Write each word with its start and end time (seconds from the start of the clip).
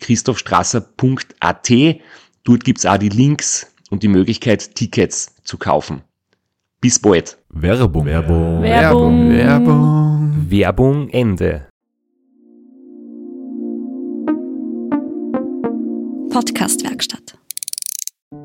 www.christophstrasser.at. 0.00 1.70
Dort 2.44 2.64
gibt's 2.64 2.86
auch 2.86 2.96
die 2.98 3.08
Links 3.08 3.72
und 3.90 4.02
die 4.02 4.08
Möglichkeit, 4.08 4.74
Tickets 4.74 5.34
zu 5.44 5.58
kaufen. 5.58 6.02
Bis 6.80 6.98
bald. 6.98 7.36
Werbung. 7.50 8.06
Werbung. 8.06 8.62
Werbung. 8.62 9.30
Werbung. 9.30 10.46
Werbung 10.48 11.08
Ende. 11.10 11.66
Podcastwerkstatt. 16.30 17.36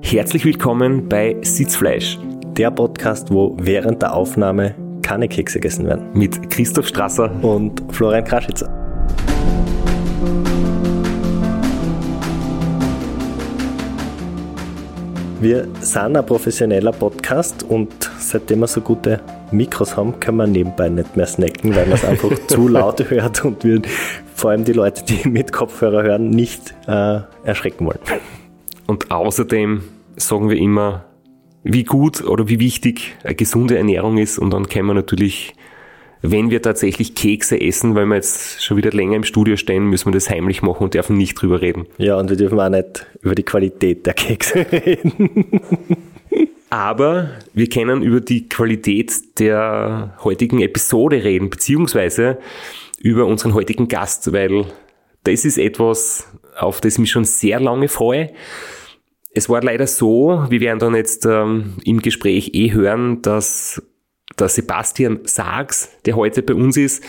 Herzlich 0.02 0.44
willkommen 0.44 1.08
bei 1.08 1.38
Sitzfleisch 1.42 2.17
Der 2.58 2.72
Podcast, 2.72 3.31
wo 3.31 3.56
während 3.59 4.02
der 4.02 4.14
Aufnahme 4.14 4.75
keine 5.03 5.28
Kekse 5.28 5.59
gegessen 5.59 5.86
werden. 5.86 6.09
mit 6.14 6.50
Christoph 6.50 6.88
Strasser. 6.88 7.31
Und 7.44 7.81
Florian 7.94 8.23
Kraschitzer. 8.23 8.67
Wir 15.46 15.68
sind 15.80 16.18
ein 16.18 16.26
professioneller 16.26 16.92
Podcast 16.92 17.62
und 17.62 18.10
seitdem 18.18 18.62
wir 18.62 18.68
so 18.68 18.82
gute 18.82 19.22
Mikros 19.52 19.96
haben, 19.96 20.20
können 20.20 20.38
wir 20.38 20.48
nebenbei 20.48 20.90
nicht 20.90 21.16
mehr 21.16 21.28
snacken, 21.28 21.76
weil 21.76 21.86
man 21.86 21.94
es 21.94 22.04
einfach 22.04 22.32
zu 22.48 22.68
laut 22.68 23.08
hört 23.12 23.46
und 23.46 23.64
wir 23.64 23.80
vor 24.34 24.50
allem 24.50 24.66
die 24.66 24.74
Leute, 24.74 25.06
die 25.06 25.30
mit 25.30 25.52
Kopfhörer 25.54 26.02
hören, 26.02 26.32
nicht 26.32 26.74
äh, 26.88 27.20
erschrecken 27.44 27.86
wollen. 27.86 28.00
Und 28.88 29.12
außerdem 29.12 29.84
sagen 30.16 30.50
wir 30.50 30.58
immer, 30.58 31.06
wie 31.62 31.84
gut 31.84 32.24
oder 32.24 32.50
wie 32.50 32.59
wichtig 32.59 33.16
eine 33.24 33.36
gesunde 33.36 33.78
Ernährung 33.78 34.18
ist. 34.18 34.40
Und 34.40 34.50
dann 34.50 34.68
können 34.68 34.88
wir 34.88 34.96
natürlich, 34.96 35.54
wenn 36.31 36.50
wir 36.50 36.62
tatsächlich 36.62 37.16
Kekse 37.16 37.59
essen, 37.59 37.95
weil 37.95 38.06
wir 38.06 38.16
jetzt 38.16 38.64
schon 38.64 38.78
wieder 38.78 38.92
länger 38.92 39.16
im 39.16 39.23
Studio 39.23 39.58
stehen, 39.58 39.86
müssen 39.86 40.08
wir 40.08 40.14
das 40.14 40.30
heimlich 40.30 40.62
machen 40.62 40.84
und 40.84 40.94
dürfen 40.94 41.18
nicht 41.18 41.36
drüber 41.36 41.62
reden. 41.62 41.88
Ja, 41.98 42.18
und 42.18 42.30
wir 42.30 42.38
dürfen 42.38 42.59
auch 42.59 42.70
nicht 42.70 43.06
über 43.22 43.36
die 43.36 43.44
Qualität 43.44 44.06
der 44.06 44.14
Kekse 44.14 44.66
reden. 44.72 45.52
Aber 46.70 47.30
wir 47.53 47.70
können 47.70 48.02
über 48.02 48.20
die 48.20 48.50
Qualität 48.50 49.40
der 49.40 50.18
heutigen 50.23 50.62
Episode 50.62 51.24
reden, 51.24 51.50
beziehungsweise 51.50 52.38
über 53.00 53.25
unseren 53.25 53.53
heutigen 53.53 53.88
Gast, 53.88 54.34
weil 54.34 54.66
das 55.24 55.46
ist 55.46 55.57
etwas, 55.57 56.28
auf 56.57 56.81
das 56.81 56.94
ich 56.94 57.00
mich 57.00 57.12
schon 57.12 57.25
sehr 57.25 57.59
lange 57.59 57.88
freue. 57.88 58.31
Es 59.34 59.50
war 59.50 59.62
leider 59.62 59.88
so, 59.88 60.46
wir 60.50 60.62
werden 60.62 60.80
dann 60.80 60.96
jetzt 60.96 61.25
ähm, 61.25 61.75
im 61.84 62.02
Gespräch 62.02 62.52
eh 62.53 62.72
hören, 62.72 63.22
dass 63.22 63.81
der 64.40 64.50
Sebastian 64.50 65.19
Sachs, 65.23 65.90
der 66.06 66.16
heute 66.16 66.41
bei 66.44 66.53
uns 66.53 66.78
ist, 66.78 67.03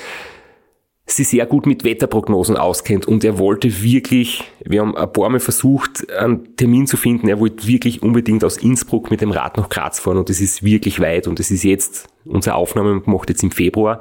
sich 1.09 1.28
sehr 1.28 1.47
gut 1.47 1.66
mit 1.66 1.84
Wetterprognosen 1.84 2.56
auskennt. 2.56 3.06
Und 3.06 3.22
er 3.22 3.38
wollte 3.38 3.82
wirklich, 3.82 4.42
wir 4.64 4.81
haben 4.81 4.97
ein 4.97 5.12
paar 5.12 5.28
Mal 5.28 5.38
versucht, 5.38 6.10
einen 6.10 6.56
Termin 6.56 6.88
zu 6.88 6.97
finden, 6.97 7.28
er 7.28 7.38
wollte 7.38 7.66
wirklich 7.69 8.03
unbedingt 8.03 8.42
aus 8.42 8.56
Innsbruck 8.56 9.10
mit 9.10 9.20
dem 9.20 9.31
Rad 9.31 9.56
nach 9.56 9.69
Graz 9.69 10.00
fahren. 10.00 10.19
Und 10.19 10.31
es 10.31 10.41
ist 10.41 10.65
wirklich 10.65 10.98
weit. 10.98 11.28
Und 11.28 11.38
es 11.38 11.53
ist 11.53 11.62
jetzt, 11.62 12.09
unsere 12.25 12.56
Aufnahme 12.56 13.00
gemacht 13.00 13.28
jetzt 13.28 13.44
im 13.44 13.53
Februar. 13.53 14.00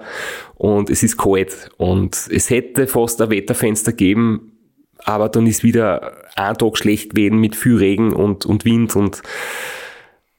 Und 0.56 0.90
es 0.90 1.04
ist 1.04 1.18
kalt. 1.18 1.70
Und 1.78 2.28
es 2.32 2.50
hätte 2.50 2.88
fast 2.88 3.22
ein 3.22 3.30
Wetterfenster 3.30 3.94
geben, 3.94 4.52
aber 5.04 5.30
dann 5.30 5.46
ist 5.46 5.64
wieder 5.64 6.14
ein 6.36 6.58
Tag 6.58 6.78
schlecht 6.78 7.12
gewesen 7.14 7.38
mit 7.38 7.56
viel 7.56 7.78
Regen 7.78 8.14
und, 8.14 8.48
und 8.48 8.66
Wind. 8.66 8.96
Und 8.96 9.22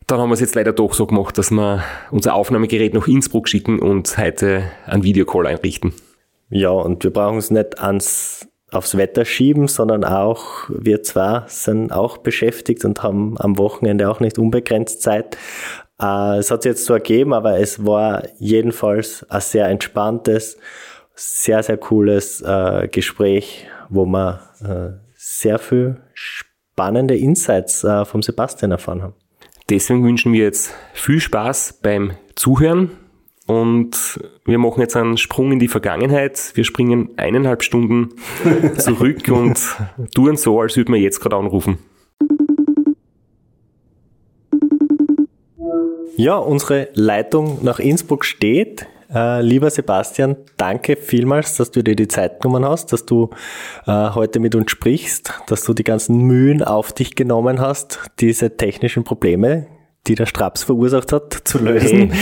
dann 0.07 0.21
haben 0.21 0.29
wir 0.29 0.35
es 0.35 0.41
jetzt 0.41 0.55
leider 0.55 0.73
doch 0.73 0.95
so 0.95 1.07
gemacht, 1.07 1.37
dass 1.37 1.51
wir 1.51 1.83
unser 2.11 2.35
Aufnahmegerät 2.35 2.95
nach 2.95 3.09
Innsbruck 3.09 3.49
schicken 3.49 3.81
und 3.81 4.17
heute 4.19 4.65
einen 4.87 5.03
Videocall 5.03 5.47
einrichten. 5.47 5.93
Ja, 6.49 6.71
und 6.71 7.03
wir 7.03 7.13
brauchen 7.13 7.39
es 7.39 7.51
nicht 7.51 7.81
ans, 7.81 8.49
aufs 8.71 8.97
Wetter 8.97 9.25
schieben, 9.25 9.67
sondern 9.67 10.05
auch, 10.05 10.69
wir 10.69 11.03
zwei 11.03 11.43
sind 11.49 11.93
auch 11.93 12.19
beschäftigt 12.19 12.85
und 12.85 13.03
haben 13.03 13.37
am 13.39 13.59
Wochenende 13.59 14.09
auch 14.09 14.21
nicht 14.21 14.39
unbegrenzt 14.39 15.03
Zeit. 15.03 15.37
Äh, 16.01 16.39
es 16.39 16.53
hat 16.53 16.63
sich 16.63 16.71
jetzt 16.71 16.85
so 16.85 16.95
ergeben, 16.95 17.33
aber 17.33 17.59
es 17.59 17.85
war 17.85 18.23
jedenfalls 18.39 19.27
ein 19.29 19.41
sehr 19.41 19.67
entspanntes, 19.67 20.57
sehr, 21.17 21.65
sehr 21.65 21.79
cooles 21.79 22.43
äh, 22.43 22.87
Gespräch, 22.87 23.67
wo 23.89 24.07
wir 24.07 24.41
äh, 24.63 25.01
sehr 25.17 25.59
viel 25.59 26.01
spannende 26.15 27.17
Insights 27.17 27.83
äh, 27.83 28.05
vom 28.05 28.23
Sebastian 28.23 28.71
erfahren 28.71 29.03
haben. 29.03 29.15
Deswegen 29.69 30.05
wünschen 30.05 30.33
wir 30.33 30.45
jetzt 30.45 30.73
viel 30.93 31.19
Spaß 31.21 31.81
beim 31.83 32.13
Zuhören 32.37 32.93
und 33.47 34.21
wir 34.45 34.59
machen 34.59 34.81
jetzt 34.81 34.95
einen 34.95 35.17
Sprung 35.17 35.51
in 35.51 35.59
die 35.59 35.67
Vergangenheit. 35.67 36.53
Wir 36.55 36.65
springen 36.65 37.11
eineinhalb 37.17 37.65
Stunden 37.65 38.11
zurück 38.79 39.29
und 39.29 39.59
tun 40.15 40.37
so, 40.37 40.61
als 40.61 40.77
würden 40.77 40.95
wir 40.95 41.01
jetzt 41.01 41.19
gerade 41.19 41.37
anrufen. 41.37 41.79
Ja, 46.17 46.37
unsere 46.37 46.89
Leitung 46.95 47.59
nach 47.63 47.81
Innsbruck 47.81 48.25
steht. 48.25 48.87
Äh, 49.13 49.43
lieber 49.43 49.71
Sebastian, 49.71 50.37
danke 50.57 50.97
vielmals, 50.97 51.57
dass 51.57 51.71
du 51.71 51.83
dir 51.83 51.95
die 51.95 52.09
Zeit 52.09 52.41
genommen 52.41 52.65
hast, 52.65 52.93
dass 52.93 53.07
du 53.07 53.31
äh, 53.87 54.11
heute 54.11 54.41
mit 54.41 54.55
uns 54.55 54.71
sprichst, 54.71 55.33
dass 55.47 55.65
du 55.65 55.75
die 55.75 55.85
ganzen 55.85 56.19
Mühen 56.19 56.63
auf 56.63 56.93
dich 56.93 57.15
genommen 57.15 57.61
hast, 57.61 58.01
diese 58.19 58.57
technischen 58.57 59.05
Probleme, 59.05 59.67
die 60.07 60.15
der 60.15 60.27
Straps 60.27 60.65
verursacht 60.65 61.13
hat, 61.13 61.33
zu 61.45 61.59
lösen. 61.59 62.13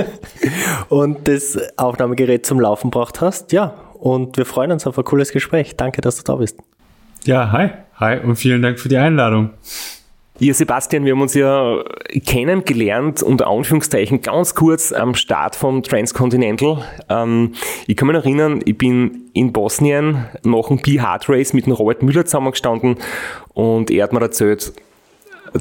und 0.88 1.26
das 1.26 1.58
Aufnahmegerät 1.76 2.44
zum 2.44 2.60
Laufen 2.60 2.90
gebracht 2.90 3.20
hast. 3.20 3.52
Ja, 3.52 3.74
und 3.94 4.36
wir 4.36 4.44
freuen 4.44 4.72
uns 4.72 4.86
auf 4.86 4.98
ein 4.98 5.04
cooles 5.04 5.32
Gespräch. 5.32 5.76
Danke, 5.76 6.00
dass 6.00 6.16
du 6.16 6.22
da 6.22 6.36
bist. 6.36 6.58
Ja, 7.24 7.50
hi. 7.52 7.70
Hi 7.96 8.18
und 8.18 8.36
vielen 8.36 8.60
Dank 8.60 8.78
für 8.78 8.88
die 8.88 8.98
Einladung. 8.98 9.50
Ja, 10.40 10.52
Sebastian, 10.52 11.04
wir 11.04 11.12
haben 11.12 11.20
uns 11.20 11.34
ja 11.34 11.84
kennengelernt, 12.26 13.22
unter 13.22 13.46
Anführungszeichen, 13.46 14.20
ganz 14.20 14.56
kurz 14.56 14.90
am 14.90 15.14
Start 15.14 15.54
vom 15.54 15.84
Transcontinental. 15.84 16.84
Ähm, 17.08 17.52
ich 17.86 17.94
kann 17.94 18.08
mich 18.08 18.16
erinnern, 18.16 18.60
ich 18.64 18.76
bin 18.76 19.30
in 19.32 19.52
Bosnien 19.52 20.26
nach 20.42 20.66
dem 20.66 20.82
P-Hard 20.82 21.28
Race 21.28 21.52
mit 21.52 21.66
dem 21.66 21.72
Robert 21.74 22.02
Müller 22.02 22.24
zusammengestanden 22.24 22.96
und 23.52 23.92
er 23.92 24.02
hat 24.02 24.12
mir 24.12 24.22
erzählt, 24.22 24.72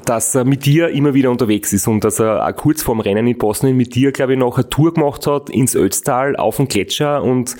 dass 0.06 0.34
er 0.34 0.44
mit 0.44 0.66
dir 0.66 0.90
immer 0.90 1.14
wieder 1.14 1.30
unterwegs 1.30 1.72
ist 1.72 1.88
und 1.88 2.04
dass 2.04 2.20
er 2.20 2.44
auch 2.44 2.56
kurz 2.56 2.82
vorm 2.82 3.00
Rennen 3.00 3.28
in 3.28 3.38
Bosnien 3.38 3.78
mit 3.78 3.94
dir, 3.94 4.12
glaube 4.12 4.34
ich, 4.34 4.40
noch 4.40 4.58
eine 4.58 4.70
Tour 4.70 4.96
gemacht 4.96 5.28
hat 5.28 5.52
ins 5.52 5.76
Ötztal 5.76 6.36
auf 6.36 6.58
den 6.58 6.68
Gletscher 6.68 7.22
und 7.22 7.58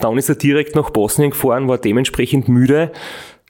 dann 0.00 0.18
ist 0.18 0.28
er 0.28 0.34
direkt 0.34 0.74
nach 0.74 0.90
Bosnien 0.90 1.30
gefahren, 1.30 1.68
war 1.68 1.78
dementsprechend 1.78 2.48
müde, 2.48 2.90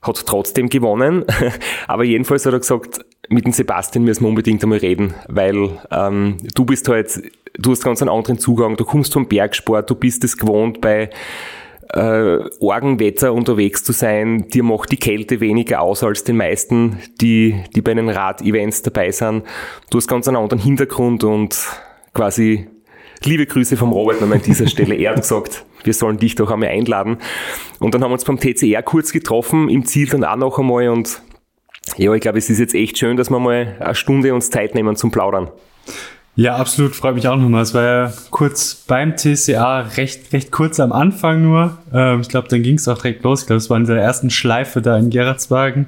hat 0.02 0.26
trotzdem 0.26 0.68
gewonnen. 0.68 1.24
Aber 1.86 2.04
jedenfalls 2.04 2.46
hat 2.46 2.52
er 2.52 2.60
gesagt, 2.60 3.04
mit 3.28 3.44
dem 3.44 3.52
Sebastian 3.52 4.04
müssen 4.04 4.24
wir 4.24 4.28
unbedingt 4.28 4.62
einmal 4.62 4.78
reden, 4.78 5.14
weil 5.28 5.70
ähm, 5.90 6.36
du 6.54 6.64
bist 6.64 6.88
halt, 6.88 7.22
du 7.58 7.70
hast 7.72 7.82
ganz 7.82 8.02
einen 8.02 8.10
anderen 8.10 8.38
Zugang, 8.38 8.76
du 8.76 8.84
kommst 8.84 9.12
vom 9.12 9.26
Bergsport, 9.26 9.90
du 9.90 9.94
bist 9.94 10.22
es 10.24 10.36
gewohnt 10.36 10.80
bei 10.80 11.10
äh, 11.92 12.38
Orgenwetter 12.60 13.32
unterwegs 13.32 13.84
zu 13.84 13.92
sein, 13.92 14.48
dir 14.48 14.62
macht 14.62 14.92
die 14.92 14.96
Kälte 14.96 15.40
weniger 15.40 15.80
aus 15.80 16.02
als 16.02 16.24
den 16.24 16.36
meisten, 16.36 16.98
die, 17.20 17.62
die 17.74 17.80
bei 17.80 17.94
den 17.94 18.08
Rad-Events 18.08 18.82
dabei 18.82 19.10
sind. 19.10 19.44
Du 19.90 19.98
hast 19.98 20.08
ganz 20.08 20.28
einen 20.28 20.36
anderen 20.36 20.62
Hintergrund 20.62 21.24
und 21.24 21.56
quasi 22.12 22.68
liebe 23.24 23.46
Grüße 23.46 23.76
vom 23.76 23.92
Robert 23.92 24.20
nochmal 24.20 24.38
an 24.38 24.44
dieser 24.44 24.66
Stelle. 24.66 24.94
Er 24.94 25.10
hat 25.10 25.20
gesagt, 25.20 25.64
wir 25.86 25.94
sollen 25.94 26.18
dich 26.18 26.34
doch 26.34 26.50
einmal 26.50 26.68
einladen. 26.68 27.18
Und 27.78 27.94
dann 27.94 28.02
haben 28.02 28.10
wir 28.10 28.14
uns 28.14 28.24
beim 28.24 28.38
TCR 28.38 28.82
kurz 28.82 29.12
getroffen, 29.12 29.68
im 29.68 29.86
Ziel 29.86 30.08
dann 30.08 30.24
auch 30.24 30.36
noch 30.36 30.58
einmal 30.58 30.88
und 30.88 31.22
ja, 31.96 32.12
ich 32.12 32.20
glaube, 32.20 32.38
es 32.38 32.50
ist 32.50 32.58
jetzt 32.58 32.74
echt 32.74 32.98
schön, 32.98 33.16
dass 33.16 33.30
wir 33.30 33.38
mal 33.38 33.76
eine 33.78 33.94
Stunde 33.94 34.34
uns 34.34 34.50
Zeit 34.50 34.74
nehmen 34.74 34.96
zum 34.96 35.12
Plaudern. 35.12 35.50
Ja, 36.34 36.56
absolut, 36.56 36.94
freut 36.94 37.14
mich 37.14 37.26
auch 37.28 37.36
nochmal. 37.36 37.62
Es 37.62 37.72
war 37.72 37.82
ja 37.82 38.12
kurz 38.30 38.74
beim 38.74 39.16
TCA, 39.16 39.80
recht, 39.96 40.32
recht 40.34 40.52
kurz 40.52 40.78
am 40.80 40.92
Anfang 40.92 41.42
nur. 41.42 41.78
Ähm, 41.94 42.20
ich 42.20 42.28
glaube, 42.28 42.48
dann 42.48 42.62
ging 42.62 42.74
es 42.74 42.86
auch 42.88 42.98
direkt 42.98 43.24
los. 43.24 43.42
Ich 43.42 43.46
glaube, 43.46 43.58
es 43.58 43.70
war 43.70 43.78
in 43.78 43.86
der 43.86 43.96
ersten 43.96 44.28
Schleife 44.28 44.82
da 44.82 44.98
in 44.98 45.08
Gerardswagen. 45.08 45.86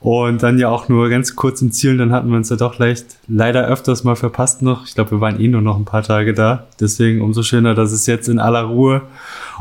Und 0.00 0.42
dann 0.44 0.58
ja 0.58 0.68
auch 0.68 0.88
nur 0.88 1.08
ganz 1.08 1.34
kurz 1.34 1.60
im 1.60 1.72
Ziel, 1.72 1.96
dann 1.96 2.12
hatten 2.12 2.30
wir 2.30 2.36
uns 2.36 2.50
ja 2.50 2.56
doch 2.56 2.78
leicht, 2.78 3.16
leider 3.26 3.66
öfters 3.66 4.04
mal 4.04 4.14
verpasst 4.14 4.62
noch. 4.62 4.86
Ich 4.86 4.94
glaube, 4.94 5.12
wir 5.12 5.20
waren 5.20 5.40
eh 5.40 5.48
nur 5.48 5.60
noch 5.60 5.76
ein 5.76 5.84
paar 5.84 6.04
Tage 6.04 6.34
da. 6.34 6.68
Deswegen 6.78 7.20
umso 7.20 7.42
schöner, 7.42 7.74
dass 7.74 7.90
es 7.90 8.06
jetzt 8.06 8.28
in 8.28 8.38
aller 8.38 8.62
Ruhe, 8.62 9.02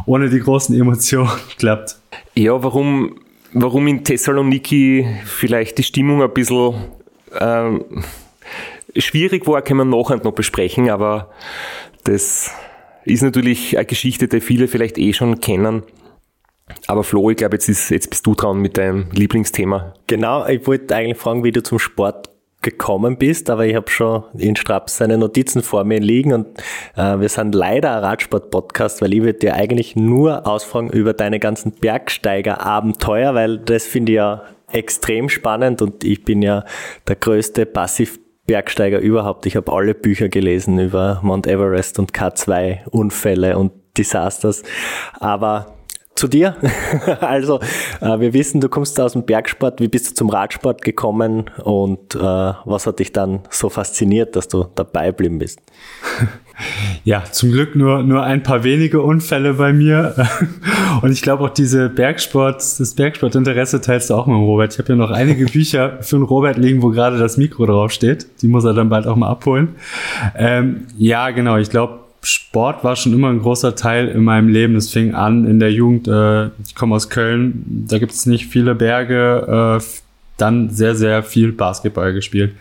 ohne 0.05 0.29
die 0.29 0.39
großen 0.39 0.79
Emotionen 0.79 1.31
klappt. 1.57 1.97
Ja, 2.35 2.61
warum, 2.63 3.15
warum 3.53 3.87
in 3.87 4.03
Thessaloniki 4.03 5.07
vielleicht 5.25 5.79
die 5.79 5.83
Stimmung 5.83 6.21
ein 6.21 6.31
bisschen 6.31 6.75
ähm, 7.39 7.83
schwierig 8.95 9.47
war, 9.47 9.61
können 9.63 9.89
wir 9.89 9.97
nachher 9.97 10.17
noch 10.23 10.33
besprechen, 10.33 10.89
aber 10.89 11.31
das 12.03 12.51
ist 13.05 13.23
natürlich 13.23 13.77
eine 13.77 13.85
Geschichte, 13.85 14.27
die 14.27 14.41
viele 14.41 14.67
vielleicht 14.67 14.97
eh 14.97 15.13
schon 15.13 15.39
kennen. 15.39 15.83
Aber 16.87 17.03
Flo, 17.03 17.29
ich 17.29 17.37
glaube, 17.37 17.55
jetzt, 17.55 17.69
ist, 17.69 17.89
jetzt 17.89 18.09
bist 18.09 18.25
du 18.25 18.35
dran 18.35 18.59
mit 18.59 18.77
deinem 18.77 19.09
Lieblingsthema. 19.11 19.93
Genau, 20.07 20.45
ich 20.47 20.65
wollte 20.67 20.95
eigentlich 20.95 21.17
fragen, 21.17 21.43
wie 21.43 21.51
du 21.51 21.63
zum 21.63 21.79
Sport 21.79 22.29
gekommen 22.61 23.17
bist, 23.17 23.49
aber 23.49 23.65
ich 23.65 23.75
habe 23.75 23.89
schon 23.89 24.23
in 24.37 24.55
Straps 24.55 24.97
seine 24.97 25.17
Notizen 25.17 25.61
vor 25.61 25.83
mir 25.83 25.99
liegen 25.99 26.33
und 26.33 26.47
äh, 26.95 27.19
wir 27.19 27.29
sind 27.29 27.53
leider 27.53 27.95
ein 27.95 28.03
Radsport-Podcast, 28.03 29.01
weil 29.01 29.13
ich 29.13 29.21
würde 29.21 29.39
dir 29.39 29.53
eigentlich 29.53 29.95
nur 29.95 30.45
ausfragen 30.47 30.89
über 30.89 31.13
deine 31.13 31.39
ganzen 31.39 31.71
Bergsteiger-Abenteuer, 31.71 33.35
weil 33.35 33.59
das 33.59 33.85
finde 33.85 34.11
ich 34.11 34.15
ja 34.17 34.43
extrem 34.71 35.29
spannend 35.29 35.81
und 35.81 36.03
ich 36.03 36.25
bin 36.25 36.41
ja 36.41 36.65
der 37.07 37.15
größte 37.15 37.65
Passiv-Bergsteiger 37.65 38.99
überhaupt. 38.99 39.45
Ich 39.45 39.55
habe 39.55 39.71
alle 39.71 39.93
Bücher 39.93 40.27
gelesen 40.27 40.79
über 40.79 41.19
Mount 41.23 41.47
Everest 41.47 41.99
und 41.99 42.11
K2-Unfälle 42.11 43.57
und 43.57 43.71
Disasters, 43.97 44.63
aber 45.19 45.76
zu 46.17 46.27
dir. 46.27 46.55
also, 47.21 47.59
äh, 48.01 48.19
wir 48.19 48.33
wissen, 48.33 48.61
du 48.61 48.69
kommst 48.69 48.99
aus 48.99 49.13
dem 49.13 49.23
Bergsport. 49.23 49.79
Wie 49.79 49.87
bist 49.87 50.09
du 50.09 50.13
zum 50.15 50.29
Radsport 50.29 50.81
gekommen 50.81 51.45
und 51.63 52.15
äh, 52.15 52.19
was 52.19 52.87
hat 52.87 52.99
dich 52.99 53.13
dann 53.13 53.41
so 53.49 53.69
fasziniert, 53.69 54.35
dass 54.35 54.47
du 54.47 54.65
dabei 54.75 55.07
geblieben 55.07 55.39
bist? 55.39 55.61
Ja, 57.03 57.23
zum 57.31 57.51
Glück 57.51 57.75
nur, 57.75 58.01
nur 58.01 58.23
ein 58.23 58.41
paar 58.41 58.63
wenige 58.63 59.01
Unfälle 59.01 59.53
bei 59.53 59.73
mir. 59.73 60.15
Und 61.03 61.11
ich 61.11 61.21
glaube 61.21 61.43
auch 61.43 61.51
diese 61.51 61.87
Bergsport, 61.87 62.57
das 62.57 62.95
Bergsportinteresse 62.95 63.79
teilst 63.79 64.09
du 64.09 64.15
auch 64.15 64.25
mit 64.25 64.35
Robert. 64.37 64.73
Ich 64.73 64.79
habe 64.79 64.89
ja 64.89 64.95
noch 64.95 65.11
einige 65.11 65.45
Bücher 65.45 65.99
für 66.01 66.15
den 66.15 66.23
Robert 66.23 66.57
liegen, 66.57 66.81
wo 66.81 66.89
gerade 66.89 67.19
das 67.19 67.37
Mikro 67.37 67.67
draufsteht. 67.67 68.25
Die 68.41 68.47
muss 68.47 68.65
er 68.65 68.73
dann 68.73 68.89
bald 68.89 69.05
auch 69.05 69.15
mal 69.15 69.29
abholen. 69.29 69.75
Ähm, 70.35 70.87
ja, 70.97 71.29
genau. 71.29 71.57
Ich 71.57 71.69
glaube, 71.69 71.99
Sport 72.27 72.83
war 72.83 72.95
schon 72.95 73.13
immer 73.13 73.29
ein 73.29 73.39
großer 73.39 73.75
Teil 73.75 74.09
in 74.09 74.23
meinem 74.23 74.49
Leben. 74.49 74.75
Es 74.75 74.91
fing 74.91 75.13
an 75.13 75.45
in 75.45 75.59
der 75.59 75.71
Jugend. 75.71 76.07
Äh, 76.07 76.47
ich 76.65 76.75
komme 76.75 76.95
aus 76.95 77.09
Köln, 77.09 77.85
da 77.87 77.99
gibt 77.99 78.11
es 78.11 78.25
nicht 78.25 78.47
viele 78.47 78.75
Berge. 78.75 79.79
Äh, 79.79 79.85
dann 80.37 80.69
sehr, 80.69 80.95
sehr 80.95 81.23
viel 81.23 81.51
Basketball 81.51 82.13
gespielt. 82.13 82.55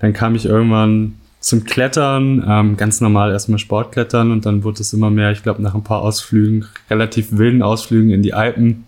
Dann 0.00 0.12
kam 0.12 0.34
ich 0.34 0.46
irgendwann 0.46 1.14
zum 1.38 1.64
Klettern, 1.64 2.44
ähm, 2.46 2.76
ganz 2.76 3.00
normal 3.00 3.30
erstmal 3.30 3.58
Sportklettern 3.58 4.30
und 4.30 4.44
dann 4.44 4.62
wurde 4.62 4.82
es 4.82 4.92
immer 4.92 5.10
mehr, 5.10 5.30
ich 5.30 5.42
glaube 5.42 5.62
nach 5.62 5.74
ein 5.74 5.84
paar 5.84 6.02
Ausflügen, 6.02 6.66
relativ 6.90 7.28
wilden 7.32 7.62
Ausflügen 7.62 8.10
in 8.10 8.22
die 8.22 8.34
Alpen, 8.34 8.84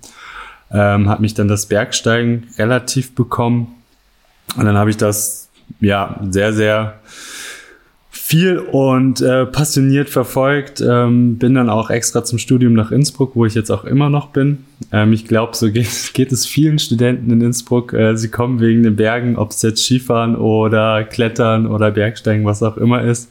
ähm, 0.71 1.09
hat 1.09 1.21
mich 1.21 1.33
dann 1.35 1.49
das 1.49 1.67
Bergsteigen 1.67 2.49
relativ 2.59 3.15
bekommen 3.15 3.69
und 4.57 4.67
dann 4.67 4.77
habe 4.77 4.91
ich 4.91 4.99
das 4.99 5.49
ja 5.81 6.21
sehr, 6.29 6.53
sehr 6.53 7.01
viel 8.33 8.57
und 8.61 9.21
äh, 9.21 9.45
passioniert 9.45 10.09
verfolgt. 10.09 10.81
Ähm, 10.81 11.37
bin 11.37 11.53
dann 11.53 11.69
auch 11.69 11.91
extra 11.91 12.25
zum 12.25 12.39
Studium 12.39 12.73
nach 12.73 12.91
Innsbruck, 12.91 13.33
wo 13.37 13.45
ich 13.45 13.55
jetzt 13.55 13.69
auch 13.69 13.85
immer 13.85 14.09
noch 14.09 14.29
bin. 14.29 14.65
Ähm, 14.91 15.13
ich 15.13 15.27
glaube, 15.27 15.55
so 15.55 15.71
geht, 15.71 15.87
geht 16.15 16.33
es 16.33 16.47
vielen 16.47 16.79
Studenten 16.79 17.31
in 17.31 17.43
Innsbruck. 17.43 17.93
Äh, 17.93 18.17
sie 18.17 18.31
kommen 18.31 18.59
wegen 18.61 18.85
den 18.85 18.97
Bergen, 18.97 19.37
ob 19.37 19.51
es 19.51 19.61
jetzt 19.61 19.85
Skifahren 19.85 20.35
oder 20.35 21.05
Klettern 21.05 21.67
oder 21.67 21.91
Bergsteigen, 21.91 22.47
was 22.47 22.63
auch 22.63 22.79
immer 22.79 23.03
ist. 23.03 23.31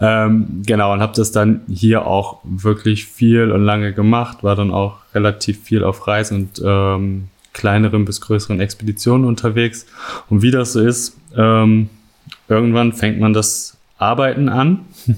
Ähm, 0.00 0.62
genau, 0.64 0.94
und 0.94 1.00
habe 1.00 1.12
das 1.14 1.30
dann 1.30 1.60
hier 1.68 2.06
auch 2.06 2.38
wirklich 2.44 3.04
viel 3.04 3.52
und 3.52 3.62
lange 3.62 3.92
gemacht, 3.92 4.42
war 4.42 4.56
dann 4.56 4.70
auch 4.70 5.00
relativ 5.14 5.60
viel 5.64 5.84
auf 5.84 6.06
Reisen 6.06 6.48
und 6.48 6.62
ähm, 6.64 7.24
kleineren 7.52 8.06
bis 8.06 8.22
größeren 8.22 8.58
Expeditionen 8.58 9.26
unterwegs. 9.26 9.84
Und 10.30 10.40
wie 10.40 10.50
das 10.50 10.72
so 10.72 10.80
ist, 10.80 11.14
ähm, 11.36 11.90
irgendwann 12.48 12.94
fängt 12.94 13.20
man 13.20 13.34
das 13.34 13.76
Arbeiten 13.98 14.48
an. 14.48 14.80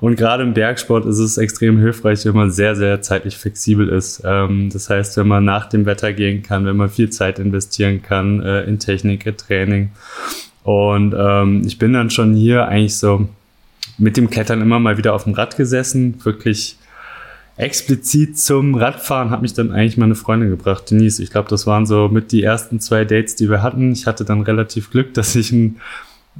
Und 0.00 0.16
gerade 0.16 0.44
im 0.44 0.54
Bergsport 0.54 1.06
ist 1.06 1.18
es 1.18 1.36
extrem 1.36 1.78
hilfreich, 1.78 2.24
wenn 2.24 2.36
man 2.36 2.50
sehr, 2.52 2.76
sehr 2.76 3.02
zeitlich 3.02 3.36
flexibel 3.36 3.88
ist. 3.88 4.22
Ähm, 4.24 4.70
das 4.72 4.88
heißt, 4.88 5.16
wenn 5.16 5.26
man 5.26 5.44
nach 5.44 5.68
dem 5.68 5.86
Wetter 5.86 6.12
gehen 6.12 6.42
kann, 6.42 6.64
wenn 6.66 6.76
man 6.76 6.88
viel 6.88 7.10
Zeit 7.10 7.38
investieren 7.38 8.00
kann 8.00 8.42
äh, 8.42 8.62
in 8.62 8.78
Technik, 8.78 9.26
in 9.26 9.36
Training. 9.36 9.90
Und 10.62 11.14
ähm, 11.18 11.62
ich 11.66 11.78
bin 11.78 11.92
dann 11.92 12.10
schon 12.10 12.34
hier 12.34 12.68
eigentlich 12.68 12.96
so 12.96 13.28
mit 13.98 14.16
dem 14.16 14.30
Klettern 14.30 14.62
immer 14.62 14.78
mal 14.78 14.96
wieder 14.96 15.14
auf 15.14 15.24
dem 15.24 15.34
Rad 15.34 15.56
gesessen, 15.56 16.24
wirklich 16.24 16.78
explizit 17.60 18.38
zum 18.38 18.74
Radfahren 18.74 19.30
hat 19.30 19.42
mich 19.42 19.52
dann 19.52 19.70
eigentlich 19.70 19.98
meine 19.98 20.14
Freundin 20.14 20.48
gebracht, 20.48 20.90
Denise. 20.90 21.22
Ich 21.22 21.30
glaube, 21.30 21.50
das 21.50 21.66
waren 21.66 21.84
so 21.84 22.08
mit 22.08 22.32
die 22.32 22.42
ersten 22.42 22.80
zwei 22.80 23.04
Dates, 23.04 23.36
die 23.36 23.50
wir 23.50 23.62
hatten. 23.62 23.92
Ich 23.92 24.06
hatte 24.06 24.24
dann 24.24 24.40
relativ 24.40 24.90
Glück, 24.90 25.12
dass 25.14 25.36
ich 25.36 25.52
ein 25.52 25.76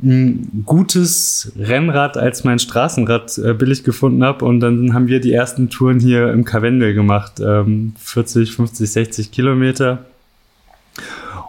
ein 0.02 0.62
gutes 0.64 1.52
Rennrad 1.58 2.16
als 2.16 2.44
mein 2.44 2.58
Straßenrad 2.58 3.36
äh, 3.38 3.54
billig 3.54 3.84
gefunden 3.84 4.24
habe. 4.24 4.44
Und 4.44 4.60
dann 4.60 4.94
haben 4.94 5.08
wir 5.08 5.20
die 5.20 5.32
ersten 5.32 5.68
Touren 5.68 6.00
hier 6.00 6.32
im 6.32 6.44
Karwendel 6.44 6.94
gemacht. 6.94 7.40
Ähm, 7.40 7.92
40, 7.98 8.52
50, 8.52 8.90
60 8.90 9.30
Kilometer. 9.32 10.06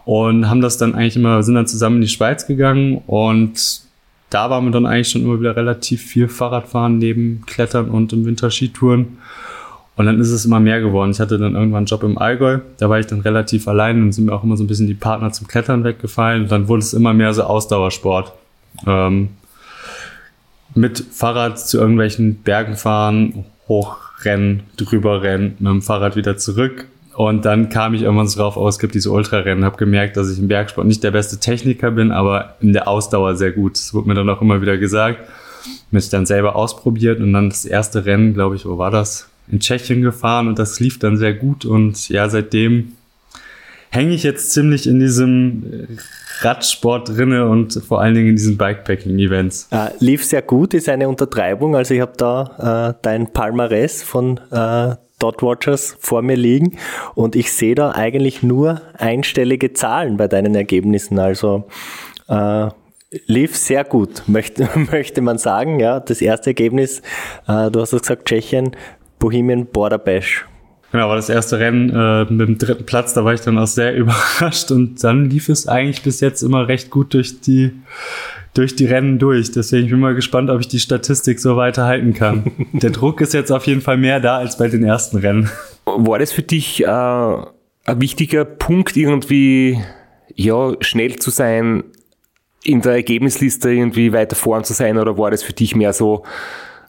Und 0.04 0.48
haben 0.50 0.60
das 0.60 0.78
dann 0.78 0.94
eigentlich 0.94 1.16
immer, 1.16 1.42
sind 1.42 1.54
dann 1.54 1.66
zusammen 1.66 1.96
in 1.96 2.02
die 2.02 2.08
Schweiz 2.08 2.46
gegangen 2.46 3.02
und 3.06 3.82
da 4.30 4.48
waren 4.50 4.64
wir 4.64 4.70
dann 4.72 4.86
eigentlich 4.86 5.10
schon 5.10 5.22
immer 5.22 5.38
wieder 5.38 5.54
relativ 5.54 6.02
viel 6.02 6.26
Fahrradfahren 6.26 6.98
neben 6.98 7.44
Klettern 7.46 7.90
und 7.90 8.12
im 8.12 8.24
Winter 8.24 8.50
Skitouren. 8.50 9.18
Und 9.96 10.06
dann 10.06 10.20
ist 10.20 10.30
es 10.30 10.44
immer 10.44 10.58
mehr 10.58 10.80
geworden. 10.80 11.10
Ich 11.10 11.20
hatte 11.20 11.38
dann 11.38 11.54
irgendwann 11.54 11.78
einen 11.78 11.86
Job 11.86 12.02
im 12.02 12.16
Allgäu. 12.16 12.60
Da 12.78 12.88
war 12.88 12.98
ich 12.98 13.06
dann 13.06 13.20
relativ 13.20 13.68
allein 13.68 14.02
und 14.02 14.12
sind 14.12 14.24
mir 14.24 14.32
auch 14.32 14.42
immer 14.42 14.56
so 14.56 14.64
ein 14.64 14.66
bisschen 14.66 14.86
die 14.86 14.94
Partner 14.94 15.32
zum 15.32 15.48
Klettern 15.48 15.84
weggefallen. 15.84 16.44
Und 16.44 16.52
dann 16.52 16.68
wurde 16.68 16.82
es 16.82 16.94
immer 16.94 17.12
mehr 17.12 17.34
so 17.34 17.42
Ausdauersport. 17.42 18.32
Ähm, 18.86 19.28
mit 20.74 21.04
Fahrrad 21.10 21.58
zu 21.58 21.78
irgendwelchen 21.78 22.36
Bergen 22.36 22.76
fahren, 22.76 23.44
hochrennen, 23.68 24.62
drüber 24.76 25.22
rennen, 25.22 25.56
mit 25.58 25.68
dem 25.68 25.82
Fahrrad 25.82 26.16
wieder 26.16 26.38
zurück. 26.38 26.86
Und 27.14 27.44
dann 27.44 27.68
kam 27.68 27.92
ich 27.92 28.02
irgendwann 28.02 28.26
so 28.26 28.40
drauf, 28.40 28.56
oh, 28.56 28.66
es 28.68 28.78
gibt 28.78 28.94
diese 28.94 29.10
Ultrarennen, 29.10 29.64
habe 29.64 29.76
gemerkt, 29.76 30.16
dass 30.16 30.30
ich 30.30 30.38
im 30.38 30.48
Bergsport 30.48 30.86
nicht 30.86 31.04
der 31.04 31.10
beste 31.10 31.38
Techniker 31.38 31.90
bin, 31.90 32.10
aber 32.10 32.56
in 32.60 32.72
der 32.72 32.88
Ausdauer 32.88 33.36
sehr 33.36 33.52
gut. 33.52 33.74
Das 33.74 33.92
wurde 33.92 34.08
mir 34.08 34.14
dann 34.14 34.30
auch 34.30 34.40
immer 34.40 34.62
wieder 34.62 34.78
gesagt. 34.78 35.18
Mich 35.90 36.08
dann 36.08 36.24
selber 36.24 36.56
ausprobiert 36.56 37.20
und 37.20 37.34
dann 37.34 37.50
das 37.50 37.66
erste 37.66 38.06
Rennen, 38.06 38.32
glaube 38.32 38.56
ich, 38.56 38.64
wo 38.64 38.78
war 38.78 38.90
das? 38.90 39.28
In 39.48 39.60
Tschechien 39.60 40.02
gefahren 40.02 40.48
und 40.48 40.58
das 40.58 40.80
lief 40.80 40.98
dann 40.98 41.16
sehr 41.16 41.34
gut 41.34 41.64
und 41.64 42.08
ja, 42.08 42.28
seitdem 42.28 42.92
hänge 43.90 44.14
ich 44.14 44.22
jetzt 44.22 44.52
ziemlich 44.52 44.86
in 44.86 45.00
diesem 45.00 45.98
Radsport 46.40 47.10
drinne 47.10 47.46
und 47.48 47.74
vor 47.86 48.00
allen 48.00 48.14
Dingen 48.14 48.28
in 48.30 48.36
diesen 48.36 48.56
Bikepacking-Events. 48.56 49.68
Äh, 49.70 49.90
lief 49.98 50.24
sehr 50.24 50.42
gut, 50.42 50.74
ist 50.74 50.88
eine 50.88 51.08
Untertreibung. 51.08 51.76
Also 51.76 51.94
ich 51.94 52.00
habe 52.00 52.14
da 52.16 52.94
äh, 52.94 52.98
dein 53.02 53.32
Palmares 53.32 54.02
von 54.02 54.40
äh, 54.50 54.96
Dot 55.18 55.42
Watchers 55.42 55.96
vor 56.00 56.22
mir 56.22 56.36
liegen 56.36 56.78
und 57.14 57.36
ich 57.36 57.52
sehe 57.52 57.74
da 57.74 57.92
eigentlich 57.92 58.42
nur 58.42 58.80
einstellige 58.98 59.72
Zahlen 59.72 60.16
bei 60.16 60.26
deinen 60.26 60.54
Ergebnissen. 60.54 61.18
Also 61.18 61.68
äh, 62.28 62.68
lief 63.26 63.56
sehr 63.56 63.84
gut, 63.84 64.22
möchte, 64.26 64.68
möchte 64.90 65.20
man 65.20 65.38
sagen. 65.38 65.78
Ja, 65.78 66.00
das 66.00 66.22
erste 66.22 66.50
Ergebnis, 66.50 67.02
äh, 67.46 67.70
du 67.70 67.80
hast 67.80 67.92
es 67.92 68.02
gesagt, 68.02 68.26
Tschechien, 68.26 68.74
Bohemian 69.22 69.66
Border 69.66 69.98
Bash. 69.98 70.44
Genau, 70.90 71.08
war 71.08 71.14
das 71.14 71.28
erste 71.28 71.60
Rennen 71.60 71.90
äh, 71.90 72.24
mit 72.24 72.48
dem 72.48 72.58
dritten 72.58 72.84
Platz, 72.84 73.14
da 73.14 73.24
war 73.24 73.32
ich 73.32 73.40
dann 73.40 73.56
auch 73.56 73.68
sehr 73.68 73.94
überrascht 73.96 74.72
und 74.72 75.02
dann 75.02 75.30
lief 75.30 75.48
es 75.48 75.68
eigentlich 75.68 76.02
bis 76.02 76.20
jetzt 76.20 76.42
immer 76.42 76.66
recht 76.66 76.90
gut 76.90 77.14
durch 77.14 77.40
die 77.40 77.70
durch 78.52 78.76
die 78.76 78.84
Rennen 78.84 79.18
durch. 79.18 79.52
Deswegen 79.52 79.86
bin 79.86 79.96
ich 79.96 80.02
mal 80.02 80.14
gespannt, 80.14 80.50
ob 80.50 80.60
ich 80.60 80.68
die 80.68 80.80
Statistik 80.80 81.40
so 81.40 81.56
weiter 81.56 81.86
halten 81.86 82.12
kann. 82.12 82.50
Der 82.72 82.90
Druck 82.90 83.20
ist 83.20 83.32
jetzt 83.32 83.50
auf 83.50 83.66
jeden 83.66 83.80
Fall 83.80 83.96
mehr 83.96 84.20
da 84.20 84.38
als 84.38 84.58
bei 84.58 84.68
den 84.68 84.84
ersten 84.84 85.18
Rennen. 85.18 85.48
War 85.86 86.18
das 86.18 86.32
für 86.32 86.42
dich 86.42 86.82
äh, 86.82 86.86
ein 86.86 88.00
wichtiger 88.00 88.44
Punkt, 88.44 88.96
irgendwie 88.96 89.80
ja, 90.34 90.72
schnell 90.80 91.16
zu 91.16 91.30
sein, 91.30 91.84
in 92.64 92.82
der 92.82 92.92
Ergebnisliste 92.92 93.70
irgendwie 93.70 94.12
weiter 94.12 94.36
vorn 94.36 94.64
zu 94.64 94.72
sein, 94.72 94.98
oder 94.98 95.16
war 95.16 95.30
das 95.30 95.42
für 95.42 95.52
dich 95.52 95.74
mehr 95.74 95.92
so, 95.92 96.24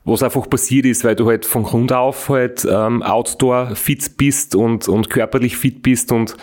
was 0.06 0.24
einfach 0.24 0.50
passiert 0.50 0.86
ist, 0.86 1.04
weil 1.04 1.16
du 1.16 1.28
halt 1.28 1.46
von 1.46 1.64
Grund 1.64 1.94
auf 1.94 2.30
halt 2.30 2.68
ähm, 2.70 3.02
Outdoor 3.04 3.76
fit 3.76 4.18
bist 4.18 4.56
und, 4.56 4.88
und 4.88 5.10
körperlich 5.10 5.58
fit 5.58 5.82
bist 5.82 6.12
und 6.12 6.36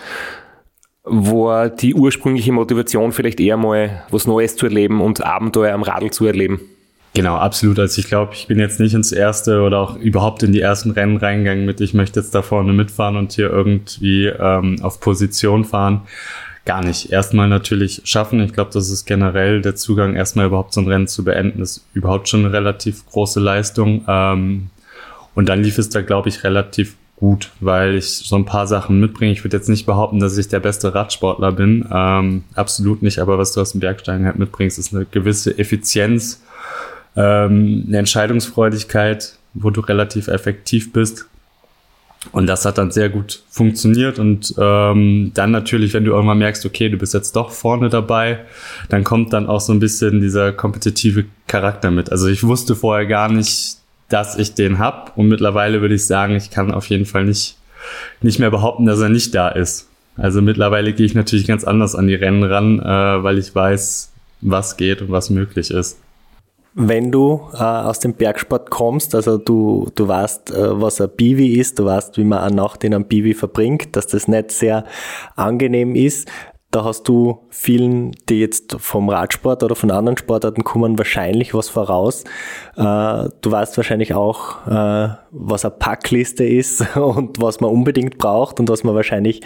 war 1.05 1.69
die 1.69 1.95
ursprüngliche 1.95 2.53
Motivation 2.53 3.13
vielleicht 3.13 3.41
eher 3.41 3.57
mal 3.57 4.05
was 4.11 4.27
Neues 4.27 4.57
zu 4.57 4.67
erleben 4.67 5.01
und 5.01 5.25
Abenteuer 5.25 5.75
am 5.75 5.83
Radl 5.83 6.11
zu 6.11 6.27
erleben. 6.27 6.61
Genau, 7.15 7.37
absolut. 7.37 7.79
Also 7.79 7.99
ich 8.01 8.07
glaube, 8.07 8.35
ich 8.35 8.47
bin 8.47 8.61
jetzt 8.61 8.79
nicht 8.79 8.95
ins 8.95 9.11
erste 9.11 9.63
oder 9.63 9.79
auch 9.81 9.97
überhaupt 9.97 10.43
in 10.45 10.53
die 10.53 10.61
ersten 10.61 10.93
Rennen 10.93 11.17
reingegangen 11.17 11.67
mit, 11.67 11.81
ich 11.81 11.93
möchte 11.93 12.21
jetzt 12.21 12.35
da 12.35 12.43
vorne 12.43 12.73
mitfahren 12.73 13.17
und 13.17 13.33
hier 13.33 13.51
irgendwie 13.51 14.27
ähm, 14.27 14.77
auf 14.83 15.01
Position 15.01 15.65
fahren. 15.65 16.03
Gar 16.71 16.85
nicht. 16.85 17.11
Erstmal 17.11 17.49
natürlich 17.49 18.03
schaffen. 18.05 18.39
Ich 18.39 18.53
glaube, 18.53 18.71
das 18.73 18.91
ist 18.91 19.05
generell 19.05 19.61
der 19.61 19.75
Zugang, 19.75 20.15
erstmal 20.15 20.47
überhaupt 20.47 20.73
so 20.73 20.81
ein 20.81 20.87
Rennen 20.87 21.09
zu 21.09 21.25
beenden, 21.25 21.61
ist 21.61 21.85
überhaupt 21.95 22.29
schon 22.29 22.45
eine 22.45 22.53
relativ 22.53 23.05
große 23.07 23.41
Leistung. 23.41 24.05
Ähm, 24.07 24.71
und 25.35 25.49
dann 25.49 25.65
lief 25.65 25.79
es 25.79 25.89
da, 25.89 26.01
glaube 26.01 26.29
ich, 26.29 26.45
relativ 26.45 26.95
gut, 27.17 27.51
weil 27.59 27.97
ich 27.97 28.09
so 28.09 28.37
ein 28.37 28.45
paar 28.45 28.69
Sachen 28.69 29.01
mitbringe. 29.01 29.33
Ich 29.33 29.43
würde 29.43 29.57
jetzt 29.57 29.69
nicht 29.69 29.85
behaupten, 29.85 30.21
dass 30.21 30.39
ich 30.39 30.47
der 30.47 30.61
beste 30.61 30.95
Radsportler 30.95 31.51
bin. 31.51 31.89
Ähm, 31.93 32.45
absolut 32.55 33.03
nicht. 33.03 33.19
Aber 33.19 33.37
was 33.37 33.53
du 33.53 33.61
aus 33.61 33.73
dem 33.73 33.81
Bergsteigen 33.81 34.25
halt 34.25 34.39
mitbringst, 34.39 34.79
ist 34.79 34.95
eine 34.95 35.07
gewisse 35.07 35.59
Effizienz, 35.59 36.41
ähm, 37.17 37.87
eine 37.89 37.99
Entscheidungsfreudigkeit, 37.99 39.35
wo 39.55 39.71
du 39.71 39.81
relativ 39.81 40.29
effektiv 40.29 40.93
bist. 40.93 41.27
Und 42.33 42.47
das 42.47 42.67
hat 42.67 42.77
dann 42.77 42.91
sehr 42.91 43.09
gut 43.09 43.43
funktioniert. 43.49 44.19
Und 44.19 44.55
ähm, 44.59 45.33
dann 45.35 45.51
natürlich, 45.51 45.95
wenn 45.95 46.05
du 46.05 46.13
irgendwann 46.13 46.39
merkst, 46.39 46.67
okay, 46.67 46.89
du 46.89 46.99
bist 46.99 47.15
jetzt 47.15 47.35
doch 47.35 47.51
vorne 47.51 47.89
dabei, 47.89 48.41
dann 48.89 49.05
kommt 49.05 49.33
dann 49.33 49.47
auch 49.47 49.61
so 49.61 49.73
ein 49.73 49.81
bisschen 49.81 50.21
dieser 50.21 50.53
kompetitive 50.53 51.25
Charakter 51.47 51.91
mit. 51.91 52.13
Also 52.13 52.29
ich 52.29 52.45
wusste 52.45 52.77
vorher 52.77 53.07
gar 53.07 53.31
nicht, 53.31 53.79
dass 54.11 54.37
ich 54.37 54.55
den 54.55 54.79
hab. 54.79 55.17
Und 55.17 55.29
mittlerweile 55.29 55.81
würde 55.81 55.95
ich 55.95 56.07
sagen, 56.07 56.37
ich 56.37 56.51
kann 56.51 56.73
auf 56.73 56.87
jeden 56.87 57.07
Fall 57.07 57.25
nicht, 57.25 57.57
nicht 58.21 58.39
mehr 58.39 58.51
behaupten, 58.51 58.85
dass 58.85 59.01
er 59.01 59.09
nicht 59.09 59.35
da 59.35 59.49
ist. 59.49 59.89
Also 60.17 60.43
mittlerweile 60.43 60.93
gehe 60.93 61.07
ich 61.07 61.15
natürlich 61.15 61.47
ganz 61.47 61.65
anders 61.65 61.95
an 61.95 62.07
die 62.07 62.15
Rennen 62.15 62.45
ran, 62.45 62.81
äh, 62.81 63.23
weil 63.23 63.39
ich 63.39 63.55
weiß, 63.55 64.13
was 64.43 64.77
geht 64.77 65.01
und 65.01 65.11
was 65.11 65.31
möglich 65.31 65.71
ist 65.71 65.97
wenn 66.75 67.11
du 67.11 67.49
äh, 67.53 67.63
aus 67.63 67.99
dem 67.99 68.15
Bergsport 68.15 68.71
kommst, 68.71 69.15
also 69.15 69.39
du, 69.39 69.91
du 69.95 70.07
weißt, 70.07 70.53
äh, 70.53 70.81
was 70.81 71.01
ein 71.01 71.11
Bivi 71.17 71.59
ist, 71.59 71.79
du 71.79 71.85
weißt, 71.85 72.17
wie 72.17 72.25
man 72.25 72.41
eine 72.41 72.55
Nacht 72.55 72.85
in 72.85 72.95
einem 72.95 73.07
Bivi 73.07 73.35
verbringt, 73.35 73.97
dass 73.97 74.07
das 74.07 74.29
nicht 74.29 74.53
sehr 74.53 74.85
angenehm 75.37 75.95
ist. 75.95 76.29
Da 76.73 76.85
hast 76.85 77.09
du 77.09 77.49
vielen, 77.49 78.13
die 78.29 78.39
jetzt 78.39 78.77
vom 78.79 79.09
Radsport 79.09 79.65
oder 79.65 79.75
von 79.75 79.91
anderen 79.91 80.17
Sportarten 80.17 80.63
kommen, 80.63 80.99
wahrscheinlich 80.99 81.53
was 81.53 81.69
voraus. 81.69 82.23
Äh, 82.77 83.29
du 83.41 83.51
weißt 83.51 83.77
wahrscheinlich 83.77 84.15
auch, 84.15 84.65
äh, 84.69 85.09
was 85.33 85.65
eine 85.65 85.75
Packliste 85.77 86.45
ist 86.45 86.97
und 86.97 87.43
was 87.43 87.61
man 87.61 87.71
unbedingt 87.73 88.19
braucht 88.19 88.61
und 88.61 88.69
was 88.69 88.85
man 88.85 88.95
wahrscheinlich 88.95 89.43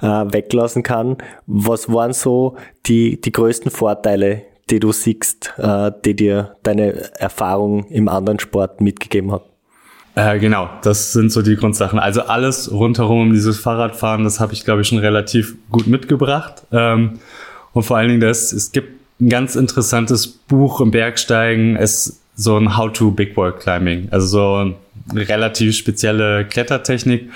äh, 0.00 0.06
weglassen 0.06 0.84
kann. 0.84 1.16
Was 1.46 1.92
waren 1.92 2.12
so 2.12 2.54
die, 2.86 3.20
die 3.20 3.32
größten 3.32 3.72
Vorteile, 3.72 4.42
die 4.70 4.80
du 4.80 4.92
siehst, 4.92 5.54
äh, 5.58 5.90
die 6.04 6.14
dir 6.14 6.56
deine 6.62 7.10
Erfahrung 7.18 7.84
im 7.88 8.08
anderen 8.08 8.38
Sport 8.38 8.80
mitgegeben 8.80 9.32
hat? 9.32 9.42
Äh, 10.14 10.38
genau, 10.38 10.68
das 10.82 11.12
sind 11.12 11.30
so 11.30 11.42
die 11.42 11.56
Grundsachen. 11.56 11.98
Also 11.98 12.22
alles 12.22 12.72
rundherum 12.72 13.20
um 13.22 13.32
dieses 13.32 13.60
Fahrradfahren, 13.60 14.24
das 14.24 14.40
habe 14.40 14.52
ich, 14.52 14.64
glaube 14.64 14.82
ich, 14.82 14.88
schon 14.88 14.98
relativ 14.98 15.56
gut 15.70 15.86
mitgebracht. 15.86 16.62
Ähm, 16.72 17.20
und 17.72 17.84
vor 17.84 17.96
allen 17.96 18.08
Dingen, 18.08 18.20
das, 18.20 18.52
es 18.52 18.72
gibt 18.72 18.98
ein 19.20 19.28
ganz 19.28 19.54
interessantes 19.54 20.26
Buch 20.26 20.80
im 20.80 20.90
Bergsteigen, 20.90 21.76
es 21.76 22.20
so 22.34 22.56
ein 22.56 22.76
How 22.76 22.92
to 22.92 23.10
Big 23.10 23.36
Wall 23.36 23.52
Climbing, 23.52 24.08
also 24.10 24.26
so 24.26 24.74
eine 25.10 25.28
relativ 25.28 25.76
spezielle 25.76 26.44
Klettertechnik. 26.44 27.30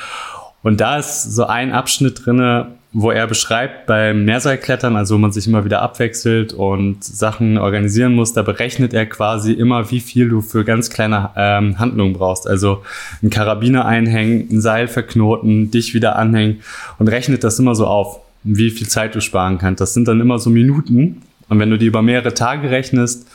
Und 0.62 0.80
da 0.80 0.98
ist 0.98 1.34
so 1.34 1.44
ein 1.44 1.72
Abschnitt 1.72 2.24
drinne, 2.24 2.72
wo 2.94 3.10
er 3.10 3.26
beschreibt, 3.26 3.86
beim 3.86 4.26
Mehrseilklettern, 4.26 4.96
also 4.96 5.14
wo 5.14 5.18
man 5.18 5.32
sich 5.32 5.46
immer 5.46 5.64
wieder 5.64 5.80
abwechselt 5.80 6.52
und 6.52 7.02
Sachen 7.02 7.56
organisieren 7.56 8.14
muss, 8.14 8.34
da 8.34 8.42
berechnet 8.42 8.92
er 8.92 9.06
quasi 9.06 9.52
immer, 9.52 9.90
wie 9.90 10.00
viel 10.00 10.28
du 10.28 10.42
für 10.42 10.62
ganz 10.64 10.90
kleine 10.90 11.30
ähm, 11.34 11.78
Handlungen 11.78 12.12
brauchst. 12.12 12.46
Also 12.46 12.82
ein 13.22 13.30
Karabiner 13.30 13.86
einhängen, 13.86 14.46
ein 14.50 14.60
Seil 14.60 14.88
verknoten, 14.88 15.70
dich 15.70 15.94
wieder 15.94 16.16
anhängen 16.16 16.60
und 16.98 17.08
rechnet 17.08 17.44
das 17.44 17.58
immer 17.58 17.74
so 17.74 17.86
auf, 17.86 18.20
wie 18.44 18.70
viel 18.70 18.88
Zeit 18.88 19.14
du 19.14 19.22
sparen 19.22 19.56
kannst. 19.56 19.80
Das 19.80 19.94
sind 19.94 20.06
dann 20.06 20.20
immer 20.20 20.38
so 20.38 20.50
Minuten. 20.50 21.22
Und 21.48 21.58
wenn 21.60 21.70
du 21.70 21.78
die 21.78 21.86
über 21.86 22.02
mehrere 22.02 22.34
Tage 22.34 22.70
rechnest, 22.70 23.26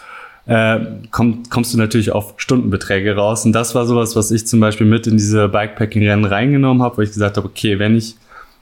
äh, 0.45 0.79
komm, 1.09 1.43
kommst 1.49 1.73
du 1.73 1.79
natürlich 1.79 2.11
auf 2.11 2.35
Stundenbeträge 2.37 3.15
raus. 3.15 3.43
Und 3.43 3.53
das 3.53 3.73
war 3.73 3.87
sowas, 3.87 4.15
was 4.15 4.29
ich 4.29 4.45
zum 4.45 4.59
Beispiel 4.59 4.85
mit 4.85 5.07
in 5.07 5.17
diese 5.17 5.49
Bikepacking-Rennen 5.49 6.25
reingenommen 6.25 6.83
habe, 6.83 6.97
wo 6.97 7.01
ich 7.01 7.09
gesagt 7.09 7.37
habe, 7.37 7.47
okay, 7.47 7.79
wenn 7.79 7.97
ich 7.97 8.15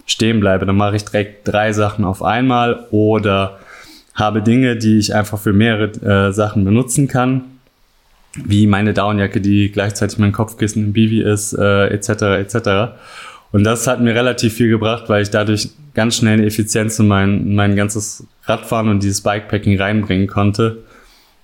stehen 0.05 0.39
bleibe, 0.39 0.65
dann 0.65 0.77
mache 0.77 0.95
ich 0.95 1.05
direkt 1.05 1.47
drei 1.47 1.73
Sachen 1.73 2.05
auf 2.05 2.21
einmal 2.21 2.85
oder 2.91 3.59
habe 4.13 4.41
Dinge, 4.41 4.77
die 4.77 4.97
ich 4.97 5.13
einfach 5.13 5.39
für 5.39 5.53
mehrere 5.53 6.27
äh, 6.27 6.31
Sachen 6.31 6.63
benutzen 6.63 7.07
kann, 7.07 7.41
wie 8.35 8.67
meine 8.67 8.93
Downjacke, 8.93 9.41
die 9.41 9.71
gleichzeitig 9.71 10.17
mein 10.19 10.31
Kopfkissen 10.31 10.85
im 10.85 10.93
Bivi 10.93 11.21
ist, 11.21 11.53
äh, 11.53 11.87
etc. 11.87 12.09
etc. 12.39 12.95
Und 13.51 13.63
das 13.63 13.87
hat 13.87 14.01
mir 14.01 14.13
relativ 14.15 14.53
viel 14.53 14.69
gebracht, 14.69 15.05
weil 15.07 15.21
ich 15.21 15.31
dadurch 15.31 15.69
ganz 15.93 16.17
schnell 16.17 16.33
eine 16.33 16.45
Effizienz 16.45 16.99
in 16.99 17.07
mein, 17.07 17.55
mein 17.55 17.75
ganzes 17.75 18.25
Radfahren 18.45 18.89
und 18.89 19.03
dieses 19.03 19.21
Bikepacking 19.21 19.79
reinbringen 19.79 20.27
konnte 20.27 20.83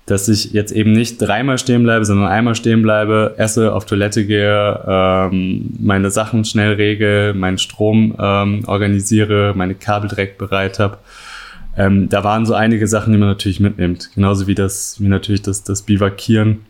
dass 0.06 0.28
ich 0.28 0.52
jetzt 0.52 0.72
eben 0.72 0.92
nicht 0.92 1.22
dreimal 1.22 1.58
stehen 1.58 1.84
bleibe, 1.84 2.06
sondern 2.06 2.28
einmal 2.28 2.56
stehen 2.56 2.82
bleibe, 2.82 3.36
esse, 3.38 3.74
auf 3.74 3.86
Toilette 3.86 4.26
gehe, 4.26 4.84
ähm, 4.88 5.76
meine 5.80 6.12
Sachen 6.12 6.44
schnell 6.44 6.74
regel, 6.74 7.34
meinen 7.34 7.58
Strom 7.58 8.16
ähm, 8.20 8.64
organisiere, 8.68 9.54
meine 9.56 9.76
Kabel 9.76 10.10
direkt 10.10 10.38
bereit 10.38 10.80
habe. 10.80 10.98
Ähm, 11.78 12.10
da 12.10 12.24
waren 12.24 12.46
so 12.46 12.54
einige 12.54 12.88
Sachen, 12.88 13.14
die 13.14 13.20
man 13.20 13.30
natürlich 13.30 13.60
mitnimmt. 13.60 14.10
Genauso 14.14 14.48
wie 14.48 14.56
das, 14.56 15.00
wie 15.00 15.08
natürlich 15.08 15.44
das, 15.44 15.64
das 15.64 15.84
Bivakieren, 15.84 16.66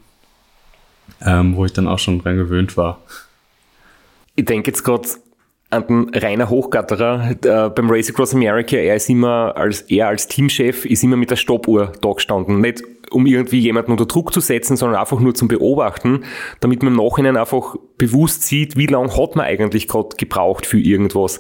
ähm, 1.26 1.56
wo 1.56 1.66
ich 1.66 1.74
dann 1.74 1.88
auch 1.88 2.00
schon 2.00 2.22
dran 2.22 2.38
gewöhnt 2.38 2.78
war. 2.78 3.00
Ich 4.36 4.46
denke 4.46 4.72
jetzt 4.72 4.84
gerade 4.84 5.08
an 5.72 5.88
den 5.88 6.10
Rainer 6.14 6.50
Hochgatterer 6.50 7.32
äh, 7.32 7.70
beim 7.70 7.90
Race 7.90 8.10
Across 8.10 8.36
America. 8.36 8.76
Er 8.76 8.96
ist 8.96 9.10
immer 9.10 9.54
als, 9.56 9.82
er 9.82 10.10
als 10.10 10.28
Teamchef 10.28 10.86
ist 10.86 11.04
immer 11.04 11.16
mit 11.16 11.32
der 11.32 11.38
Stoppuhr 11.38 11.94
da 12.02 12.12
gestanden. 12.12 12.60
Nicht 12.60 12.84
um 13.12 13.26
irgendwie 13.26 13.60
jemanden 13.60 13.92
unter 13.92 14.06
Druck 14.06 14.34
zu 14.34 14.40
setzen, 14.40 14.78
sondern 14.78 15.00
einfach 15.00 15.20
nur 15.20 15.36
zum 15.36 15.48
Beobachten, 15.48 16.24
damit 16.60 16.82
man 16.84 16.94
im 16.94 17.04
Nachhinein 17.04 17.38
einfach 17.38 17.76
bewusst 17.98 18.44
sieht, 18.44 18.78
wie 18.78 18.88
lange 18.88 19.16
hat 19.16 19.36
man 19.36 19.46
eigentlich 19.46 19.88
gerade 19.88 20.16
gebraucht 20.18 20.66
für 20.66 20.80
irgendwas. 20.80 21.40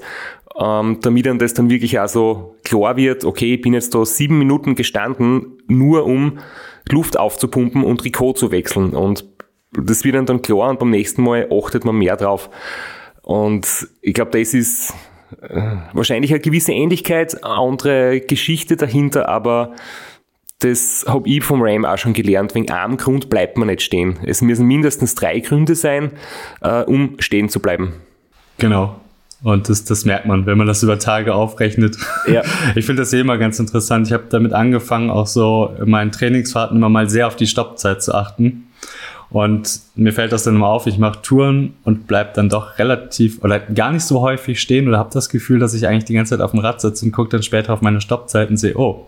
Ähm, 0.60 1.00
damit 1.02 1.26
dann 1.26 1.40
das 1.40 1.54
dann 1.54 1.70
wirklich 1.70 2.00
auch 2.00 2.08
so 2.08 2.56
klar 2.64 2.98
wird, 2.98 3.24
okay, 3.24 3.56
ich 3.56 3.62
bin 3.62 3.74
jetzt 3.74 3.96
da 3.96 4.06
sieben 4.06 4.38
Minuten 4.38 4.76
gestanden, 4.76 5.58
nur 5.68 6.06
um 6.06 6.40
Luft 6.90 7.18
aufzupumpen 7.18 7.84
und 7.84 8.02
Trikot 8.02 8.34
zu 8.34 8.52
wechseln. 8.52 8.94
Und 8.94 9.26
das 9.72 10.04
wird 10.04 10.16
dann, 10.16 10.26
dann 10.26 10.42
klar 10.42 10.70
und 10.70 10.80
beim 10.80 10.90
nächsten 10.90 11.24
Mal 11.24 11.48
achtet 11.52 11.86
man 11.86 11.96
mehr 11.96 12.18
drauf. 12.18 12.50
Und 13.22 13.88
ich 14.02 14.14
glaube, 14.14 14.38
das 14.38 14.54
ist 14.54 14.94
äh, 15.42 15.62
wahrscheinlich 15.94 16.32
eine 16.32 16.42
gewisse 16.42 16.74
Ähnlichkeit, 16.74 17.44
eine 17.44 17.54
andere 17.54 18.22
Geschichte 18.22 18.76
dahinter, 18.76 19.30
aber 19.30 19.74
das 20.62 21.06
habe 21.08 21.28
ich 21.28 21.44
vom 21.44 21.62
Ram 21.62 21.86
auch 21.86 21.98
schon 21.98 22.14
gelernt. 22.14 22.56
Wegen 22.56 22.70
einem 22.72 22.98
Grund 22.98 23.30
bleibt 23.30 23.58
man 23.58 23.68
nicht 23.68 23.82
stehen. 23.82 24.20
Es 24.24 24.42
müssen 24.42 24.68
mindestens 24.68 25.16
drei 25.16 25.40
Gründe 25.40 25.76
sein, 25.76 26.12
äh, 26.62 26.84
um 26.84 27.16
stehen 27.20 27.50
zu 27.50 27.60
bleiben. 27.60 27.94
Genau. 28.58 28.96
Und 29.44 29.70
das, 29.70 29.84
das 29.86 30.06
merkt 30.06 30.28
man, 30.28 30.46
wenn 30.46 30.58
man 30.58 30.68
das 30.68 30.84
über 30.84 31.00
Tage 31.00 31.34
aufrechnet. 31.34 31.98
Ja. 32.28 32.44
Ich 32.76 32.86
finde 32.86 33.02
das 33.02 33.12
eh 33.12 33.22
immer 33.22 33.38
ganz 33.38 33.60
interessant. 33.60 34.08
Ich 34.08 34.14
habe 34.14 34.26
damit 34.30 34.54
angefangen, 34.54 35.10
auch 35.10 35.26
so 35.26 35.76
in 35.82 35.90
meinen 35.90 36.12
Trainingsfahrten 36.12 36.78
immer 36.78 36.90
mal 36.90 37.10
sehr 37.10 37.26
auf 37.28 37.36
die 37.36 37.48
Stoppzeit 37.48 38.04
zu 38.04 38.14
achten. 38.14 38.68
Und 39.32 39.80
mir 39.96 40.12
fällt 40.12 40.34
das 40.34 40.44
dann 40.44 40.56
immer 40.56 40.68
auf, 40.68 40.88
ich 40.88 40.98
mache 40.98 41.22
Touren 41.22 41.74
und 41.86 42.06
bleib 42.06 42.34
dann 42.34 42.50
doch 42.50 42.78
relativ 42.78 43.42
oder 43.44 43.60
gar 43.60 43.92
nicht 43.92 44.04
so 44.04 44.20
häufig 44.20 44.60
stehen 44.60 44.90
oder 44.90 44.98
habe 44.98 45.10
das 45.14 45.30
Gefühl, 45.30 45.58
dass 45.58 45.74
ich 45.74 45.88
eigentlich 45.88 46.04
die 46.04 46.14
ganze 46.14 46.32
Zeit 46.32 46.42
auf 46.42 46.52
dem 46.52 46.60
Rad 46.60 46.82
sitze 46.82 47.06
und 47.06 47.14
gucke 47.14 47.30
dann 47.30 47.42
später 47.42 47.74
auf 47.74 47.82
meine 47.82 48.02
Stoppzeit 48.02 48.50
und 48.50 48.58
sehe, 48.58 48.76
oh, 48.76 49.08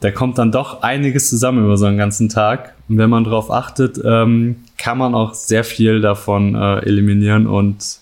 da 0.00 0.10
kommt 0.10 0.38
dann 0.38 0.52
doch 0.52 0.82
einiges 0.82 1.28
zusammen 1.28 1.64
über 1.64 1.76
so 1.76 1.86
einen 1.86 1.98
ganzen 1.98 2.28
Tag. 2.28 2.74
Und 2.88 2.98
wenn 2.98 3.10
man 3.10 3.24
darauf 3.24 3.50
achtet, 3.50 4.00
ähm, 4.04 4.64
kann 4.76 4.98
man 4.98 5.14
auch 5.14 5.34
sehr 5.34 5.64
viel 5.64 6.00
davon 6.00 6.54
äh, 6.54 6.78
eliminieren 6.80 7.46
und, 7.46 7.98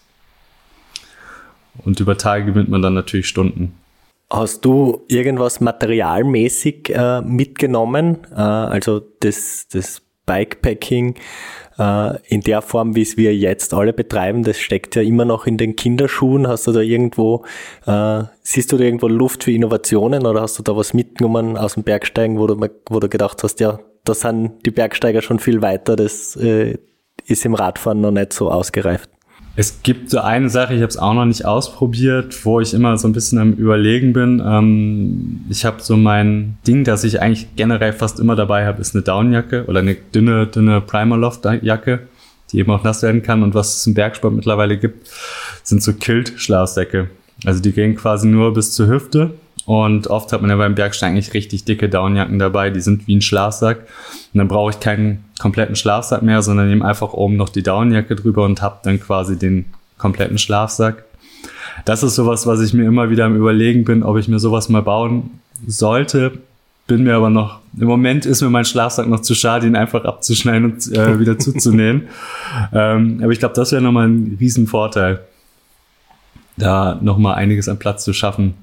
und 1.84 1.98
über 1.98 2.18
Tage 2.18 2.44
gewinnt 2.44 2.68
man 2.68 2.82
dann 2.82 2.94
natürlich 2.94 3.28
Stunden. 3.28 3.74
Hast 4.28 4.64
du 4.64 5.04
irgendwas 5.08 5.60
materialmäßig 5.60 6.90
äh, 6.90 7.22
mitgenommen? 7.22 8.18
Äh, 8.30 8.40
also 8.40 9.00
das, 9.20 9.66
das 9.70 10.02
Bikepacking 10.26 11.14
in 11.78 12.40
der 12.40 12.62
Form, 12.62 12.94
wie 12.96 13.02
es 13.02 13.16
wir 13.16 13.36
jetzt 13.36 13.74
alle 13.74 13.92
betreiben, 13.92 14.44
das 14.44 14.58
steckt 14.58 14.96
ja 14.96 15.02
immer 15.02 15.24
noch 15.24 15.46
in 15.46 15.58
den 15.58 15.76
Kinderschuhen. 15.76 16.48
Hast 16.48 16.66
du 16.66 16.72
da 16.72 16.80
irgendwo, 16.80 17.44
äh, 17.86 18.22
siehst 18.42 18.72
du 18.72 18.78
da 18.78 18.84
irgendwo 18.84 19.08
Luft 19.08 19.44
für 19.44 19.52
Innovationen 19.52 20.26
oder 20.26 20.40
hast 20.40 20.58
du 20.58 20.62
da 20.62 20.76
was 20.76 20.94
mitgenommen 20.94 21.56
aus 21.56 21.74
dem 21.74 21.82
Bergsteigen, 21.82 22.38
wo 22.38 22.46
du, 22.46 22.68
wo 22.88 23.00
du 23.00 23.08
gedacht 23.08 23.42
hast, 23.42 23.60
ja, 23.60 23.78
da 24.04 24.14
sind 24.14 24.64
die 24.64 24.70
Bergsteiger 24.70 25.20
schon 25.20 25.38
viel 25.38 25.60
weiter. 25.60 25.96
Das 25.96 26.36
äh, 26.36 26.78
ist 27.26 27.44
im 27.44 27.54
Radfahren 27.54 28.00
noch 28.00 28.10
nicht 28.10 28.32
so 28.32 28.50
ausgereift. 28.50 29.10
Es 29.58 29.82
gibt 29.82 30.10
so 30.10 30.20
eine 30.20 30.50
Sache, 30.50 30.74
ich 30.74 30.82
habe 30.82 30.90
es 30.90 30.98
auch 30.98 31.14
noch 31.14 31.24
nicht 31.24 31.46
ausprobiert, 31.46 32.44
wo 32.44 32.60
ich 32.60 32.74
immer 32.74 32.98
so 32.98 33.08
ein 33.08 33.12
bisschen 33.12 33.38
am 33.38 33.54
Überlegen 33.54 34.12
bin. 34.12 34.42
Ähm, 34.44 35.46
ich 35.48 35.64
habe 35.64 35.80
so 35.80 35.96
mein 35.96 36.58
Ding, 36.66 36.84
das 36.84 37.04
ich 37.04 37.22
eigentlich 37.22 37.48
generell 37.56 37.94
fast 37.94 38.20
immer 38.20 38.36
dabei 38.36 38.66
habe, 38.66 38.82
ist 38.82 38.94
eine 38.94 39.02
Downjacke 39.02 39.64
oder 39.64 39.80
eine 39.80 39.94
dünne, 39.94 40.46
dünne 40.46 40.82
Primerloft-Jacke, 40.82 42.00
die 42.52 42.58
eben 42.58 42.70
auch 42.70 42.84
nass 42.84 43.02
werden 43.02 43.22
kann. 43.22 43.42
Und 43.42 43.54
was 43.54 43.78
es 43.78 43.86
im 43.86 43.94
Bergsport 43.94 44.34
mittlerweile 44.34 44.76
gibt, 44.76 45.08
sind 45.62 45.82
so 45.82 45.94
Kilt-Schlafsäcke. 45.94 47.08
Also 47.46 47.62
die 47.62 47.72
gehen 47.72 47.96
quasi 47.96 48.28
nur 48.28 48.52
bis 48.52 48.72
zur 48.72 48.88
Hüfte 48.88 49.32
und 49.66 50.06
oft 50.06 50.32
hat 50.32 50.40
man 50.40 50.50
ja 50.50 50.56
beim 50.56 50.76
Bergsteigen 50.76 51.16
eigentlich 51.16 51.34
richtig 51.34 51.64
dicke 51.64 51.88
Downjacken 51.88 52.38
dabei, 52.38 52.70
die 52.70 52.80
sind 52.80 53.08
wie 53.08 53.16
ein 53.16 53.20
Schlafsack. 53.20 53.80
Und 54.32 54.38
dann 54.38 54.46
brauche 54.46 54.70
ich 54.70 54.80
keinen 54.80 55.24
kompletten 55.40 55.74
Schlafsack 55.74 56.22
mehr, 56.22 56.40
sondern 56.42 56.68
nehme 56.68 56.84
einfach 56.84 57.12
oben 57.12 57.36
noch 57.36 57.48
die 57.48 57.64
Downjacke 57.64 58.14
drüber 58.14 58.44
und 58.44 58.62
habe 58.62 58.78
dann 58.84 59.00
quasi 59.00 59.36
den 59.36 59.66
kompletten 59.98 60.38
Schlafsack. 60.38 61.04
Das 61.84 62.04
ist 62.04 62.14
sowas, 62.14 62.46
was 62.46 62.60
ich 62.60 62.74
mir 62.74 62.84
immer 62.84 63.10
wieder 63.10 63.24
am 63.24 63.34
Überlegen 63.34 63.84
bin, 63.84 64.04
ob 64.04 64.16
ich 64.18 64.28
mir 64.28 64.38
sowas 64.38 64.68
mal 64.68 64.82
bauen 64.82 65.40
sollte. 65.66 66.38
Bin 66.86 67.02
mir 67.02 67.16
aber 67.16 67.30
noch, 67.30 67.58
im 67.76 67.88
Moment 67.88 68.24
ist 68.24 68.42
mir 68.42 68.50
mein 68.50 68.64
Schlafsack 68.64 69.08
noch 69.08 69.20
zu 69.20 69.34
schade, 69.34 69.66
ihn 69.66 69.74
einfach 69.74 70.04
abzuschneiden 70.04 70.72
und 70.72 70.96
äh, 70.96 71.18
wieder 71.18 71.40
zuzunähen. 71.40 72.06
Ähm, 72.72 73.18
aber 73.20 73.32
ich 73.32 73.40
glaube, 73.40 73.56
das 73.56 73.72
wäre 73.72 73.82
nochmal 73.82 74.06
ein 74.06 74.36
Riesenvorteil, 74.38 75.22
da 76.56 77.00
nochmal 77.02 77.34
einiges 77.34 77.68
an 77.68 77.80
Platz 77.80 78.04
zu 78.04 78.12
schaffen 78.12 78.54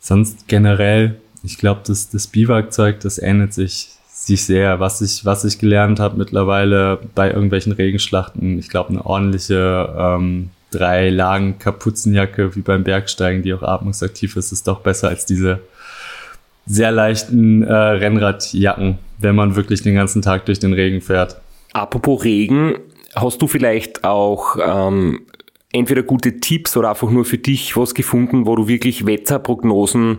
sonst 0.00 0.48
generell, 0.48 1.20
ich 1.42 1.58
glaube, 1.58 1.82
das, 1.86 2.10
das 2.10 2.26
Biwakzeug, 2.26 3.00
das 3.00 3.18
ändert 3.18 3.52
sich, 3.52 3.90
sich 4.08 4.44
sehr. 4.44 4.80
Was 4.80 5.00
ich, 5.00 5.24
was 5.24 5.44
ich 5.44 5.58
gelernt 5.58 6.00
habe 6.00 6.18
mittlerweile 6.18 6.98
bei 7.14 7.30
irgendwelchen 7.30 7.72
Regenschlachten, 7.72 8.58
ich 8.58 8.68
glaube, 8.68 8.90
eine 8.90 9.06
ordentliche 9.06 9.94
ähm, 9.96 10.50
drei 10.70 11.10
Lagen 11.10 11.58
Kapuzenjacke 11.58 12.54
wie 12.56 12.62
beim 12.62 12.84
Bergsteigen, 12.84 13.42
die 13.42 13.54
auch 13.54 13.62
atmungsaktiv 13.62 14.36
ist, 14.36 14.52
ist 14.52 14.66
doch 14.66 14.80
besser 14.80 15.08
als 15.08 15.26
diese 15.26 15.60
sehr 16.66 16.92
leichten 16.92 17.62
äh, 17.62 17.72
Rennradjacken, 17.72 18.98
wenn 19.18 19.34
man 19.34 19.56
wirklich 19.56 19.82
den 19.82 19.94
ganzen 19.94 20.22
Tag 20.22 20.46
durch 20.46 20.60
den 20.60 20.72
Regen 20.72 21.00
fährt. 21.00 21.40
Apropos 21.72 22.24
Regen, 22.24 22.76
hast 23.14 23.42
du 23.42 23.48
vielleicht 23.48 24.04
auch 24.04 24.56
ähm, 24.62 25.22
entweder 25.72 26.02
gute 26.02 26.40
Tipps 26.40 26.76
oder 26.76 26.90
einfach 26.90 27.10
nur 27.10 27.24
für 27.24 27.38
dich 27.38 27.76
was 27.76 27.94
gefunden, 27.94 28.46
wo 28.46 28.56
du 28.56 28.68
wirklich 28.68 29.06
Wetterprognosen 29.06 30.18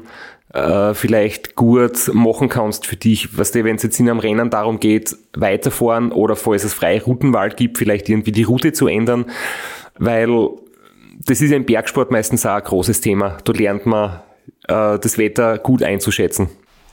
äh, 0.53 0.93
vielleicht 0.93 1.55
gut 1.55 2.11
machen 2.13 2.49
kannst 2.49 2.87
für 2.87 2.95
dich, 2.95 3.37
was 3.37 3.51
dir, 3.51 3.63
wenn 3.63 3.75
es 3.75 3.83
jetzt 3.83 3.99
in 3.99 4.09
einem 4.09 4.19
Rennen 4.19 4.49
darum 4.49 4.79
geht, 4.79 5.15
weiterfahren 5.33 6.11
oder 6.11 6.35
falls 6.35 6.63
es 6.63 6.73
freie 6.73 7.01
Routenwahl 7.01 7.49
gibt, 7.49 7.77
vielleicht 7.77 8.09
irgendwie 8.09 8.31
die 8.31 8.43
Route 8.43 8.73
zu 8.73 8.87
ändern, 8.87 9.25
weil 9.97 10.49
das 11.25 11.41
ist 11.41 11.51
im 11.51 11.65
Bergsport 11.65 12.11
meistens 12.11 12.45
auch 12.45 12.55
ein 12.55 12.63
großes 12.63 13.01
Thema. 13.01 13.37
Da 13.43 13.53
lernt 13.53 13.85
man 13.85 14.21
äh, 14.67 14.99
das 14.99 15.17
Wetter 15.17 15.57
gut 15.57 15.83
einzuschätzen. 15.83 16.49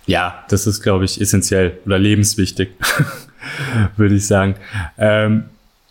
Ja, 0.06 0.44
das 0.48 0.66
ist, 0.66 0.82
glaube 0.82 1.04
ich, 1.04 1.20
essentiell 1.20 1.78
oder 1.84 1.98
lebenswichtig, 1.98 2.70
würde 3.96 4.14
ich 4.14 4.26
sagen. 4.26 4.54
Ähm, 4.98 5.44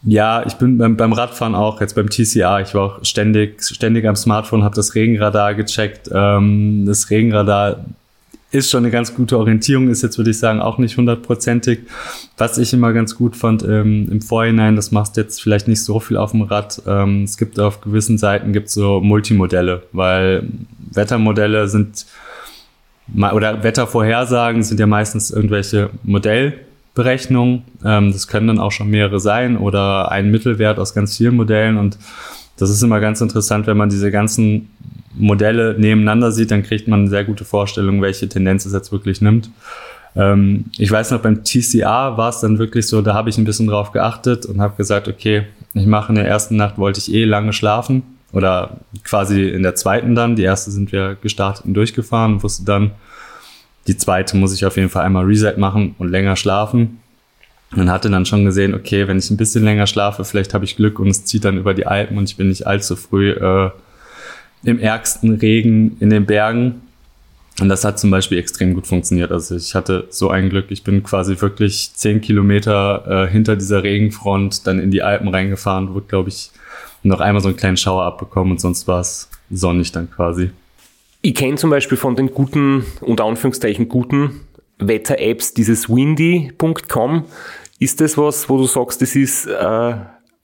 ja, 0.07 0.45
ich 0.45 0.53
bin 0.53 0.77
beim, 0.77 0.95
beim 0.95 1.11
Radfahren 1.11 1.53
auch, 1.53 1.81
jetzt 1.81 1.93
beim 1.93 2.09
TCA. 2.09 2.61
Ich 2.61 2.73
war 2.73 2.81
auch 2.81 3.05
ständig, 3.05 3.61
ständig 3.61 4.07
am 4.07 4.15
Smartphone, 4.15 4.63
habe 4.63 4.73
das 4.73 4.95
Regenradar 4.95 5.53
gecheckt. 5.53 6.09
Ähm, 6.13 6.85
das 6.85 7.09
Regenradar 7.09 7.83
ist 8.49 8.71
schon 8.71 8.85
eine 8.85 8.91
ganz 8.91 9.13
gute 9.13 9.37
Orientierung, 9.37 9.89
ist 9.89 10.03
jetzt, 10.03 10.17
würde 10.17 10.31
ich 10.31 10.39
sagen, 10.39 10.61
auch 10.61 10.77
nicht 10.77 10.95
hundertprozentig. 10.95 11.79
Was 12.37 12.57
ich 12.57 12.71
immer 12.71 12.93
ganz 12.93 13.15
gut 13.15 13.35
fand 13.35 13.63
ähm, 13.63 14.07
im 14.09 14.21
Vorhinein, 14.21 14.77
das 14.77 14.91
machst 14.91 15.17
jetzt 15.17 15.41
vielleicht 15.41 15.67
nicht 15.67 15.83
so 15.83 15.99
viel 15.99 16.15
auf 16.15 16.31
dem 16.31 16.43
Rad. 16.43 16.81
Ähm, 16.87 17.23
es 17.23 17.35
gibt 17.35 17.59
auf 17.59 17.81
gewissen 17.81 18.17
Seiten 18.17 18.53
gibt 18.53 18.69
so 18.69 19.01
Multimodelle, 19.01 19.83
weil 19.91 20.47
Wettermodelle 20.93 21.67
sind 21.67 22.05
oder 23.13 23.61
Wettervorhersagen 23.61 24.63
sind 24.63 24.79
ja 24.79 24.87
meistens 24.87 25.31
irgendwelche 25.31 25.89
Modell 26.03 26.59
Berechnung. 26.97 27.63
Ähm, 27.85 28.11
das 28.11 28.27
können 28.27 28.47
dann 28.47 28.59
auch 28.59 28.71
schon 28.71 28.89
mehrere 28.89 29.19
sein 29.19 29.55
oder 29.57 30.11
ein 30.11 30.31
Mittelwert 30.31 30.79
aus 30.79 30.93
ganz 30.93 31.15
vielen 31.15 31.35
Modellen. 31.35 31.77
Und 31.77 31.97
das 32.57 32.69
ist 32.71 32.81
immer 32.81 32.99
ganz 32.99 33.21
interessant, 33.21 33.67
wenn 33.67 33.77
man 33.77 33.89
diese 33.89 34.11
ganzen 34.11 34.69
Modelle 35.13 35.75
nebeneinander 35.77 36.31
sieht, 36.31 36.51
dann 36.51 36.63
kriegt 36.63 36.87
man 36.87 37.01
eine 37.01 37.09
sehr 37.09 37.23
gute 37.23 37.45
Vorstellung, 37.45 38.01
welche 38.01 38.27
Tendenz 38.27 38.65
es 38.65 38.73
jetzt 38.73 38.91
wirklich 38.91 39.21
nimmt. 39.21 39.49
Ähm, 40.15 40.65
ich 40.77 40.91
weiß 40.91 41.11
noch, 41.11 41.21
beim 41.21 41.43
TCA 41.43 42.17
war 42.17 42.29
es 42.29 42.39
dann 42.39 42.57
wirklich 42.57 42.87
so, 42.87 43.01
da 43.01 43.13
habe 43.13 43.29
ich 43.29 43.37
ein 43.37 43.45
bisschen 43.45 43.67
drauf 43.67 43.91
geachtet 43.91 44.45
und 44.47 44.59
habe 44.59 44.75
gesagt, 44.75 45.07
okay, 45.07 45.43
ich 45.73 45.85
mache 45.85 46.09
in 46.09 46.15
der 46.15 46.27
ersten 46.27 46.55
Nacht, 46.55 46.77
wollte 46.77 46.99
ich 46.99 47.13
eh 47.13 47.25
lange 47.25 47.53
schlafen 47.53 48.01
oder 48.31 48.77
quasi 49.03 49.47
in 49.47 49.61
der 49.63 49.75
zweiten 49.75 50.15
dann. 50.15 50.35
Die 50.35 50.43
erste 50.43 50.71
sind 50.71 50.91
wir 50.91 51.15
gestartet 51.21 51.65
und 51.65 51.75
durchgefahren 51.75 52.33
und 52.33 52.43
wusste 52.43 52.65
dann, 52.65 52.91
die 53.87 53.97
zweite 53.97 54.37
muss 54.37 54.53
ich 54.53 54.65
auf 54.65 54.75
jeden 54.75 54.89
Fall 54.89 55.05
einmal 55.05 55.25
Reset 55.25 55.55
machen 55.57 55.95
und 55.97 56.09
länger 56.09 56.35
schlafen. 56.35 56.99
Und 57.75 57.91
hatte 57.91 58.09
dann 58.09 58.25
schon 58.25 58.45
gesehen, 58.45 58.73
okay, 58.73 59.09
wenn 59.09 59.17
ich 59.19 59.29
ein 59.29 59.35
bisschen 59.35 59.65
länger 59.65 59.87
schlafe, 59.87 60.23
vielleicht 60.23 60.53
habe 60.53 60.63
ich 60.63 60.77
Glück 60.77 60.99
und 60.99 61.09
es 61.09 61.25
zieht 61.25 61.43
dann 61.43 61.57
über 61.57 61.73
die 61.73 61.85
Alpen 61.85 62.17
und 62.17 62.29
ich 62.29 62.37
bin 62.37 62.47
nicht 62.47 62.65
allzu 62.65 62.95
früh 62.95 63.31
äh, 63.31 63.71
im 64.63 64.79
ärgsten 64.79 65.35
Regen 65.35 65.97
in 65.99 66.09
den 66.09 66.25
Bergen. 66.25 66.81
Und 67.59 67.69
das 67.69 67.83
hat 67.83 67.99
zum 67.99 68.09
Beispiel 68.09 68.37
extrem 68.37 68.73
gut 68.73 68.87
funktioniert. 68.87 69.31
Also 69.31 69.55
ich 69.55 69.75
hatte 69.75 70.07
so 70.11 70.29
ein 70.29 70.49
Glück. 70.49 70.67
Ich 70.69 70.83
bin 70.83 71.03
quasi 71.03 71.41
wirklich 71.41 71.91
zehn 71.93 72.21
Kilometer 72.21 73.25
äh, 73.25 73.31
hinter 73.31 73.57
dieser 73.57 73.83
Regenfront 73.83 74.65
dann 74.65 74.79
in 74.79 74.91
die 74.91 75.01
Alpen 75.01 75.27
reingefahren, 75.27 75.93
wurde, 75.93 76.05
glaube 76.07 76.29
ich, 76.29 76.51
noch 77.03 77.19
einmal 77.19 77.41
so 77.41 77.49
einen 77.49 77.57
kleinen 77.57 77.77
Schauer 77.77 78.03
abbekommen 78.03 78.53
und 78.53 78.61
sonst 78.61 78.87
war 78.87 79.01
es 79.01 79.29
sonnig 79.49 79.91
dann 79.91 80.09
quasi. 80.09 80.51
Ich 81.21 81.35
kenne 81.35 81.55
zum 81.55 81.69
Beispiel 81.69 81.97
von 81.97 82.15
den 82.15 82.31
guten, 82.33 82.85
unter 83.01 83.25
Anführungszeichen 83.25 83.89
guten 83.89 84.41
Wetter-Apps 84.79 85.53
dieses 85.53 85.89
windy.com. 85.89 87.25
Ist 87.79 88.01
das 88.01 88.17
was, 88.17 88.49
wo 88.49 88.57
du 88.57 88.65
sagst, 88.65 89.01
das 89.01 89.15
ist 89.15 89.47
äh, 89.47 89.95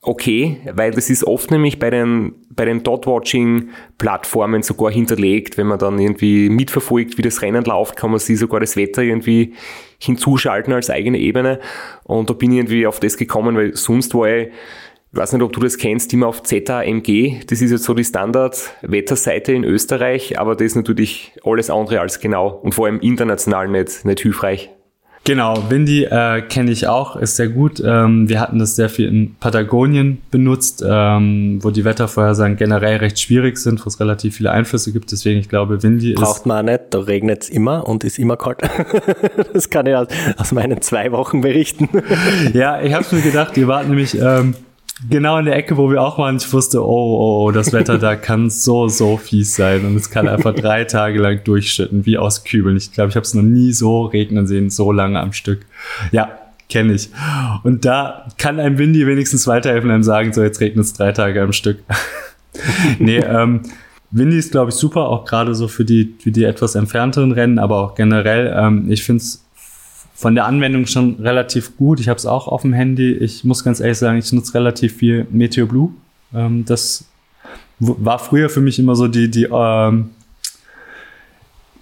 okay? 0.01 0.57
Weil 0.73 0.91
das 0.91 1.09
ist 1.09 1.23
oft 1.23 1.51
nämlich 1.51 1.79
bei 1.79 1.89
den, 1.89 2.33
bei 2.49 2.65
den 2.65 2.83
Dot-Watching-Plattformen 2.83 4.63
sogar 4.63 4.91
hinterlegt. 4.91 5.57
Wenn 5.57 5.67
man 5.67 5.79
dann 5.79 5.99
irgendwie 5.99 6.49
mitverfolgt, 6.49 7.17
wie 7.17 7.23
das 7.23 7.41
Rennen 7.41 7.63
läuft, 7.63 7.95
kann 7.95 8.11
man 8.11 8.19
sich 8.19 8.39
sogar 8.39 8.59
das 8.59 8.75
Wetter 8.75 9.03
irgendwie 9.03 9.53
hinzuschalten 9.99 10.73
als 10.73 10.89
eigene 10.89 11.19
Ebene. 11.19 11.59
Und 12.03 12.29
da 12.29 12.33
bin 12.33 12.51
ich 12.51 12.57
irgendwie 12.57 12.87
auf 12.87 12.99
das 12.99 13.17
gekommen, 13.17 13.55
weil 13.55 13.75
sonst 13.75 14.13
war 14.13 14.27
ich 14.27 14.49
ich 15.13 15.19
weiß 15.19 15.33
nicht, 15.33 15.43
ob 15.43 15.53
du 15.53 15.59
das 15.59 15.77
kennst, 15.77 16.11
immer 16.11 16.25
auf 16.25 16.41
ZAMG. 16.41 17.41
Das 17.45 17.61
ist 17.61 17.69
jetzt 17.69 17.83
so 17.83 17.93
die 17.93 18.03
Standard-Wetterseite 18.03 19.53
in 19.53 19.63
Österreich, 19.63 20.39
aber 20.39 20.55
das 20.55 20.65
ist 20.65 20.75
natürlich 20.75 21.33
alles 21.43 21.69
andere 21.69 21.99
als 21.99 22.19
genau 22.19 22.47
und 22.49 22.73
vor 22.73 22.87
allem 22.87 22.99
international 22.99 23.67
nicht, 23.67 24.05
nicht 24.05 24.21
hilfreich. 24.21 24.71
Genau, 25.23 25.69
Windy 25.69 26.05
äh, 26.05 26.41
kenne 26.41 26.71
ich 26.71 26.87
auch, 26.87 27.15
ist 27.15 27.35
sehr 27.35 27.47
gut. 27.47 27.81
Ähm, 27.85 28.27
wir 28.27 28.41
hatten 28.41 28.57
das 28.57 28.75
sehr 28.75 28.89
viel 28.89 29.07
in 29.07 29.35
Patagonien 29.35 30.19
benutzt, 30.31 30.83
ähm, 30.85 31.59
wo 31.61 31.69
die 31.69 31.85
Wettervorhersagen 31.85 32.57
generell 32.57 32.97
recht 32.97 33.19
schwierig 33.19 33.59
sind, 33.59 33.85
wo 33.85 33.89
es 33.89 33.99
relativ 33.99 34.35
viele 34.35 34.51
Einflüsse 34.51 34.91
gibt. 34.91 35.11
Deswegen, 35.11 35.39
ich 35.39 35.47
glaube, 35.47 35.83
Windy 35.83 36.15
Braucht 36.15 36.23
ist... 36.23 36.33
Braucht 36.33 36.45
man 36.47 36.67
auch 36.67 36.71
nicht, 36.71 36.81
da 36.89 36.99
regnet 36.99 37.43
es 37.43 37.49
immer 37.49 37.87
und 37.87 38.03
ist 38.03 38.17
immer 38.17 38.35
kalt. 38.35 38.61
das 39.53 39.69
kann 39.69 39.85
ich 39.85 39.95
aus, 39.95 40.07
aus 40.37 40.51
meinen 40.51 40.81
zwei 40.81 41.11
Wochen 41.11 41.41
berichten. 41.41 41.87
ja, 42.53 42.81
ich 42.81 42.93
habe 42.93 43.05
mir 43.11 43.21
gedacht, 43.21 43.55
ihr 43.57 43.67
wart 43.67 43.87
nämlich... 43.87 44.19
Ähm, 44.19 44.55
genau 45.09 45.37
in 45.37 45.45
der 45.45 45.55
Ecke, 45.55 45.77
wo 45.77 45.89
wir 45.89 46.01
auch 46.01 46.17
waren. 46.17 46.37
Ich 46.37 46.51
wusste, 46.51 46.83
oh, 46.83 46.87
oh, 46.87 47.45
oh, 47.45 47.51
das 47.51 47.73
Wetter 47.73 47.97
da 47.97 48.15
kann 48.15 48.49
so, 48.49 48.87
so 48.87 49.17
fies 49.17 49.55
sein. 49.55 49.85
Und 49.85 49.95
es 49.95 50.09
kann 50.09 50.27
einfach 50.27 50.53
drei 50.53 50.83
Tage 50.83 51.19
lang 51.19 51.43
durchschütten, 51.43 52.05
wie 52.05 52.17
aus 52.17 52.43
Kübeln. 52.43 52.77
Ich 52.77 52.91
glaube, 52.91 53.09
ich 53.09 53.15
habe 53.15 53.25
es 53.25 53.33
noch 53.33 53.43
nie 53.43 53.73
so 53.73 54.03
regnen 54.05 54.47
sehen, 54.47 54.69
so 54.69 54.91
lange 54.91 55.19
am 55.19 55.33
Stück. 55.33 55.65
Ja, 56.11 56.39
kenne 56.69 56.93
ich. 56.93 57.09
Und 57.63 57.85
da 57.85 58.27
kann 58.37 58.59
ein 58.59 58.77
Windy 58.77 59.05
wenigstens 59.05 59.47
weiterhelfen, 59.47 59.91
einem 59.91 60.03
sagen, 60.03 60.33
so 60.33 60.43
jetzt 60.43 60.59
regnet 60.59 60.85
es 60.85 60.93
drei 60.93 61.11
Tage 61.11 61.41
am 61.41 61.53
Stück. 61.53 61.79
nee, 62.99 63.17
ähm, 63.17 63.61
Windy 64.11 64.37
ist, 64.37 64.51
glaube 64.51 64.69
ich, 64.69 64.75
super, 64.75 65.09
auch 65.09 65.25
gerade 65.25 65.55
so 65.55 65.67
für 65.67 65.85
die, 65.85 66.15
für 66.19 66.31
die 66.31 66.43
etwas 66.43 66.75
entfernteren 66.75 67.31
Rennen, 67.31 67.57
aber 67.57 67.79
auch 67.79 67.95
generell. 67.95 68.53
Ähm, 68.55 68.91
ich 68.91 69.03
finde 69.03 69.23
es 69.23 69.43
von 70.13 70.35
der 70.35 70.45
Anwendung 70.45 70.85
schon 70.85 71.15
relativ 71.15 71.75
gut. 71.75 71.99
Ich 71.99 72.07
habe 72.07 72.17
es 72.17 72.25
auch 72.25 72.47
auf 72.47 72.61
dem 72.61 72.73
Handy. 72.73 73.11
Ich 73.13 73.43
muss 73.43 73.63
ganz 73.63 73.79
ehrlich 73.79 73.97
sagen, 73.97 74.19
ich 74.19 74.31
nutze 74.31 74.53
relativ 74.53 74.97
viel 74.97 75.25
Meteor 75.31 75.67
Blue. 75.67 75.89
Ähm, 76.33 76.65
das 76.65 77.05
war 77.79 78.19
früher 78.19 78.49
für 78.49 78.61
mich 78.61 78.79
immer 78.79 78.95
so 78.95 79.07
die, 79.07 79.29
die, 79.29 79.47
ähm, 79.51 80.11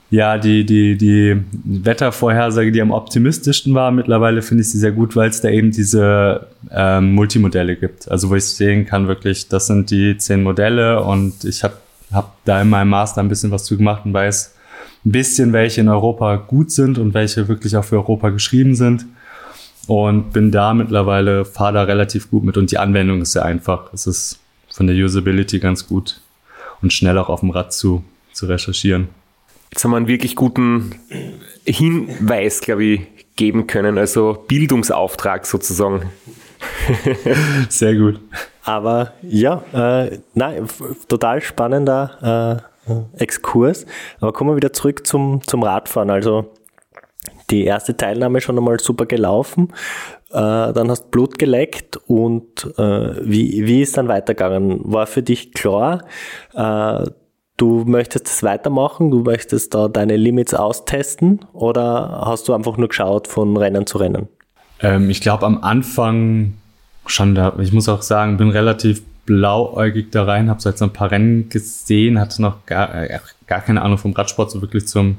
ja, 0.10 0.38
die, 0.38 0.66
die, 0.66 0.98
die 0.98 1.38
Wettervorhersage, 1.64 2.72
die 2.72 2.82
am 2.82 2.92
optimistischsten 2.92 3.74
war. 3.74 3.92
Mittlerweile 3.92 4.42
finde 4.42 4.62
ich 4.62 4.72
sie 4.72 4.80
sehr 4.80 4.92
gut, 4.92 5.16
weil 5.16 5.30
es 5.30 5.42
da 5.42 5.50
eben 5.50 5.72
diese 5.72 6.48
ähm, 6.72 7.14
Multimodelle 7.14 7.76
gibt. 7.76 8.10
Also 8.10 8.30
wo 8.30 8.36
ich 8.36 8.46
sehen 8.46 8.86
kann, 8.86 9.08
wirklich, 9.08 9.50
das 9.50 9.68
sind 9.68 9.92
die 9.92 10.18
zehn 10.18 10.42
Modelle 10.44 11.04
und 11.04 11.44
ich 11.44 11.64
habe 11.64 11.76
hab 12.12 12.36
da 12.46 12.62
in 12.62 12.70
meinem 12.70 12.90
Master 12.90 13.22
ein 13.22 13.30
bisschen 13.30 13.52
was 13.52 13.66
zu 13.66 13.78
gemacht 13.78 14.06
und 14.06 14.14
weiß, 14.14 14.56
ein 15.06 15.12
bisschen, 15.12 15.54
welche 15.54 15.82
in 15.82 15.88
Europa 15.88 16.36
gut 16.36 16.72
sind 16.72 16.98
und 16.98 17.14
welche 17.14 17.48
wirklich 17.48 17.76
auch 17.76 17.84
für 17.84 17.96
Europa 17.98 18.30
geschrieben 18.30 18.76
sind. 18.76 19.06
und 19.88 20.32
bin 20.32 20.52
da 20.52 20.74
mittlerweile, 20.74 21.44
fahre 21.44 21.74
da 21.74 21.84
relativ 21.84 22.30
gut 22.30 22.44
mit 22.44 22.56
und 22.56 22.72
die 22.72 22.78
Anwendung 22.78 23.22
ist 23.22 23.34
sehr 23.34 23.44
einfach. 23.44 23.92
Es 23.94 24.08
ist 24.08 24.40
von 24.72 24.88
der 24.88 24.96
Usability 24.96 25.60
ganz 25.60 25.88
gut 25.88 26.22
und 26.82 26.94
schnell 26.94 27.18
auch 27.18 27.30
auf 27.30 27.42
dem 27.42 27.50
Rad 27.50 27.74
zu, 27.74 28.04
zu 28.32 28.46
recherchieren. 28.46 29.10
Jetzt 29.72 29.84
haben 29.84 29.92
wir 29.92 29.98
einen 29.98 30.08
wirklich 30.08 30.36
guten 30.36 30.96
Hinweis, 31.66 32.62
glaube 32.62 32.84
ich, 32.84 33.02
geben 33.36 33.68
können, 33.68 33.98
also 33.98 34.46
Bildungsauftrag 34.48 35.46
sozusagen. 35.46 36.10
Sehr 37.70 37.96
gut. 37.96 38.20
Aber 38.64 39.14
ja, 39.24 39.64
äh, 39.74 40.20
nein, 40.36 40.68
total 41.08 41.42
spannender 41.42 42.62
äh, 42.64 42.71
Exkurs. 43.18 43.86
Aber 44.20 44.34
kommen 44.34 44.52
wir 44.52 44.56
wieder 44.56 44.74
zurück 44.74 45.06
zum, 45.06 45.42
zum 45.46 45.64
Radfahren. 45.64 46.10
Also 46.10 46.52
die 47.50 47.66
erste 47.66 47.96
Teilnahme 47.96 48.42
schon 48.42 48.58
einmal 48.58 48.80
super 48.80 49.06
gelaufen. 49.06 49.70
Äh, 50.30 50.74
dann 50.74 50.90
hast 50.90 51.12
Blut 51.12 51.38
geleckt 51.38 51.98
und 52.08 52.66
äh, 52.78 53.16
wie, 53.22 53.66
wie 53.66 53.82
ist 53.82 53.98
dann 53.98 54.08
weitergegangen? 54.08 54.80
War 54.84 55.06
für 55.06 55.22
dich 55.22 55.54
klar, 55.54 56.06
äh, 56.54 57.06
du 57.58 57.84
möchtest 57.86 58.28
es 58.28 58.44
weitermachen, 58.44 59.12
du 59.12 59.20
möchtest 59.22 59.74
da 59.74 59.88
deine 59.88 60.16
Limits 60.16 60.54
austesten 60.54 61.46
oder 61.54 62.24
hast 62.26 62.48
du 62.48 62.54
einfach 62.54 62.78
nur 62.78 62.88
geschaut 62.88 63.28
von 63.28 63.58
Rennen 63.58 63.86
zu 63.86 63.98
Rennen? 63.98 64.30
Ähm, 64.80 65.10
ich 65.10 65.22
glaube 65.22 65.46
am 65.46 65.62
Anfang 65.64 66.54
schon 67.06 67.36
da, 67.36 67.54
ich 67.60 67.74
muss 67.74 67.90
auch 67.90 68.02
sagen, 68.02 68.38
bin 68.38 68.50
relativ 68.50 69.04
blauäugig 69.32 70.12
da 70.12 70.26
rein, 70.26 70.50
habe 70.50 70.62
so 70.62 70.70
jetzt 70.70 70.82
ein 70.82 70.92
paar 70.92 71.12
Rennen 71.12 71.48
gesehen, 71.48 72.20
hatte 72.20 72.42
noch 72.42 72.66
gar, 72.66 72.94
äh, 72.94 73.20
gar 73.48 73.62
keine 73.62 73.82
Ahnung 73.82 73.98
vom 73.98 74.12
Radsport, 74.12 74.52
so 74.52 74.62
wirklich 74.62 74.88
zum 74.88 75.18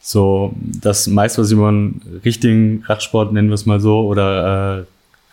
so 0.00 0.54
das 0.60 1.06
meiste, 1.06 1.40
was 1.40 1.48
ich 1.48 1.56
über 1.56 1.68
einen 1.68 2.20
richtigen 2.24 2.84
Radsport, 2.86 3.32
nennen 3.32 3.48
wir 3.48 3.54
es 3.54 3.66
mal 3.66 3.80
so, 3.80 4.06
oder 4.06 4.80
äh, 4.80 4.84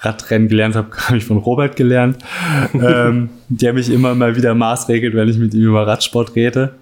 Radrennen 0.05 0.47
gelernt 0.47 0.75
habe, 0.75 0.89
habe 1.07 1.17
ich 1.17 1.25
von 1.25 1.37
Robert 1.37 1.75
gelernt, 1.75 2.17
ähm, 2.73 3.29
der 3.49 3.73
mich 3.73 3.89
immer 3.89 4.15
mal 4.15 4.35
wieder 4.35 4.55
maßregelt, 4.55 5.13
wenn 5.13 5.29
ich 5.29 5.37
mit 5.37 5.53
ihm 5.53 5.67
über 5.67 5.85
Radsport 5.85 6.35
rede. 6.35 6.73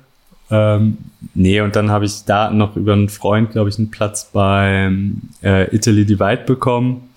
Ähm, 0.52 0.98
nee, 1.34 1.60
und 1.62 1.76
dann 1.76 1.92
habe 1.92 2.06
ich 2.06 2.24
da 2.26 2.50
noch 2.50 2.76
über 2.76 2.94
einen 2.94 3.10
Freund, 3.10 3.52
glaube 3.52 3.70
ich, 3.70 3.78
einen 3.78 3.92
Platz 3.92 4.30
beim 4.32 5.22
äh, 5.44 5.76
Italy 5.76 6.06
Divide 6.06 6.44
bekommen. 6.46 7.10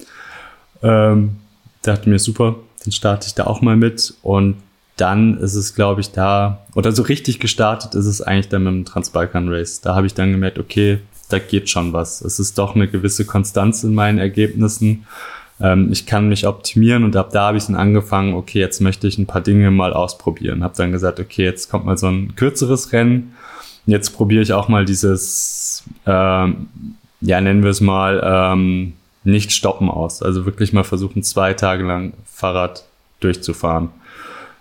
Ähm, 0.83 1.37
dachte 1.83 2.09
mir, 2.09 2.19
super, 2.19 2.57
dann 2.85 2.93
starte 2.93 3.27
ich 3.27 3.35
da 3.35 3.45
auch 3.47 3.61
mal 3.61 3.77
mit. 3.77 4.15
Und 4.23 4.57
dann 4.97 5.39
ist 5.39 5.55
es, 5.55 5.75
glaube 5.75 6.01
ich, 6.01 6.13
da, 6.13 6.65
oder 6.75 6.93
so 6.93 7.03
richtig 7.03 7.41
gestartet 7.41 7.95
ist 7.95 8.07
es 8.07 8.21
eigentlich 8.21 8.49
dann 8.49 8.65
mit 8.65 8.73
dem 8.73 8.85
Transbalkan 8.85 9.49
Race. 9.49 9.81
Da 9.81 9.95
habe 9.95 10.07
ich 10.07 10.15
dann 10.15 10.33
gemerkt, 10.33 10.59
okay, 10.59 10.99
da 11.29 11.39
geht 11.39 11.71
schon 11.71 11.93
was. 11.93 12.21
Es 12.21 12.39
ist 12.39 12.59
doch 12.59 12.75
eine 12.75 12.89
gewisse 12.89 13.25
Konstanz 13.25 13.85
in 13.85 13.95
meinen 13.95 14.19
Ergebnissen. 14.19 15.07
Ähm, 15.61 15.91
ich 15.91 16.07
kann 16.07 16.29
mich 16.29 16.47
optimieren 16.47 17.05
und 17.05 17.17
ab 17.17 17.31
da 17.33 17.49
habe 17.49 17.59
ich 17.59 17.67
dann 17.67 17.77
angefangen, 17.77 18.35
okay, 18.35 18.59
jetzt 18.59 18.81
möchte 18.81 19.07
ich 19.07 19.19
ein 19.19 19.27
paar 19.27 19.41
Dinge 19.41 19.71
mal 19.71 19.93
ausprobieren. 19.93 20.63
Habe 20.63 20.75
dann 20.77 20.93
gesagt, 20.93 21.21
okay, 21.21 21.45
jetzt 21.45 21.71
kommt 21.71 21.87
mal 21.87 21.97
so 21.97 22.09
ein 22.09 22.35
kürzeres 22.37 22.93
Rennen. 22.93 23.35
Jetzt 23.87 24.11
probiere 24.11 24.43
ich 24.43 24.53
auch 24.53 24.69
mal 24.69 24.85
dieses, 24.85 25.85
ähm, 26.07 26.69
ja, 27.21 27.41
nennen 27.41 27.63
wir 27.63 27.71
es 27.71 27.81
mal, 27.81 28.21
ähm, 28.25 28.93
nicht 29.25 29.53
stoppen 29.53 29.89
aus. 29.89 30.23
Also 30.23 30.47
wirklich 30.47 30.73
mal 30.73 30.85
versuchen, 30.85 31.23
zwei 31.23 31.55
Tage 31.55 31.85
lang 31.85 32.15
Fahrrad 32.25 32.85
durchzufahren. 33.21 33.91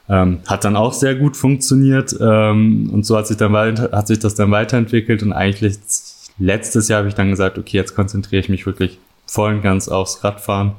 Ähm, 0.10 0.40
hat 0.48 0.66
dann 0.66 0.76
auch 0.76 0.94
sehr 0.94 1.16
gut 1.16 1.38
funktioniert 1.38 2.16
ähm, 2.20 2.90
und 2.92 3.06
so 3.06 3.18
hat 3.18 3.28
sich, 3.28 3.38
dann 3.38 3.54
weiter, 3.54 3.90
hat 3.92 4.08
sich 4.08 4.20
das 4.20 4.36
dann 4.36 4.52
weiterentwickelt 4.52 5.24
und 5.24 5.32
eigentlich 5.32 5.78
letztes 6.38 6.88
Jahr 6.88 7.00
habe 7.00 7.08
ich 7.08 7.16
dann 7.16 7.30
gesagt, 7.30 7.58
okay, 7.58 7.78
jetzt 7.78 7.96
konzentriere 7.96 8.42
ich 8.42 8.50
mich 8.50 8.66
wirklich 8.66 9.00
voll 9.26 9.54
und 9.56 9.62
ganz 9.62 9.88
aufs 9.88 10.24
Radfahren. 10.24 10.74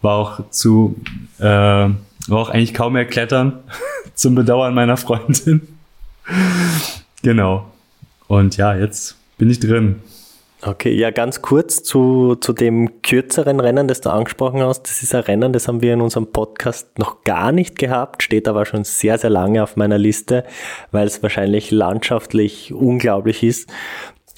War 0.00 0.14
auch 0.14 0.50
zu, 0.50 0.96
äh, 1.38 1.42
war 1.44 1.96
auch 2.30 2.50
eigentlich 2.50 2.72
kaum 2.72 2.94
mehr 2.94 3.04
Klettern, 3.04 3.58
zum 4.14 4.34
Bedauern 4.34 4.74
meiner 4.74 4.96
Freundin. 4.96 5.60
genau. 7.22 7.70
Und 8.28 8.56
ja, 8.56 8.74
jetzt 8.74 9.16
bin 9.38 9.50
ich 9.50 9.60
drin. 9.60 9.96
Okay, 10.64 10.94
ja, 10.94 11.10
ganz 11.10 11.42
kurz 11.42 11.82
zu, 11.82 12.36
zu 12.36 12.52
dem 12.52 13.02
kürzeren 13.02 13.58
Rennen, 13.58 13.88
das 13.88 14.00
du 14.00 14.10
angesprochen 14.10 14.62
hast. 14.62 14.84
Das 14.84 15.02
ist 15.02 15.12
ein 15.12 15.22
Rennen, 15.22 15.52
das 15.52 15.66
haben 15.66 15.82
wir 15.82 15.92
in 15.92 16.00
unserem 16.00 16.28
Podcast 16.28 17.00
noch 17.00 17.24
gar 17.24 17.50
nicht 17.50 17.78
gehabt, 17.78 18.22
steht 18.22 18.46
aber 18.46 18.64
schon 18.64 18.84
sehr, 18.84 19.18
sehr 19.18 19.30
lange 19.30 19.64
auf 19.64 19.74
meiner 19.74 19.98
Liste, 19.98 20.44
weil 20.92 21.08
es 21.08 21.20
wahrscheinlich 21.20 21.72
landschaftlich 21.72 22.72
unglaublich 22.72 23.42
ist. 23.42 23.70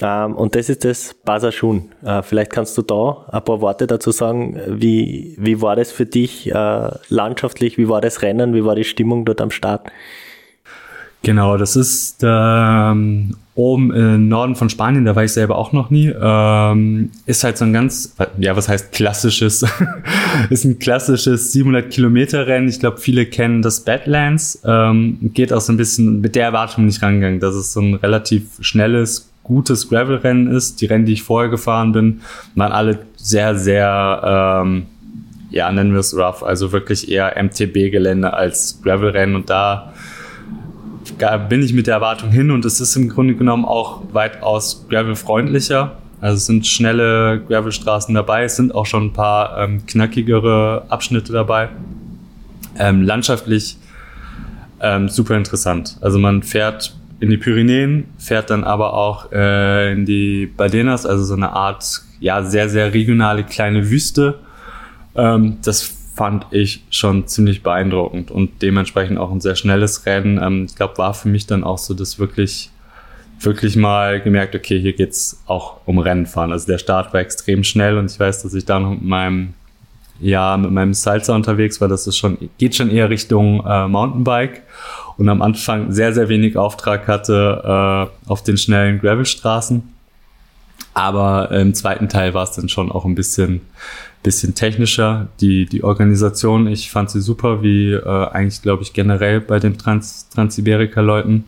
Ähm, 0.01 0.35
und 0.35 0.55
das 0.55 0.71
ist 0.71 0.87
das 0.87 1.13
Basashun. 1.13 1.91
Äh, 2.03 2.23
vielleicht 2.23 2.53
kannst 2.53 2.79
du 2.79 2.83
da 2.83 3.27
ein 3.31 3.45
paar 3.45 3.61
Worte 3.61 3.87
dazu 3.87 4.11
sagen. 4.11 4.59
Wie, 4.67 5.35
wie 5.37 5.61
war 5.61 5.77
das 5.77 5.93
für 5.93 6.07
dich 6.07 6.51
äh, 6.51 6.91
landschaftlich? 7.11 7.77
Wie 7.77 7.91
war 7.91 8.01
das 8.01 8.23
Rennen? 8.23 8.55
Wie 8.55 8.65
war 8.65 8.75
die 8.75 8.85
Stimmung 8.85 9.27
dort 9.27 9.43
am 9.43 9.51
Start? 9.51 9.89
Genau, 11.23 11.59
das 11.59 11.77
ist 11.77 12.23
ähm, 12.23 13.37
oben 13.57 13.95
im 13.95 14.29
Norden 14.29 14.57
von 14.57 14.69
Spanien, 14.69 15.05
da 15.05 15.15
war 15.15 15.25
ich 15.25 15.33
selber 15.33 15.57
auch 15.57 15.73
noch 15.73 15.91
nie. 15.91 16.13
Ähm, 16.21 17.11
ist 17.25 17.45
halt 17.45 17.57
so 17.57 17.65
ein 17.65 17.73
ganz, 17.73 18.17
ja, 18.39 18.57
was 18.57 18.69
heißt 18.69 18.91
klassisches? 18.93 19.65
ist 20.51 20.65
ein 20.65 20.79
klassisches 20.81 21.53
700 21.53 21.91
Kilometer 21.91 22.49
Rennen. 22.49 22.69
Ich 22.69 22.81
glaube, 22.81 22.99
viele 22.99 23.27
kennen 23.27 23.63
das 23.63 23.85
Badlands. 23.85 24.61
Ähm, 24.65 25.19
geht 25.35 25.53
auch 25.53 25.61
so 25.61 25.73
ein 25.73 25.77
bisschen 25.77 26.21
mit 26.21 26.35
der 26.35 26.47
Erwartung 26.47 26.87
nicht 26.87 27.01
rangegangen, 27.01 27.39
dass 27.39 27.55
es 27.55 27.73
so 27.73 27.81
ein 27.81 27.95
relativ 27.95 28.59
schnelles, 28.61 29.31
gutes 29.45 29.89
Gravel-Rennen 29.89 30.49
ist. 30.49 30.81
Die 30.81 30.87
Rennen, 30.87 31.07
die 31.07 31.13
ich 31.13 31.23
vorher 31.23 31.51
gefahren 31.51 31.93
bin, 31.93 32.23
waren 32.57 32.73
alle 32.73 32.99
sehr, 33.17 33.57
sehr, 33.57 34.63
ähm, 34.65 34.87
ja, 35.51 35.71
nennen 35.71 35.93
wir 35.93 36.01
es 36.01 36.17
rough, 36.17 36.43
also 36.43 36.73
wirklich 36.73 37.09
eher 37.09 37.41
MTB-Gelände 37.41 38.33
als 38.33 38.81
Gravel-Rennen 38.83 39.37
und 39.37 39.49
da 39.49 39.93
bin 41.49 41.63
ich 41.63 41.73
mit 41.73 41.87
der 41.87 41.95
Erwartung 41.95 42.31
hin 42.31 42.51
und 42.51 42.65
es 42.65 42.81
ist 42.81 42.97
im 42.97 43.09
Grunde 43.09 43.35
genommen 43.35 43.65
auch 43.65 44.03
weitaus 44.13 44.87
gravel-freundlicher. 44.89 45.97
Also 46.21 46.37
es 46.37 46.47
sind 46.47 46.67
schnelle 46.67 47.43
Gravelstraßen 47.49 48.15
dabei, 48.15 48.45
es 48.45 48.57
sind 48.57 48.75
auch 48.75 48.87
schon 48.87 49.07
ein 49.07 49.13
paar 49.13 49.59
ähm, 49.59 49.85
knackigere 49.87 50.87
Abschnitte 50.89 51.33
dabei. 51.33 51.69
Ähm, 52.79 53.03
landschaftlich 53.03 53.77
ähm, 54.81 55.09
super 55.09 55.37
interessant. 55.37 55.99
Also 56.01 56.19
man 56.19 56.43
fährt 56.43 56.97
in 57.21 57.31
die 57.31 57.37
Pyrenäen, 57.37 58.05
fährt 58.19 58.51
dann 58.51 58.65
aber 58.65 58.95
auch 58.95 59.33
äh, 59.33 59.93
in 59.93 60.05
die 60.05 60.47
Badenas, 60.47 61.07
also 61.07 61.25
so 61.25 61.35
eine 61.35 61.53
Art, 61.53 62.03
ja, 62.21 62.43
sehr, 62.43 62.69
sehr 62.69 62.93
regionale 62.93 63.45
kleine 63.45 63.91
Wüste. 63.91 64.41
Ähm, 65.15 65.59
das 65.63 65.83
fand 66.15 66.47
ich 66.53 66.85
schon 66.91 67.27
ziemlich 67.27 67.63
beeindruckend 67.63 68.31
und 68.31 68.63
dementsprechend 68.63 69.19
auch 69.19 69.33
ein 69.33 69.41
sehr 69.41 69.57
schnelles 69.57 70.07
Rennen. 70.07 70.41
Ähm, 70.43 70.67
ich 70.69 70.77
glaube, 70.77 70.99
war 70.99 71.13
für 71.13 71.29
mich 71.29 71.47
dann 71.47 71.65
auch 71.65 71.79
so 71.79 71.93
das 71.93 72.19
wirklich, 72.19 72.71
wirklich 73.41 73.77
mal 73.77 74.21
gemerkt, 74.21 74.55
okay, 74.55 74.81
hier 74.81 74.93
geht's 74.93 75.43
auch 75.47 75.79
um 75.87 75.99
Rennenfahren. 75.99 76.53
Also 76.53 76.67
der 76.67 76.79
Start 76.79 77.13
war 77.13 77.21
extrem 77.21 77.65
schnell 77.65 77.99
und 77.99 78.11
ich 78.11 78.19
weiß, 78.19 78.43
dass 78.43 78.55
ich 78.55 78.65
da 78.65 78.79
noch 78.79 78.91
mit 78.91 79.03
meinem, 79.03 79.55
ja, 80.21 80.57
mit 80.57 80.71
meinem 80.71 80.95
Salsa 80.95 81.35
unterwegs 81.35 81.81
war. 81.81 81.89
Das 81.89 82.07
ist 82.07 82.17
schon, 82.17 82.39
geht 82.59 82.77
schon 82.77 82.91
eher 82.91 83.11
Richtung 83.11 83.65
äh, 83.67 83.89
Mountainbike 83.89 84.63
und 85.17 85.29
am 85.29 85.43
Anfang 85.43 85.91
sehr, 85.91 86.13
sehr 86.13 86.29
wenig 86.29 86.57
Auftrag 86.57 87.09
hatte 87.09 88.09
äh, 88.25 88.31
auf 88.31 88.45
den 88.45 88.57
schnellen 88.57 89.01
Gravelstraßen. 89.01 89.83
Aber 90.95 91.51
im 91.51 91.75
zweiten 91.75 92.09
Teil 92.09 92.35
war 92.35 92.45
es 92.45 92.53
dann 92.53 92.69
schon 92.69 92.93
auch 92.93 93.05
ein 93.05 93.17
bisschen, 93.17 93.63
bisschen 94.25 94.57
technischer. 94.57 95.29
Die, 95.41 95.67
die 95.67 95.85
Organisation, 95.85 96.67
ich 96.67 96.91
fand 96.91 97.11
sie 97.11 97.21
super, 97.21 97.63
wie 97.63 97.93
äh, 97.93 98.29
eigentlich, 98.33 98.63
glaube 98.63 98.83
ich, 98.83 98.93
generell 98.93 99.41
bei 99.41 99.61
den 99.61 99.79
Trans 99.79 100.29
Transsiberica-Leuten. 100.31 101.45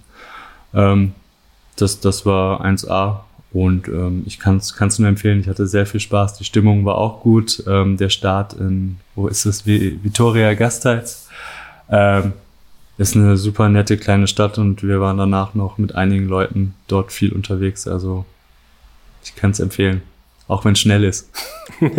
Ähm, 0.72 1.12
das, 1.74 1.98
das 1.98 2.24
war 2.24 2.64
1A 2.64 3.20
und 3.52 3.88
ähm, 3.88 4.22
ich 4.26 4.38
kann 4.38 4.58
es 4.58 4.98
nur 4.98 5.08
empfehlen. 5.08 5.40
Ich 5.40 5.48
hatte 5.48 5.66
sehr 5.66 5.86
viel 5.86 6.00
Spaß. 6.00 6.38
Die 6.38 6.44
Stimmung 6.44 6.84
war 6.84 6.96
auch 6.98 7.22
gut. 7.22 7.64
Ähm, 7.66 7.96
der 7.96 8.10
Start 8.10 8.52
in, 8.52 8.98
wo 9.14 9.26
ist 9.26 9.46
es? 9.46 9.66
Vitoria 9.66 10.54
Gasteiz. 10.54 11.28
Ähm, 11.90 12.34
ist 12.98 13.16
eine 13.16 13.36
super 13.36 13.68
nette 13.68 13.96
kleine 13.98 14.26
Stadt 14.26 14.58
und 14.58 14.82
wir 14.82 15.00
waren 15.00 15.18
danach 15.18 15.54
noch 15.54 15.76
mit 15.76 15.94
einigen 15.94 16.28
Leuten 16.28 16.74
dort 16.88 17.12
viel 17.12 17.32
unterwegs. 17.32 17.86
Also 17.86 18.24
ich 19.22 19.34
kann 19.34 19.50
es 19.50 19.60
empfehlen. 19.60 20.02
Auch 20.48 20.64
wenn 20.64 20.72
es 20.72 20.80
schnell 20.80 21.04
ist. 21.04 21.30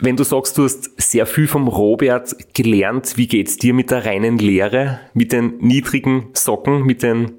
Wenn 0.00 0.16
du 0.16 0.24
sagst, 0.24 0.58
du 0.58 0.64
hast 0.64 0.90
sehr 1.00 1.24
viel 1.24 1.46
vom 1.46 1.68
Robert 1.68 2.34
gelernt, 2.52 3.12
wie 3.16 3.28
geht's 3.28 3.58
dir 3.58 3.74
mit 3.74 3.90
der 3.90 4.04
reinen 4.04 4.38
Lehre, 4.38 4.98
mit 5.14 5.32
den 5.32 5.58
niedrigen 5.58 6.30
Socken, 6.32 6.82
mit 6.82 7.02
den 7.02 7.34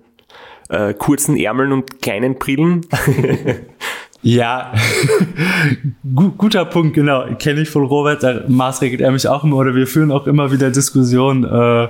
äh, 0.70 0.94
kurzen 0.94 1.38
Ärmeln 1.38 1.74
und 1.74 2.02
kleinen 2.02 2.36
Brillen? 2.36 2.82
ja, 4.22 4.74
guter 6.38 6.64
Punkt, 6.66 6.94
genau. 6.94 7.26
Kenne 7.38 7.62
ich 7.62 7.70
von 7.70 7.84
Robert, 7.84 8.24
da 8.24 8.44
maßregelt 8.48 9.02
er 9.02 9.12
mich 9.12 9.28
auch 9.28 9.44
immer 9.44 9.58
oder 9.58 9.76
wir 9.76 9.86
führen 9.86 10.12
auch 10.12 10.26
immer 10.26 10.52
wieder 10.54 10.72
Diskussionen, 10.72 11.44
äh, 11.44 11.90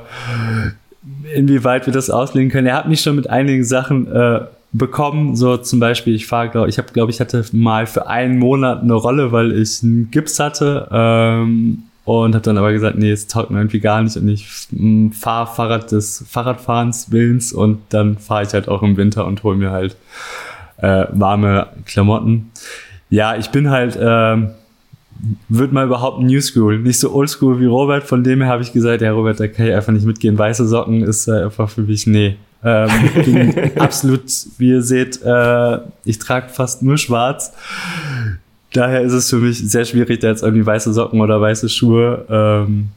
inwieweit 1.35 1.85
wir 1.85 1.93
das 1.93 2.09
auslegen 2.09 2.49
können. 2.49 2.65
Er 2.65 2.77
hat 2.77 2.89
mich 2.89 3.01
schon 3.01 3.15
mit 3.15 3.29
einigen 3.29 3.63
Sachen 3.63 4.11
äh, 4.11 4.41
bekommen. 4.77 5.35
So 5.35 5.57
zum 5.57 5.79
Beispiel, 5.79 6.15
ich 6.15 6.27
fahre, 6.27 6.67
ich 6.67 6.77
habe, 6.77 6.91
glaube 6.93 7.11
ich, 7.11 7.19
hatte 7.19 7.45
mal 7.51 7.87
für 7.87 8.07
einen 8.07 8.39
Monat 8.39 8.81
eine 8.81 8.93
Rolle, 8.93 9.31
weil 9.31 9.51
ich 9.51 9.83
einen 9.83 10.11
Gips 10.11 10.39
hatte. 10.39 10.87
Ähm, 10.91 11.83
und 12.05 12.35
habe 12.35 12.43
dann 12.43 12.59
aber 12.59 12.71
gesagt, 12.71 12.97
nee, 12.97 13.11
es 13.11 13.25
taugt 13.25 13.49
mir 13.49 13.57
irgendwie 13.57 13.79
gar 13.79 14.01
nicht 14.03 14.15
und 14.15 14.27
ich 14.29 14.47
fahre 15.19 15.47
Fahrrad 15.47 15.91
des 15.91 16.23
Fahrradfahrens 16.29 17.11
Willens 17.11 17.51
und 17.51 17.79
dann 17.89 18.19
fahre 18.19 18.43
ich 18.43 18.53
halt 18.53 18.67
auch 18.67 18.83
im 18.83 18.95
Winter 18.95 19.25
und 19.25 19.41
hole 19.41 19.57
mir 19.57 19.71
halt 19.71 19.97
äh, 20.77 21.05
warme 21.11 21.67
Klamotten. 21.85 22.51
Ja, 23.09 23.35
ich 23.35 23.49
bin 23.49 23.71
halt, 23.71 23.95
äh, 23.95 24.37
würde 25.49 25.73
mal 25.73 25.85
überhaupt 25.85 26.21
New 26.21 26.41
School, 26.41 26.77
nicht 26.77 26.99
so 26.99 27.11
Old 27.11 27.29
School 27.29 27.59
wie 27.59 27.65
Robert, 27.65 28.03
von 28.03 28.23
dem 28.23 28.41
her 28.41 28.51
habe 28.51 28.61
ich 28.61 28.71
gesagt, 28.71 29.01
ja 29.01 29.11
Robert, 29.11 29.39
da 29.39 29.47
kann 29.47 29.65
ich 29.65 29.73
einfach 29.73 29.93
nicht 29.93 30.05
mitgehen. 30.05 30.37
Weiße 30.37 30.67
Socken 30.67 31.01
ist 31.01 31.27
äh, 31.27 31.45
einfach 31.45 31.69
für 31.69 31.81
mich, 31.81 32.05
nee. 32.05 32.35
Ähm, 32.65 32.89
bin 33.25 33.77
absolut, 33.79 34.23
wie 34.57 34.69
ihr 34.69 34.81
seht, 34.81 35.21
äh, 35.23 35.77
ich 36.03 36.19
trage 36.19 36.49
fast 36.49 36.81
nur 36.81 36.97
schwarz 36.97 37.53
daher 38.75 39.01
ist 39.01 39.13
es 39.13 39.29
für 39.29 39.37
mich 39.37 39.57
sehr 39.69 39.85
schwierig, 39.85 40.19
da 40.19 40.27
jetzt 40.27 40.43
irgendwie 40.43 40.65
weiße 40.65 40.93
Socken 40.93 41.21
oder 41.21 41.39
weiße 41.39 41.69
Schuhe 41.69 42.25
ähm, 42.29 42.89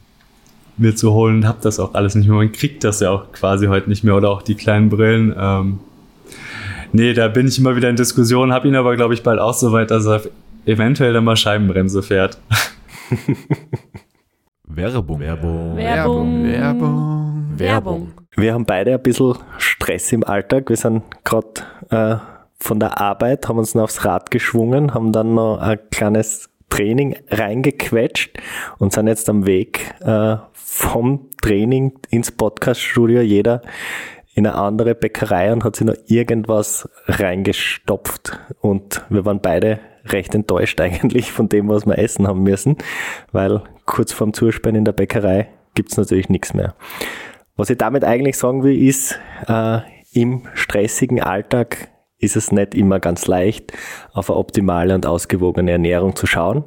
mir 0.77 0.95
zu 0.95 1.13
holen 1.13 1.37
und 1.37 1.47
habe 1.47 1.59
das 1.61 1.79
auch 1.79 1.93
alles 1.93 2.15
nicht 2.15 2.27
mehr. 2.27 2.37
Man 2.37 2.51
kriegt 2.51 2.83
das 2.83 2.99
ja 2.99 3.11
auch 3.11 3.31
quasi 3.31 3.67
heute 3.67 3.89
nicht 3.89 4.03
mehr 4.03 4.15
oder 4.15 4.29
auch 4.29 4.41
die 4.41 4.55
kleinen 4.55 4.89
Brillen. 4.89 5.33
Ähm, 5.37 5.79
nee, 6.91 7.13
da 7.13 7.27
bin 7.27 7.47
ich 7.47 7.57
immer 7.59 7.75
wieder 7.75 7.89
in 7.89 7.95
Diskussion, 7.95 8.53
habe 8.53 8.67
ihn 8.67 8.75
aber, 8.75 8.95
glaube 8.95 9.13
ich, 9.13 9.23
bald 9.23 9.39
auch 9.39 9.53
so 9.53 9.71
weit, 9.71 9.91
dass 9.91 10.05
er 10.05 10.21
eventuell 10.65 11.13
dann 11.13 11.23
mal 11.23 11.35
Scheibenbremse 11.35 12.03
fährt. 12.03 12.37
Werbung. 14.65 15.19
Werbung. 15.19 15.75
Werbung. 15.77 16.43
Werbung. 16.45 17.53
Werbung. 17.57 18.18
Wir 18.35 18.53
haben 18.53 18.65
beide 18.65 18.93
ein 18.93 19.01
bisschen 19.01 19.35
Stress 19.57 20.11
im 20.11 20.23
Alltag. 20.23 20.69
Wir 20.69 20.77
sind 20.77 21.03
gerade 21.23 21.61
äh, 21.89 22.17
von 22.59 22.79
der 22.79 22.99
Arbeit, 23.01 23.47
haben 23.47 23.57
uns 23.57 23.75
noch 23.75 23.83
aufs 23.83 24.05
Rad 24.05 24.31
geschwungen, 24.31 24.93
haben 24.93 25.11
dann 25.11 25.33
noch 25.33 25.57
ein 25.57 25.79
kleines 25.91 26.49
Training 26.69 27.17
reingequetscht 27.29 28.37
und 28.77 28.93
sind 28.93 29.07
jetzt 29.07 29.29
am 29.29 29.45
Weg 29.45 29.95
äh, 30.01 30.37
vom 30.53 31.29
Training 31.41 31.93
ins 32.11 32.31
Podcaststudio. 32.31 33.21
Jeder 33.21 33.61
in 34.35 34.45
eine 34.45 34.55
andere 34.55 34.95
Bäckerei 34.95 35.51
und 35.51 35.63
hat 35.63 35.75
sich 35.75 35.87
noch 35.87 35.95
irgendwas 36.05 36.87
reingestopft. 37.07 38.39
Und 38.61 39.03
wir 39.09 39.25
waren 39.25 39.41
beide 39.41 39.79
recht 40.05 40.35
enttäuscht 40.35 40.79
eigentlich 40.81 41.31
von 41.31 41.49
dem, 41.49 41.67
was 41.67 41.85
wir 41.85 41.97
essen 41.97 42.27
haben 42.27 42.43
müssen, 42.43 42.77
weil 43.31 43.63
kurz 43.85 44.13
vorm 44.13 44.33
Zusperren 44.33 44.75
in 44.75 44.85
der 44.85 44.93
Bäckerei 44.93 45.49
gibt's 45.73 45.97
natürlich 45.97 46.29
nichts 46.29 46.53
mehr. 46.53 46.75
Was 47.59 47.69
ich 47.69 47.77
damit 47.77 48.05
eigentlich 48.05 48.37
sagen 48.37 48.63
will, 48.63 48.81
ist, 48.87 49.19
äh, 49.45 49.79
im 50.13 50.43
stressigen 50.53 51.21
Alltag 51.21 51.89
ist 52.17 52.37
es 52.37 52.53
nicht 52.53 52.73
immer 52.73 53.01
ganz 53.01 53.27
leicht, 53.27 53.73
auf 54.13 54.29
eine 54.29 54.39
optimale 54.39 54.95
und 54.95 55.05
ausgewogene 55.05 55.71
Ernährung 55.71 56.15
zu 56.15 56.25
schauen 56.25 56.63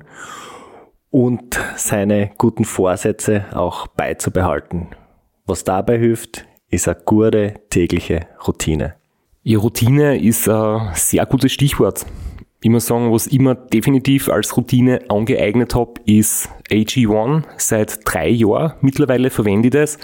und 1.09 1.59
seine 1.76 2.33
guten 2.37 2.66
Vorsätze 2.66 3.46
auch 3.55 3.87
beizubehalten. 3.87 4.88
Was 5.46 5.64
dabei 5.64 5.96
hilft, 5.96 6.44
ist 6.68 6.87
eine 6.87 7.00
gute 7.07 7.55
tägliche 7.70 8.26
Routine. 8.46 8.96
Die 9.44 9.55
Routine 9.55 10.18
ist 10.20 10.46
ein 10.46 10.90
sehr 10.92 11.24
gutes 11.24 11.52
Stichwort. 11.52 12.05
Ich 12.64 12.70
muss 12.70 12.87
sagen, 12.87 13.12
was 13.12 13.27
ich 13.27 13.33
immer 13.33 13.57
definitiv 13.57 14.29
als 14.29 14.57
Routine 14.57 15.01
angeeignet 15.09 15.75
habe, 15.75 15.94
ist 16.07 16.48
AG1. 16.70 17.42
Seit 17.57 17.98
drei 18.05 18.29
Jahren 18.29 18.75
mittlerweile 18.81 19.31
verwende 19.31 19.66
ich 19.66 19.72
das. 19.72 19.98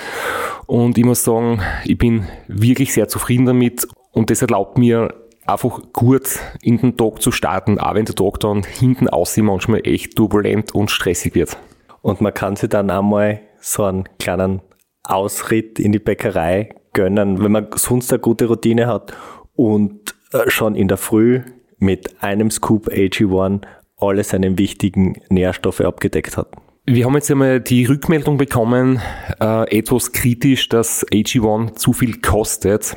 Und 0.66 0.98
ich 0.98 1.04
muss 1.04 1.22
sagen, 1.22 1.60
ich 1.84 1.96
bin 1.96 2.26
wirklich 2.48 2.92
sehr 2.92 3.06
zufrieden 3.06 3.46
damit. 3.46 3.86
Und 4.10 4.30
das 4.30 4.42
erlaubt 4.42 4.76
mir 4.76 5.14
einfach 5.46 5.80
gut 5.92 6.40
in 6.60 6.78
den 6.78 6.96
Tag 6.96 7.22
zu 7.22 7.30
starten, 7.30 7.78
auch 7.78 7.94
wenn 7.94 8.06
der 8.06 8.16
Tag 8.16 8.40
dann 8.40 8.64
hinten 8.64 9.08
aussieht, 9.08 9.44
manchmal 9.44 9.86
echt 9.86 10.16
turbulent 10.16 10.74
und 10.74 10.90
stressig 10.90 11.36
wird. 11.36 11.56
Und 12.02 12.20
man 12.20 12.34
kann 12.34 12.56
sich 12.56 12.70
dann 12.70 12.90
einmal 12.90 13.40
so 13.60 13.84
einen 13.84 14.08
kleinen 14.18 14.62
Ausritt 15.04 15.78
in 15.78 15.92
die 15.92 16.00
Bäckerei 16.00 16.70
gönnen, 16.92 17.40
wenn 17.40 17.52
man 17.52 17.68
sonst 17.76 18.12
eine 18.12 18.18
gute 18.18 18.46
Routine 18.46 18.88
hat 18.88 19.12
und 19.54 20.16
äh, 20.32 20.50
schon 20.50 20.74
in 20.74 20.88
der 20.88 20.96
Früh 20.96 21.42
mit 21.78 22.22
einem 22.22 22.50
Scoop 22.50 22.88
AG1 22.88 23.62
alle 23.98 24.24
seine 24.24 24.58
wichtigen 24.58 25.14
Nährstoffe 25.28 25.80
abgedeckt 25.80 26.36
hat. 26.36 26.48
Wir 26.86 27.04
haben 27.04 27.14
jetzt 27.14 27.30
einmal 27.30 27.60
die 27.60 27.84
Rückmeldung 27.84 28.38
bekommen, 28.38 29.00
äh, 29.40 29.78
etwas 29.78 30.12
kritisch, 30.12 30.68
dass 30.68 31.06
AG1 31.08 31.74
zu 31.74 31.92
viel 31.92 32.20
kostet. 32.20 32.96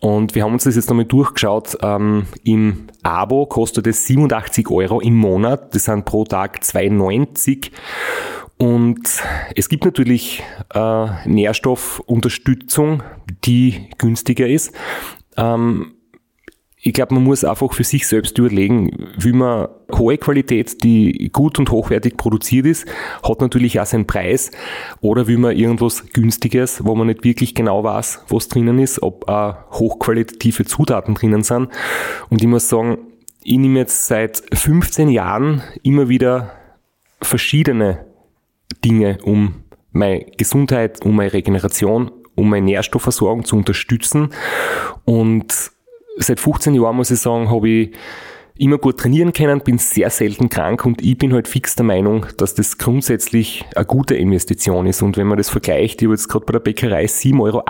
Und 0.00 0.34
wir 0.34 0.44
haben 0.44 0.54
uns 0.54 0.64
das 0.64 0.76
jetzt 0.76 0.88
nochmal 0.88 1.04
durchgeschaut. 1.04 1.76
Ähm, 1.82 2.26
Im 2.42 2.88
Abo 3.02 3.46
kostet 3.46 3.86
es 3.86 4.06
87 4.06 4.68
Euro 4.70 5.00
im 5.00 5.14
Monat. 5.14 5.74
Das 5.74 5.84
sind 5.84 6.04
pro 6.06 6.24
Tag 6.24 6.60
2,90. 6.62 7.70
Und 8.56 9.00
es 9.54 9.68
gibt 9.68 9.84
natürlich 9.84 10.42
äh, 10.74 11.06
Nährstoffunterstützung, 11.28 13.02
die 13.44 13.90
günstiger 13.98 14.48
ist. 14.48 14.72
Ähm, 15.36 15.94
ich 16.84 16.92
glaube, 16.92 17.14
man 17.14 17.22
muss 17.22 17.44
einfach 17.44 17.72
für 17.72 17.84
sich 17.84 18.08
selbst 18.08 18.36
überlegen, 18.38 18.90
wie 19.16 19.32
man 19.32 19.68
hohe 19.92 20.18
Qualität, 20.18 20.82
die 20.82 21.30
gut 21.32 21.60
und 21.60 21.70
hochwertig 21.70 22.16
produziert 22.16 22.66
ist, 22.66 22.86
hat 23.22 23.40
natürlich 23.40 23.78
auch 23.78 23.86
seinen 23.86 24.08
Preis. 24.08 24.50
Oder 25.00 25.28
will 25.28 25.38
man 25.38 25.56
irgendwas 25.56 26.04
Günstiges, 26.12 26.84
wo 26.84 26.96
man 26.96 27.06
nicht 27.06 27.22
wirklich 27.22 27.54
genau 27.54 27.84
weiß, 27.84 28.24
was 28.28 28.48
drinnen 28.48 28.80
ist, 28.80 29.00
ob 29.00 29.28
auch 29.28 29.70
hochqualitative 29.70 30.64
Zutaten 30.64 31.14
drinnen 31.14 31.44
sind. 31.44 31.68
Und 32.30 32.42
ich 32.42 32.48
muss 32.48 32.68
sagen, 32.68 32.98
ich 33.44 33.58
nehme 33.58 33.78
jetzt 33.78 34.08
seit 34.08 34.42
15 34.52 35.08
Jahren 35.08 35.62
immer 35.84 36.08
wieder 36.08 36.50
verschiedene 37.20 38.04
Dinge, 38.84 39.18
um 39.22 39.62
meine 39.92 40.24
Gesundheit, 40.36 41.04
um 41.04 41.14
meine 41.14 41.32
Regeneration, 41.32 42.10
um 42.34 42.50
meine 42.50 42.66
Nährstoffversorgung 42.66 43.44
zu 43.44 43.54
unterstützen. 43.54 44.30
Und 45.04 45.70
seit 46.16 46.40
15 46.40 46.74
Jahren, 46.74 46.96
muss 46.96 47.10
ich 47.10 47.20
sagen, 47.20 47.50
habe 47.50 47.68
ich 47.68 47.90
immer 48.58 48.78
gut 48.78 48.98
trainieren 48.98 49.32
können, 49.32 49.60
bin 49.60 49.78
sehr 49.78 50.10
selten 50.10 50.48
krank 50.48 50.84
und 50.84 51.02
ich 51.02 51.16
bin 51.16 51.32
halt 51.32 51.48
fix 51.48 51.74
der 51.74 51.84
Meinung, 51.84 52.26
dass 52.36 52.54
das 52.54 52.78
grundsätzlich 52.78 53.64
eine 53.74 53.86
gute 53.86 54.14
Investition 54.14 54.86
ist. 54.86 55.02
Und 55.02 55.16
wenn 55.16 55.26
man 55.26 55.38
das 55.38 55.48
vergleicht, 55.48 56.02
ich 56.02 56.06
habe 56.06 56.14
jetzt 56.14 56.28
gerade 56.28 56.44
bei 56.44 56.52
der 56.52 56.60
Bäckerei 56.60 57.04
7,80 57.04 57.40
Euro 57.40 57.62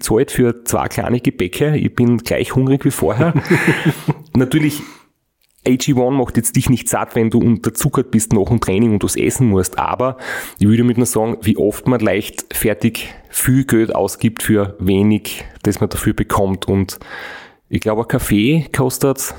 zahlt 0.00 0.30
für 0.30 0.64
zwei 0.64 0.88
kleine 0.88 1.20
Gebäcke. 1.20 1.76
Ich 1.76 1.94
bin 1.94 2.18
gleich 2.18 2.54
hungrig 2.54 2.84
wie 2.84 2.90
vorher. 2.90 3.34
Natürlich 4.34 4.82
AG1 5.66 6.10
macht 6.10 6.38
jetzt 6.38 6.56
dich 6.56 6.70
nicht 6.70 6.88
satt, 6.88 7.14
wenn 7.14 7.28
du 7.28 7.38
unterzuckert 7.38 8.10
bist 8.10 8.32
nach 8.32 8.46
dem 8.46 8.60
Training 8.60 8.94
und 8.94 9.04
das 9.04 9.16
essen 9.16 9.48
musst, 9.48 9.78
aber 9.78 10.16
ich 10.58 10.66
würde 10.66 10.84
mit 10.84 10.96
nur 10.96 11.04
sagen, 11.04 11.36
wie 11.42 11.58
oft 11.58 11.86
man 11.86 12.00
leicht 12.00 12.46
fertig 12.56 13.14
viel 13.28 13.64
Geld 13.64 13.94
ausgibt 13.94 14.42
für 14.42 14.74
wenig, 14.78 15.44
das 15.62 15.80
man 15.80 15.90
dafür 15.90 16.14
bekommt 16.14 16.66
und 16.66 16.98
ich 17.70 17.80
glaube, 17.80 18.02
ein 18.02 18.08
Kaffee 18.08 18.66
kostet 18.76 19.34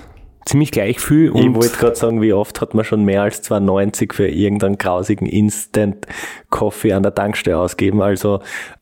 ziemlich 0.46 0.72
gleich 0.72 1.00
viel. 1.00 1.36
ich 1.36 1.54
wollte 1.54 1.78
gerade 1.78 1.96
sagen, 1.96 2.22
wie 2.22 2.34
oft 2.34 2.62
hat 2.62 2.74
man 2.74 2.86
schon 2.86 3.04
mehr 3.04 3.22
als 3.24 3.44
2,90 3.44 4.14
für 4.14 4.28
irgendeinen 4.28 4.78
grausigen 4.78 5.28
Instant-Coffee 5.28 6.94
an 6.94 7.04
der 7.04 7.14
Tankstelle 7.14 7.60
ausgeben. 7.60 8.02
Also 8.02 8.40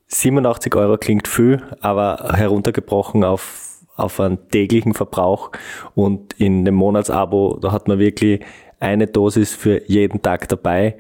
87 0.08 0.74
Euro 0.76 0.98
klingt 0.98 1.28
viel, 1.28 1.62
aber 1.82 2.32
heruntergebrochen 2.36 3.24
auf 3.24 3.66
auf 3.96 4.22
einen 4.22 4.50
täglichen 4.50 4.94
Verbrauch 4.94 5.52
und 5.94 6.32
in 6.40 6.64
dem 6.64 6.76
Monatsabo, 6.76 7.60
da 7.62 7.74
hat 7.74 7.90
man 7.90 8.00
wirklich 8.00 8.40
eine 8.80 9.08
Dosis 9.08 9.54
für 9.54 9.82
jeden 9.90 10.22
Tag 10.22 10.48
dabei 10.48 10.96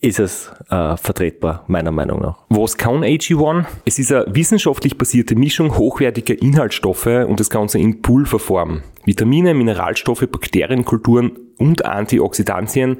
ist 0.00 0.20
es 0.20 0.52
äh, 0.70 0.96
vertretbar, 0.96 1.64
meiner 1.66 1.90
Meinung 1.90 2.20
nach. 2.20 2.38
Was 2.50 2.76
kann 2.76 3.02
AG1? 3.02 3.66
Es 3.84 3.98
ist 3.98 4.12
eine 4.12 4.32
wissenschaftlich 4.32 4.96
basierte 4.96 5.34
Mischung 5.34 5.76
hochwertiger 5.76 6.40
Inhaltsstoffe 6.40 7.06
und 7.06 7.40
das 7.40 7.50
Ganze 7.50 7.78
in 7.78 8.00
Pulverform. 8.00 8.82
Vitamine, 9.04 9.54
Mineralstoffe, 9.54 10.26
Bakterienkulturen 10.30 11.32
und 11.58 11.84
Antioxidantien. 11.84 12.98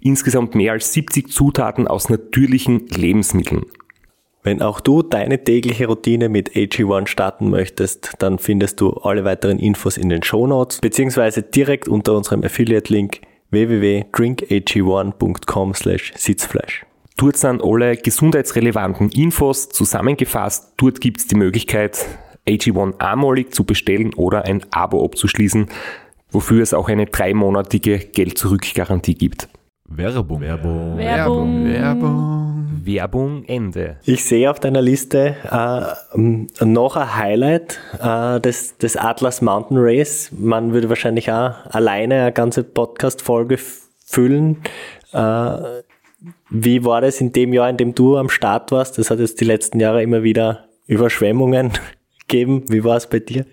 Insgesamt 0.00 0.56
mehr 0.56 0.72
als 0.72 0.92
70 0.92 1.30
Zutaten 1.30 1.86
aus 1.86 2.08
natürlichen 2.08 2.88
Lebensmitteln. 2.88 3.64
Wenn 4.42 4.60
auch 4.60 4.80
du 4.80 5.02
deine 5.02 5.44
tägliche 5.44 5.86
Routine 5.86 6.28
mit 6.28 6.56
AG1 6.56 7.06
starten 7.06 7.48
möchtest, 7.48 8.14
dann 8.18 8.40
findest 8.40 8.80
du 8.80 8.90
alle 8.90 9.24
weiteren 9.24 9.60
Infos 9.60 9.96
in 9.96 10.08
den 10.08 10.24
Show 10.24 10.48
Notes 10.48 10.80
beziehungsweise 10.80 11.42
direkt 11.42 11.86
unter 11.86 12.16
unserem 12.16 12.42
Affiliate-Link 12.42 13.20
www.drinkag1.com 13.52 15.74
Sitzfleisch. 15.74 16.84
Dort 17.16 17.36
sind 17.36 17.62
alle 17.62 17.96
gesundheitsrelevanten 17.96 19.10
Infos 19.10 19.68
zusammengefasst. 19.68 20.72
Dort 20.78 21.00
gibt 21.00 21.20
es 21.20 21.28
die 21.28 21.36
Möglichkeit, 21.36 22.04
AG1 22.48 22.98
einmalig 22.98 23.54
zu 23.54 23.62
bestellen 23.64 24.12
oder 24.14 24.46
ein 24.46 24.64
Abo 24.72 25.04
abzuschließen, 25.04 25.68
wofür 26.30 26.60
es 26.62 26.74
auch 26.74 26.88
eine 26.88 27.06
dreimonatige 27.06 27.98
Geld-Zurück-Garantie 27.98 29.14
gibt. 29.14 29.48
Werbung. 29.84 30.40
Werbung. 30.40 30.96
Werbung. 30.96 31.64
Werbung. 31.66 32.61
Werbung 32.84 33.44
Ende. 33.44 33.96
Ich 34.04 34.24
sehe 34.24 34.50
auf 34.50 34.60
deiner 34.60 34.82
Liste 34.82 35.36
äh, 35.50 36.64
noch 36.64 36.96
ein 36.96 37.16
Highlight 37.16 37.78
äh, 38.00 38.40
des, 38.40 38.76
des 38.78 38.96
Atlas 38.96 39.42
Mountain 39.42 39.76
Race. 39.80 40.30
Man 40.36 40.72
würde 40.72 40.88
wahrscheinlich 40.88 41.30
auch 41.30 41.54
alleine 41.70 42.22
eine 42.22 42.32
ganze 42.32 42.64
Podcast-Folge 42.64 43.58
füllen. 44.04 44.58
Äh, 45.12 45.56
wie 46.50 46.84
war 46.84 47.00
das 47.00 47.20
in 47.20 47.32
dem 47.32 47.52
Jahr, 47.52 47.68
in 47.68 47.76
dem 47.76 47.94
du 47.94 48.16
am 48.16 48.28
Start 48.28 48.70
warst? 48.70 48.98
Das 48.98 49.10
hat 49.10 49.18
jetzt 49.18 49.40
die 49.40 49.44
letzten 49.44 49.80
Jahre 49.80 50.02
immer 50.02 50.22
wieder 50.22 50.66
Überschwemmungen 50.86 51.72
gegeben. 52.28 52.64
Wie 52.68 52.84
war 52.84 52.96
es 52.96 53.06
bei 53.06 53.18
dir? 53.18 53.46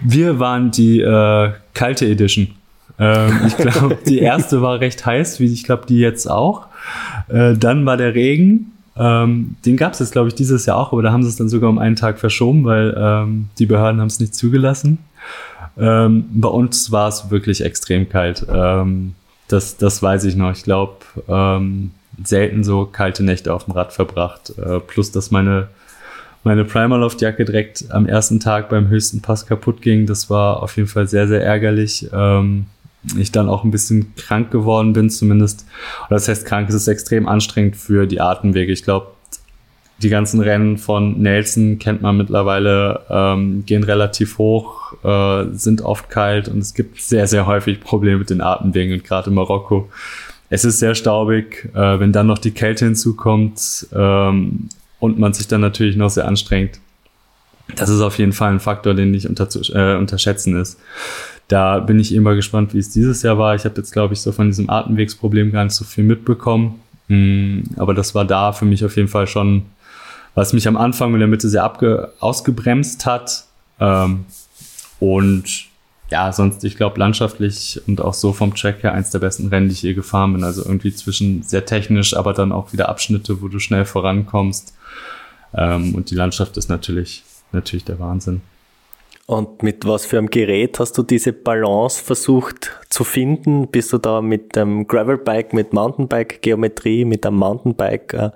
Wir 0.00 0.38
waren 0.38 0.70
die 0.70 1.00
äh, 1.00 1.52
kalte 1.72 2.06
Edition. 2.06 2.54
Ähm, 2.98 3.40
ich 3.46 3.56
glaube, 3.56 3.98
die 4.06 4.20
erste 4.20 4.62
war 4.62 4.80
recht 4.80 5.04
heiß, 5.04 5.40
wie 5.40 5.52
ich 5.52 5.64
glaube, 5.64 5.86
die 5.86 5.98
jetzt 5.98 6.30
auch. 6.30 6.68
Äh, 7.28 7.54
dann 7.54 7.86
war 7.86 7.96
der 7.96 8.14
Regen. 8.14 8.72
Ähm, 8.96 9.56
den 9.64 9.76
gab 9.76 9.92
es 9.92 9.98
jetzt, 9.98 10.12
glaube 10.12 10.28
ich, 10.28 10.34
dieses 10.34 10.66
Jahr 10.66 10.76
auch, 10.76 10.92
aber 10.92 11.02
da 11.02 11.12
haben 11.12 11.22
sie 11.22 11.28
es 11.28 11.36
dann 11.36 11.48
sogar 11.48 11.68
um 11.68 11.78
einen 11.78 11.96
Tag 11.96 12.18
verschoben, 12.18 12.64
weil 12.64 12.94
ähm, 12.96 13.48
die 13.58 13.66
Behörden 13.66 14.00
haben 14.00 14.08
es 14.08 14.20
nicht 14.20 14.34
zugelassen. 14.34 14.98
Ähm, 15.76 16.26
bei 16.32 16.48
uns 16.48 16.92
war 16.92 17.08
es 17.08 17.30
wirklich 17.30 17.64
extrem 17.64 18.08
kalt. 18.08 18.46
Ähm, 18.48 19.14
das, 19.48 19.76
das 19.76 20.02
weiß 20.02 20.24
ich 20.24 20.36
noch. 20.36 20.52
Ich 20.52 20.62
glaube, 20.62 20.96
ähm, 21.28 21.90
selten 22.22 22.62
so 22.62 22.86
kalte 22.86 23.24
Nächte 23.24 23.52
auf 23.52 23.64
dem 23.64 23.72
Rad 23.72 23.92
verbracht. 23.92 24.52
Äh, 24.58 24.80
plus, 24.80 25.10
dass 25.10 25.30
meine, 25.30 25.68
meine 26.44 26.64
Primaloft-Jacke 26.64 27.44
direkt 27.44 27.90
am 27.90 28.06
ersten 28.06 28.38
Tag 28.38 28.68
beim 28.68 28.88
höchsten 28.88 29.20
Pass 29.20 29.46
kaputt 29.46 29.82
ging. 29.82 30.06
Das 30.06 30.30
war 30.30 30.62
auf 30.62 30.76
jeden 30.76 30.88
Fall 30.88 31.08
sehr, 31.08 31.26
sehr 31.26 31.44
ärgerlich. 31.44 32.08
Ähm, 32.12 32.66
ich 33.18 33.32
dann 33.32 33.48
auch 33.48 33.64
ein 33.64 33.70
bisschen 33.70 34.14
krank 34.16 34.50
geworden 34.50 34.92
bin, 34.92 35.10
zumindest. 35.10 35.66
Oder 36.06 36.16
das 36.16 36.28
heißt, 36.28 36.46
krank 36.46 36.68
ist 36.68 36.74
es 36.74 36.88
extrem 36.88 37.28
anstrengend 37.28 37.76
für 37.76 38.06
die 38.06 38.20
Atemwege. 38.20 38.72
Ich 38.72 38.84
glaube, 38.84 39.08
die 40.02 40.08
ganzen 40.08 40.40
Rennen 40.40 40.76
von 40.76 41.20
Nelson 41.20 41.78
kennt 41.78 42.02
man 42.02 42.16
mittlerweile, 42.16 43.00
ähm, 43.08 43.64
gehen 43.64 43.84
relativ 43.84 44.38
hoch, 44.38 44.92
äh, 45.04 45.46
sind 45.52 45.82
oft 45.82 46.10
kalt 46.10 46.48
und 46.48 46.58
es 46.58 46.74
gibt 46.74 47.00
sehr, 47.00 47.26
sehr 47.26 47.46
häufig 47.46 47.80
Probleme 47.80 48.18
mit 48.18 48.30
den 48.30 48.40
Atemwegen 48.40 48.92
und 48.92 49.04
gerade 49.04 49.30
in 49.30 49.34
Marokko. 49.34 49.88
Es 50.50 50.64
ist 50.64 50.78
sehr 50.78 50.94
staubig, 50.94 51.70
äh, 51.74 52.00
wenn 52.00 52.12
dann 52.12 52.26
noch 52.26 52.38
die 52.38 52.50
Kälte 52.50 52.84
hinzukommt 52.84 53.86
ähm, 53.94 54.68
und 54.98 55.18
man 55.18 55.32
sich 55.32 55.48
dann 55.48 55.60
natürlich 55.60 55.96
noch 55.96 56.10
sehr 56.10 56.26
anstrengt. 56.26 56.80
Das 57.76 57.88
ist 57.88 58.00
auf 58.00 58.18
jeden 58.18 58.32
Fall 58.32 58.52
ein 58.52 58.60
Faktor, 58.60 58.94
den 58.94 59.10
nicht 59.10 59.26
unter, 59.26 59.48
äh, 59.74 59.96
unterschätzen 59.96 60.56
ist. 60.56 60.78
Da 61.48 61.80
bin 61.80 61.98
ich 62.00 62.14
immer 62.14 62.34
gespannt, 62.34 62.74
wie 62.74 62.78
es 62.78 62.90
dieses 62.90 63.22
Jahr 63.22 63.38
war. 63.38 63.54
Ich 63.54 63.64
habe 63.64 63.76
jetzt, 63.76 63.92
glaube 63.92 64.14
ich, 64.14 64.20
so 64.20 64.32
von 64.32 64.46
diesem 64.46 64.70
Atemwegsproblem 64.70 65.52
gar 65.52 65.64
nicht 65.64 65.74
so 65.74 65.84
viel 65.84 66.04
mitbekommen. 66.04 66.80
Mm, 67.08 67.60
aber 67.76 67.92
das 67.92 68.14
war 68.14 68.24
da 68.24 68.52
für 68.52 68.64
mich 68.64 68.84
auf 68.84 68.96
jeden 68.96 69.08
Fall 69.08 69.26
schon, 69.26 69.62
was 70.34 70.52
mich 70.52 70.66
am 70.66 70.76
Anfang 70.76 71.12
in 71.12 71.20
der 71.20 71.28
Mitte 71.28 71.48
sehr 71.48 71.64
abge 71.64 72.12
ausgebremst 72.20 73.04
hat. 73.04 73.44
Ähm, 73.78 74.24
und 75.00 75.66
ja, 76.10 76.32
sonst, 76.32 76.64
ich 76.64 76.76
glaube, 76.76 76.98
landschaftlich 76.98 77.80
und 77.86 78.00
auch 78.00 78.14
so 78.14 78.32
vom 78.32 78.54
Track 78.54 78.82
her 78.82 78.92
eins 78.92 79.10
der 79.10 79.18
besten 79.18 79.48
Rennen, 79.48 79.68
die 79.68 79.74
ich 79.74 79.82
je 79.82 79.94
gefahren 79.94 80.32
bin. 80.32 80.44
Also 80.44 80.62
irgendwie 80.62 80.94
zwischen 80.94 81.42
sehr 81.42 81.66
technisch, 81.66 82.16
aber 82.16 82.32
dann 82.32 82.52
auch 82.52 82.72
wieder 82.72 82.88
Abschnitte, 82.88 83.42
wo 83.42 83.48
du 83.48 83.58
schnell 83.58 83.84
vorankommst. 83.84 84.74
Ähm, 85.54 85.94
und 85.94 86.10
die 86.10 86.14
Landschaft 86.14 86.56
ist 86.56 86.68
natürlich, 86.68 87.22
natürlich 87.52 87.84
der 87.84 87.98
Wahnsinn. 87.98 88.42
Und 89.26 89.62
mit 89.62 89.86
was 89.86 90.04
für 90.04 90.18
einem 90.18 90.28
Gerät 90.28 90.78
hast 90.78 90.98
du 90.98 91.02
diese 91.02 91.32
Balance 91.32 92.02
versucht 92.02 92.72
zu 92.90 93.04
finden? 93.04 93.68
Bist 93.68 93.92
du 93.92 93.98
da 93.98 94.20
mit 94.20 94.54
dem 94.54 94.86
Gravelbike, 94.86 95.54
mit 95.54 95.72
Mountainbike-Geometrie, 95.72 97.06
mit 97.06 97.24
einem 97.24 97.36
Mountainbike? 97.36 98.12
Äh, 98.14 98.30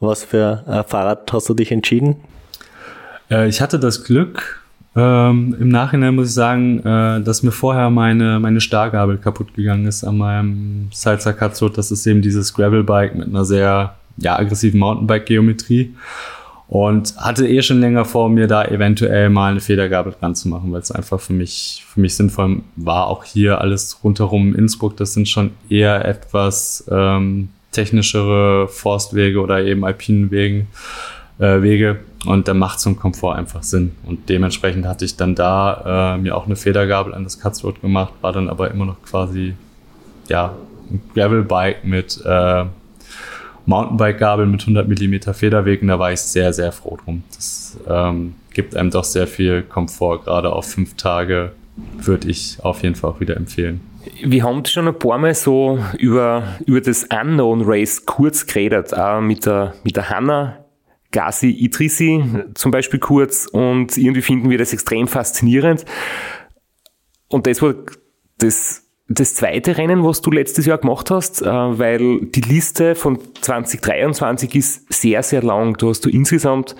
was 0.00 0.24
für 0.24 0.62
ein 0.66 0.84
Fahrrad 0.84 1.32
hast 1.32 1.48
du 1.48 1.54
dich 1.54 1.72
entschieden? 1.72 2.16
Äh, 3.30 3.48
ich 3.48 3.62
hatte 3.62 3.78
das 3.78 4.04
Glück, 4.04 4.64
ähm, 4.96 5.56
im 5.58 5.68
Nachhinein 5.70 6.14
muss 6.14 6.28
ich 6.28 6.34
sagen, 6.34 6.78
äh, 6.80 7.20
dass 7.20 7.42
mir 7.42 7.50
vorher 7.50 7.90
meine, 7.90 8.38
meine 8.38 8.60
Stargabel 8.60 9.18
kaputt 9.18 9.54
gegangen 9.54 9.86
ist 9.86 10.04
an 10.04 10.18
meinem 10.18 10.88
Salsa 10.92 11.32
Katzot. 11.32 11.76
Das 11.76 11.90
ist 11.90 12.06
eben 12.06 12.22
dieses 12.22 12.54
Gravelbike 12.54 13.16
mit 13.16 13.28
einer 13.28 13.44
sehr 13.44 13.96
ja, 14.18 14.38
aggressiven 14.38 14.78
Mountainbike-Geometrie 14.78 15.94
und 16.68 17.16
hatte 17.16 17.46
eh 17.46 17.62
schon 17.62 17.80
länger 17.80 18.04
vor, 18.04 18.28
mir 18.28 18.46
da 18.46 18.64
eventuell 18.64 19.28
mal 19.28 19.50
eine 19.50 19.60
Federgabel 19.60 20.14
dran 20.18 20.34
zu 20.34 20.48
machen, 20.48 20.72
weil 20.72 20.80
es 20.80 20.90
einfach 20.90 21.20
für 21.20 21.34
mich, 21.34 21.84
für 21.86 22.00
mich 22.00 22.14
sinnvoll 22.16 22.62
war. 22.76 23.08
Auch 23.08 23.24
hier 23.24 23.60
alles 23.60 23.98
rundherum 24.02 24.54
Innsbruck, 24.54 24.96
das 24.96 25.12
sind 25.12 25.28
schon 25.28 25.50
eher 25.68 26.04
etwas 26.04 26.84
ähm, 26.90 27.50
technischere 27.72 28.68
Forstwege 28.68 29.40
oder 29.40 29.62
eben 29.62 29.84
alpinen 29.84 30.30
Wegen, 30.30 30.68
äh, 31.38 31.60
Wege. 31.60 32.00
Und 32.24 32.48
da 32.48 32.54
macht 32.54 32.80
so 32.80 32.88
ein 32.88 32.96
Komfort 32.96 33.34
einfach 33.34 33.62
Sinn. 33.62 33.92
Und 34.06 34.30
dementsprechend 34.30 34.86
hatte 34.86 35.04
ich 35.04 35.16
dann 35.16 35.34
da 35.34 36.14
äh, 36.14 36.18
mir 36.18 36.34
auch 36.34 36.46
eine 36.46 36.56
Federgabel 36.56 37.12
an 37.12 37.24
das 37.24 37.38
Cutthroat 37.38 37.82
gemacht, 37.82 38.14
war 38.22 38.32
dann 38.32 38.48
aber 38.48 38.70
immer 38.70 38.86
noch 38.86 39.02
quasi, 39.02 39.54
ja, 40.28 40.54
ein 40.90 41.02
Gravelbike 41.14 41.84
mit 41.84 42.22
äh, 42.24 42.64
Mountainbike-Gabel 43.66 44.46
mit 44.46 44.62
100 44.62 44.88
mm 44.88 45.32
Federweg 45.32 45.82
und 45.82 45.88
da 45.88 45.98
war 45.98 46.12
ich 46.12 46.20
sehr, 46.20 46.52
sehr 46.52 46.72
froh 46.72 46.98
drum. 47.02 47.22
Das 47.34 47.78
ähm, 47.88 48.34
gibt 48.52 48.76
einem 48.76 48.90
doch 48.90 49.04
sehr 49.04 49.26
viel 49.26 49.62
Komfort, 49.62 50.24
gerade 50.24 50.52
auf 50.52 50.66
fünf 50.66 50.94
Tage 50.96 51.52
würde 51.76 52.28
ich 52.28 52.58
auf 52.62 52.82
jeden 52.82 52.94
Fall 52.94 53.10
auch 53.10 53.20
wieder 53.20 53.36
empfehlen. 53.36 53.80
Wir 54.22 54.44
haben 54.44 54.64
schon 54.64 54.86
ein 54.86 54.98
paar 54.98 55.18
Mal 55.18 55.34
so 55.34 55.78
über, 55.98 56.56
über 56.66 56.80
das 56.80 57.04
Unknown 57.04 57.62
Race 57.64 58.04
kurz 58.04 58.46
geredet, 58.46 58.94
auch 58.94 59.20
mit 59.20 59.46
der, 59.46 59.74
mit 59.82 59.96
der 59.96 60.10
Hanna 60.10 60.64
Gassi 61.10 61.50
Idrissi 61.50 62.22
zum 62.54 62.70
Beispiel 62.70 62.98
kurz 62.98 63.46
und 63.46 63.96
irgendwie 63.96 64.22
finden 64.22 64.50
wir 64.50 64.58
das 64.58 64.72
extrem 64.72 65.06
faszinierend. 65.08 65.84
Und 67.28 67.46
das 67.46 67.62
war 67.62 67.74
das 68.38 68.83
das 69.08 69.34
zweite 69.34 69.76
Rennen, 69.76 70.02
was 70.02 70.22
du 70.22 70.30
letztes 70.30 70.66
Jahr 70.66 70.78
gemacht 70.78 71.10
hast, 71.10 71.42
äh, 71.42 71.46
weil 71.46 72.20
die 72.26 72.40
Liste 72.40 72.94
von 72.94 73.18
2023 73.40 74.54
ist 74.54 74.92
sehr, 74.92 75.22
sehr 75.22 75.42
lang. 75.42 75.76
Du 75.76 75.90
hast 75.90 76.04
du 76.04 76.08
insgesamt 76.08 76.74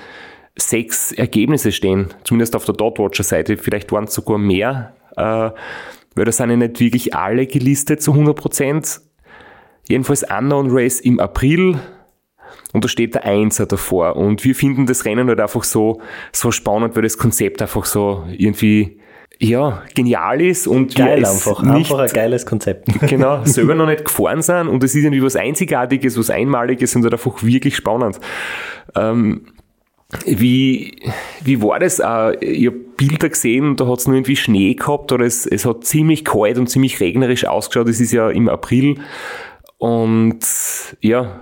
sechs 0.56 1.12
Ergebnisse 1.12 1.72
stehen, 1.72 2.14
zumindest 2.24 2.56
auf 2.56 2.64
der 2.64 2.74
Dotwatcher-Seite. 2.74 3.56
Vielleicht 3.56 3.92
waren 3.92 4.04
es 4.04 4.14
sogar 4.14 4.38
mehr, 4.38 4.94
äh, 5.16 5.22
weil 5.22 6.24
da 6.24 6.32
sind 6.32 6.50
ja 6.50 6.56
nicht 6.56 6.80
wirklich 6.80 7.14
alle 7.14 7.46
gelistet 7.46 8.02
zu 8.02 8.12
100 8.12 8.36
Prozent. 8.36 9.00
Jedenfalls 9.86 10.22
Unknown 10.22 10.68
Race 10.70 11.00
im 11.00 11.20
April 11.20 11.78
und 12.72 12.84
da 12.84 12.88
steht 12.88 13.14
der 13.14 13.24
Einser 13.24 13.66
davor. 13.66 14.16
Und 14.16 14.44
wir 14.44 14.54
finden 14.54 14.86
das 14.86 15.04
Rennen 15.04 15.28
halt 15.28 15.40
einfach 15.40 15.64
so, 15.64 16.00
so 16.32 16.50
spannend, 16.50 16.96
weil 16.96 17.02
das 17.02 17.18
Konzept 17.18 17.60
einfach 17.60 17.84
so 17.84 18.24
irgendwie 18.32 18.98
ja, 19.38 19.82
genial 19.94 20.40
ist 20.40 20.66
und 20.66 20.94
Geil 20.94 21.20
wir 21.20 21.28
einfach, 21.28 21.62
nicht, 21.62 21.90
einfach 21.90 21.98
ein 22.00 22.10
geiles 22.10 22.46
Konzept. 22.46 22.88
Genau, 23.08 23.44
selber 23.44 23.74
noch 23.74 23.86
nicht 23.86 24.04
gefahren 24.04 24.42
sind 24.42 24.68
und 24.68 24.82
es 24.84 24.94
ist 24.94 25.04
irgendwie 25.04 25.22
was 25.22 25.36
Einzigartiges, 25.36 26.18
was 26.18 26.30
Einmaliges 26.30 26.94
und 26.96 27.02
halt 27.02 27.12
einfach 27.12 27.42
wirklich 27.42 27.76
spannend. 27.76 28.20
Ähm, 28.94 29.46
wie, 30.26 30.96
wie 31.42 31.62
war 31.62 31.78
das? 31.80 31.98
Äh, 31.98 32.36
ich 32.44 32.66
habe 32.66 32.76
Bilder 32.96 33.28
gesehen, 33.28 33.76
da 33.76 33.86
hat 33.86 33.98
es 33.98 34.06
nur 34.06 34.16
irgendwie 34.16 34.36
Schnee 34.36 34.74
gehabt 34.74 35.10
oder 35.12 35.24
es, 35.24 35.46
es 35.46 35.64
hat 35.64 35.84
ziemlich 35.84 36.24
kalt 36.24 36.58
und 36.58 36.68
ziemlich 36.68 37.00
regnerisch 37.00 37.44
ausgeschaut. 37.44 37.88
Es 37.88 38.00
ist 38.00 38.12
ja 38.12 38.30
im 38.30 38.48
April 38.48 39.00
und 39.78 40.40
ja, 41.00 41.40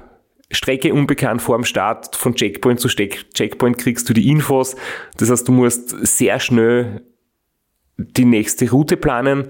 Strecke 0.50 0.92
unbekannt 0.92 1.42
vor 1.42 1.56
dem 1.56 1.64
Start, 1.64 2.16
von 2.16 2.34
Checkpoint 2.34 2.80
zu 2.80 2.88
Checkpoint 2.88 3.78
kriegst 3.78 4.08
du 4.08 4.12
die 4.12 4.28
Infos. 4.28 4.76
Das 5.16 5.30
heißt, 5.30 5.48
du 5.48 5.52
musst 5.52 5.90
sehr 6.06 6.40
schnell 6.40 7.02
die 8.16 8.24
nächste 8.24 8.70
Route 8.70 8.96
planen 8.96 9.48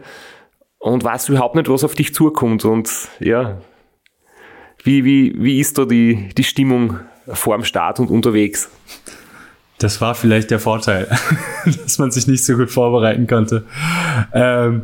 und 0.78 1.04
weißt 1.04 1.28
überhaupt 1.28 1.54
nicht, 1.54 1.68
was 1.68 1.84
auf 1.84 1.94
dich 1.94 2.14
zukommt. 2.14 2.64
Und 2.64 2.90
ja, 3.20 3.58
wie, 4.82 5.04
wie, 5.04 5.34
wie 5.38 5.60
ist 5.60 5.78
da 5.78 5.84
die, 5.84 6.30
die 6.36 6.44
Stimmung 6.44 7.00
vor 7.26 7.56
dem 7.56 7.64
Start 7.64 8.00
und 8.00 8.10
unterwegs? 8.10 8.70
Das 9.78 10.00
war 10.00 10.14
vielleicht 10.14 10.50
der 10.50 10.60
Vorteil, 10.60 11.08
dass 11.64 11.98
man 11.98 12.10
sich 12.10 12.26
nicht 12.26 12.44
so 12.44 12.56
gut 12.56 12.70
vorbereiten 12.70 13.26
konnte. 13.26 13.64
Ähm, 14.32 14.82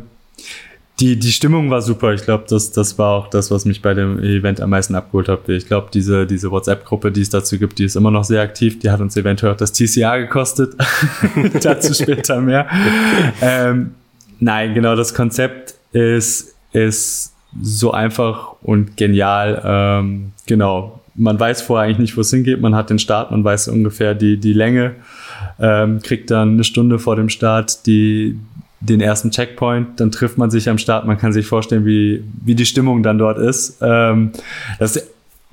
die, 0.99 1.17
die 1.17 1.31
Stimmung 1.31 1.69
war 1.69 1.81
super. 1.81 2.13
Ich 2.13 2.23
glaube, 2.23 2.45
das, 2.49 2.71
das 2.71 2.97
war 2.97 3.13
auch 3.13 3.27
das, 3.29 3.51
was 3.51 3.65
mich 3.65 3.81
bei 3.81 3.93
dem 3.93 4.19
Event 4.19 4.59
am 4.59 4.69
meisten 4.69 4.95
abgeholt 4.95 5.29
hat. 5.29 5.47
Ich 5.47 5.65
glaube, 5.65 5.89
diese, 5.93 6.25
diese 6.27 6.51
WhatsApp-Gruppe, 6.51 7.11
die 7.11 7.21
es 7.21 7.29
dazu 7.29 7.57
gibt, 7.57 7.79
die 7.79 7.85
ist 7.85 7.95
immer 7.95 8.11
noch 8.11 8.23
sehr 8.23 8.41
aktiv. 8.41 8.79
Die 8.79 8.89
hat 8.89 8.99
uns 8.99 9.15
eventuell 9.15 9.53
auch 9.53 9.57
das 9.57 9.71
TCA 9.71 10.17
gekostet. 10.17 10.75
dazu 11.61 11.93
später 11.93 12.41
mehr. 12.41 12.67
ähm, 13.41 13.91
nein, 14.39 14.73
genau, 14.73 14.95
das 14.95 15.13
Konzept 15.13 15.75
ist, 15.93 16.55
ist 16.73 17.33
so 17.61 17.91
einfach 17.91 18.55
und 18.61 18.97
genial. 18.97 19.61
Ähm, 19.63 20.33
genau. 20.45 20.99
Man 21.15 21.39
weiß 21.39 21.61
vorher 21.61 21.85
eigentlich 21.85 21.99
nicht, 21.99 22.17
wo 22.17 22.21
es 22.21 22.29
hingeht. 22.29 22.61
Man 22.61 22.75
hat 22.75 22.89
den 22.89 22.99
Start, 22.99 23.31
man 23.31 23.43
weiß 23.43 23.69
ungefähr 23.69 24.15
die, 24.15 24.37
die 24.37 24.53
Länge, 24.53 24.95
ähm, 25.59 26.01
kriegt 26.01 26.31
dann 26.31 26.53
eine 26.53 26.63
Stunde 26.63 26.99
vor 26.99 27.15
dem 27.15 27.29
Start 27.29 27.85
die, 27.85 28.39
den 28.81 29.01
ersten 29.01 29.31
Checkpoint, 29.31 29.99
dann 29.99 30.11
trifft 30.11 30.37
man 30.37 30.49
sich 30.49 30.69
am 30.69 30.77
Start, 30.77 31.05
man 31.05 31.17
kann 31.17 31.33
sich 31.33 31.45
vorstellen, 31.45 31.85
wie, 31.85 32.23
wie 32.43 32.55
die 32.55 32.65
Stimmung 32.65 33.03
dann 33.03 33.17
dort 33.17 33.37
ist. 33.37 33.77
Ähm, 33.81 34.31
das 34.79 35.01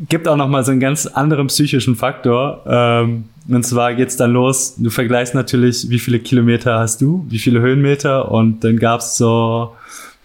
gibt 0.00 0.28
auch 0.28 0.36
noch 0.36 0.48
mal 0.48 0.64
so 0.64 0.70
einen 0.70 0.80
ganz 0.80 1.06
anderen 1.06 1.48
psychischen 1.48 1.96
Faktor. 1.96 2.62
Ähm, 2.66 3.24
und 3.48 3.64
zwar 3.64 3.94
geht's 3.94 4.16
dann 4.16 4.32
los. 4.32 4.74
Du 4.76 4.90
vergleichst 4.90 5.34
natürlich, 5.34 5.88
wie 5.88 5.98
viele 5.98 6.18
Kilometer 6.18 6.78
hast 6.78 7.00
du, 7.00 7.24
wie 7.28 7.38
viele 7.38 7.60
Höhenmeter. 7.60 8.30
Und 8.30 8.62
dann 8.64 8.78
gab's 8.78 9.16
so 9.16 9.72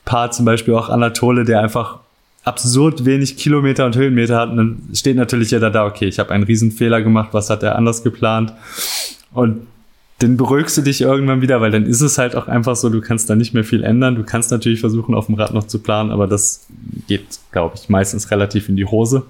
paar, 0.06 0.32
zum 0.32 0.46
Beispiel 0.46 0.74
auch 0.74 0.90
Anatole, 0.90 1.46
der 1.46 1.62
einfach 1.62 2.00
absurd 2.44 3.06
wenig 3.06 3.38
Kilometer 3.38 3.86
und 3.86 3.96
Höhenmeter 3.96 4.38
hat. 4.38 4.50
Und 4.50 4.58
dann 4.58 4.82
steht 4.94 5.16
natürlich 5.16 5.52
jeder 5.52 5.70
da, 5.70 5.86
okay, 5.86 6.08
ich 6.08 6.20
habe 6.20 6.32
einen 6.32 6.44
Riesenfehler 6.44 7.02
gemacht, 7.02 7.30
was 7.32 7.50
hat 7.50 7.64
er 7.64 7.76
anders 7.76 8.04
geplant? 8.04 8.54
Und 9.34 9.68
dann 10.22 10.38
beruhigst 10.38 10.78
du 10.78 10.82
dich 10.82 11.02
irgendwann 11.02 11.42
wieder, 11.42 11.62
weil 11.62 11.72
dann 11.72 11.86
ist 11.86 12.02
es 12.02 12.18
halt 12.18 12.36
auch 12.36 12.48
einfach 12.48 12.76
so, 12.76 12.90
du 12.90 13.02
kannst 13.02 13.30
da 13.30 13.36
nicht 13.36 13.54
mehr 13.54 13.64
viel 13.64 13.84
ändern. 13.84 14.16
Du 14.16 14.24
kannst 14.24 14.52
natürlich 14.52 14.80
versuchen, 14.80 15.16
auf 15.16 15.26
dem 15.26 15.36
Rad 15.36 15.54
noch 15.54 15.66
zu 15.66 15.80
planen, 15.80 16.12
aber 16.12 16.28
das 16.28 16.68
geht, 17.08 17.26
glaube 17.52 17.76
ich, 17.76 17.90
meistens 17.90 18.30
relativ 18.30 18.70
in 18.70 18.76
die 18.76 18.86
Hose. 18.86 19.24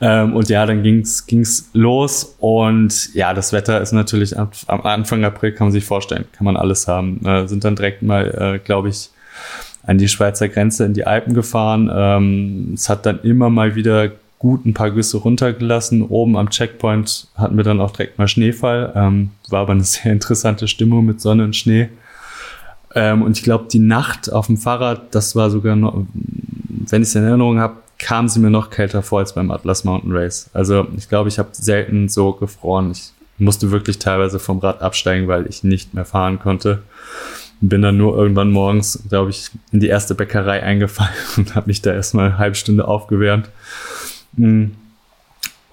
Ähm, 0.00 0.34
und 0.34 0.48
ja, 0.48 0.66
dann 0.66 0.82
ging's 0.82 1.26
ging's 1.26 1.70
los 1.72 2.34
und 2.40 3.14
ja, 3.14 3.32
das 3.32 3.52
Wetter 3.52 3.80
ist 3.80 3.92
natürlich 3.92 4.36
ab, 4.36 4.52
am 4.66 4.82
Anfang 4.82 5.24
April 5.24 5.52
kann 5.52 5.68
man 5.68 5.72
sich 5.72 5.84
vorstellen, 5.84 6.24
kann 6.32 6.44
man 6.44 6.56
alles 6.56 6.88
haben. 6.88 7.24
Äh, 7.24 7.46
sind 7.46 7.64
dann 7.64 7.76
direkt 7.76 8.02
mal, 8.02 8.56
äh, 8.56 8.58
glaube 8.58 8.88
ich, 8.88 9.10
an 9.86 9.98
die 9.98 10.08
Schweizer 10.08 10.48
Grenze 10.48 10.84
in 10.84 10.94
die 10.94 11.06
Alpen 11.06 11.32
gefahren. 11.32 11.90
Ähm, 11.94 12.72
es 12.74 12.88
hat 12.88 13.06
dann 13.06 13.20
immer 13.22 13.50
mal 13.50 13.76
wieder 13.76 14.10
gut 14.44 14.66
ein 14.66 14.74
paar 14.74 14.90
Güsse 14.90 15.16
runtergelassen. 15.16 16.02
Oben 16.02 16.36
am 16.36 16.50
Checkpoint 16.50 17.28
hatten 17.34 17.56
wir 17.56 17.64
dann 17.64 17.80
auch 17.80 17.92
direkt 17.92 18.18
mal 18.18 18.28
Schneefall. 18.28 18.92
Ähm, 18.94 19.30
war 19.48 19.62
aber 19.62 19.72
eine 19.72 19.84
sehr 19.84 20.12
interessante 20.12 20.68
Stimmung 20.68 21.06
mit 21.06 21.22
Sonne 21.22 21.44
und 21.44 21.56
Schnee. 21.56 21.88
Ähm, 22.94 23.22
und 23.22 23.38
ich 23.38 23.42
glaube, 23.42 23.68
die 23.72 23.78
Nacht 23.78 24.30
auf 24.30 24.48
dem 24.48 24.58
Fahrrad, 24.58 25.14
das 25.14 25.34
war 25.34 25.48
sogar 25.48 25.76
noch, 25.76 26.04
wenn 26.12 27.00
ich 27.00 27.08
es 27.08 27.14
in 27.14 27.24
Erinnerung 27.24 27.58
habe, 27.58 27.76
kam 27.98 28.28
sie 28.28 28.38
mir 28.38 28.50
noch 28.50 28.68
kälter 28.68 29.02
vor 29.02 29.20
als 29.20 29.34
beim 29.34 29.50
Atlas 29.50 29.82
Mountain 29.84 30.14
Race. 30.14 30.50
Also 30.52 30.88
ich 30.94 31.08
glaube, 31.08 31.30
ich 31.30 31.38
habe 31.38 31.48
selten 31.52 32.10
so 32.10 32.34
gefroren. 32.34 32.90
Ich 32.90 33.12
musste 33.38 33.70
wirklich 33.70 33.98
teilweise 33.98 34.38
vom 34.38 34.58
Rad 34.58 34.82
absteigen, 34.82 35.26
weil 35.26 35.46
ich 35.46 35.64
nicht 35.64 35.94
mehr 35.94 36.04
fahren 36.04 36.38
konnte. 36.38 36.82
Bin 37.62 37.80
dann 37.80 37.96
nur 37.96 38.14
irgendwann 38.14 38.50
morgens, 38.50 39.02
glaube 39.08 39.30
ich, 39.30 39.48
in 39.72 39.80
die 39.80 39.88
erste 39.88 40.14
Bäckerei 40.14 40.62
eingefallen 40.62 41.14
und 41.38 41.54
habe 41.54 41.68
mich 41.68 41.80
da 41.80 41.94
erstmal 41.94 42.26
eine 42.26 42.38
halbe 42.38 42.56
Stunde 42.56 42.86
aufgewärmt. 42.86 43.48
Hm. 44.36 44.72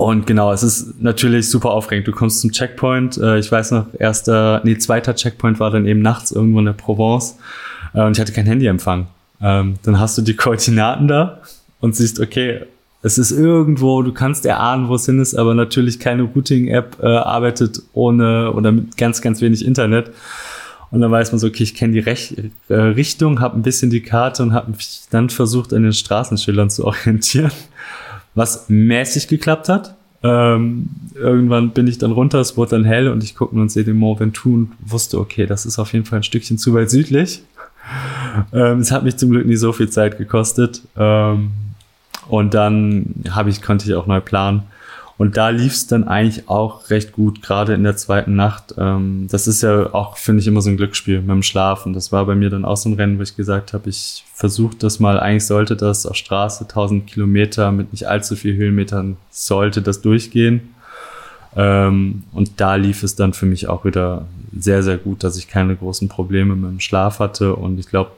Und 0.02 0.26
genau, 0.26 0.52
es 0.52 0.64
ist 0.64 1.00
natürlich 1.00 1.48
super 1.48 1.70
aufregend. 1.70 2.08
Du 2.08 2.12
kommst 2.12 2.42
zum 2.42 2.52
Checkpoint. 2.52 3.18
Äh, 3.18 3.38
ich 3.38 3.52
weiß 3.52 3.70
noch, 3.70 3.86
erster, 4.00 4.60
nee, 4.64 4.76
zweiter 4.80 5.14
Checkpoint 5.14 5.60
war 5.60 5.70
dann 5.70 5.86
eben 5.86 6.02
nachts 6.02 6.32
irgendwo 6.32 6.58
in 6.58 6.66
der 6.66 6.74
Provence. 6.74 7.38
Äh, 7.94 8.02
und 8.02 8.14
ich 8.18 8.20
hatte 8.20 8.32
kein 8.32 8.48
Handyempfang. 8.48 9.06
Ähm, 9.42 9.76
dann 9.84 10.00
hast 10.00 10.18
du 10.18 10.24
die 10.24 10.36
Koordinaten 10.36 11.08
da 11.08 11.42
und 11.82 11.96
siehst, 11.96 12.20
okay, 12.20 12.62
es 13.04 13.20
ist 13.20 13.32
irgendwo, 13.32 14.02
du 14.02 14.12
kannst 14.12 14.44
erahnen, 14.48 14.88
wo 14.88 14.96
es 14.96 15.06
hin 15.06 15.20
ist, 15.20 15.36
aber 15.36 15.54
natürlich 15.54 16.00
keine 16.00 16.24
Routing-App 16.24 16.98
äh, 17.04 17.06
arbeitet 17.06 17.84
ohne 17.94 18.52
oder 18.54 18.72
mit 18.72 18.98
ganz, 18.98 19.22
ganz 19.22 19.40
wenig 19.40 19.64
Internet. 19.64 20.10
Und 20.90 21.02
dann 21.02 21.12
weiß 21.12 21.32
man 21.32 21.38
so, 21.38 21.46
okay, 21.46 21.62
ich 21.62 21.76
kenne 21.76 21.94
die 21.94 22.00
Rech 22.00 22.36
Richtung, 22.70 23.40
habe 23.40 23.58
ein 23.58 23.62
bisschen 23.62 23.92
die 23.92 24.02
Karte 24.02 24.42
und 24.44 24.54
habe 24.54 24.72
mich 24.72 25.04
dann 25.12 25.30
versucht, 25.30 25.74
an 25.74 25.84
den 25.84 25.94
Straßenschildern 25.94 26.72
zu 26.72 26.86
orientieren, 26.86 27.52
was 28.36 28.70
mäßig 28.70 29.28
geklappt 29.28 29.70
hat. 29.70 29.96
Ähm, 30.24 30.90
irgendwann 31.16 31.72
bin 31.72 31.88
ich 31.88 31.98
dann 31.98 32.12
runter, 32.12 32.40
es 32.40 32.56
wurde 32.56 32.72
dann 32.72 32.84
hell 32.84 33.08
und 33.08 33.24
ich 33.24 33.36
gucke 33.36 33.56
und 33.56 33.72
sehe 33.72 33.84
den 33.84 33.98
Mont 33.98 34.20
Ventoux 34.20 34.54
und 34.54 34.72
wusste, 34.86 35.20
okay, 35.20 35.48
das 35.48 35.66
ist 35.66 35.80
auf 35.80 35.94
jeden 35.94 36.06
Fall 36.06 36.20
ein 36.20 36.24
Stückchen 36.24 36.58
zu 36.58 36.74
weit 36.74 36.90
südlich. 36.90 37.44
Ähm, 38.54 38.80
es 38.80 38.92
hat 38.92 39.04
mich 39.04 39.18
zum 39.18 39.32
Glück 39.32 39.46
nie 39.46 39.58
so 39.58 39.74
viel 39.74 39.90
Zeit 39.90 40.18
gekostet. 40.18 40.84
Ähm, 40.96 41.52
und 42.30 42.54
dann 42.54 43.14
ich, 43.50 43.62
konnte 43.62 43.86
ich 43.86 43.94
auch 43.94 44.08
neu 44.08 44.22
planen. 44.22 44.64
Und 45.22 45.38
da 45.38 45.50
lief 45.50 45.74
es 45.74 45.86
dann 45.86 46.08
eigentlich 46.08 46.50
auch 46.50 46.90
recht 46.90 47.12
gut, 47.12 47.44
gerade 47.44 47.76
in 47.76 47.84
der 47.84 47.96
zweiten 47.96 48.36
Nacht. 48.36 48.74
Ähm, 48.80 49.28
das 49.30 49.46
ist 49.46 49.62
ja 49.62 49.94
auch, 49.94 50.18
finde 50.18 50.42
ich, 50.42 50.48
immer 50.48 50.64
so 50.64 50.72
ein 50.72 50.78
Glücksspiel 50.78 51.22
mit 51.22 51.30
dem 51.30 51.44
Schlafen. 51.44 51.94
Das 51.94 52.12
war 52.12 52.26
bei 52.26 52.34
mir 52.34 52.50
dann 52.50 52.66
auch 52.66 52.76
so 52.76 52.90
ein 52.90 52.96
Rennen, 52.96 53.20
wo 53.20 53.22
ich 53.22 53.36
gesagt 53.36 53.74
habe, 53.74 53.88
ich 53.88 54.26
versuche 54.34 54.78
das 54.78 55.00
mal. 55.00 55.20
Eigentlich 55.20 55.46
sollte 55.46 55.76
das 55.76 56.08
auf 56.08 56.16
Straße 56.16 56.64
1000 56.64 57.06
Kilometer 57.06 57.72
mit 57.72 57.92
nicht 57.92 58.08
allzu 58.08 58.36
viel 58.36 58.56
Höhenmetern, 58.56 59.18
sollte 59.30 59.84
das 59.84 60.02
durchgehen. 60.02 60.74
Ähm, 61.56 62.24
und 62.32 62.60
da 62.60 62.74
lief 62.74 63.04
es 63.04 63.16
dann 63.16 63.34
für 63.34 63.46
mich 63.46 63.68
auch 63.68 63.86
wieder 63.86 64.26
sehr, 64.58 64.82
sehr 64.82 64.98
gut, 64.98 65.24
dass 65.24 65.38
ich 65.38 65.48
keine 65.48 65.76
großen 65.76 66.10
Probleme 66.10 66.56
mit 66.56 66.72
dem 66.72 66.80
Schlaf 66.80 67.20
hatte. 67.20 67.56
Und 67.56 67.78
ich 67.80 67.86
glaube, 67.86 68.10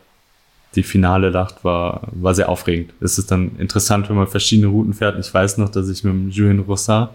die 0.75 0.83
finale 0.83 1.31
Nacht 1.31 1.63
war, 1.63 2.01
war 2.11 2.33
sehr 2.33 2.49
aufregend. 2.49 2.93
Es 2.99 3.17
ist 3.17 3.31
dann 3.31 3.57
interessant, 3.57 4.09
wenn 4.09 4.15
man 4.15 4.27
verschiedene 4.27 4.67
Routen 4.67 4.93
fährt. 4.93 5.19
Ich 5.19 5.33
weiß 5.33 5.57
noch, 5.57 5.69
dass 5.69 5.89
ich 5.89 6.03
mit 6.03 6.13
dem 6.13 6.29
Julien 6.29 6.59
Rossard 6.59 7.11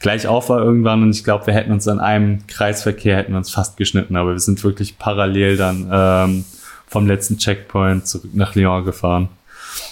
gleich 0.00 0.26
auf 0.26 0.48
war 0.48 0.60
irgendwann 0.60 1.02
und 1.02 1.10
ich 1.10 1.24
glaube, 1.24 1.46
wir 1.46 1.54
hätten 1.54 1.72
uns 1.72 1.88
an 1.88 2.00
einem 2.00 2.46
Kreisverkehr 2.46 3.16
hätten 3.16 3.34
uns 3.34 3.50
fast 3.50 3.76
geschnitten, 3.76 4.16
aber 4.16 4.32
wir 4.32 4.38
sind 4.38 4.62
wirklich 4.62 4.98
parallel 4.98 5.56
dann 5.56 5.88
ähm, 5.90 6.44
vom 6.86 7.06
letzten 7.06 7.38
Checkpoint 7.38 8.06
zurück 8.06 8.30
nach 8.34 8.54
Lyon 8.54 8.84
gefahren. 8.84 9.28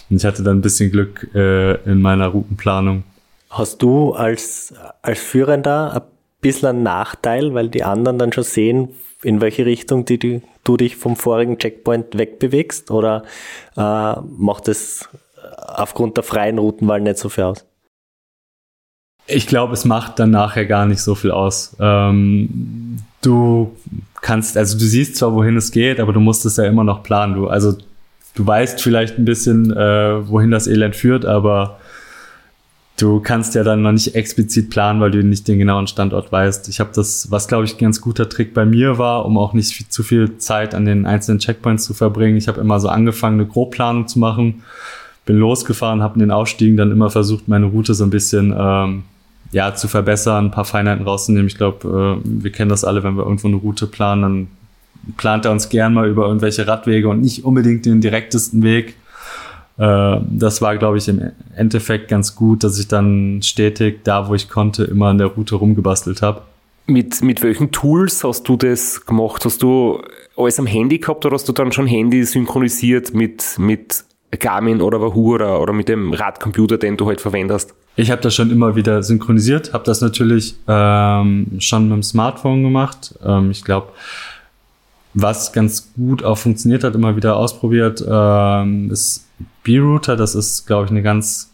Und 0.08 0.16
ich 0.16 0.24
hatte 0.24 0.42
dann 0.42 0.58
ein 0.58 0.62
bisschen 0.62 0.90
Glück 0.90 1.28
äh, 1.34 1.74
in 1.90 2.00
meiner 2.00 2.28
Routenplanung. 2.28 3.02
Hast 3.50 3.82
du 3.82 4.12
als, 4.12 4.74
als 5.02 5.20
Führender 5.20 5.92
bisschen 6.46 6.68
einen 6.68 6.82
Nachteil, 6.82 7.54
weil 7.54 7.68
die 7.68 7.84
anderen 7.84 8.18
dann 8.18 8.32
schon 8.32 8.44
sehen, 8.44 8.88
in 9.22 9.40
welche 9.40 9.66
Richtung 9.66 10.04
die, 10.04 10.18
die, 10.18 10.42
du 10.64 10.76
dich 10.76 10.96
vom 10.96 11.16
vorigen 11.16 11.58
Checkpoint 11.58 12.16
wegbewegst? 12.16 12.90
Oder 12.90 13.24
äh, 13.76 14.14
macht 14.38 14.68
es 14.68 15.08
aufgrund 15.56 16.16
der 16.16 16.24
freien 16.24 16.58
Routenwahl 16.58 17.00
nicht 17.00 17.18
so 17.18 17.28
viel 17.28 17.44
aus? 17.44 17.64
Ich 19.26 19.46
glaube, 19.46 19.74
es 19.74 19.84
macht 19.84 20.18
dann 20.18 20.30
nachher 20.30 20.66
gar 20.66 20.86
nicht 20.86 21.00
so 21.00 21.16
viel 21.16 21.32
aus. 21.32 21.76
Ähm, 21.80 22.98
du 23.22 23.76
kannst, 24.20 24.56
also 24.56 24.78
du 24.78 24.84
siehst 24.84 25.16
zwar, 25.16 25.34
wohin 25.34 25.56
es 25.56 25.72
geht, 25.72 25.98
aber 25.98 26.12
du 26.12 26.20
musst 26.20 26.46
es 26.46 26.56
ja 26.56 26.64
immer 26.64 26.84
noch 26.84 27.02
planen. 27.02 27.34
Du, 27.34 27.48
also 27.48 27.76
du 28.34 28.46
weißt 28.46 28.80
vielleicht 28.80 29.18
ein 29.18 29.24
bisschen, 29.24 29.72
äh, 29.72 30.28
wohin 30.28 30.52
das 30.52 30.68
Elend 30.68 30.94
führt, 30.94 31.24
aber 31.24 31.80
du 32.96 33.20
kannst 33.20 33.54
ja 33.54 33.62
dann 33.62 33.82
noch 33.82 33.92
nicht 33.92 34.14
explizit 34.14 34.70
planen, 34.70 35.00
weil 35.00 35.10
du 35.10 35.22
nicht 35.22 35.46
den 35.46 35.58
genauen 35.58 35.86
Standort 35.86 36.32
weißt. 36.32 36.68
Ich 36.68 36.80
habe 36.80 36.90
das, 36.94 37.30
was 37.30 37.46
glaube 37.46 37.64
ich 37.64 37.74
ein 37.74 37.78
ganz 37.78 38.00
guter 38.00 38.28
Trick 38.28 38.54
bei 38.54 38.64
mir 38.64 38.98
war, 38.98 39.26
um 39.26 39.36
auch 39.36 39.52
nicht 39.52 39.72
viel, 39.74 39.88
zu 39.88 40.02
viel 40.02 40.38
Zeit 40.38 40.74
an 40.74 40.86
den 40.86 41.06
einzelnen 41.06 41.38
Checkpoints 41.38 41.84
zu 41.84 41.94
verbringen. 41.94 42.36
Ich 42.36 42.48
habe 42.48 42.60
immer 42.60 42.80
so 42.80 42.88
angefangen, 42.88 43.40
eine 43.40 43.48
Grobplanung 43.48 44.08
zu 44.08 44.18
machen, 44.18 44.62
bin 45.26 45.36
losgefahren, 45.36 46.02
habe 46.02 46.14
in 46.14 46.20
den 46.20 46.30
Aufstiegen 46.30 46.76
dann 46.76 46.90
immer 46.90 47.10
versucht, 47.10 47.48
meine 47.48 47.66
Route 47.66 47.92
so 47.94 48.04
ein 48.04 48.10
bisschen 48.10 48.54
ähm, 48.56 49.02
ja 49.52 49.74
zu 49.74 49.88
verbessern, 49.88 50.46
ein 50.46 50.50
paar 50.50 50.64
Feinheiten 50.64 51.04
rauszunehmen. 51.04 51.48
Ich 51.48 51.58
glaube, 51.58 52.20
äh, 52.24 52.42
wir 52.42 52.52
kennen 52.52 52.70
das 52.70 52.84
alle, 52.84 53.02
wenn 53.02 53.16
wir 53.16 53.24
irgendwo 53.24 53.48
eine 53.48 53.56
Route 53.56 53.86
planen, 53.86 54.22
dann 54.22 54.46
plant 55.18 55.44
er 55.44 55.52
uns 55.52 55.68
gern 55.68 55.92
mal 55.92 56.08
über 56.08 56.26
irgendwelche 56.26 56.66
Radwege 56.66 57.08
und 57.08 57.20
nicht 57.20 57.44
unbedingt 57.44 57.84
den 57.84 58.00
direktesten 58.00 58.62
Weg 58.62 58.96
das 59.78 60.62
war, 60.62 60.76
glaube 60.78 60.96
ich, 60.96 61.06
im 61.08 61.32
Endeffekt 61.54 62.08
ganz 62.08 62.34
gut, 62.34 62.64
dass 62.64 62.78
ich 62.78 62.88
dann 62.88 63.42
stetig 63.42 64.04
da, 64.04 64.28
wo 64.28 64.34
ich 64.34 64.48
konnte, 64.48 64.84
immer 64.84 65.08
an 65.08 65.18
der 65.18 65.26
Route 65.26 65.56
rumgebastelt 65.56 66.22
habe. 66.22 66.42
Mit, 66.86 67.20
mit 67.20 67.42
welchen 67.42 67.72
Tools 67.72 68.24
hast 68.24 68.48
du 68.48 68.56
das 68.56 69.04
gemacht? 69.04 69.44
Hast 69.44 69.62
du 69.62 70.00
alles 70.36 70.58
am 70.58 70.66
Handy 70.66 70.98
gehabt 70.98 71.26
oder 71.26 71.34
hast 71.34 71.48
du 71.48 71.52
dann 71.52 71.72
schon 71.72 71.86
Handy 71.86 72.24
synchronisiert 72.24 73.12
mit, 73.12 73.58
mit 73.58 74.04
Garmin 74.38 74.80
oder 74.80 75.00
Wahoo 75.00 75.34
oder, 75.34 75.60
oder 75.60 75.72
mit 75.72 75.88
dem 75.88 76.12
Radcomputer, 76.12 76.78
den 76.78 76.96
du 76.96 77.06
halt 77.06 77.20
verwendest? 77.20 77.74
Ich 77.96 78.10
habe 78.10 78.20
das 78.20 78.34
schon 78.34 78.50
immer 78.50 78.76
wieder 78.76 79.02
synchronisiert, 79.02 79.72
habe 79.72 79.84
das 79.84 80.00
natürlich 80.00 80.54
ähm, 80.68 81.46
schon 81.58 81.88
mit 81.88 81.96
dem 81.96 82.02
Smartphone 82.02 82.62
gemacht. 82.62 83.14
Ähm, 83.24 83.50
ich 83.50 83.64
glaube, 83.64 83.88
was 85.14 85.52
ganz 85.52 85.92
gut 85.94 86.22
auch 86.22 86.36
funktioniert 86.36 86.84
hat, 86.84 86.94
immer 86.94 87.16
wieder 87.16 87.36
ausprobiert, 87.36 88.04
ähm, 88.08 88.90
ist 88.90 89.25
B-Router, 89.66 90.16
das 90.16 90.36
ist, 90.36 90.66
glaube 90.66 90.84
ich, 90.84 90.92
eine 90.92 91.02
ganz, 91.02 91.52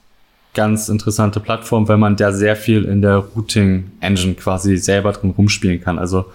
ganz 0.53 0.91
interessante 0.91 1.41
Plattform, 1.41 1.89
weil 1.89 1.97
man 1.97 2.15
da 2.15 2.31
sehr 2.31 2.57
viel 2.57 2.85
in 2.85 3.01
der 3.01 3.17
Routing-Engine 3.17 4.35
quasi 4.35 4.77
selber 4.77 5.13
drin 5.13 5.31
rumspielen 5.31 5.81
kann. 5.81 5.99
Also 5.99 6.27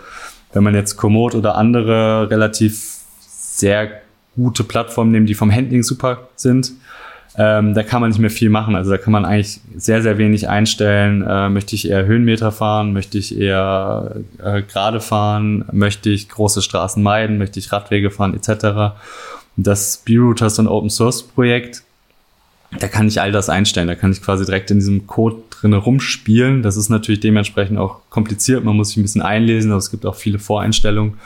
wenn 0.54 0.64
man 0.64 0.74
jetzt 0.74 0.98
Komoot 0.98 1.36
oder 1.36 1.56
andere 1.56 2.30
relativ 2.32 2.98
sehr 3.20 4.02
gute 4.36 4.64
Plattformen 4.64 5.12
nehmen, 5.12 5.28
die 5.28 5.36
vom 5.36 5.52
Handling 5.52 5.84
super 5.84 6.30
sind, 6.36 6.72
ähm, 7.38 7.76
da 7.76 7.84
kann 7.84 8.02
man 8.02 8.10
nicht 8.10 8.20
mehr 8.20 8.32
viel 8.32 8.50
machen. 8.50 8.76
Also 8.76 8.90
da 8.90 8.98
kann 8.98 9.14
man 9.14 9.24
eigentlich 9.24 9.60
sehr, 9.76 10.02
sehr 10.02 10.18
wenig 10.18 10.50
einstellen. 10.50 11.24
Äh, 11.28 11.50
möchte 11.50 11.76
ich 11.76 11.88
eher 11.88 12.08
Höhenmeter 12.08 12.52
fahren? 12.52 12.94
Möchte 12.94 13.20
ich 13.20 13.38
eher 13.38 14.16
äh, 14.44 14.64
gerade 14.64 15.00
fahren? 15.00 15.64
Möchte 15.72 16.10
ich 16.10 16.30
große 16.30 16.64
Straßen 16.64 17.04
meiden? 17.04 17.38
Möchte 17.38 17.60
ich 17.60 17.72
Radwege 17.72 18.10
fahren 18.10 18.34
etc.? 18.34 18.96
Das 19.58 19.98
B-Router 20.06 20.46
ist 20.48 20.60
ein 20.60 20.68
Open 20.68 20.90
Source 20.90 21.24
Projekt. 21.24 21.84
Da 22.80 22.88
kann 22.88 23.08
ich 23.08 23.22
all 23.22 23.32
das 23.32 23.50
einstellen. 23.50 23.88
Da 23.88 23.96
kann 23.96 24.12
ich 24.12 24.22
quasi 24.22 24.46
direkt 24.46 24.70
in 24.72 24.80
diesem 24.80 25.08
Code 25.08 25.38
drin 25.50 25.74
rumspielen. 25.74 26.62
Das 26.62 26.78
ist 26.78 26.90
natürlich 26.90 27.22
dementsprechend 27.22 27.80
auch 27.80 28.02
kompliziert. 28.10 28.64
Man 28.64 28.76
muss 28.76 28.90
sich 28.90 28.98
ein 28.98 29.02
bisschen 29.02 29.22
einlesen, 29.22 29.72
aber 29.72 29.80
es 29.80 29.90
gibt 29.90 30.06
auch 30.06 30.16
viele 30.16 30.38
Voreinstellungen. 30.38 31.18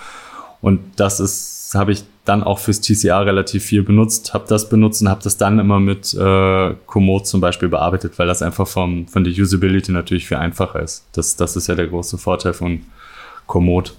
Und 0.61 0.79
das 0.95 1.19
ist, 1.19 1.71
habe 1.73 1.91
ich 1.91 2.03
dann 2.23 2.43
auch 2.43 2.59
fürs 2.59 2.81
TCA 2.81 3.21
relativ 3.21 3.65
viel 3.65 3.81
benutzt, 3.81 4.33
habe 4.33 4.45
das 4.47 4.69
benutzt 4.69 5.01
und 5.01 5.09
habe 5.09 5.23
das 5.23 5.37
dann 5.37 5.57
immer 5.57 5.79
mit 5.79 6.13
äh, 6.13 6.75
Komoot 6.85 7.25
zum 7.25 7.41
Beispiel 7.41 7.67
bearbeitet, 7.67 8.19
weil 8.19 8.27
das 8.27 8.43
einfach 8.43 8.67
vom, 8.67 9.07
von 9.07 9.23
der 9.23 9.33
Usability 9.33 9.91
natürlich 9.91 10.27
viel 10.27 10.37
einfacher 10.37 10.81
ist. 10.81 11.05
Das, 11.13 11.35
das 11.35 11.55
ist 11.55 11.67
ja 11.67 11.73
der 11.73 11.87
große 11.87 12.19
Vorteil 12.19 12.53
von 12.53 12.81
Komoot. 13.47 13.95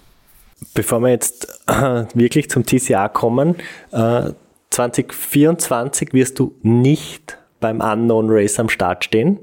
Bevor 0.75 1.01
wir 1.01 1.11
jetzt 1.11 1.63
äh, 1.67 2.05
wirklich 2.15 2.51
zum 2.51 2.65
TCA 2.65 3.09
kommen, 3.09 3.57
äh, 3.91 4.31
2024 4.71 6.13
wirst 6.13 6.39
du 6.39 6.55
nicht 6.63 7.39
beim 7.61 7.81
Unknown 7.81 8.27
Race 8.29 8.59
am 8.59 8.69
Start 8.69 9.05
stehen, 9.05 9.39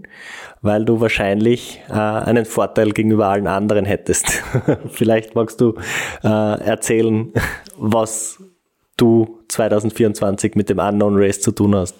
weil 0.61 0.85
du 0.85 0.99
wahrscheinlich 0.99 1.81
äh, 1.89 1.93
einen 1.93 2.45
Vorteil 2.45 2.91
gegenüber 2.91 3.27
allen 3.27 3.47
anderen 3.47 3.85
hättest. 3.85 4.43
Vielleicht 4.91 5.35
magst 5.35 5.61
du 5.61 5.75
äh, 6.23 6.27
erzählen, 6.27 7.31
was 7.77 8.43
du 8.97 9.39
2024 9.47 10.55
mit 10.55 10.69
dem 10.69 10.79
Unknown 10.79 11.15
Race 11.15 11.41
zu 11.41 11.51
tun 11.51 11.75
hast. 11.75 11.95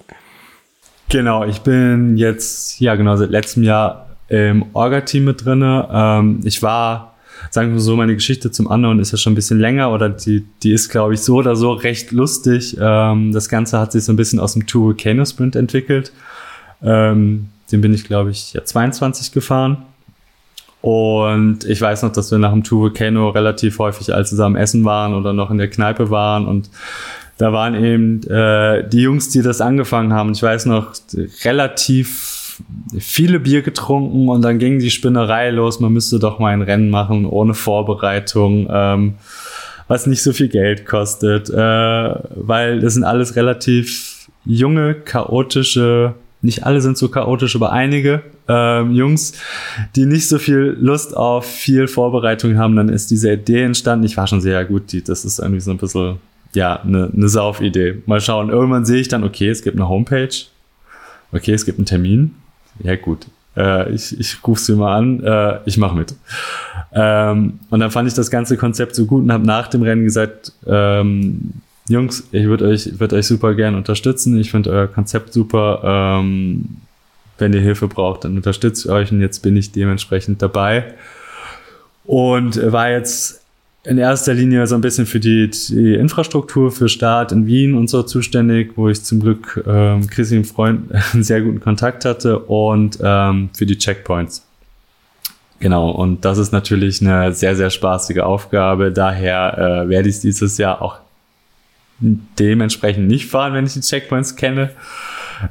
Genau, 1.09 1.45
ich 1.45 1.61
bin 1.61 2.17
jetzt, 2.17 2.79
ja 2.79 2.95
genau, 2.95 3.15
seit 3.15 3.31
letztem 3.31 3.63
Jahr 3.63 4.09
im 4.27 4.65
Orga-Team 4.73 5.25
mit 5.25 5.43
drinne. 5.43 5.87
Ähm, 5.91 6.41
ich 6.43 6.61
war 6.61 7.15
sagen 7.49 7.73
wir 7.73 7.79
so, 7.79 7.95
meine 7.95 8.13
Geschichte 8.13 8.51
zum 8.51 8.67
Unknown 8.67 8.99
ist 8.99 9.11
ja 9.11 9.17
schon 9.17 9.33
ein 9.33 9.35
bisschen 9.35 9.59
länger 9.59 9.91
oder 9.91 10.09
die, 10.09 10.45
die 10.63 10.71
ist, 10.71 10.89
glaube 10.89 11.13
ich, 11.13 11.21
so 11.21 11.35
oder 11.35 11.55
so 11.55 11.71
recht 11.71 12.11
lustig. 12.11 12.77
Ähm, 12.79 13.31
das 13.31 13.49
Ganze 13.49 13.79
hat 13.79 13.91
sich 13.91 14.03
so 14.03 14.13
ein 14.13 14.15
bisschen 14.15 14.39
aus 14.39 14.53
dem 14.53 14.65
Two 14.65 14.85
Volcano 14.85 15.25
Sprint 15.25 15.55
entwickelt. 15.55 16.11
Ähm, 16.81 17.47
den 17.71 17.81
bin 17.81 17.93
ich, 17.93 18.03
glaube 18.03 18.31
ich, 18.31 18.53
ja 18.53 18.63
22 18.63 19.31
gefahren. 19.31 19.77
Und 20.81 21.65
ich 21.65 21.81
weiß 21.81 22.03
noch, 22.03 22.11
dass 22.11 22.31
wir 22.31 22.37
nach 22.37 22.51
dem 22.51 22.63
Two 22.63 22.79
Volcano 22.79 23.29
relativ 23.29 23.79
häufig 23.79 24.13
all 24.13 24.25
zusammen 24.25 24.55
essen 24.55 24.85
waren 24.85 25.13
oder 25.13 25.33
noch 25.33 25.51
in 25.51 25.57
der 25.57 25.69
Kneipe 25.69 26.09
waren 26.09 26.47
und 26.47 26.69
da 27.39 27.53
waren 27.53 27.73
eben 27.73 28.21
äh, 28.29 28.87
die 28.87 29.01
Jungs, 29.01 29.29
die 29.29 29.41
das 29.41 29.61
angefangen 29.61 30.11
haben. 30.11 30.33
Ich 30.33 30.43
weiß 30.43 30.65
noch, 30.65 30.91
relativ 31.45 32.28
viele 32.97 33.39
Bier 33.39 33.61
getrunken 33.61 34.29
und 34.29 34.41
dann 34.41 34.59
ging 34.59 34.79
die 34.79 34.89
Spinnerei 34.89 35.51
los. 35.51 35.79
Man 35.79 35.93
müsste 35.93 36.19
doch 36.19 36.39
mal 36.39 36.53
ein 36.53 36.61
Rennen 36.61 36.89
machen 36.89 37.25
ohne 37.25 37.53
Vorbereitung, 37.53 38.67
ähm, 38.71 39.15
was 39.87 40.07
nicht 40.07 40.21
so 40.21 40.33
viel 40.33 40.49
Geld 40.49 40.85
kostet, 40.85 41.49
äh, 41.49 41.53
weil 41.55 42.79
das 42.79 42.93
sind 42.93 43.03
alles 43.03 43.35
relativ 43.35 44.27
junge, 44.45 44.93
chaotische, 44.93 46.15
nicht 46.41 46.65
alle 46.65 46.81
sind 46.81 46.97
so 46.97 47.09
chaotisch, 47.09 47.55
aber 47.55 47.71
einige 47.71 48.21
ähm, 48.47 48.93
Jungs, 48.93 49.33
die 49.95 50.05
nicht 50.05 50.27
so 50.27 50.37
viel 50.37 50.77
Lust 50.79 51.15
auf 51.15 51.45
viel 51.45 51.87
Vorbereitung 51.87 52.57
haben. 52.57 52.75
Dann 52.75 52.89
ist 52.89 53.11
diese 53.11 53.33
Idee 53.33 53.63
entstanden. 53.63 54.05
Ich 54.05 54.15
war 54.15 54.25
schon 54.25 54.41
sehr 54.41 54.63
gut, 54.65 54.91
die, 54.91 55.03
das 55.03 55.25
ist 55.25 55.39
irgendwie 55.39 55.59
so 55.59 55.71
ein 55.71 55.77
bisschen 55.77 56.17
ja, 56.53 56.81
eine, 56.81 57.11
eine 57.13 57.27
Saufidee. 57.27 58.01
Mal 58.05 58.21
schauen. 58.21 58.49
Irgendwann 58.49 58.85
sehe 58.85 59.01
ich 59.01 59.09
dann, 59.09 59.23
okay, 59.23 59.49
es 59.49 59.61
gibt 59.61 59.75
eine 59.75 59.89
Homepage. 59.89 60.29
Okay, 61.31 61.51
es 61.51 61.65
gibt 61.65 61.77
einen 61.77 61.85
Termin 61.85 62.35
ja 62.83 62.95
gut, 62.95 63.27
äh, 63.55 63.91
ich, 63.91 64.19
ich 64.19 64.37
rufe 64.45 64.61
sie 64.61 64.75
mal 64.75 64.95
an, 64.97 65.23
äh, 65.23 65.59
ich 65.65 65.77
mache 65.77 65.95
mit. 65.95 66.15
Ähm, 66.93 67.59
und 67.69 67.79
dann 67.79 67.91
fand 67.91 68.07
ich 68.07 68.13
das 68.13 68.31
ganze 68.31 68.57
Konzept 68.57 68.95
so 68.95 69.05
gut 69.05 69.23
und 69.23 69.31
habe 69.31 69.45
nach 69.45 69.67
dem 69.67 69.83
Rennen 69.83 70.03
gesagt, 70.03 70.53
ähm, 70.65 71.53
Jungs, 71.87 72.27
ich 72.31 72.45
würde 72.45 72.67
euch, 72.67 72.99
würd 72.99 73.13
euch 73.13 73.25
super 73.25 73.55
gern 73.55 73.75
unterstützen. 73.75 74.39
Ich 74.39 74.51
finde 74.51 74.69
euer 74.69 74.87
Konzept 74.87 75.33
super. 75.33 75.81
Ähm, 75.83 76.77
wenn 77.39 77.53
ihr 77.53 77.61
Hilfe 77.61 77.87
braucht, 77.87 78.25
dann 78.25 78.35
unterstütze 78.35 78.87
ich 78.87 78.91
euch 78.91 79.11
und 79.11 79.21
jetzt 79.21 79.39
bin 79.39 79.57
ich 79.57 79.71
dementsprechend 79.71 80.41
dabei. 80.41 80.93
Und 82.05 82.59
war 82.71 82.89
jetzt 82.89 83.38
in 83.83 83.97
erster 83.97 84.33
Linie 84.33 84.67
so 84.67 84.75
ein 84.75 84.81
bisschen 84.81 85.05
für 85.05 85.19
die, 85.19 85.49
die, 85.49 85.95
Infrastruktur 85.95 86.71
für 86.71 86.89
Start 86.89 87.31
in 87.31 87.45
Wien 87.45 87.75
und 87.75 87.89
so 87.89 88.03
zuständig, 88.03 88.73
wo 88.75 88.89
ich 88.89 89.03
zum 89.03 89.21
Glück 89.21 89.63
ähm, 89.65 90.05
Chrissy, 90.07 90.35
einen 90.35 90.45
Freund, 90.45 90.91
einen 91.13 91.23
sehr 91.23 91.41
guten 91.41 91.61
Kontakt 91.61 92.03
hatte 92.05 92.39
und 92.39 92.99
ähm, 93.01 93.49
für 93.53 93.65
die 93.65 93.77
Checkpoints. 93.77 94.45
Genau, 95.61 95.91
und 95.91 96.23
das 96.23 96.37
ist 96.37 96.51
natürlich 96.51 97.01
eine 97.01 97.33
sehr, 97.33 97.55
sehr 97.55 97.69
spaßige 97.69 98.19
Aufgabe. 98.19 98.91
Daher 98.91 99.57
äh, 99.85 99.89
werde 99.89 100.07
ich 100.07 100.19
dieses 100.19 100.57
Jahr 100.57 100.81
auch 100.81 100.99
dementsprechend 101.99 103.07
nicht 103.07 103.27
fahren, 103.27 103.53
wenn 103.53 103.65
ich 103.65 103.73
die 103.73 103.81
Checkpoints 103.81 104.37
kenne. 104.37 104.71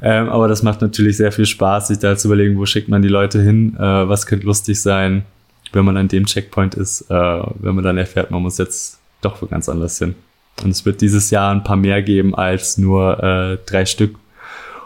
Ähm, 0.01 0.29
aber 0.29 0.47
das 0.47 0.63
macht 0.63 0.81
natürlich 0.81 1.17
sehr 1.17 1.31
viel 1.31 1.45
Spaß, 1.45 1.89
sich 1.89 1.99
da 1.99 2.15
zu 2.15 2.27
überlegen, 2.27 2.57
wo 2.57 2.65
schickt 2.65 2.89
man 2.89 3.01
die 3.01 3.07
Leute 3.07 3.41
hin, 3.41 3.75
äh, 3.75 3.81
was 3.81 4.25
könnte 4.25 4.45
lustig 4.45 4.81
sein 4.81 5.25
wenn 5.71 5.85
man 5.85 5.97
an 5.97 6.07
dem 6.07 6.25
Checkpoint 6.25 6.75
ist, 6.75 7.09
äh, 7.09 7.13
wenn 7.13 7.75
man 7.75 7.83
dann 7.83 7.97
erfährt, 7.97 8.31
man 8.31 8.41
muss 8.41 8.57
jetzt 8.57 8.99
doch 9.21 9.41
wo 9.41 9.45
ganz 9.45 9.69
anders 9.69 9.97
hin. 9.97 10.15
Und 10.63 10.71
es 10.71 10.85
wird 10.85 11.01
dieses 11.01 11.29
Jahr 11.29 11.53
ein 11.53 11.63
paar 11.63 11.75
mehr 11.75 12.01
geben 12.01 12.35
als 12.35 12.77
nur 12.77 13.23
äh, 13.23 13.57
drei 13.65 13.85
Stück, 13.85 14.15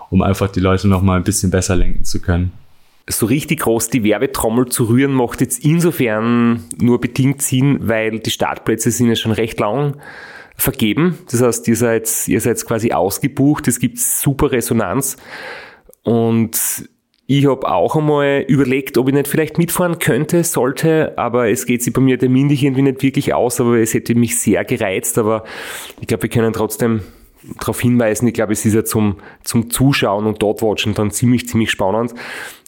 um 0.10 0.22
einfach 0.22 0.50
die 0.50 0.60
Leute 0.60 0.88
noch 0.88 1.02
mal 1.02 1.18
ein 1.18 1.24
bisschen 1.24 1.52
besser 1.52 1.76
lenken 1.76 2.04
zu 2.04 2.22
können. 2.22 2.52
So 3.10 3.26
richtig 3.26 3.62
groß 3.62 3.90
die 3.90 4.04
Werbetrommel 4.04 4.68
zu 4.68 4.86
rühren 4.86 5.14
macht 5.14 5.42
jetzt 5.42 5.66
insofern 5.66 6.64
nur 6.80 7.02
bedingt 7.02 7.42
Sinn, 7.42 7.80
weil 7.82 8.20
die 8.20 8.30
Startplätze 8.30 8.92
sind 8.92 9.10
ja 9.10 9.16
schon 9.16 9.34
recht 9.34 9.60
lang 9.60 9.98
vergeben. 10.56 11.18
Das 11.30 11.42
heißt, 11.42 11.68
ihr 11.68 11.76
seid, 11.76 12.10
ihr 12.28 12.40
seid 12.40 12.64
quasi 12.66 12.94
ausgebucht, 12.94 13.68
es 13.68 13.80
gibt 13.80 14.00
super 14.00 14.52
Resonanz 14.52 15.18
und 16.04 16.58
ich 17.26 17.48
habe 17.48 17.68
auch 17.70 17.96
einmal 17.96 18.44
überlegt, 18.48 18.98
ob 18.98 19.08
ich 19.08 19.14
nicht 19.14 19.28
vielleicht 19.28 19.58
mitfahren 19.58 20.00
könnte, 20.00 20.44
sollte, 20.44 21.18
aber 21.18 21.50
es 21.50 21.66
geht 21.66 21.82
sich 21.82 21.94
bei 21.94 22.02
mir 22.02 22.20
terminlich 22.20 22.64
irgendwie 22.64 22.82
nicht 22.82 23.02
wirklich 23.02 23.34
aus, 23.34 23.62
aber 23.62 23.78
es 23.78 23.94
hätte 23.94 24.14
mich 24.16 24.38
sehr 24.40 24.66
gereizt, 24.66 25.18
aber 25.18 25.44
ich 26.02 26.08
glaube, 26.08 26.24
wir 26.24 26.30
können 26.30 26.52
trotzdem 26.52 27.02
darauf 27.60 27.80
hinweisen, 27.80 28.28
ich 28.28 28.34
glaube, 28.34 28.54
es 28.54 28.66
ist 28.66 28.74
ja 28.74 28.84
zum, 28.84 29.18
zum 29.44 29.70
Zuschauen 29.70 30.26
und 30.26 30.42
dort 30.42 30.62
watchen 30.62 30.94
dann 30.94 31.12
ziemlich, 31.12 31.48
ziemlich 31.48 31.72
spannend. 31.72 32.14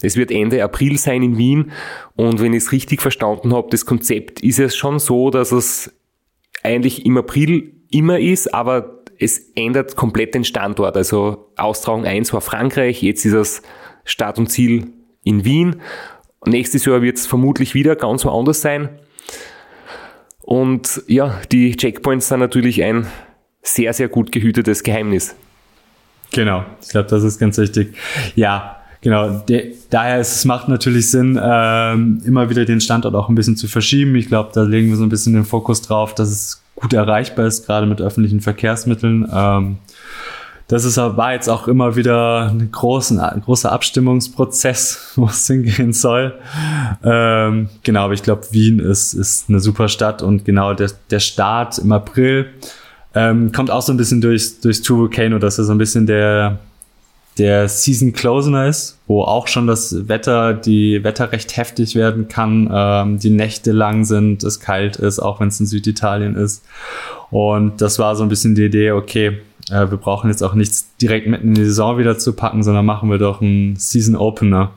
Es 0.01 0.17
wird 0.17 0.31
Ende 0.31 0.63
April 0.63 0.97
sein 0.97 1.23
in 1.23 1.37
Wien 1.37 1.71
und 2.15 2.41
wenn 2.41 2.53
ich 2.53 2.63
es 2.63 2.71
richtig 2.71 3.01
verstanden 3.01 3.53
habe, 3.53 3.67
das 3.71 3.85
Konzept 3.85 4.41
ist 4.41 4.59
es 4.59 4.75
schon 4.75 4.99
so, 4.99 5.29
dass 5.29 5.51
es 5.51 5.93
eigentlich 6.63 7.05
im 7.05 7.17
April 7.17 7.73
immer 7.91 8.19
ist, 8.19 8.53
aber 8.53 9.03
es 9.17 9.51
ändert 9.55 9.95
komplett 9.95 10.33
den 10.33 10.43
Standort. 10.43 10.97
Also 10.97 11.51
Austragung 11.55 12.05
1 12.05 12.33
war 12.33 12.41
Frankreich, 12.41 13.01
jetzt 13.01 13.23
ist 13.25 13.33
es 13.33 13.61
Start 14.05 14.39
und 14.39 14.47
Ziel 14.47 14.87
in 15.23 15.43
Wien. 15.43 15.81
Nächstes 16.45 16.85
Jahr 16.85 17.01
wird 17.01 17.17
es 17.17 17.27
vermutlich 17.27 17.73
wieder 17.73 17.95
ganz 17.95 18.23
woanders 18.23 18.61
sein. 18.61 18.89
Und 20.41 21.01
ja, 21.07 21.41
die 21.51 21.75
Checkpoints 21.75 22.29
sind 22.29 22.39
natürlich 22.39 22.83
ein 22.83 23.07
sehr, 23.63 23.93
sehr 23.93 24.07
gut 24.07 24.31
gehütetes 24.31 24.83
Geheimnis. 24.83 25.35
Genau, 26.31 26.63
ich 26.81 26.89
glaube, 26.89 27.09
das 27.09 27.23
ist 27.23 27.39
ganz 27.39 27.57
wichtig. 27.57 27.95
Ja, 28.35 28.77
genau. 29.01 29.39
De 29.39 29.73
daher 29.89 30.19
ist, 30.19 30.35
es 30.35 30.45
macht 30.45 30.67
natürlich 30.69 31.09
Sinn, 31.09 31.39
ähm, 31.41 32.21
immer 32.25 32.49
wieder 32.49 32.65
den 32.65 32.79
Standort 32.79 33.15
auch 33.15 33.27
ein 33.27 33.35
bisschen 33.35 33.57
zu 33.57 33.67
verschieben. 33.67 34.15
Ich 34.15 34.27
glaube, 34.27 34.51
da 34.53 34.61
legen 34.61 34.89
wir 34.89 34.97
so 34.97 35.03
ein 35.03 35.09
bisschen 35.09 35.33
den 35.33 35.45
Fokus 35.45 35.81
drauf, 35.81 36.13
dass 36.13 36.29
es 36.29 36.63
gut 36.75 36.93
erreichbar 36.93 37.47
ist, 37.47 37.65
gerade 37.65 37.87
mit 37.87 38.01
öffentlichen 38.01 38.41
Verkehrsmitteln. 38.41 39.27
Ähm, 39.33 39.77
das 40.67 40.83
ist, 40.83 40.97
war 40.97 41.33
jetzt 41.33 41.47
auch 41.47 41.67
immer 41.67 41.95
wieder 41.95 42.49
ein, 42.49 42.71
großen, 42.71 43.19
ein 43.19 43.41
großer 43.41 43.71
Abstimmungsprozess, 43.71 45.11
wo 45.15 45.25
es 45.27 45.45
hingehen 45.45 45.93
soll. 45.93 46.33
Ähm, 47.03 47.69
genau, 47.83 48.05
aber 48.05 48.13
ich 48.13 48.23
glaube, 48.23 48.47
Wien 48.51 48.79
ist, 48.79 49.13
ist 49.13 49.49
eine 49.49 49.59
super 49.59 49.87
Stadt 49.87 50.23
und 50.23 50.45
genau 50.45 50.73
der, 50.73 50.89
der 51.11 51.19
Start 51.19 51.77
im 51.77 51.91
April 51.91 52.47
ähm, 53.13 53.51
kommt 53.51 53.71
auch 53.71 53.81
so 53.81 53.93
ein 53.93 53.97
bisschen 53.97 54.21
durch, 54.21 54.59
durchs 54.59 54.81
Two 54.81 54.97
Volcano, 54.97 55.39
dass 55.39 55.57
er 55.57 55.63
so 55.63 55.71
ein 55.71 55.77
bisschen 55.77 56.05
der, 56.05 56.59
der 57.37 57.69
Season 57.69 58.11
Closer 58.11 58.67
ist, 58.67 58.99
wo 59.07 59.21
auch 59.23 59.47
schon 59.47 59.67
das 59.67 60.07
Wetter, 60.09 60.53
die 60.53 61.03
Wetter 61.03 61.31
recht 61.31 61.55
heftig 61.55 61.95
werden 61.95 62.27
kann, 62.27 62.69
ähm, 62.73 63.19
die 63.19 63.29
Nächte 63.29 63.71
lang 63.71 64.03
sind, 64.03 64.43
es 64.43 64.59
kalt 64.59 64.97
ist, 64.97 65.19
auch 65.19 65.39
wenn 65.39 65.47
es 65.47 65.59
in 65.59 65.65
Süditalien 65.65 66.35
ist. 66.35 66.65
Und 67.31 67.81
das 67.81 67.99
war 67.99 68.15
so 68.15 68.23
ein 68.23 68.29
bisschen 68.29 68.55
die 68.55 68.65
Idee, 68.65 68.91
okay, 68.91 69.39
äh, 69.69 69.89
wir 69.89 69.97
brauchen 69.97 70.29
jetzt 70.29 70.43
auch 70.43 70.53
nichts 70.53 70.95
direkt 71.01 71.27
mitten 71.27 71.49
in 71.49 71.53
die 71.55 71.65
Saison 71.65 71.97
wieder 71.97 72.17
zu 72.17 72.33
packen, 72.33 72.63
sondern 72.63 72.85
machen 72.85 73.09
wir 73.09 73.17
doch 73.17 73.41
einen 73.41 73.75
Season 73.75 74.15
Opener, 74.15 74.71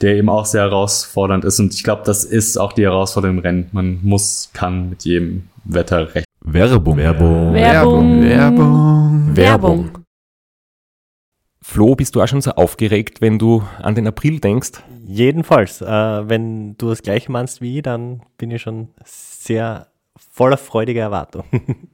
der 0.00 0.16
eben 0.16 0.28
auch 0.28 0.46
sehr 0.46 0.62
herausfordernd 0.62 1.44
ist. 1.44 1.60
Und 1.60 1.74
ich 1.74 1.84
glaube, 1.84 2.02
das 2.04 2.24
ist 2.24 2.58
auch 2.58 2.72
die 2.72 2.82
Herausforderung 2.82 3.38
im 3.38 3.42
Rennen. 3.42 3.68
Man 3.72 4.00
muss, 4.02 4.50
kann 4.52 4.90
mit 4.90 5.04
jedem 5.04 5.48
Wetter 5.64 6.14
rechnen. 6.14 6.24
Werbung. 6.40 6.96
Werbung. 6.96 7.54
Werbung. 7.54 8.22
Werbung. 8.22 9.36
Werbung. 9.36 9.90
Flo, 11.62 11.94
bist 11.94 12.14
du 12.14 12.20
auch 12.20 12.28
schon 12.28 12.42
so 12.42 12.50
aufgeregt, 12.52 13.22
wenn 13.22 13.38
du 13.38 13.62
an 13.80 13.94
den 13.94 14.06
April 14.06 14.38
denkst? 14.38 14.72
Jedenfalls. 15.06 15.80
Äh, 15.80 15.86
wenn 16.28 16.76
du 16.76 16.90
das 16.90 17.00
gleiche 17.00 17.32
meinst 17.32 17.62
wie 17.62 17.78
ich, 17.78 17.82
dann 17.82 18.20
bin 18.36 18.50
ich 18.50 18.60
schon 18.60 18.88
sehr 19.04 19.86
voller 20.30 20.58
freudiger 20.58 21.00
Erwartung. 21.00 21.44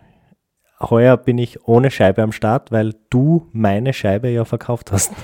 Heuer 0.89 1.17
bin 1.17 1.37
ich 1.37 1.67
ohne 1.67 1.91
Scheibe 1.91 2.23
am 2.23 2.31
Start, 2.31 2.71
weil 2.71 2.95
du 3.09 3.47
meine 3.53 3.93
Scheibe 3.93 4.29
ja 4.29 4.45
verkauft 4.45 4.91
hast. 4.91 5.11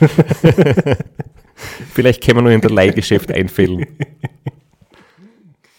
Vielleicht 1.93 2.23
können 2.23 2.37
wir 2.37 2.41
nur 2.43 2.51
in 2.51 2.61
der 2.61 2.69
Leihgeschäft 2.69 3.31
einfällen. 3.31 3.85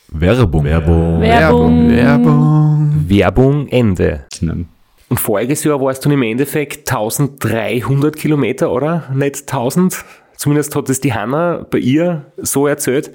Werbung. 0.08 0.64
Werbung. 0.64 1.20
Werbung. 1.20 1.90
Werbung. 1.90 3.04
Werbung 3.08 3.68
Ende. 3.68 4.24
Und 5.08 5.20
voriges 5.20 5.64
Jahr 5.64 5.80
war 5.80 5.90
es 5.90 6.00
dann 6.00 6.12
im 6.12 6.22
Endeffekt 6.22 6.90
1300 6.90 8.16
Kilometer, 8.16 8.72
oder? 8.72 9.04
Nicht 9.14 9.40
1000? 9.42 10.04
Zumindest 10.36 10.74
hat 10.76 10.88
es 10.88 11.00
die 11.00 11.12
Hanna 11.12 11.66
bei 11.70 11.78
ihr 11.78 12.26
so 12.36 12.66
erzählt. 12.66 13.10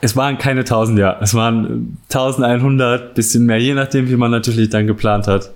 Es 0.00 0.16
waren 0.16 0.38
keine 0.38 0.60
1000, 0.60 0.98
ja. 0.98 1.16
Es 1.20 1.34
waren 1.34 1.98
1100, 2.12 3.14
bisschen 3.14 3.46
mehr, 3.46 3.58
je 3.58 3.74
nachdem, 3.74 4.08
wie 4.08 4.16
man 4.16 4.30
natürlich 4.30 4.68
dann 4.70 4.86
geplant 4.86 5.28
hat. 5.28 5.52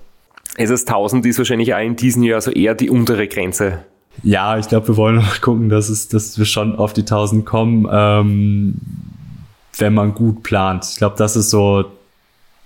Es 0.57 0.71
ist 0.71 0.89
1000 0.89 1.25
ist 1.27 1.37
wahrscheinlich 1.37 1.73
auch 1.75 1.79
in 1.79 1.95
diesem 1.95 2.23
Jahr 2.23 2.41
so 2.41 2.51
eher 2.51 2.73
die 2.73 2.89
untere 2.89 3.27
Grenze. 3.27 3.85
Ja, 4.23 4.57
ich 4.57 4.67
glaube, 4.67 4.87
wir 4.89 4.97
wollen 4.97 5.15
noch 5.17 5.39
gucken, 5.39 5.69
dass, 5.69 5.87
es, 5.87 6.07
dass 6.07 6.37
wir 6.39 6.45
schon 6.45 6.75
auf 6.75 6.93
die 6.93 7.01
1000 7.01 7.45
kommen, 7.45 7.87
ähm, 7.91 8.75
wenn 9.77 9.93
man 9.93 10.15
gut 10.15 10.41
plant. 10.41 10.87
Ich 10.91 10.97
glaube, 10.97 11.15
das 11.15 11.35
ist 11.35 11.51
so 11.51 11.85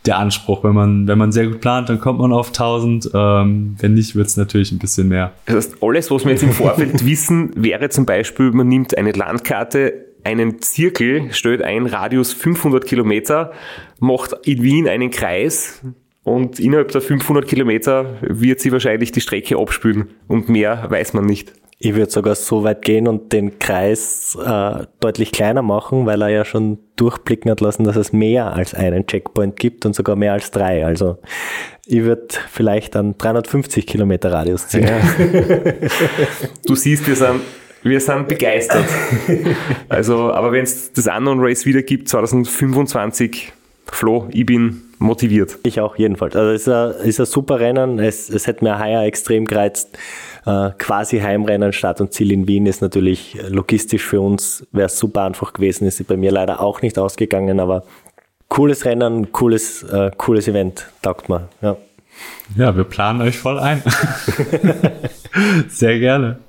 der 0.06 0.18
Anspruch. 0.18 0.64
Wenn 0.64 0.74
man, 0.74 1.08
wenn 1.10 1.18
man 1.18 1.34
sehr 1.34 1.48
gut 1.48 1.60
plant, 1.60 1.90
dann 1.90 2.00
kommt 2.00 2.20
man 2.20 2.32
auf 2.32 2.48
1000. 2.48 3.12
Ähm, 3.14 3.76
wenn 3.78 3.94
nicht, 3.94 4.16
wird 4.16 4.28
es 4.28 4.38
natürlich 4.38 4.72
ein 4.72 4.80
bisschen 4.80 5.10
mehr. 5.10 5.34
Das 5.46 5.56
heißt, 5.58 5.84
alles, 5.84 6.10
was 6.10 6.24
wir 6.24 6.32
jetzt 6.32 6.44
im 6.44 6.54
Vorfeld 6.54 7.06
wissen, 7.06 7.52
wäre 7.56 7.90
zum 7.90 8.06
Beispiel, 8.06 8.52
man 8.52 8.70
nimmt 8.70 8.98
eine 8.98 9.12
Landkarte, 9.12 10.06
einen 10.24 10.62
Zirkel, 10.62 11.34
stellt 11.34 11.62
ein 11.62 11.88
Radius 11.88 12.32
500 12.32 12.86
Kilometer, 12.86 13.52
macht 14.00 14.34
in 14.46 14.64
Wien 14.64 14.88
einen 14.88 15.12
Kreis 15.12 15.82
und 16.24 16.60
innerhalb 16.60 16.92
der 16.92 17.02
500 17.02 17.48
Kilometer 17.48 18.18
wird 18.22 18.60
sie 18.60 18.72
wahrscheinlich 18.72 19.12
die 19.12 19.22
Strecke 19.22 19.58
abspülen 19.58 20.10
und 20.28 20.50
mehr 20.50 20.86
weiß 20.90 21.14
man 21.14 21.26
nicht. 21.26 21.54
Ich 21.84 21.96
würde 21.96 22.12
sogar 22.12 22.36
so 22.36 22.64
weit 22.64 22.84
gehen 22.84 23.08
und 23.08 23.34
den 23.34 23.58
Kreis 23.58 24.38
äh, 24.40 24.86
deutlich 25.00 25.32
kleiner 25.32 25.64
machen, 25.64 26.06
weil 26.06 26.22
er 26.22 26.30
ja 26.30 26.46
schon 26.46 26.78
durchblicken 26.96 27.50
hat 27.50 27.60
lassen, 27.60 27.86
dass 27.86 27.96
es 27.96 28.14
mehr 28.14 28.54
als 28.54 28.76
einen 28.76 29.08
Checkpoint 29.08 29.56
gibt 29.56 29.88
und 29.88 29.96
sogar 29.96 30.16
mehr 30.16 30.34
als 30.34 30.52
drei. 30.52 30.86
Also 30.86 31.18
ich 31.88 32.04
würde 32.04 32.28
vielleicht 32.52 32.96
an 32.96 33.18
350 33.18 33.88
Kilometer 33.88 34.32
Radius 34.32 34.68
ziehen. 34.68 34.84
Ja. 34.84 35.00
du 36.68 36.76
siehst, 36.76 37.08
wir 37.08 37.16
sind, 37.16 37.42
wir 37.82 38.00
sind 38.00 38.28
begeistert. 38.28 38.86
Also, 39.90 40.32
aber 40.32 40.52
wenn 40.52 40.64
es 40.64 40.94
das 40.94 41.08
Unknown 41.08 41.40
Race 41.40 41.66
wieder 41.66 41.82
gibt, 41.82 42.10
2025, 42.10 43.54
Flo, 43.88 44.30
ich 44.32 44.46
bin 44.46 44.84
motiviert. 45.02 45.58
Ich 45.64 45.82
auch, 45.82 45.98
jedenfalls. 45.98 46.36
Also 46.36 46.52
es 46.52 46.62
ist 46.62 46.70
ein, 46.70 47.08
ist 47.08 47.20
ein 47.20 47.26
super 47.26 47.60
Rennen. 47.60 48.00
Es, 48.00 48.30
es 48.30 48.48
hat 48.48 48.62
mir 48.62 48.80
heuer 48.80 49.04
extrem 49.04 49.46
gereizt. 49.46 49.98
Äh, 50.46 50.70
quasi 50.78 51.20
Heimrennen, 51.20 51.74
Start 51.74 52.02
und 52.02 52.14
Ziel 52.14 52.32
in 52.32 52.48
Wien 52.48 52.66
ist 52.66 52.82
natürlich 52.82 53.38
logistisch 53.50 54.04
für 54.04 54.22
uns, 54.22 54.66
wäre 54.72 54.88
es 54.88 54.98
super 54.98 55.24
einfach 55.24 55.54
gewesen, 55.54 55.86
ist 55.86 56.06
bei 56.08 56.18
mir 56.18 56.32
leider 56.32 56.62
auch 56.62 56.82
nicht 56.82 56.98
ausgegangen, 56.98 57.60
aber 57.60 57.84
cooles 58.48 58.86
Rennen, 58.86 59.32
cooles, 59.32 59.84
äh, 59.84 60.10
cooles 60.18 60.48
Event, 60.48 60.88
taugt 61.04 61.30
mir. 61.30 61.48
Ja. 61.62 61.78
ja, 62.58 62.76
wir 62.76 62.86
planen 62.86 63.22
euch 63.22 63.38
voll 63.38 63.60
ein. 63.60 63.84
sehr 65.70 66.00
gerne. 66.00 66.40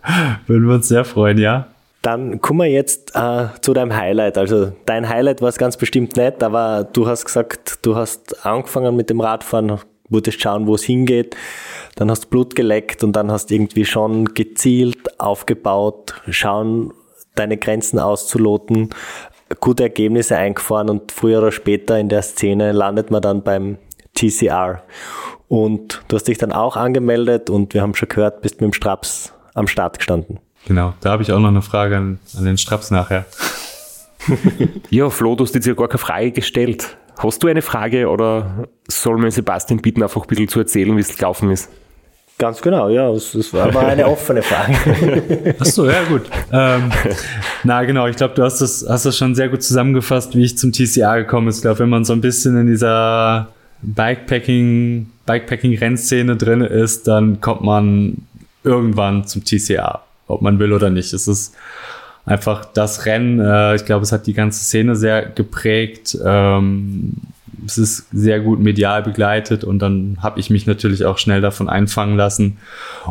Würden 0.47 0.69
wir 0.69 0.75
uns 0.77 0.89
sehr 0.89 1.05
freuen, 1.05 1.37
ja. 1.37 1.69
Dann 2.03 2.41
kommen 2.41 2.61
wir 2.61 2.67
jetzt 2.67 3.15
äh, 3.15 3.47
zu 3.61 3.73
deinem 3.73 3.95
Highlight. 3.95 4.37
Also 4.37 4.73
dein 4.87 5.09
Highlight 5.09 5.41
war 5.41 5.49
es 5.49 5.57
ganz 5.57 5.77
bestimmt 5.77 6.17
nicht, 6.17 6.43
aber 6.43 6.89
du 6.93 7.07
hast 7.07 7.25
gesagt, 7.25 7.79
du 7.83 7.95
hast 7.95 8.45
angefangen 8.45 8.97
mit 8.97 9.09
dem 9.09 9.21
Radfahren, 9.21 9.79
wolltest 10.09 10.43
schauen, 10.43 10.67
wo 10.67 10.75
es 10.75 10.83
hingeht, 10.83 11.37
dann 11.95 12.11
hast 12.11 12.29
Blut 12.29 12.57
geleckt 12.57 13.05
und 13.05 13.15
dann 13.15 13.31
hast 13.31 13.53
irgendwie 13.53 13.85
schon 13.85 14.27
gezielt 14.27 15.21
aufgebaut, 15.21 16.15
schauen, 16.29 16.93
deine 17.37 17.57
Grenzen 17.57 18.01
auszuloten, 18.01 18.91
gute 19.61 19.85
Ergebnisse 19.85 20.37
eingefahren 20.37 20.91
und 20.91 21.13
früher 21.13 21.39
oder 21.39 21.53
später 21.53 21.99
in 21.99 22.09
der 22.09 22.23
Szene 22.23 22.73
landet 22.73 23.11
man 23.11 23.23
dann 23.23 23.43
beim 23.43 23.79
TCR. 24.15 24.83
Und 25.49 26.03
du 26.09 26.17
hast 26.17 26.29
dich 26.29 26.39
dann 26.39 26.53
auch 26.53 26.77
angemeldet 26.77 27.49
und 27.49 27.75
wir 27.75 27.83
haben 27.83 27.95
schon 27.95 28.09
gehört, 28.09 28.41
bist 28.43 28.61
mit 28.61 28.73
dem 28.73 28.73
Straps 28.73 29.33
am 29.55 29.67
Start 29.67 29.99
gestanden. 29.99 30.41
Genau, 30.67 30.95
da 31.01 31.11
habe 31.11 31.23
ich 31.23 31.33
auch 31.33 31.41
noch 31.41 31.49
eine 31.49 31.63
Frage 31.63 31.97
an, 31.97 32.19
an 32.37 32.45
den 32.45 32.59
Straps 32.59 32.91
nachher. 32.91 33.27
ja, 34.91 35.11
Flo, 35.11 35.35
du 35.35 35.45
hast 35.45 35.55
jetzt 35.55 35.67
ja 35.67 35.75
gar 35.75 35.89
keine 35.89 35.99
Frage 35.99 36.33
gestellt. 36.33 36.97
Hast 37.19 37.43
du 37.43 37.49
eine 37.49 37.63
Frage 37.63 38.09
oder 38.09 38.69
soll 38.89 39.19
man 39.19 39.31
Sebastian 39.31 39.81
bitten, 39.81 40.03
einfach 40.03 40.23
ein 40.23 40.27
bisschen 40.27 40.49
zu 40.49 40.61
erzählen, 40.61 40.97
wie 40.97 41.01
es 41.01 41.17
gelaufen 41.17 41.51
ist? 41.51 41.69
Ganz 42.39 42.61
genau, 42.61 42.89
ja, 42.89 43.09
es 43.11 43.53
war 43.53 43.67
aber 43.67 43.87
eine 43.87 44.07
offene 44.07 44.43
Frage. 44.43 45.55
Achso, 45.61 45.89
ja 45.89 46.03
gut. 46.05 46.23
Ähm, 46.53 46.91
na 47.63 47.85
genau, 47.85 48.09
ich 48.09 48.17
glaube, 48.17 48.35
du 48.35 48.43
hast 48.43 48.61
das, 48.61 48.85
hast 48.89 49.07
das 49.07 49.17
schon 49.17 49.35
sehr 49.35 49.49
gut 49.49 49.63
zusammengefasst, 49.63 50.35
wie 50.35 50.45
ich 50.45 50.59
zum 50.59 50.73
TCA 50.73 51.19
gekommen 51.19 51.49
ist. 51.49 51.57
Ich 51.57 51.63
glaube, 51.63 51.81
wenn 51.81 51.91
man 51.91 52.05
so 52.05 52.13
ein 52.13 52.21
bisschen 52.21 52.59
in 52.59 52.67
dieser 52.67 53.49
Bikepacking, 53.83 55.11
Bikepacking-Rennszene 55.27 56.37
drin 56.37 56.63
ist, 56.63 57.07
dann 57.07 57.41
kommt 57.41 57.63
man 57.63 58.27
irgendwann 58.65 59.27
zum 59.27 59.45
TCA, 59.45 60.03
ob 60.27 60.43
man 60.43 60.59
will 60.59 60.73
oder 60.73 60.91
nicht. 60.91 61.13
Es 61.13 61.29
ist 61.29 61.55
einfach 62.25 62.65
das 62.65 63.07
Rennen. 63.07 63.41
Äh, 63.41 63.77
ich 63.77 63.85
glaube, 63.85 64.03
es 64.05 64.13
hat 64.13 64.27
die 64.27 64.35
ganze 64.35 64.65
Szene 64.65 64.97
sehr 64.97 65.27
geprägt. 65.27 66.17
Ähm, 66.25 67.15
es 67.67 67.79
ist 67.79 68.09
sehr 68.13 68.41
gut 68.41 68.61
medial 68.61 69.03
begleitet 69.03 69.63
und 69.65 69.79
dann 69.79 70.19
habe 70.21 70.41
ich 70.41 70.51
mich 70.51 70.67
natürlich 70.67 71.05
auch 71.05 71.19
schnell 71.19 71.41
davon 71.41 71.69
einfangen 71.69 72.17
lassen 72.17 72.59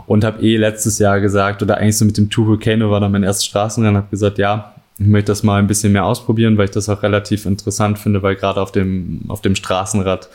und 0.07 0.23
habe 0.23 0.41
eh 0.41 0.57
letztes 0.57 0.99
Jahr 0.99 1.21
gesagt, 1.21 1.63
oder 1.63 1.77
eigentlich 1.77 1.97
so 1.97 2.05
mit 2.05 2.17
dem 2.17 2.29
Tour 2.29 2.47
Volcano 2.47 2.91
war 2.91 2.99
dann 2.99 3.11
mein 3.11 3.23
erstes 3.23 3.45
Straßenrennen, 3.45 3.97
habe 3.97 4.09
gesagt, 4.09 4.37
ja, 4.37 4.73
ich 4.97 5.07
möchte 5.07 5.31
das 5.31 5.43
mal 5.43 5.57
ein 5.57 5.67
bisschen 5.67 5.93
mehr 5.93 6.05
ausprobieren, 6.05 6.57
weil 6.57 6.65
ich 6.65 6.71
das 6.71 6.89
auch 6.89 7.01
relativ 7.01 7.45
interessant 7.45 7.97
finde, 7.97 8.21
weil 8.23 8.35
gerade 8.35 8.61
auf 8.61 8.71
dem, 8.71 9.21
auf 9.29 9.41
dem 9.41 9.55
Straßenrad 9.55 10.29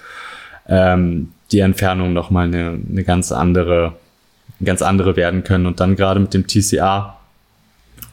ähm, 0.66 1.28
die 1.52 1.60
Entfernung 1.60 2.12
nochmal 2.12 2.46
eine, 2.46 2.78
eine 2.90 3.04
ganz 3.04 3.32
andere, 3.32 3.92
ganz 4.64 4.82
andere 4.82 5.16
werden 5.16 5.44
können. 5.44 5.66
Und 5.66 5.80
dann 5.80 5.96
gerade 5.96 6.20
mit 6.20 6.34
dem 6.34 6.46
TCA 6.46 7.18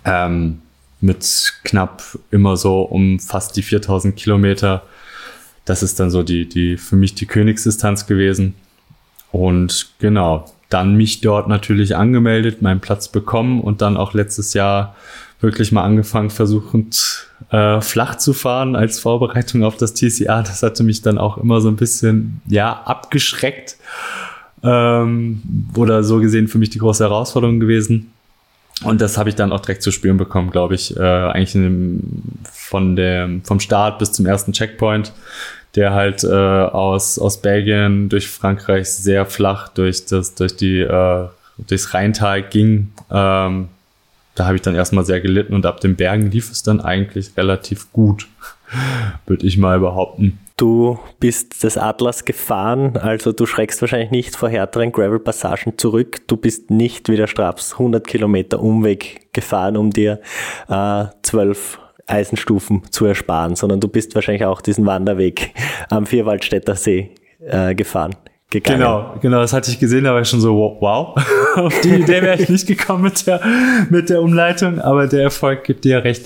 ähm, 0.06 0.62
mit 1.02 1.54
knapp 1.64 2.04
immer 2.32 2.58
so 2.58 2.82
um 2.82 3.20
fast 3.20 3.56
die 3.56 3.64
4000 3.64 4.16
Kilometer 4.16 4.84
das 5.66 5.84
ist 5.84 6.00
dann 6.00 6.12
so 6.12 6.24
die, 6.24 6.48
die, 6.48 6.78
für 6.78 6.96
mich 6.96 7.16
die 7.16 7.26
Königsdistanz 7.26 8.06
gewesen. 8.06 8.56
Und 9.32 9.94
genau, 10.00 10.46
dann 10.70 10.96
mich 10.96 11.22
dort 11.22 11.48
natürlich 11.48 11.96
angemeldet, 11.96 12.62
meinen 12.62 12.82
Platz 12.82 13.08
bekommen 13.08 13.62
und 13.62 13.82
dann 13.82 13.98
auch 13.98 14.14
letztes 14.14 14.54
Jahr 14.54 14.96
wirklich 15.39 15.72
mal 15.72 15.84
angefangen, 15.84 16.30
versuchend 16.30 17.28
äh, 17.50 17.82
flach 17.82 18.16
zu 18.16 18.34
fahren 18.34 18.76
als 18.76 19.00
Vorbereitung 19.00 19.64
auf 19.64 19.78
das 19.78 19.94
TCA. 19.94 20.41
Das 20.41 20.64
hatte 20.64 20.84
mich 20.84 21.02
dann 21.02 21.18
auch 21.18 21.38
immer 21.38 21.62
so 21.62 21.70
ein 21.70 21.76
bisschen, 21.76 22.41
ja, 22.48 22.82
abgeschreckt. 22.84 23.78
Ähm, 24.64 25.41
oder 25.76 26.03
so 26.03 26.20
gesehen 26.20 26.47
für 26.47 26.57
mich 26.57 26.70
die 26.70 26.80
große 26.80 27.03
Herausforderung 27.03 27.59
gewesen. 27.59 28.11
Und 28.84 29.01
das 29.01 29.18
habe 29.18 29.30
ich 29.30 29.36
dann 29.36 29.51
auch 29.51 29.59
direkt 29.59 29.84
zu 29.84 29.91
spüren 29.91 30.18
bekommen, 30.18 30.49
glaube 30.49 30.76
ich, 30.76 30.95
äh, 30.97 30.99
eigentlich 30.99 31.53
dem, 31.53 32.01
von 32.51 32.95
dem, 32.95 33.43
vom 33.43 33.59
Start 33.59 33.99
bis 33.99 34.11
zum 34.11 34.26
ersten 34.26 34.51
Checkpoint, 34.51 35.14
der 35.76 35.93
halt 35.93 36.24
äh, 36.24 36.28
aus, 36.28 37.20
aus 37.20 37.41
Belgien 37.41 38.09
durch 38.09 38.28
Frankreich 38.28 38.89
sehr 38.89 39.26
flach 39.26 39.70
durch 39.70 40.05
das, 40.05 40.36
durch 40.36 40.55
die, 40.55 40.80
äh, 40.80 41.28
durchs 41.68 41.93
Rheintal 41.93 42.43
ging. 42.43 42.91
Ähm, 43.11 43.70
da 44.36 44.45
habe 44.45 44.55
ich 44.55 44.61
dann 44.61 44.76
erstmal 44.76 45.05
sehr 45.05 45.22
gelitten 45.22 45.53
und 45.53 45.66
ab 45.66 45.80
den 45.80 45.95
Bergen 45.95 46.32
lief 46.32 46.51
es 46.51 46.64
dann 46.64 46.82
eigentlich 46.82 47.38
relativ 47.38 47.91
gut, 47.93 48.28
würde 49.28 49.45
ich 49.45 49.57
mal 49.57 49.80
behaupten. 49.80 50.39
Du 50.56 50.99
bist 51.20 51.64
das 51.64 51.78
Atlas 51.78 52.26
gefahren, 52.26 52.95
also 52.97 53.32
du 53.32 53.47
schreckst 53.47 53.82
wahrscheinlich 53.82 54.12
nicht 54.12 54.36
vor 54.36 54.49
härteren 54.49 54.91
Gravel-Passagen 54.91 55.78
zurück. 55.80 56.22
Du 56.28 56.38
bist 56.38 56.70
nicht 56.70 57.10
wie 57.10 57.16
der 57.16 57.26
Straps 57.26 57.74
100 57.74 58.06
Kilometer 58.06 58.62
Umweg 58.62 59.34
gefahren, 59.34 59.78
um 59.78 59.89
dir 59.89 60.22
äh, 60.70 61.06
zwölf 61.24 61.80
Eisenstufen 62.06 62.84
zu 62.91 63.06
ersparen, 63.06 63.56
sondern 63.56 63.80
du 63.80 63.88
bist 63.88 64.14
wahrscheinlich 64.14 64.45
auch 64.45 64.62
diesen 64.62 64.86
Wanderweg 64.86 65.54
am 65.89 66.06
Vierwaldstätter 66.06 66.76
See 66.76 67.12
äh, 67.39 67.74
gefahren. 67.74 68.16
Gegangen. 68.51 68.80
Genau, 68.82 69.16
genau, 69.20 69.39
das 69.39 69.51
hatte 69.51 69.72
ich 69.72 69.80
gesehen, 69.80 70.04
da 70.04 70.14
war 70.14 70.22
ich 70.22 70.30
schon 70.30 70.39
so, 70.39 70.78
wow, 70.80 71.16
auf 71.56 71.82
die 71.82 71.95
Idee 71.95 72.22
wäre 72.22 72.39
ich 72.39 72.49
nicht 72.49 72.68
gekommen 72.68 73.06
mit 73.06 73.26
der, 73.26 73.41
mit 73.89 74.12
der 74.12 74.22
Umleitung, 74.22 74.80
aber 74.80 75.08
der 75.08 75.24
Erfolg 75.24 75.64
gibt 75.64 75.86
dir 75.86 76.04
recht. 76.04 76.26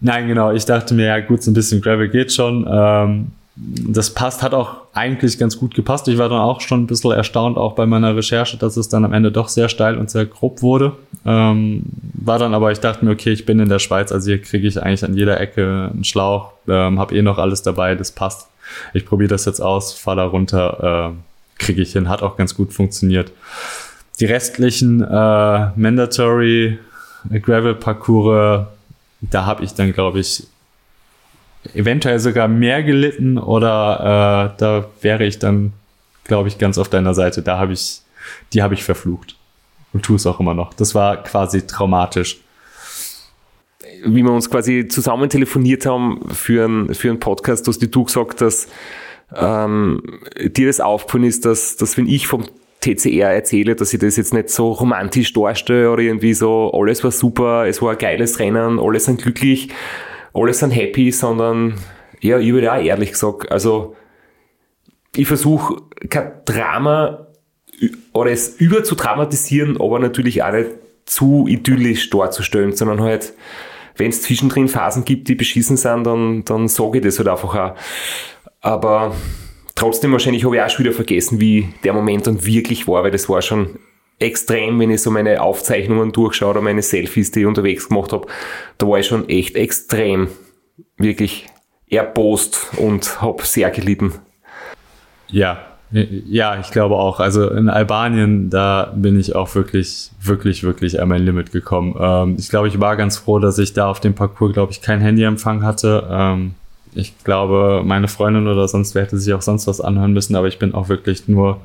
Nein, 0.00 0.28
genau, 0.28 0.52
ich 0.52 0.64
dachte 0.64 0.94
mir, 0.94 1.06
ja 1.06 1.18
gut, 1.18 1.42
so 1.42 1.50
ein 1.50 1.54
bisschen 1.54 1.80
Gravel 1.80 2.08
geht 2.08 2.32
schon. 2.32 2.68
Ähm, 2.70 3.32
das 3.62 4.14
passt, 4.14 4.42
hat 4.42 4.54
auch 4.54 4.76
eigentlich 4.94 5.38
ganz 5.38 5.58
gut 5.58 5.74
gepasst. 5.74 6.08
Ich 6.08 6.16
war 6.16 6.28
dann 6.28 6.40
auch 6.40 6.60
schon 6.60 6.82
ein 6.82 6.86
bisschen 6.86 7.12
erstaunt, 7.12 7.58
auch 7.58 7.74
bei 7.74 7.84
meiner 7.84 8.16
Recherche, 8.16 8.56
dass 8.56 8.76
es 8.76 8.88
dann 8.88 9.04
am 9.04 9.12
Ende 9.12 9.30
doch 9.30 9.48
sehr 9.48 9.68
steil 9.68 9.98
und 9.98 10.10
sehr 10.10 10.24
grob 10.24 10.62
wurde. 10.62 10.92
Ähm, 11.26 11.82
war 12.14 12.38
dann 12.38 12.54
aber, 12.54 12.72
ich 12.72 12.80
dachte 12.80 13.04
mir, 13.04 13.10
okay, 13.10 13.32
ich 13.32 13.44
bin 13.44 13.60
in 13.60 13.68
der 13.68 13.78
Schweiz, 13.78 14.12
also 14.12 14.28
hier 14.28 14.40
kriege 14.40 14.66
ich 14.66 14.82
eigentlich 14.82 15.04
an 15.04 15.14
jeder 15.14 15.38
Ecke 15.38 15.90
einen 15.92 16.04
Schlauch, 16.04 16.52
ähm, 16.68 16.98
habe 16.98 17.14
eh 17.14 17.22
noch 17.22 17.38
alles 17.38 17.62
dabei, 17.62 17.94
das 17.94 18.12
passt. 18.12 18.48
Ich 18.94 19.04
probiere 19.04 19.28
das 19.28 19.44
jetzt 19.44 19.60
aus, 19.60 19.92
fahr 19.92 20.16
da 20.16 20.24
runter, 20.24 21.12
äh, 21.12 21.62
kriege 21.62 21.82
ich 21.82 21.92
hin, 21.92 22.08
hat 22.08 22.22
auch 22.22 22.36
ganz 22.36 22.54
gut 22.54 22.72
funktioniert. 22.72 23.30
Die 24.20 24.26
restlichen 24.26 25.02
äh, 25.02 25.70
Mandatory 25.76 26.78
Gravel 27.42 27.74
Parcours, 27.74 28.66
da 29.20 29.44
habe 29.44 29.64
ich 29.64 29.74
dann, 29.74 29.92
glaube 29.92 30.20
ich, 30.20 30.44
eventuell 31.74 32.18
sogar 32.18 32.48
mehr 32.48 32.82
gelitten 32.82 33.38
oder 33.38 34.52
äh, 34.54 34.58
da 34.58 34.86
wäre 35.00 35.24
ich 35.24 35.38
dann, 35.38 35.72
glaube 36.24 36.48
ich, 36.48 36.58
ganz 36.58 36.78
auf 36.78 36.88
deiner 36.88 37.14
Seite. 37.14 37.42
Da 37.42 37.58
habe 37.58 37.72
ich, 37.72 38.00
die 38.52 38.62
habe 38.62 38.74
ich 38.74 38.84
verflucht 38.84 39.36
und 39.92 40.04
tue 40.04 40.16
es 40.16 40.26
auch 40.26 40.40
immer 40.40 40.54
noch. 40.54 40.74
Das 40.74 40.94
war 40.94 41.22
quasi 41.22 41.66
traumatisch. 41.66 42.40
Wie 44.04 44.22
wir 44.22 44.32
uns 44.32 44.50
quasi 44.50 44.88
zusammen 44.88 45.28
telefoniert 45.28 45.84
haben 45.84 46.20
für 46.30 46.64
einen, 46.64 46.94
für 46.94 47.10
einen 47.10 47.20
Podcast, 47.20 47.66
hast 47.68 47.80
du 47.80 48.04
gesagt, 48.04 48.40
dass 48.40 48.68
ähm, 49.36 50.02
dir 50.38 50.66
das 50.66 50.80
aufgefallen 50.80 51.24
ist, 51.24 51.44
dass, 51.44 51.76
dass 51.76 51.96
wenn 51.96 52.08
ich 52.08 52.26
vom 52.26 52.46
TCR 52.80 53.30
erzähle, 53.30 53.76
dass 53.76 53.92
ich 53.92 54.00
das 54.00 54.16
jetzt 54.16 54.32
nicht 54.32 54.48
so 54.48 54.72
romantisch 54.72 55.32
darstelle 55.34 55.90
oder 55.90 56.02
irgendwie 56.02 56.32
so, 56.32 56.72
alles 56.72 57.04
war 57.04 57.10
super, 57.10 57.66
es 57.66 57.82
war 57.82 57.92
ein 57.92 57.98
geiles 57.98 58.38
Rennen, 58.38 58.78
alle 58.78 58.98
sind 59.00 59.20
glücklich, 59.20 59.68
alle 60.34 60.54
sind 60.54 60.70
happy, 60.70 61.10
sondern 61.12 61.74
ja, 62.20 62.38
ich 62.38 62.52
würde 62.52 62.72
auch 62.72 62.82
ehrlich 62.82 63.12
gesagt, 63.12 63.50
also 63.50 63.96
ich 65.16 65.26
versuche 65.26 65.82
kein 66.08 66.32
Drama 66.44 67.26
oder 68.12 68.30
es 68.30 68.56
über 68.56 68.84
zu 68.84 68.94
dramatisieren, 68.94 69.80
aber 69.80 69.98
natürlich 69.98 70.42
auch 70.42 70.52
nicht 70.52 70.70
zu 71.06 71.46
idyllisch 71.48 72.10
darzustellen, 72.10 72.72
sondern 72.72 73.00
halt, 73.00 73.32
wenn 73.96 74.10
es 74.10 74.22
zwischendrin 74.22 74.68
Phasen 74.68 75.04
gibt, 75.04 75.28
die 75.28 75.34
beschissen 75.34 75.76
sind, 75.76 76.04
dann, 76.04 76.44
dann 76.44 76.68
sage 76.68 76.98
ich 76.98 77.04
das 77.04 77.18
halt 77.18 77.28
einfach 77.28 77.54
auch. 77.54 77.74
Aber 78.60 79.14
trotzdem 79.74 80.12
wahrscheinlich 80.12 80.44
habe 80.44 80.56
ich 80.56 80.62
auch 80.62 80.70
schon 80.70 80.84
wieder 80.84 80.94
vergessen, 80.94 81.40
wie 81.40 81.68
der 81.82 81.92
Moment 81.92 82.26
dann 82.26 82.44
wirklich 82.44 82.86
war, 82.86 83.02
weil 83.02 83.10
das 83.10 83.28
war 83.28 83.42
schon 83.42 83.78
extrem, 84.20 84.78
wenn 84.78 84.90
ich 84.90 85.02
so 85.02 85.10
meine 85.10 85.42
Aufzeichnungen 85.42 86.12
durchschaue 86.12 86.50
oder 86.50 86.60
meine 86.60 86.82
Selfies, 86.82 87.30
die 87.30 87.40
ich 87.40 87.46
unterwegs 87.46 87.88
gemacht 87.88 88.12
habe, 88.12 88.28
da 88.78 88.86
war 88.86 88.98
ich 88.98 89.06
schon 89.06 89.28
echt 89.28 89.56
extrem, 89.56 90.28
wirklich 90.96 91.46
erbost 91.88 92.68
und 92.76 93.20
habe 93.20 93.44
sehr 93.44 93.70
gelitten. 93.70 94.14
Ja, 95.28 95.58
ja, 95.92 96.60
ich 96.60 96.70
glaube 96.70 96.94
auch. 96.94 97.18
Also 97.18 97.50
in 97.50 97.68
Albanien, 97.68 98.48
da 98.48 98.92
bin 98.94 99.18
ich 99.18 99.34
auch 99.34 99.52
wirklich, 99.56 100.10
wirklich, 100.22 100.62
wirklich 100.62 101.00
an 101.00 101.08
mein 101.08 101.24
Limit 101.24 101.50
gekommen. 101.50 101.96
Ähm, 101.98 102.36
ich 102.38 102.48
glaube, 102.48 102.68
ich 102.68 102.78
war 102.78 102.96
ganz 102.96 103.16
froh, 103.16 103.40
dass 103.40 103.58
ich 103.58 103.72
da 103.72 103.88
auf 103.88 103.98
dem 103.98 104.14
Parcours, 104.14 104.52
glaube 104.52 104.70
ich, 104.70 104.82
kein 104.82 105.00
Handyempfang 105.00 105.64
hatte. 105.64 106.06
Ähm, 106.08 106.54
ich 106.94 107.18
glaube, 107.24 107.82
meine 107.84 108.06
Freundin 108.06 108.46
oder 108.46 108.68
sonst 108.68 108.94
wer 108.94 109.02
hätte 109.02 109.18
sich 109.18 109.34
auch 109.34 109.42
sonst 109.42 109.66
was 109.66 109.80
anhören 109.80 110.12
müssen, 110.12 110.36
aber 110.36 110.46
ich 110.46 110.60
bin 110.60 110.74
auch 110.74 110.88
wirklich 110.88 111.26
nur 111.26 111.60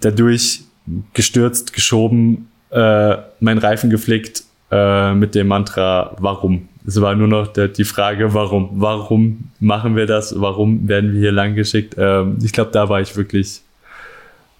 dadurch 0.00 0.65
gestürzt, 1.12 1.72
geschoben, 1.72 2.48
äh, 2.70 3.16
mein 3.40 3.58
Reifen 3.58 3.90
geflickt 3.90 4.44
äh, 4.70 5.14
mit 5.14 5.34
dem 5.34 5.48
Mantra, 5.48 6.16
warum? 6.18 6.68
Es 6.86 7.00
war 7.00 7.14
nur 7.14 7.28
noch 7.28 7.48
der, 7.48 7.68
die 7.68 7.84
Frage, 7.84 8.32
warum? 8.32 8.70
Warum 8.74 9.50
machen 9.58 9.96
wir 9.96 10.06
das? 10.06 10.40
Warum 10.40 10.86
werden 10.88 11.12
wir 11.12 11.20
hier 11.20 11.32
lang 11.32 11.54
geschickt? 11.54 11.96
Ähm, 11.98 12.38
ich 12.42 12.52
glaube, 12.52 12.70
da 12.70 12.88
war 12.88 13.00
ich 13.00 13.16
wirklich, 13.16 13.62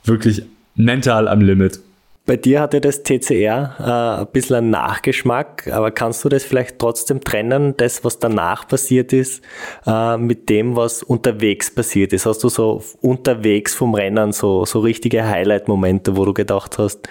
wirklich 0.05 0.43
mental 0.75 1.29
am 1.29 1.41
Limit. 1.41 1.81
Bei 2.27 2.37
dir 2.37 2.61
hatte 2.61 2.81
das 2.81 3.05
TCR 3.05 3.77
äh, 3.79 4.21
ein 4.23 4.27
bisschen 4.33 4.57
einen 4.57 4.71
Nachgeschmack, 4.71 5.69
aber 5.69 5.93
kannst 5.93 6.25
du 6.25 6.29
das 6.29 6.43
vielleicht 6.43 6.81
trotzdem 6.81 7.21
trennen, 7.21 7.75
das, 7.77 8.03
was 8.03 8.19
danach 8.19 8.67
passiert 8.67 9.13
ist, 9.13 9.43
äh, 9.87 10.17
mit 10.17 10.49
dem, 10.49 10.75
was 10.75 11.05
unterwegs 11.05 11.73
passiert 11.73 12.13
ist? 12.13 12.27
Hast 12.27 12.43
du 12.43 12.49
so 12.49 12.83
unterwegs 13.01 13.75
vom 13.77 13.95
Rennen 13.95 14.33
so, 14.33 14.65
so 14.65 14.81
richtige 14.81 15.25
Highlight-Momente, 15.25 16.17
wo 16.17 16.25
du 16.25 16.35
gedacht 16.35 16.79
hast, 16.79 17.09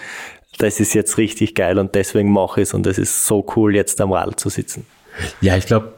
das 0.57 0.81
ist 0.81 0.93
jetzt 0.93 1.17
richtig 1.17 1.55
geil 1.55 1.79
und 1.79 1.95
deswegen 1.95 2.31
mache 2.31 2.61
ich 2.61 2.67
es 2.67 2.73
und 2.73 2.85
es 2.85 2.97
ist 2.97 3.25
so 3.25 3.45
cool, 3.55 3.73
jetzt 3.73 4.01
am 4.01 4.11
Rad 4.11 4.37
zu 4.37 4.49
sitzen? 4.49 4.85
Ja, 5.39 5.55
ich 5.55 5.65
glaube, 5.65 5.93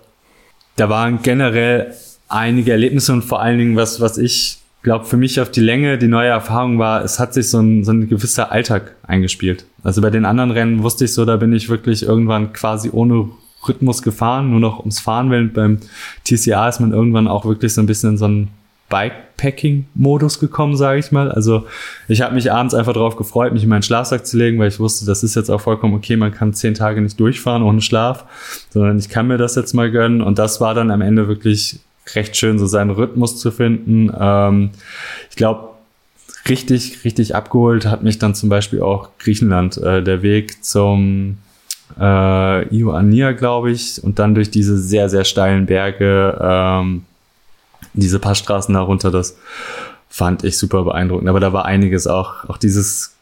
da 0.75 0.89
waren 0.89 1.23
generell 1.23 1.95
einige 2.27 2.71
Erlebnisse 2.71 3.13
und 3.13 3.23
vor 3.23 3.41
allen 3.41 3.57
Dingen 3.57 3.75
was, 3.75 3.99
was 3.99 4.19
ich 4.19 4.59
glaube, 4.87 5.03
für 5.03 5.17
mich 5.17 5.41
auf 5.41 5.51
die 5.51 5.59
Länge 5.59 5.97
die 5.97 6.07
neue 6.07 6.29
Erfahrung 6.29 6.79
war, 6.79 7.03
es 7.03 7.19
hat 7.19 7.33
sich 7.33 7.49
so 7.49 7.59
ein, 7.59 7.83
so 7.83 7.91
ein 7.91 8.07
gewisser 8.07 8.53
Alltag 8.53 8.95
eingespielt. 9.03 9.65
Also 9.83 10.01
bei 10.01 10.09
den 10.09 10.23
anderen 10.23 10.51
Rennen 10.51 10.81
wusste 10.81 11.03
ich 11.03 11.13
so, 11.13 11.25
da 11.25 11.35
bin 11.35 11.51
ich 11.51 11.67
wirklich 11.67 12.03
irgendwann 12.03 12.53
quasi 12.53 12.89
ohne 12.93 13.27
Rhythmus 13.67 14.01
gefahren, 14.01 14.49
nur 14.49 14.61
noch 14.61 14.79
ums 14.79 15.01
Fahren, 15.01 15.29
weil 15.29 15.47
beim 15.47 15.79
TCA 16.23 16.69
ist 16.69 16.79
man 16.79 16.93
irgendwann 16.93 17.27
auch 17.27 17.43
wirklich 17.43 17.73
so 17.73 17.81
ein 17.81 17.85
bisschen 17.85 18.11
in 18.11 18.17
so 18.17 18.25
einen 18.25 18.47
Bikepacking-Modus 18.87 20.39
gekommen, 20.39 20.77
sage 20.77 20.99
ich 20.99 21.11
mal. 21.11 21.29
Also 21.33 21.65
ich 22.07 22.21
habe 22.21 22.35
mich 22.35 22.49
abends 22.49 22.73
einfach 22.73 22.93
darauf 22.93 23.17
gefreut, 23.17 23.51
mich 23.51 23.63
in 23.63 23.69
meinen 23.69 23.83
Schlafsack 23.83 24.25
zu 24.25 24.37
legen, 24.37 24.57
weil 24.57 24.69
ich 24.69 24.79
wusste, 24.79 25.05
das 25.05 25.21
ist 25.21 25.35
jetzt 25.35 25.49
auch 25.49 25.59
vollkommen 25.59 25.95
okay, 25.95 26.15
man 26.15 26.31
kann 26.31 26.53
zehn 26.53 26.75
Tage 26.75 27.01
nicht 27.01 27.19
durchfahren 27.19 27.61
ohne 27.61 27.81
Schlaf, 27.81 28.23
sondern 28.69 28.97
ich 28.99 29.09
kann 29.09 29.27
mir 29.27 29.37
das 29.37 29.55
jetzt 29.55 29.73
mal 29.73 29.91
gönnen. 29.91 30.21
Und 30.21 30.39
das 30.39 30.61
war 30.61 30.73
dann 30.73 30.91
am 30.91 31.01
Ende 31.01 31.27
wirklich 31.27 31.81
recht 32.15 32.35
schön, 32.37 32.59
so 32.59 32.65
seinen 32.65 32.91
Rhythmus 32.91 33.39
zu 33.39 33.51
finden. 33.51 34.11
Ähm, 34.19 34.71
ich 35.29 35.35
glaube, 35.35 35.69
richtig, 36.47 37.03
richtig 37.03 37.35
abgeholt 37.35 37.85
hat 37.85 38.03
mich 38.03 38.19
dann 38.19 38.35
zum 38.35 38.49
Beispiel 38.49 38.81
auch 38.81 39.09
Griechenland, 39.19 39.77
äh, 39.77 40.03
der 40.03 40.21
Weg 40.21 40.63
zum 40.63 41.37
äh, 41.99 42.75
Ioannina, 42.75 43.31
glaube 43.33 43.71
ich, 43.71 44.03
und 44.03 44.19
dann 44.19 44.35
durch 44.35 44.51
diese 44.51 44.77
sehr, 44.77 45.09
sehr 45.09 45.23
steilen 45.23 45.65
Berge, 45.65 46.37
ähm, 46.41 47.05
diese 47.93 48.19
paar 48.19 48.35
Straßen 48.35 48.73
darunter, 48.73 49.11
das 49.11 49.37
fand 50.09 50.43
ich 50.43 50.57
super 50.57 50.83
beeindruckend. 50.83 51.29
Aber 51.29 51.39
da 51.39 51.53
war 51.53 51.65
einiges 51.65 52.07
auch, 52.07 52.47
auch 52.49 52.57
dieses 52.57 53.16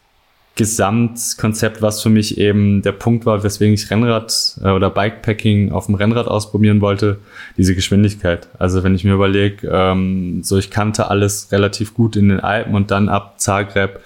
Gesamtkonzept, 0.56 1.82
was 1.82 2.01
für 2.01 2.10
mich 2.10 2.38
eben 2.38 2.82
der 2.82 2.93
Punkt 2.93 3.26
war, 3.26 3.43
weswegen 3.43 3.74
ich 3.74 3.91
Rennrad 3.91 4.58
äh, 4.64 4.70
oder 4.70 4.89
Bikepacking 4.89 5.74
auf 5.74 5.88
dem 5.88 5.95
Rennrad 5.95 6.28
ausprobieren 6.28 6.80
wollte, 6.80 7.18
diese 7.58 7.76
Geschwindigkeit. 7.76 8.47
Also 8.58 8.82
wenn 8.84 8.95
ich 8.95 9.03
mir 9.03 9.14
überlege, 9.14 9.68
ähm, 9.70 10.43
so 10.43 10.58
ich 10.58 10.72
kannte 10.72 11.10
alles 11.10 11.51
relativ 11.51 11.93
gut 11.93 12.16
in 12.16 12.30
den 12.30 12.39
Alpen 12.39 12.74
und 12.74 12.89
dann 12.89 13.10
ab 13.10 13.36
Zagreb, 13.38 13.99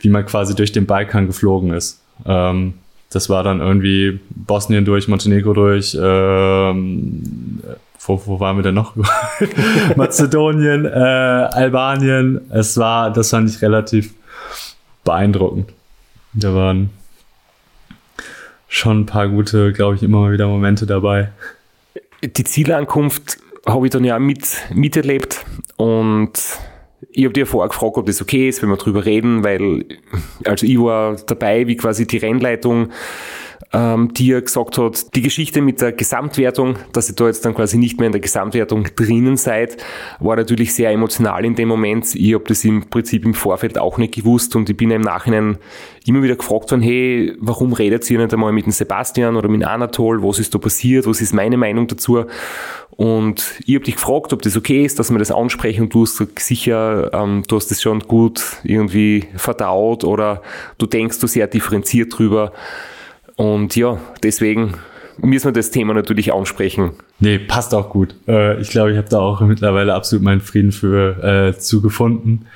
wie 0.00 0.08
man 0.08 0.26
quasi 0.26 0.56
durch 0.56 0.72
den 0.72 0.86
Balkan 0.86 1.28
geflogen 1.28 1.72
ist. 1.72 2.00
Ähm, 2.26 2.74
das 3.10 3.28
war 3.28 3.44
dann 3.44 3.60
irgendwie 3.60 4.18
Bosnien 4.30 4.84
durch, 4.84 5.06
Montenegro 5.06 5.52
durch, 5.52 5.96
ähm, 6.00 7.62
wo, 8.04 8.20
wo 8.26 8.40
waren 8.40 8.56
wir 8.56 8.64
denn 8.64 8.74
noch? 8.74 8.96
Mazedonien, 9.96 10.84
äh, 10.84 10.88
Albanien. 10.88 12.40
Es 12.50 12.76
war, 12.76 13.12
das 13.12 13.30
fand 13.30 13.50
ich 13.50 13.62
relativ 13.62 14.14
beeindruckend. 15.04 15.72
Da 16.34 16.54
waren 16.54 16.90
schon 18.68 19.00
ein 19.00 19.06
paar 19.06 19.28
gute, 19.28 19.72
glaube 19.72 19.96
ich, 19.96 20.02
immer 20.02 20.20
mal 20.20 20.32
wieder 20.32 20.48
Momente 20.48 20.86
dabei. 20.86 21.30
Die 22.22 22.44
Zielankunft 22.44 23.38
habe 23.66 23.86
ich 23.86 23.92
dann 23.92 24.04
ja 24.04 24.18
mit, 24.18 24.46
miterlebt 24.72 25.44
und 25.76 26.32
ich 27.10 27.24
habe 27.24 27.34
dir 27.34 27.46
vorher 27.46 27.68
gefragt, 27.68 27.96
ob 27.98 28.06
das 28.06 28.22
okay 28.22 28.48
ist, 28.48 28.62
wenn 28.62 28.70
wir 28.70 28.76
drüber 28.76 29.04
reden, 29.04 29.44
weil 29.44 29.84
also 30.44 30.64
ich 30.64 30.78
war 30.78 31.16
dabei, 31.26 31.66
wie 31.66 31.76
quasi 31.76 32.06
die 32.06 32.16
Rennleitung 32.16 32.90
ähm, 33.72 34.12
die 34.12 34.32
er 34.32 34.42
gesagt 34.42 34.76
hat, 34.76 35.14
die 35.14 35.22
Geschichte 35.22 35.62
mit 35.62 35.80
der 35.80 35.92
Gesamtwertung, 35.92 36.76
dass 36.92 37.08
ihr 37.08 37.14
da 37.14 37.26
jetzt 37.26 37.44
dann 37.44 37.54
quasi 37.54 37.78
nicht 37.78 37.98
mehr 37.98 38.06
in 38.06 38.12
der 38.12 38.20
Gesamtwertung 38.20 38.88
drinnen 38.96 39.36
seid, 39.36 39.78
war 40.20 40.36
natürlich 40.36 40.74
sehr 40.74 40.90
emotional 40.90 41.44
in 41.44 41.54
dem 41.54 41.68
Moment. 41.68 42.14
Ich 42.14 42.34
habe 42.34 42.44
das 42.46 42.64
im 42.64 42.88
Prinzip 42.90 43.24
im 43.24 43.34
Vorfeld 43.34 43.78
auch 43.78 43.96
nicht 43.96 44.14
gewusst 44.14 44.54
und 44.56 44.68
ich 44.68 44.76
bin 44.76 44.90
im 44.90 45.00
Nachhinein 45.00 45.56
immer 46.06 46.22
wieder 46.22 46.36
gefragt 46.36 46.70
worden, 46.70 46.82
hey, 46.82 47.34
warum 47.38 47.72
redet 47.72 48.08
ihr 48.10 48.18
nicht 48.18 48.34
einmal 48.34 48.52
mit 48.52 48.66
dem 48.66 48.72
Sebastian 48.72 49.36
oder 49.36 49.48
mit 49.48 49.64
Anatol, 49.64 50.22
was 50.22 50.38
ist 50.38 50.54
da 50.54 50.58
passiert, 50.58 51.06
was 51.06 51.20
ist 51.20 51.32
meine 51.32 51.56
Meinung 51.56 51.86
dazu? 51.86 52.24
Und 52.90 53.54
ich 53.64 53.74
habe 53.74 53.84
dich 53.84 53.94
gefragt, 53.94 54.34
ob 54.34 54.42
das 54.42 54.56
okay 54.56 54.84
ist, 54.84 54.98
dass 54.98 55.10
wir 55.10 55.18
das 55.18 55.30
ansprechen 55.30 55.84
und 55.84 55.94
du 55.94 56.02
hast 56.02 56.22
sicher, 56.38 57.10
ähm, 57.14 57.42
du 57.48 57.56
hast 57.56 57.70
das 57.70 57.80
schon 57.80 58.00
gut 58.00 58.42
irgendwie 58.64 59.24
verdaut 59.34 60.04
oder 60.04 60.42
du 60.76 60.84
denkst 60.84 61.18
du 61.18 61.26
sehr 61.26 61.46
differenziert 61.46 62.16
drüber. 62.16 62.52
Und 63.36 63.76
ja, 63.76 63.98
deswegen 64.22 64.74
müssen 65.20 65.46
wir 65.46 65.52
das 65.52 65.70
Thema 65.70 65.94
natürlich 65.94 66.32
ansprechen. 66.32 66.90
Nee, 67.18 67.38
passt 67.38 67.74
auch 67.74 67.90
gut. 67.90 68.14
Äh, 68.26 68.60
ich 68.60 68.70
glaube, 68.70 68.92
ich 68.92 68.98
habe 68.98 69.08
da 69.08 69.18
auch 69.18 69.40
mittlerweile 69.40 69.94
absolut 69.94 70.24
meinen 70.24 70.40
Frieden 70.40 70.72
für 70.72 71.22
äh, 71.22 71.58
zugefunden. 71.58 72.46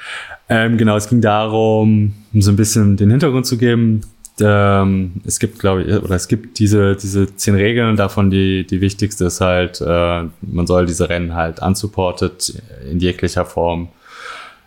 Ähm, 0.48 0.78
genau, 0.78 0.96
es 0.96 1.08
ging 1.08 1.20
darum, 1.20 2.14
um 2.32 2.42
so 2.42 2.50
ein 2.50 2.56
bisschen 2.56 2.96
den 2.96 3.10
Hintergrund 3.10 3.46
zu 3.46 3.58
geben. 3.58 4.02
Ähm, 4.40 5.12
es 5.24 5.38
gibt, 5.38 5.58
glaube 5.58 5.82
ich, 5.82 5.94
oder 5.94 6.14
es 6.14 6.28
gibt 6.28 6.58
diese, 6.58 6.94
diese 6.94 7.34
zehn 7.36 7.54
Regeln, 7.54 7.96
davon 7.96 8.30
die, 8.30 8.66
die 8.66 8.80
wichtigste 8.80 9.26
ist 9.26 9.40
halt, 9.40 9.80
äh, 9.80 10.24
man 10.42 10.66
soll 10.66 10.86
diese 10.86 11.08
Rennen 11.08 11.34
halt 11.34 11.60
unsupported 11.62 12.62
in 12.90 13.00
jeglicher 13.00 13.46
Form 13.46 13.88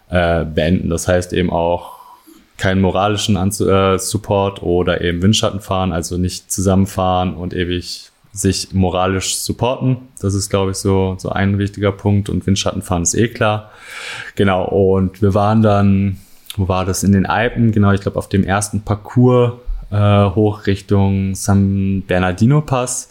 äh, 0.09 0.43
beenden. 0.43 0.89
Das 0.89 1.07
heißt 1.07 1.33
eben 1.33 1.51
auch, 1.51 1.98
keinen 2.59 2.81
moralischen 2.81 3.37
Anzu 3.37 3.67
äh, 3.67 3.97
Support 3.97 4.61
oder 4.61 5.01
eben 5.01 5.21
Windschatten 5.21 5.61
fahren, 5.61 5.91
also 5.91 6.17
nicht 6.17 6.51
zusammenfahren 6.51 7.33
und 7.33 7.53
ewig 7.53 8.11
sich 8.31 8.73
moralisch 8.73 9.37
supporten. 9.37 9.97
Das 10.21 10.33
ist, 10.33 10.49
glaube 10.49 10.71
ich, 10.71 10.77
so, 10.77 11.15
so 11.17 11.29
ein 11.29 11.57
wichtiger 11.57 11.91
Punkt. 11.91 12.29
Und 12.29 12.45
Windschattenfahren 12.45 13.03
ist 13.03 13.15
eh 13.15 13.27
klar. 13.27 13.71
Genau. 14.35 14.65
Und 14.65 15.21
wir 15.21 15.33
waren 15.33 15.61
dann, 15.61 16.19
wo 16.55 16.67
war 16.67 16.85
das? 16.85 17.03
In 17.03 17.11
den 17.11 17.25
Alpen. 17.25 17.71
Genau, 17.71 17.91
ich 17.91 18.01
glaube, 18.01 18.17
auf 18.17 18.29
dem 18.29 18.43
ersten 18.43 18.81
Parcours 18.81 19.53
äh, 19.91 20.25
hoch 20.25 20.67
Richtung 20.67 21.33
San 21.35 22.03
Bernardino 22.07 22.61
Pass. 22.61 23.09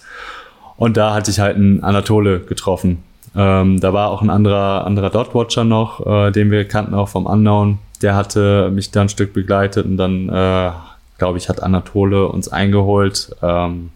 Und 0.77 0.97
da 0.97 1.15
hatte 1.15 1.31
ich 1.31 1.41
halt 1.41 1.57
einen 1.57 1.83
Anatole 1.83 2.41
getroffen. 2.41 3.03
Ähm, 3.37 3.81
da 3.81 3.93
war 3.93 4.11
auch 4.11 4.23
ein 4.23 4.31
anderer, 4.31 4.87
anderer 4.87 5.11
Dot-Watcher 5.11 5.65
noch, 5.65 6.07
äh, 6.07 6.31
den 6.31 6.51
wir 6.51 6.67
kannten 6.67 6.95
auch 6.95 7.09
vom 7.09 7.27
Unknown 7.27 7.79
der 8.03 8.15
hatte 8.15 8.71
mich 8.71 8.91
da 8.91 9.03
ein 9.03 9.09
Stück 9.09 9.33
begleitet 9.33 9.87
und 9.87 9.97
dann, 9.97 10.29
äh, 10.29 10.71
glaube 11.19 11.39
ich, 11.39 11.49
hat 11.49 11.63
Anatole 11.63 12.29
uns 12.29 12.49
eingeholt. 12.49 13.35
Ähm, 13.43 13.91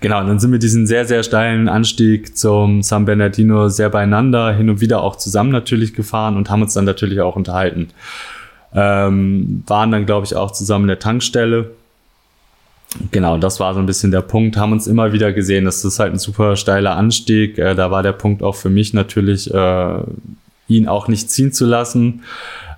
genau, 0.00 0.24
dann 0.24 0.38
sind 0.38 0.52
wir 0.52 0.58
diesen 0.58 0.86
sehr, 0.86 1.04
sehr 1.04 1.22
steilen 1.22 1.68
Anstieg 1.68 2.36
zum 2.36 2.82
San 2.82 3.04
Bernardino 3.04 3.68
sehr 3.68 3.90
beieinander, 3.90 4.52
hin 4.52 4.70
und 4.70 4.80
wieder 4.80 5.02
auch 5.02 5.16
zusammen 5.16 5.50
natürlich 5.50 5.94
gefahren 5.94 6.36
und 6.36 6.50
haben 6.50 6.62
uns 6.62 6.74
dann 6.74 6.84
natürlich 6.84 7.20
auch 7.20 7.36
unterhalten. 7.36 7.90
Ähm, 8.74 9.64
waren 9.66 9.90
dann, 9.90 10.06
glaube 10.06 10.26
ich, 10.26 10.36
auch 10.36 10.50
zusammen 10.50 10.84
in 10.84 10.88
der 10.88 10.98
Tankstelle. 10.98 11.70
Genau, 13.10 13.36
das 13.36 13.60
war 13.60 13.74
so 13.74 13.80
ein 13.80 13.86
bisschen 13.86 14.10
der 14.10 14.22
Punkt. 14.22 14.56
Haben 14.56 14.72
uns 14.72 14.86
immer 14.86 15.12
wieder 15.12 15.32
gesehen, 15.32 15.64
das 15.64 15.84
ist 15.84 15.98
halt 15.98 16.12
ein 16.12 16.18
super 16.18 16.56
steiler 16.56 16.96
Anstieg. 16.96 17.58
Äh, 17.58 17.74
da 17.74 17.90
war 17.90 18.02
der 18.02 18.12
Punkt 18.12 18.42
auch 18.42 18.54
für 18.54 18.70
mich 18.70 18.94
natürlich, 18.94 19.52
äh, 19.52 20.00
ihn 20.68 20.86
auch 20.86 21.08
nicht 21.08 21.30
ziehen 21.30 21.52
zu 21.52 21.66
lassen. 21.66 22.22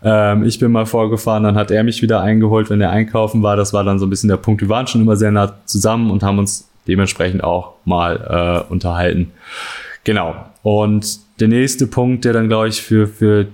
Ähm, 0.03 0.45
ich 0.45 0.59
bin 0.59 0.73
mal 0.73 0.87
vorgefahren, 0.87 1.43
dann 1.43 1.57
hat 1.57 1.71
er 1.71 1.85
mich 1.85 2.03
wieder 2.03 2.21
eingeholt, 2.21 2.71
wenn 2.71 2.81
er 2.81 2.91
einkaufen 2.91 3.43
war. 3.43 3.57
Das 3.57 3.73
war 3.73 3.85
dann 3.85 3.99
so 3.99 4.07
ein 4.07 4.11
bisschen 4.11 4.29
der 4.29 4.37
Punkt. 4.37 4.63
Wir 4.63 4.69
waren 4.69 4.87
schon 4.87 5.03
immer 5.03 5.17
sehr 5.17 5.31
nah 5.31 5.55
zusammen 5.67 6.11
und 6.11 6.23
haben 6.23 6.39
uns 6.39 6.69
dementsprechend 6.89 7.45
auch 7.45 7.75
mal 7.85 8.65
äh, 8.69 8.73
unterhalten. 8.73 9.33
Genau. 10.05 10.35
Und 10.63 11.21
der 11.41 11.49
nächste 11.49 11.87
Punkt, 11.87 12.25
der 12.25 12.33
dann, 12.33 12.49
glaube 12.49 12.69
ich, 12.69 12.83
für, 12.83 13.07
für 13.07 13.47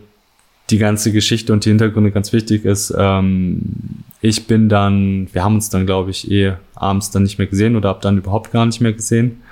die 0.71 0.79
ganze 0.79 1.13
Geschichte 1.13 1.53
und 1.53 1.65
die 1.65 1.71
Hintergründe 1.71 2.11
ganz 2.11 2.33
wichtig 2.33 2.65
ist, 2.65 2.95
ähm, 2.97 3.61
ich 4.21 4.47
bin 4.47 4.69
dann, 4.69 5.29
wir 5.33 5.45
haben 5.45 5.55
uns 5.55 5.71
dann, 5.71 5.87
glaube 5.87 6.11
ich, 6.11 6.31
eh 6.31 6.55
abends 6.75 7.11
dann 7.11 7.23
nicht 7.23 7.39
mehr 7.39 7.47
gesehen 7.47 7.77
oder 7.77 7.91
ab 7.91 8.01
dann 8.01 8.19
überhaupt 8.19 8.51
gar 8.51 8.67
nicht 8.67 8.81
mehr 8.81 8.93
gesehen. 8.93 9.43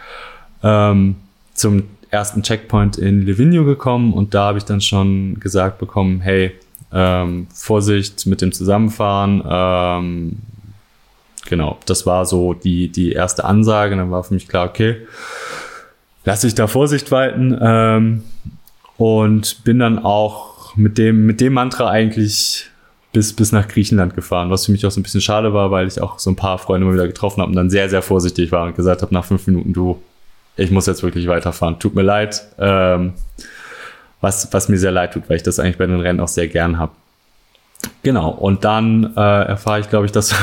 Ähm, 0.62 1.16
zum 1.52 1.84
ersten 2.14 2.42
Checkpoint 2.42 2.96
in 2.96 3.22
Livigno 3.22 3.64
gekommen 3.64 4.12
und 4.14 4.34
da 4.34 4.44
habe 4.44 4.58
ich 4.58 4.64
dann 4.64 4.80
schon 4.80 5.38
gesagt 5.40 5.78
bekommen, 5.78 6.20
hey, 6.20 6.52
ähm, 6.92 7.48
Vorsicht 7.52 8.24
mit 8.26 8.40
dem 8.40 8.52
Zusammenfahren. 8.52 9.42
Ähm, 9.44 10.36
genau, 11.48 11.78
das 11.86 12.06
war 12.06 12.24
so 12.24 12.54
die, 12.54 12.88
die 12.88 13.12
erste 13.12 13.44
Ansage. 13.44 13.96
dann 13.96 14.12
war 14.12 14.22
für 14.22 14.34
mich 14.34 14.46
klar, 14.46 14.68
okay, 14.68 14.98
lasse 16.24 16.46
ich 16.46 16.54
da 16.54 16.68
Vorsicht 16.68 17.10
walten 17.10 17.58
ähm, 17.60 18.22
und 18.96 19.64
bin 19.64 19.80
dann 19.80 19.98
auch 19.98 20.76
mit 20.76 20.96
dem, 20.96 21.26
mit 21.26 21.40
dem 21.40 21.54
Mantra 21.54 21.90
eigentlich 21.90 22.66
bis, 23.12 23.32
bis 23.32 23.50
nach 23.50 23.66
Griechenland 23.66 24.14
gefahren, 24.14 24.50
was 24.50 24.66
für 24.66 24.72
mich 24.72 24.86
auch 24.86 24.90
so 24.90 25.00
ein 25.00 25.02
bisschen 25.02 25.20
schade 25.20 25.52
war, 25.52 25.72
weil 25.72 25.88
ich 25.88 26.00
auch 26.00 26.20
so 26.20 26.30
ein 26.30 26.36
paar 26.36 26.58
Freunde 26.58 26.86
mal 26.86 26.94
wieder 26.94 27.06
getroffen 27.06 27.40
habe 27.40 27.50
und 27.50 27.56
dann 27.56 27.70
sehr, 27.70 27.88
sehr 27.88 28.02
vorsichtig 28.02 28.52
war 28.52 28.66
und 28.66 28.76
gesagt 28.76 29.02
habe, 29.02 29.12
nach 29.12 29.24
fünf 29.24 29.46
Minuten, 29.46 29.72
du, 29.72 30.00
ich 30.56 30.70
muss 30.70 30.86
jetzt 30.86 31.02
wirklich 31.02 31.26
weiterfahren. 31.26 31.78
Tut 31.78 31.94
mir 31.94 32.02
leid. 32.02 32.44
Ähm, 32.58 33.14
was, 34.24 34.52
was 34.52 34.68
mir 34.68 34.78
sehr 34.78 34.90
leid 34.90 35.12
tut, 35.12 35.28
weil 35.28 35.36
ich 35.36 35.42
das 35.42 35.58
eigentlich 35.58 35.78
bei 35.78 35.86
den 35.86 36.00
Rennen 36.00 36.20
auch 36.20 36.28
sehr 36.28 36.48
gern 36.48 36.78
habe. 36.78 36.92
Genau, 38.02 38.30
und 38.30 38.64
dann 38.64 39.12
äh, 39.16 39.20
erfahre 39.20 39.80
ich, 39.80 39.90
glaube 39.90 40.06
ich, 40.06 40.12
dass 40.12 40.34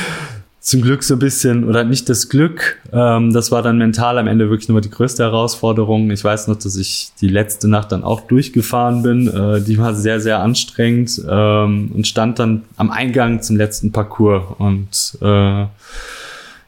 zum 0.60 0.82
Glück 0.82 1.04
so 1.04 1.14
ein 1.14 1.20
bisschen, 1.20 1.64
oder 1.64 1.84
nicht 1.84 2.08
das 2.08 2.28
Glück, 2.28 2.78
ähm, 2.92 3.32
das 3.32 3.52
war 3.52 3.62
dann 3.62 3.78
mental 3.78 4.18
am 4.18 4.26
Ende 4.26 4.50
wirklich 4.50 4.68
nur 4.68 4.80
die 4.80 4.90
größte 4.90 5.22
Herausforderung. 5.22 6.10
Ich 6.10 6.24
weiß 6.24 6.48
noch, 6.48 6.56
dass 6.56 6.76
ich 6.76 7.12
die 7.20 7.28
letzte 7.28 7.68
Nacht 7.68 7.92
dann 7.92 8.02
auch 8.02 8.22
durchgefahren 8.22 9.02
bin. 9.02 9.28
Äh, 9.28 9.60
die 9.62 9.78
war 9.78 9.94
sehr, 9.94 10.20
sehr 10.20 10.40
anstrengend 10.40 11.22
ähm, 11.28 11.92
und 11.94 12.06
stand 12.08 12.40
dann 12.40 12.62
am 12.76 12.90
Eingang 12.90 13.42
zum 13.42 13.56
letzten 13.56 13.92
Parcours. 13.92 14.42
Und 14.58 15.18
äh, 15.22 15.66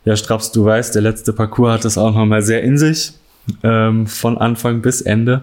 ja, 0.04 0.16
Straps, 0.16 0.52
du 0.52 0.64
weißt, 0.64 0.94
der 0.94 1.02
letzte 1.02 1.32
Parcours 1.32 1.74
hat 1.74 1.84
das 1.84 1.98
auch 1.98 2.14
nochmal 2.14 2.42
sehr 2.42 2.62
in 2.62 2.76
sich, 2.76 3.12
ähm, 3.62 4.06
von 4.06 4.38
Anfang 4.38 4.82
bis 4.82 5.00
Ende. 5.00 5.42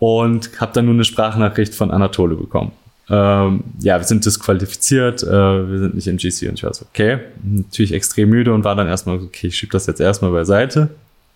Und 0.00 0.60
habe 0.60 0.72
dann 0.74 0.84
nur 0.84 0.94
eine 0.94 1.04
Sprachnachricht 1.04 1.74
von 1.74 1.90
Anatole 1.90 2.36
bekommen. 2.36 2.70
ähm, 3.10 3.64
ja, 3.80 3.98
wir 3.98 4.04
sind 4.04 4.24
disqualifiziert, 4.24 5.22
äh, 5.22 5.26
wir 5.26 5.78
sind 5.78 5.94
nicht 5.94 6.06
in 6.06 6.18
GC. 6.18 6.48
Und 6.48 6.54
ich 6.54 6.62
war 6.62 6.74
so, 6.74 6.84
okay, 6.88 7.18
natürlich 7.42 7.92
extrem 7.92 8.28
müde 8.28 8.52
und 8.52 8.64
war 8.64 8.76
dann 8.76 8.86
erstmal, 8.86 9.16
okay, 9.16 9.48
ich 9.48 9.56
schieb 9.56 9.70
das 9.72 9.86
jetzt 9.86 10.00
erstmal 10.00 10.30
beiseite. 10.30 10.90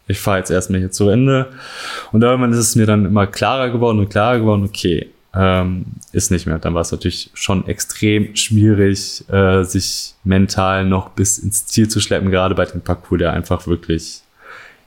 Ich 0.06 0.18
fahre 0.18 0.38
jetzt 0.38 0.50
erstmal 0.50 0.80
hier 0.80 0.90
zu 0.90 1.08
Ende. 1.08 1.48
Und 2.12 2.22
irgendwann 2.22 2.52
ist 2.52 2.58
es 2.58 2.76
mir 2.76 2.86
dann 2.86 3.06
immer 3.06 3.26
klarer 3.26 3.70
geworden 3.70 4.00
und 4.00 4.10
klarer 4.10 4.38
geworden, 4.38 4.64
okay, 4.64 5.08
ähm, 5.34 5.86
ist 6.12 6.30
nicht 6.30 6.46
mehr. 6.46 6.58
Dann 6.58 6.74
war 6.74 6.82
es 6.82 6.92
natürlich 6.92 7.30
schon 7.34 7.66
extrem 7.66 8.36
schwierig, 8.36 9.24
äh, 9.30 9.64
sich 9.64 10.14
mental 10.24 10.84
noch 10.84 11.10
bis 11.10 11.38
ins 11.38 11.66
Ziel 11.66 11.88
zu 11.88 12.00
schleppen, 12.00 12.30
gerade 12.30 12.54
bei 12.54 12.64
dem 12.66 12.80
Parcours, 12.80 13.18
der 13.18 13.32
einfach 13.32 13.66
wirklich, 13.66 14.22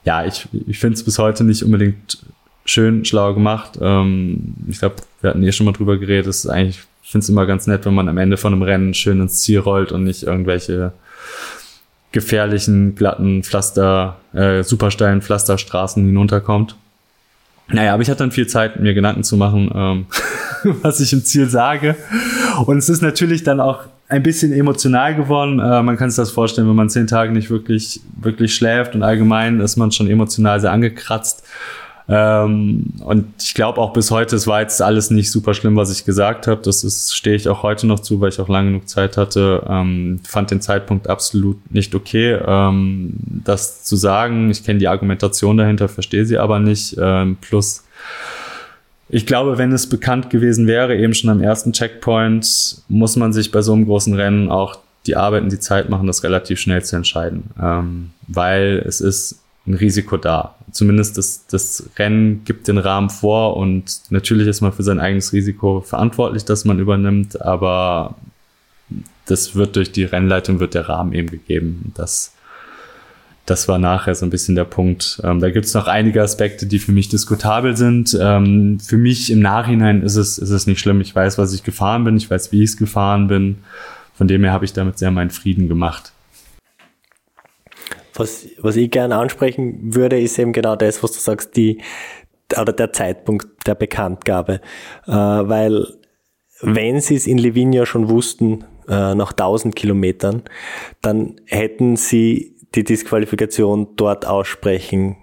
ja, 0.03 0.25
ich, 0.25 0.47
ich 0.67 0.79
finde 0.79 0.95
es 0.95 1.03
bis 1.03 1.17
heute 1.17 1.43
nicht 1.43 1.63
unbedingt 1.63 2.19
schön 2.65 3.05
schlau 3.05 3.33
gemacht. 3.33 3.79
Ähm, 3.81 4.55
ich 4.67 4.79
glaube, 4.79 4.95
wir 5.21 5.31
hatten 5.31 5.41
hier 5.41 5.51
schon 5.51 5.65
mal 5.65 5.71
drüber 5.71 5.97
geredet. 5.97 6.27
Es 6.27 6.45
ist 6.45 6.49
eigentlich, 6.49 6.79
ich 7.03 7.11
finde 7.11 7.23
es 7.23 7.29
immer 7.29 7.45
ganz 7.45 7.67
nett, 7.67 7.85
wenn 7.85 7.93
man 7.93 8.09
am 8.09 8.17
Ende 8.17 8.37
von 8.37 8.53
einem 8.53 8.63
Rennen 8.63 8.93
schön 8.93 9.21
ins 9.21 9.41
Ziel 9.41 9.59
rollt 9.59 9.91
und 9.91 10.03
nicht 10.03 10.23
irgendwelche 10.23 10.93
gefährlichen, 12.11 12.95
glatten 12.95 13.43
Pflaster, 13.43 14.17
äh, 14.33 14.63
supersteilen 14.63 15.21
Pflasterstraßen 15.21 16.05
hinunterkommt. 16.05 16.75
Naja, 17.67 17.93
aber 17.93 18.03
ich 18.03 18.09
hatte 18.09 18.19
dann 18.19 18.31
viel 18.31 18.47
Zeit, 18.47 18.79
mir 18.79 18.93
Gedanken 18.93 19.23
zu 19.23 19.37
machen, 19.37 19.71
ähm, 19.73 20.05
was 20.81 20.99
ich 20.99 21.11
im 21.13 21.23
Ziel 21.23 21.49
sage. 21.49 21.95
Und 22.65 22.77
es 22.77 22.89
ist 22.89 23.01
natürlich 23.01 23.43
dann 23.43 23.59
auch 23.59 23.85
ein 24.07 24.21
bisschen 24.21 24.53
emotional 24.53 25.15
geworden. 25.15 25.59
Äh, 25.59 25.81
man 25.81 25.97
kann 25.97 26.09
sich 26.09 26.17
das 26.17 26.31
vorstellen, 26.31 26.67
wenn 26.67 26.75
man 26.75 26.89
zehn 26.89 27.07
Tage 27.07 27.31
nicht 27.31 27.49
wirklich, 27.49 28.01
wirklich 28.21 28.53
schläft 28.53 28.93
und 28.93 29.03
allgemein 29.03 29.59
ist 29.59 29.77
man 29.77 29.91
schon 29.91 30.07
emotional 30.07 30.59
sehr 30.59 30.71
angekratzt. 30.71 31.43
Ähm, 32.07 32.93
und 33.03 33.25
ich 33.41 33.53
glaube 33.55 33.81
auch 33.81 33.93
bis 33.93 34.11
heute, 34.11 34.35
es 34.35 34.45
war 34.45 34.61
jetzt 34.61 34.81
alles 34.81 35.09
nicht 35.09 35.31
super 35.31 35.53
schlimm, 35.53 35.75
was 35.75 35.91
ich 35.91 36.05
gesagt 36.05 36.47
habe. 36.47 36.61
Das 36.61 36.83
ist, 36.83 37.15
stehe 37.15 37.35
ich 37.35 37.49
auch 37.49 37.63
heute 37.63 37.87
noch 37.87 37.99
zu, 37.99 38.21
weil 38.21 38.29
ich 38.29 38.39
auch 38.39 38.49
lange 38.49 38.69
genug 38.69 38.87
Zeit 38.87 39.17
hatte. 39.17 39.63
Ähm, 39.67 40.19
fand 40.23 40.51
den 40.51 40.61
Zeitpunkt 40.61 41.09
absolut 41.09 41.57
nicht 41.71 41.95
okay, 41.95 42.37
ähm, 42.45 43.13
das 43.43 43.83
zu 43.83 43.95
sagen. 43.95 44.51
Ich 44.51 44.63
kenne 44.63 44.79
die 44.79 44.87
Argumentation 44.87 45.57
dahinter, 45.57 45.87
verstehe 45.87 46.25
sie 46.25 46.37
aber 46.37 46.59
nicht. 46.59 46.95
Ähm, 46.99 47.37
plus, 47.41 47.83
ich 49.09 49.25
glaube, 49.25 49.57
wenn 49.57 49.71
es 49.71 49.87
bekannt 49.89 50.29
gewesen 50.29 50.67
wäre, 50.67 50.95
eben 50.95 51.13
schon 51.13 51.29
am 51.29 51.41
ersten 51.41 51.73
Checkpoint, 51.73 52.83
muss 52.87 53.15
man 53.15 53.33
sich 53.33 53.51
bei 53.51 53.61
so 53.61 53.73
einem 53.73 53.85
großen 53.85 54.13
Rennen 54.13 54.49
auch 54.49 54.79
die 55.07 55.15
Arbeit 55.15 55.43
und 55.43 55.51
die 55.51 55.59
Zeit 55.59 55.89
machen, 55.89 56.07
das 56.07 56.23
relativ 56.23 56.59
schnell 56.59 56.83
zu 56.83 56.95
entscheiden. 56.95 57.51
Ähm, 57.61 58.11
weil 58.27 58.83
es 58.85 59.01
ist 59.01 59.39
ein 59.67 59.73
Risiko 59.73 60.17
da. 60.17 60.55
Zumindest 60.71 61.17
das, 61.17 61.47
das 61.47 61.89
Rennen 61.97 62.43
gibt 62.45 62.67
den 62.67 62.77
Rahmen 62.77 63.09
vor 63.09 63.57
und 63.57 64.01
natürlich 64.09 64.47
ist 64.47 64.61
man 64.61 64.73
für 64.73 64.83
sein 64.83 64.99
eigenes 64.99 65.33
Risiko 65.33 65.81
verantwortlich, 65.81 66.45
dass 66.45 66.65
man 66.65 66.79
übernimmt, 66.79 67.41
aber 67.41 68.15
das 69.25 69.55
wird 69.55 69.75
durch 69.75 69.91
die 69.91 70.03
Rennleitung, 70.03 70.59
wird 70.59 70.73
der 70.73 70.87
Rahmen 70.87 71.13
eben 71.13 71.29
gegeben. 71.29 71.91
Das, 71.95 72.33
das 73.45 73.67
war 73.67 73.79
nachher 73.79 74.13
so 74.13 74.25
ein 74.25 74.29
bisschen 74.29 74.55
der 74.55 74.65
Punkt. 74.65 75.19
Ähm, 75.23 75.39
da 75.39 75.49
gibt 75.49 75.65
es 75.65 75.73
noch 75.73 75.87
einige 75.87 76.21
Aspekte, 76.21 76.67
die 76.67 76.79
für 76.79 76.91
mich 76.91 77.09
diskutabel 77.09 77.75
sind. 77.75 78.17
Ähm, 78.19 78.79
für 78.79 78.97
mich 78.97 79.31
im 79.31 79.39
Nachhinein 79.39 80.03
ist 80.03 80.15
es, 80.15 80.37
ist 80.37 80.51
es 80.51 80.67
nicht 80.67 80.79
schlimm. 80.79 81.01
Ich 81.01 81.15
weiß, 81.15 81.37
was 81.37 81.53
ich 81.53 81.63
gefahren 81.63 82.03
bin, 82.03 82.17
ich 82.17 82.29
weiß, 82.29 82.51
wie 82.51 82.63
ich 82.63 82.71
es 82.71 82.77
gefahren 82.77 83.27
bin. 83.27 83.57
Von 84.13 84.27
dem 84.27 84.43
her 84.43 84.53
habe 84.53 84.65
ich 84.65 84.73
damit 84.73 84.97
sehr 84.99 85.11
meinen 85.11 85.31
Frieden 85.31 85.67
gemacht. 85.67 86.11
Was, 88.15 88.47
was 88.59 88.75
ich 88.75 88.91
gerne 88.91 89.17
ansprechen 89.17 89.93
würde, 89.93 90.19
ist 90.19 90.39
eben 90.39 90.53
genau 90.53 90.75
das, 90.75 91.03
was 91.03 91.11
du 91.11 91.19
sagst, 91.19 91.55
die, 91.55 91.81
oder 92.59 92.73
der 92.73 92.93
Zeitpunkt 92.93 93.67
der 93.67 93.75
Bekanntgabe. 93.75 94.61
Äh, 95.05 95.11
weil, 95.11 95.85
wenn 96.61 97.01
sie 97.01 97.15
es 97.15 97.27
in 97.27 97.37
Livigno 97.37 97.85
schon 97.85 98.09
wussten, 98.09 98.63
äh, 98.87 99.15
nach 99.15 99.31
1000 99.31 99.75
Kilometern, 99.75 100.43
dann 101.01 101.35
hätten 101.45 101.95
sie 101.97 102.55
die 102.75 102.83
Disqualifikation 102.83 103.95
dort 103.95 104.25
aussprechen 104.25 105.17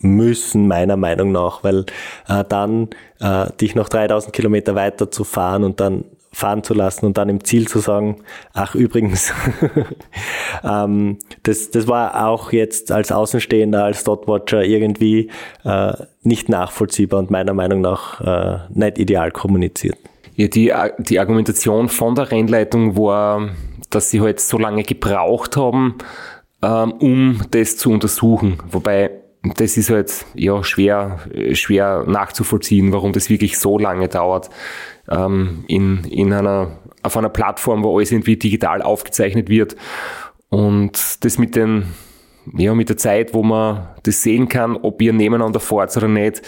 müssen, 0.00 0.66
meiner 0.66 0.96
Meinung 0.96 1.32
nach, 1.32 1.62
weil 1.62 1.86
äh, 2.28 2.44
dann 2.48 2.90
äh, 3.20 3.46
dich 3.60 3.74
noch 3.74 3.88
3000 3.88 4.34
Kilometer 4.34 4.74
weiter 4.74 5.10
zu 5.10 5.24
fahren 5.24 5.64
und 5.64 5.80
dann 5.80 6.04
fahren 6.32 6.64
zu 6.64 6.74
lassen 6.74 7.06
und 7.06 7.18
dann 7.18 7.28
im 7.28 7.44
Ziel 7.44 7.68
zu 7.68 7.78
sagen, 7.78 8.16
ach 8.54 8.74
übrigens, 8.74 9.32
ähm, 10.64 11.18
das, 11.42 11.70
das 11.70 11.86
war 11.86 12.26
auch 12.26 12.52
jetzt 12.52 12.90
als 12.90 13.12
Außenstehender, 13.12 13.84
als 13.84 14.04
Dotwatcher 14.04 14.64
irgendwie 14.64 15.30
äh, 15.64 15.92
nicht 16.22 16.48
nachvollziehbar 16.48 17.20
und 17.20 17.30
meiner 17.30 17.52
Meinung 17.54 17.82
nach 17.82 18.20
äh, 18.20 18.58
nicht 18.70 18.98
ideal 18.98 19.30
kommuniziert. 19.30 19.98
Ja, 20.34 20.48
die, 20.48 20.72
die 20.98 21.20
Argumentation 21.20 21.90
von 21.90 22.14
der 22.14 22.30
Rennleitung 22.30 22.96
war, 22.96 23.50
dass 23.90 24.10
sie 24.10 24.22
halt 24.22 24.40
so 24.40 24.56
lange 24.56 24.82
gebraucht 24.82 25.58
haben, 25.58 25.98
ähm, 26.62 26.92
um 26.92 27.40
das 27.50 27.76
zu 27.76 27.90
untersuchen. 27.90 28.58
Wobei 28.70 29.10
das 29.42 29.76
ist 29.76 29.90
halt 29.90 30.24
ja 30.34 30.62
schwer, 30.62 31.18
schwer 31.54 32.04
nachzuvollziehen, 32.06 32.92
warum 32.92 33.12
das 33.12 33.28
wirklich 33.28 33.58
so 33.58 33.78
lange 33.78 34.08
dauert 34.08 34.50
ähm, 35.10 35.64
in, 35.66 36.04
in 36.04 36.32
einer, 36.32 36.78
auf 37.02 37.16
einer 37.16 37.28
Plattform, 37.28 37.82
wo 37.82 37.96
alles 37.96 38.12
irgendwie 38.12 38.36
digital 38.36 38.82
aufgezeichnet 38.82 39.48
wird. 39.48 39.76
Und 40.48 41.24
das 41.24 41.38
mit 41.38 41.56
den, 41.56 41.86
ja, 42.56 42.74
mit 42.74 42.88
der 42.88 42.96
Zeit, 42.96 43.34
wo 43.34 43.42
man 43.42 43.88
das 44.04 44.22
sehen 44.22 44.48
kann, 44.48 44.76
ob 44.76 45.02
ihr 45.02 45.12
nebeneinander 45.12 45.60
fahrt 45.60 45.96
oder 45.96 46.08
nicht, 46.08 46.42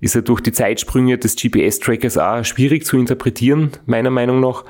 ist 0.00 0.14
ja 0.14 0.20
durch 0.20 0.40
die 0.40 0.52
Zeitsprünge 0.52 1.18
des 1.18 1.36
GPS-Trackers 1.36 2.18
auch 2.18 2.44
schwierig 2.44 2.84
zu 2.86 2.98
interpretieren, 2.98 3.70
meiner 3.86 4.10
Meinung 4.10 4.40
nach. 4.40 4.64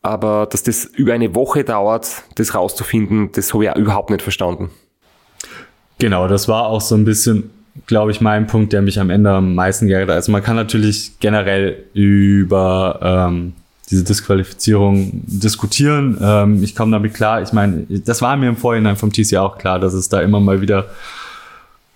Aber 0.00 0.46
dass 0.46 0.62
das 0.62 0.84
über 0.84 1.14
eine 1.14 1.34
Woche 1.34 1.64
dauert, 1.64 2.24
das 2.34 2.54
rauszufinden, 2.54 3.32
das 3.32 3.52
habe 3.52 3.64
ich 3.64 3.70
auch 3.70 3.76
überhaupt 3.76 4.10
nicht 4.10 4.22
verstanden. 4.22 4.70
Genau, 6.04 6.28
das 6.28 6.48
war 6.48 6.66
auch 6.66 6.82
so 6.82 6.96
ein 6.96 7.06
bisschen 7.06 7.48
glaube 7.86 8.10
ich, 8.10 8.20
mein 8.20 8.46
Punkt, 8.46 8.74
der 8.74 8.82
mich 8.82 9.00
am 9.00 9.08
Ende 9.08 9.30
am 9.30 9.54
meisten 9.54 9.86
geärgert 9.86 10.10
hat. 10.10 10.16
Also 10.16 10.32
man 10.32 10.42
kann 10.42 10.54
natürlich 10.54 11.12
generell 11.18 11.82
über 11.94 12.98
ähm, 13.30 13.54
diese 13.88 14.04
Disqualifizierung 14.04 15.22
diskutieren. 15.24 16.18
Ähm, 16.20 16.62
ich 16.62 16.76
komme 16.76 16.92
damit 16.92 17.14
klar. 17.14 17.40
Ich 17.40 17.54
meine, 17.54 17.86
das 17.88 18.20
war 18.20 18.36
mir 18.36 18.50
im 18.50 18.58
Vorhinein 18.58 18.96
vom 18.96 19.10
TC 19.10 19.38
auch 19.38 19.56
klar, 19.56 19.80
dass 19.80 19.94
es 19.94 20.10
da 20.10 20.20
immer 20.20 20.40
mal 20.40 20.60
wieder 20.60 20.88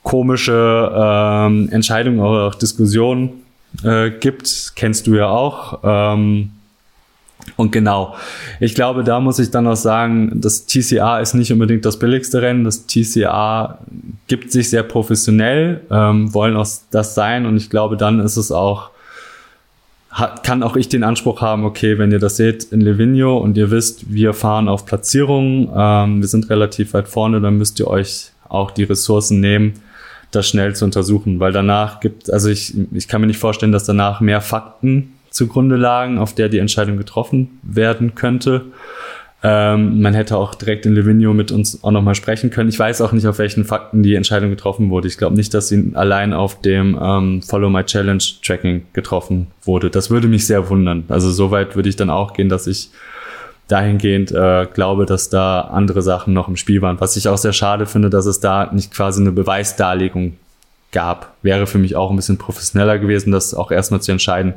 komische 0.02 0.90
ähm, 0.96 1.68
Entscheidungen 1.70 2.20
oder 2.20 2.46
auch 2.46 2.54
Diskussionen 2.54 3.42
äh, 3.84 4.08
gibt. 4.08 4.72
Kennst 4.74 5.06
du 5.06 5.16
ja 5.16 5.28
auch. 5.28 5.80
Ähm, 5.84 6.52
und 7.56 7.72
genau, 7.72 8.14
ich 8.60 8.74
glaube, 8.74 9.04
da 9.04 9.20
muss 9.20 9.38
ich 9.38 9.50
dann 9.50 9.66
auch 9.66 9.76
sagen, 9.76 10.40
das 10.40 10.66
TCA 10.66 11.18
ist 11.20 11.34
nicht 11.34 11.52
unbedingt 11.52 11.84
das 11.84 11.98
billigste 11.98 12.42
Rennen. 12.42 12.64
Das 12.64 12.86
TCA 12.86 13.78
gibt 14.26 14.52
sich 14.52 14.70
sehr 14.70 14.82
professionell, 14.82 15.80
ähm, 15.90 16.32
wollen 16.34 16.56
auch 16.56 16.68
das 16.90 17.14
sein. 17.14 17.46
Und 17.46 17.56
ich 17.56 17.70
glaube, 17.70 17.96
dann 17.96 18.20
ist 18.20 18.36
es 18.36 18.52
auch, 18.52 18.90
kann 20.42 20.62
auch 20.62 20.76
ich 20.76 20.88
den 20.88 21.04
Anspruch 21.04 21.40
haben, 21.42 21.64
okay, 21.64 21.98
wenn 21.98 22.10
ihr 22.10 22.18
das 22.18 22.36
seht 22.36 22.64
in 22.64 22.80
Livigno 22.80 23.38
und 23.38 23.56
ihr 23.56 23.70
wisst, 23.70 24.12
wir 24.12 24.34
fahren 24.34 24.68
auf 24.68 24.86
Platzierungen, 24.86 25.68
ähm, 25.74 26.20
wir 26.20 26.28
sind 26.28 26.50
relativ 26.50 26.94
weit 26.94 27.08
vorne, 27.08 27.40
dann 27.40 27.58
müsst 27.58 27.78
ihr 27.78 27.86
euch 27.86 28.32
auch 28.48 28.70
die 28.70 28.84
Ressourcen 28.84 29.40
nehmen, 29.40 29.74
das 30.30 30.48
schnell 30.48 30.74
zu 30.74 30.84
untersuchen, 30.84 31.40
weil 31.40 31.52
danach 31.52 32.00
gibt, 32.00 32.30
also 32.32 32.48
ich, 32.48 32.74
ich 32.92 33.08
kann 33.08 33.20
mir 33.20 33.26
nicht 33.26 33.38
vorstellen, 33.38 33.72
dass 33.72 33.84
danach 33.84 34.20
mehr 34.20 34.40
Fakten 34.40 35.12
zugrunde 35.30 35.76
lagen, 35.76 36.18
auf 36.18 36.34
der 36.34 36.48
die 36.48 36.58
Entscheidung 36.58 36.96
getroffen 36.96 37.60
werden 37.62 38.14
könnte. 38.14 38.66
Ähm, 39.40 40.00
man 40.00 40.14
hätte 40.14 40.36
auch 40.36 40.56
direkt 40.56 40.84
in 40.84 40.94
Livigno 40.94 41.32
mit 41.32 41.52
uns 41.52 41.84
auch 41.84 41.92
nochmal 41.92 42.16
sprechen 42.16 42.50
können. 42.50 42.68
Ich 42.68 42.78
weiß 42.78 43.00
auch 43.02 43.12
nicht, 43.12 43.26
auf 43.26 43.38
welchen 43.38 43.64
Fakten 43.64 44.02
die 44.02 44.16
Entscheidung 44.16 44.50
getroffen 44.50 44.90
wurde. 44.90 45.06
Ich 45.06 45.16
glaube 45.16 45.36
nicht, 45.36 45.54
dass 45.54 45.68
sie 45.68 45.92
allein 45.94 46.32
auf 46.32 46.60
dem 46.60 46.98
ähm, 47.00 47.42
Follow 47.42 47.70
My 47.70 47.84
Challenge 47.84 48.22
Tracking 48.44 48.86
getroffen 48.94 49.46
wurde. 49.62 49.90
Das 49.90 50.10
würde 50.10 50.26
mich 50.26 50.46
sehr 50.46 50.68
wundern. 50.68 51.04
Also 51.08 51.30
soweit 51.30 51.76
würde 51.76 51.88
ich 51.88 51.94
dann 51.94 52.10
auch 52.10 52.32
gehen, 52.32 52.48
dass 52.48 52.66
ich 52.66 52.90
dahingehend 53.68 54.32
äh, 54.32 54.66
glaube, 54.72 55.06
dass 55.06 55.28
da 55.28 55.60
andere 55.60 56.02
Sachen 56.02 56.34
noch 56.34 56.48
im 56.48 56.56
Spiel 56.56 56.82
waren. 56.82 57.00
Was 57.00 57.16
ich 57.16 57.28
auch 57.28 57.38
sehr 57.38 57.52
schade 57.52 57.86
finde, 57.86 58.10
dass 58.10 58.26
es 58.26 58.40
da 58.40 58.72
nicht 58.72 58.92
quasi 58.92 59.20
eine 59.20 59.30
Beweisdarlegung 59.30 60.36
gab. 60.92 61.36
Wäre 61.42 61.66
für 61.66 61.78
mich 61.78 61.96
auch 61.96 62.10
ein 62.10 62.16
bisschen 62.16 62.38
professioneller 62.38 62.98
gewesen, 62.98 63.30
das 63.30 63.54
auch 63.54 63.70
erstmal 63.70 64.00
zu 64.00 64.12
entscheiden. 64.12 64.54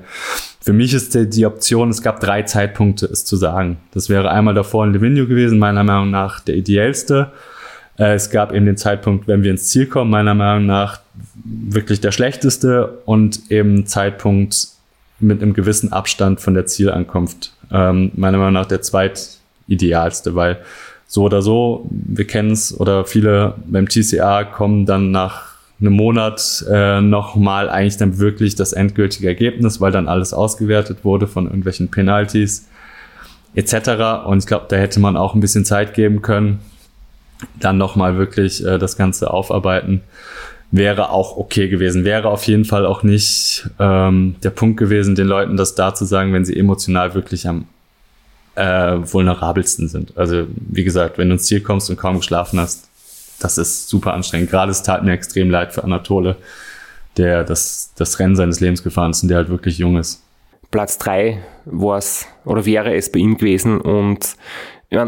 Für 0.61 0.73
mich 0.73 0.93
ist 0.93 1.13
die, 1.13 1.29
die 1.29 1.45
Option, 1.45 1.89
es 1.89 2.01
gab 2.01 2.19
drei 2.19 2.43
Zeitpunkte, 2.43 3.05
es 3.07 3.25
zu 3.25 3.35
sagen. 3.35 3.77
Das 3.93 4.09
wäre 4.09 4.31
einmal 4.31 4.53
davor 4.53 4.85
in 4.85 4.93
Livigno 4.93 5.25
gewesen, 5.25 5.59
meiner 5.59 5.83
Meinung 5.83 6.11
nach 6.11 6.39
der 6.39 6.55
ideellste. 6.55 7.31
Äh, 7.97 8.13
es 8.13 8.29
gab 8.29 8.53
eben 8.53 8.65
den 8.65 8.77
Zeitpunkt, 8.77 9.27
wenn 9.27 9.43
wir 9.43 9.51
ins 9.51 9.67
Ziel 9.67 9.87
kommen, 9.87 10.11
meiner 10.11 10.33
Meinung 10.33 10.65
nach 10.65 11.01
wirklich 11.43 11.99
der 11.99 12.11
schlechteste 12.11 12.99
und 13.05 13.51
eben 13.51 13.85
Zeitpunkt 13.85 14.67
mit 15.19 15.41
einem 15.41 15.53
gewissen 15.53 15.91
Abstand 15.91 16.39
von 16.39 16.53
der 16.53 16.65
Zielankunft. 16.65 17.53
Ähm, 17.71 18.11
meiner 18.15 18.37
Meinung 18.37 18.53
nach 18.53 18.65
der 18.65 18.81
zweitidealste, 18.81 20.35
weil 20.35 20.59
so 21.07 21.23
oder 21.23 21.41
so, 21.41 21.87
wir 21.89 22.25
kennen 22.25 22.51
es, 22.51 22.79
oder 22.79 23.05
viele 23.05 23.55
beim 23.65 23.87
TCA 23.87 24.45
kommen 24.45 24.85
dann 24.85 25.11
nach 25.11 25.50
einem 25.81 25.93
Monat 25.93 26.63
äh, 26.69 27.01
nochmal 27.01 27.69
eigentlich 27.69 27.97
dann 27.97 28.19
wirklich 28.19 28.55
das 28.55 28.73
endgültige 28.73 29.27
Ergebnis, 29.27 29.81
weil 29.81 29.91
dann 29.91 30.07
alles 30.07 30.33
ausgewertet 30.33 31.03
wurde 31.03 31.27
von 31.27 31.45
irgendwelchen 31.45 31.89
Penalties 31.89 32.67
etc. 33.55 34.25
Und 34.25 34.39
ich 34.39 34.45
glaube, 34.45 34.67
da 34.69 34.77
hätte 34.77 34.99
man 34.99 35.17
auch 35.17 35.33
ein 35.33 35.41
bisschen 35.41 35.65
Zeit 35.65 35.93
geben 35.93 36.21
können, 36.21 36.59
dann 37.59 37.77
nochmal 37.77 38.17
wirklich 38.17 38.65
äh, 38.65 38.77
das 38.77 38.95
Ganze 38.95 39.31
aufarbeiten. 39.31 40.01
Wäre 40.71 41.09
auch 41.09 41.35
okay 41.35 41.67
gewesen. 41.67 42.05
Wäre 42.05 42.29
auf 42.29 42.45
jeden 42.45 42.63
Fall 42.63 42.85
auch 42.85 43.03
nicht 43.03 43.69
ähm, 43.79 44.35
der 44.43 44.51
Punkt 44.51 44.77
gewesen, 44.77 45.15
den 45.15 45.27
Leuten 45.27 45.57
das 45.57 45.75
da 45.75 45.93
zu 45.93 46.05
sagen, 46.05 46.31
wenn 46.31 46.45
sie 46.45 46.57
emotional 46.57 47.13
wirklich 47.13 47.47
am 47.47 47.65
äh, 48.55 48.97
vulnerabelsten 49.01 49.87
sind. 49.87 50.17
Also 50.17 50.45
wie 50.55 50.83
gesagt, 50.83 51.17
wenn 51.17 51.29
du 51.29 51.33
ins 51.33 51.45
Ziel 51.45 51.61
kommst 51.61 51.89
und 51.89 51.97
kaum 51.97 52.17
geschlafen 52.17 52.59
hast, 52.59 52.90
das 53.43 53.57
ist 53.57 53.89
super 53.89 54.13
anstrengend. 54.13 54.49
Gerade 54.49 54.71
es 54.71 54.83
tat 54.83 55.03
mir 55.03 55.13
extrem 55.13 55.49
leid 55.49 55.73
für 55.73 55.83
Anatole, 55.83 56.37
der 57.17 57.43
das, 57.43 57.93
das 57.95 58.19
Rennen 58.19 58.35
seines 58.35 58.59
Lebens 58.59 58.83
gefahren 58.83 59.11
ist 59.11 59.23
und 59.23 59.29
der 59.29 59.37
halt 59.37 59.49
wirklich 59.49 59.77
jung 59.77 59.97
ist. 59.97 60.23
Platz 60.69 60.97
drei 60.97 61.43
war 61.65 61.97
es 61.97 62.25
oder 62.45 62.65
wäre 62.65 62.95
es 62.95 63.11
bei 63.11 63.19
ihm 63.19 63.35
gewesen 63.35 63.81
und 63.81 64.35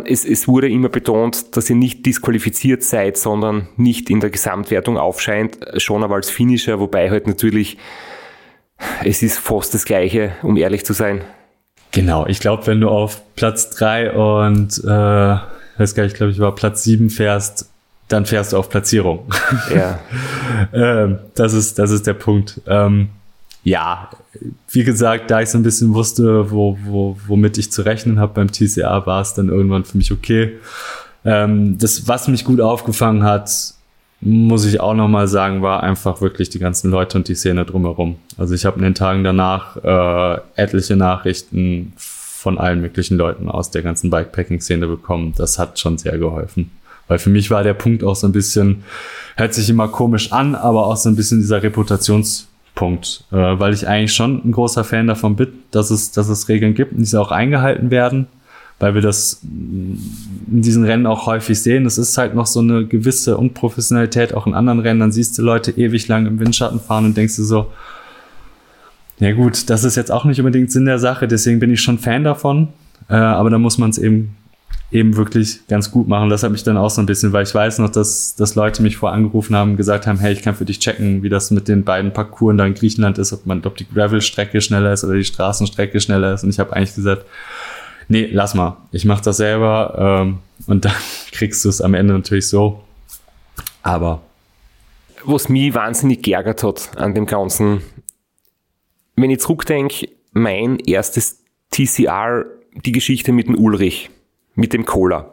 es, 0.06 0.24
es 0.24 0.48
wurde 0.48 0.70
immer 0.70 0.90
betont, 0.90 1.58
dass 1.58 1.70
ihr 1.70 1.76
nicht 1.76 2.06
disqualifiziert 2.06 2.84
seid, 2.84 3.18
sondern 3.18 3.68
nicht 3.76 4.10
in 4.10 4.22
der 4.22 4.30
Gesamtwertung 4.30 4.98
aufscheint, 4.98 5.58
schon 5.78 6.04
aber 6.04 6.16
als 6.16 6.30
Finisher, 6.30 6.80
wobei 6.80 7.10
halt 7.10 7.28
natürlich 7.28 7.78
es 9.04 9.22
ist 9.24 9.40
fast 9.40 9.74
das 9.74 9.86
Gleiche, 9.86 10.34
um 10.42 10.58
ehrlich 10.58 10.86
zu 10.86 10.94
sein. 10.94 11.22
Genau, 11.92 12.26
ich 12.26 12.40
glaube, 12.40 12.66
wenn 12.68 12.82
du 12.82 12.90
auf 12.90 13.22
Platz 13.36 13.70
drei 13.70 14.12
und 14.12 14.82
äh, 14.84 14.88
weiß 14.88 15.96
gar 15.96 16.04
nicht, 16.04 16.14
ich 16.14 16.18
glaube, 16.18 16.32
ich 16.32 16.40
war 16.40 16.56
Platz 16.56 16.84
sieben 16.84 17.10
fährst, 17.10 17.70
dann 18.08 18.26
fährst 18.26 18.54
du 18.54 18.58
auf 18.58 18.70
Platzierung. 18.70 19.32
Ja. 19.74 19.99
ähm, 20.74 21.20
das 21.36 21.54
ist, 21.54 21.80
das 21.80 21.91
ist 21.91 22.06
der 22.06 22.14
Punkt. 22.14 22.62
Ähm, 22.68 23.10
ja, 23.64 24.10
wie 24.70 24.84
gesagt, 24.84 25.32
da 25.32 25.41
ich 25.41 25.49
so 25.49 25.58
ein 25.58 25.64
bisschen 25.64 25.93
wusste, 25.93 26.51
wo, 26.51 26.78
wo, 26.84 27.18
womit 27.28 27.58
ich 27.58 27.72
zu 27.72 27.82
rechnen 27.84 28.20
habe 28.20 28.34
beim 28.34 28.51
TCA, 28.51 29.06
war 29.06 29.22
es 29.22 29.34
dann 29.34 29.49
irgendwann 29.49 29.86
für 29.86 29.97
mich 29.97 30.12
okay. 30.12 30.58
Ähm, 31.24 31.78
das, 31.78 32.08
was 32.08 32.28
mich 32.28 32.43
gut 32.43 32.60
aufgefangen 32.60 33.24
hat, 33.24 33.49
muss 34.20 34.66
ich 34.66 34.80
auch 34.80 34.93
nochmal 34.93 35.28
sagen, 35.28 35.62
war 35.62 35.84
einfach 35.84 36.22
wirklich 36.22 36.49
die 36.49 36.60
ganzen 36.60 36.91
Leute 36.91 37.18
und 37.18 37.28
die 37.28 37.36
Szene 37.36 37.66
drumherum. 37.66 38.18
Also 38.38 38.54
ich 38.54 38.66
habe 38.66 38.78
in 38.78 38.84
den 38.84 38.95
Tagen 38.95 39.24
danach 39.24 39.78
äh, 39.78 40.41
etliche 40.56 40.95
Nachrichten 40.95 41.93
von 41.97 42.58
allen 42.58 42.82
möglichen 42.82 43.18
Leuten 43.18 43.49
aus 43.49 43.72
der 43.72 43.82
ganzen 43.82 44.10
Bikepacking-Szene 44.10 44.88
bekommen. 44.88 45.34
Das 45.38 45.60
hat 45.60 45.80
schon 45.80 45.97
sehr 45.97 46.18
geholfen. 46.18 46.72
Weil 47.08 47.20
für 47.20 47.30
mich 47.30 47.51
war 47.51 47.64
der 47.64 47.74
Punkt 47.74 48.04
auch 48.04 48.16
so 48.16 48.28
ein 48.28 48.32
bisschen, 48.32 48.84
hört 49.36 49.54
sich 49.54 49.70
immer 49.70 49.88
komisch 49.88 50.32
an, 50.32 50.56
aber 50.56 50.88
auch 50.88 50.97
so 50.97 51.10
ein 51.10 51.16
bisschen 51.16 51.39
dieser 51.39 51.62
Reputationspunkt, 51.62 53.26
äh, 53.32 53.36
weil 53.36 53.74
ich 53.74 53.88
eigentlich 53.88 54.14
schon 54.14 54.41
ein 54.45 54.51
großer 54.51 54.84
Fan 54.84 55.08
davon 55.08 55.36
bin, 55.36 55.49
dass 55.72 55.91
es, 55.91 56.12
dass 56.12 56.30
es 56.30 56.49
Regeln 56.49 56.76
gibt 56.76 56.93
und 56.93 56.99
diese 56.99 57.20
auch 57.20 57.32
eingehalten 57.32 57.91
werden, 57.91 58.28
weil 58.80 58.95
wir 58.95 59.01
das 59.01 59.41
in 59.43 60.62
diesen 60.62 60.86
Rennen 60.86 61.06
auch 61.06 61.26
häufig 61.26 61.62
sehen. 61.62 61.86
Es 61.86 61.97
ist 61.97 62.18
halt 62.18 62.36
noch 62.36 62.47
so 62.47 62.62
eine 62.62 62.86
gewisse 62.86 63.38
Unprofessionalität 63.38 64.34
auch 64.34 64.47
in 64.47 64.54
anderen 64.54 64.80
Rennen. 64.80 64.99
Dann 64.99 65.12
siehst 65.12 65.38
du 65.38 65.41
Leute 65.41 65.72
ewig 65.72 66.08
lang 66.08 66.26
im 66.26 66.39
Windschatten 66.39 66.80
fahren 66.80 67.06
und 67.06 67.18
denkst 67.18 67.36
du 67.36 67.43
so, 67.43 67.72
ja 69.20 69.32
gut, 69.32 69.70
das 69.70 69.84
ist 69.84 69.95
jetzt 69.95 70.12
auch 70.12 70.26
nicht 70.26 70.39
unbedingt 70.39 70.72
Sinn 70.72 70.86
der 70.86 70.99
Sache, 70.99 71.28
deswegen 71.28 71.60
bin 71.60 71.72
ich 71.72 71.82
schon 71.82 71.99
Fan 71.99 72.24
davon. 72.24 72.70
Äh, 73.10 73.16
aber 73.16 73.49
da 73.49 73.58
muss 73.58 73.78
man 73.78 73.89
es 73.89 73.97
eben 73.97 74.36
eben 74.94 75.16
wirklich 75.16 75.66
ganz 75.68 75.89
gut 75.89 76.08
machen. 76.08 76.30
Das 76.30 76.44
hat 76.44 76.52
mich 76.52 76.64
dann 76.64 76.78
auch 76.78 76.89
so 76.89 77.02
ein 77.02 77.08
bisschen, 77.08 77.34
weil 77.34 77.44
ich 77.44 77.54
weiß 77.54 77.80
noch, 77.80 77.89
dass, 77.89 78.36
dass 78.36 78.54
Leute 78.54 78.84
mich 78.84 78.98
vor 78.98 79.12
angerufen 79.12 79.56
haben, 79.56 79.76
gesagt 79.76 80.06
haben, 80.06 80.20
hey, 80.20 80.32
ich 80.32 80.44
kann 80.44 80.54
für 80.54 80.66
dich 80.66 80.80
checken, 80.80 81.24
wie 81.24 81.30
das 81.30 81.50
mit 81.50 81.68
den 81.68 81.84
beiden 81.84 82.14
Parcours 82.14 82.56
da 82.58 82.66
in 82.66 82.76
Griechenland 82.76 83.18
ist, 83.18 83.34
ob 83.34 83.48
man, 83.48 83.66
ob 83.66 83.76
die 83.76 83.88
Gravel-Strecke 83.89 84.62
schneller 84.62 84.94
ist 84.94 85.04
oder 85.04 85.16
die 85.16 85.24
Straßenstrecke 85.24 86.00
schneller 86.00 86.34
ist. 86.34 86.44
Und 86.44 86.52
ich 86.52 86.60
habe 86.60 86.74
eigentlich 86.74 86.94
gesagt, 86.94 87.26
nee, 88.08 88.30
lass 88.32 88.54
mal, 88.54 88.78
ich 88.91 89.04
mache 89.06 89.24
das 89.24 89.38
selber 89.38 90.22
ähm, 90.22 90.39
und 90.68 90.86
dann 90.86 90.94
kriegst 91.32 91.66
du 91.66 91.70
es 91.70 91.82
am 91.82 91.96
Ende 91.96 92.14
natürlich 92.14 92.48
so. 92.48 92.84
Aber 93.82 94.22
was 95.26 95.50
mich 95.50 95.74
wahnsinnig 95.74 96.22
geärgert 96.22 96.64
hat 96.64 96.98
an 96.98 97.16
dem 97.16 97.26
Ganzen, 97.26 97.82
wenn 99.16 99.32
ich 99.32 99.39
zurückdenke, 99.39 100.10
mein 100.34 100.78
erstes 100.80 101.44
TCR, 101.72 102.46
die 102.86 102.91
Geschichte 102.91 103.32
mit 103.32 103.48
dem 103.48 103.58
Ulrich 103.58 104.12
mit 104.56 104.74
dem 104.74 104.86
Cola. 104.86 105.32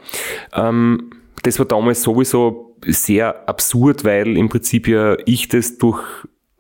Ähm, 0.53 1.11
das 1.43 1.59
war 1.59 1.67
damals 1.67 2.03
sowieso 2.03 2.77
sehr 2.87 3.49
absurd, 3.49 4.05
weil 4.05 4.37
im 4.37 4.49
Prinzip 4.49 4.89
ja 4.89 5.17
ich 5.27 5.49
das 5.49 5.79
durch 5.79 6.01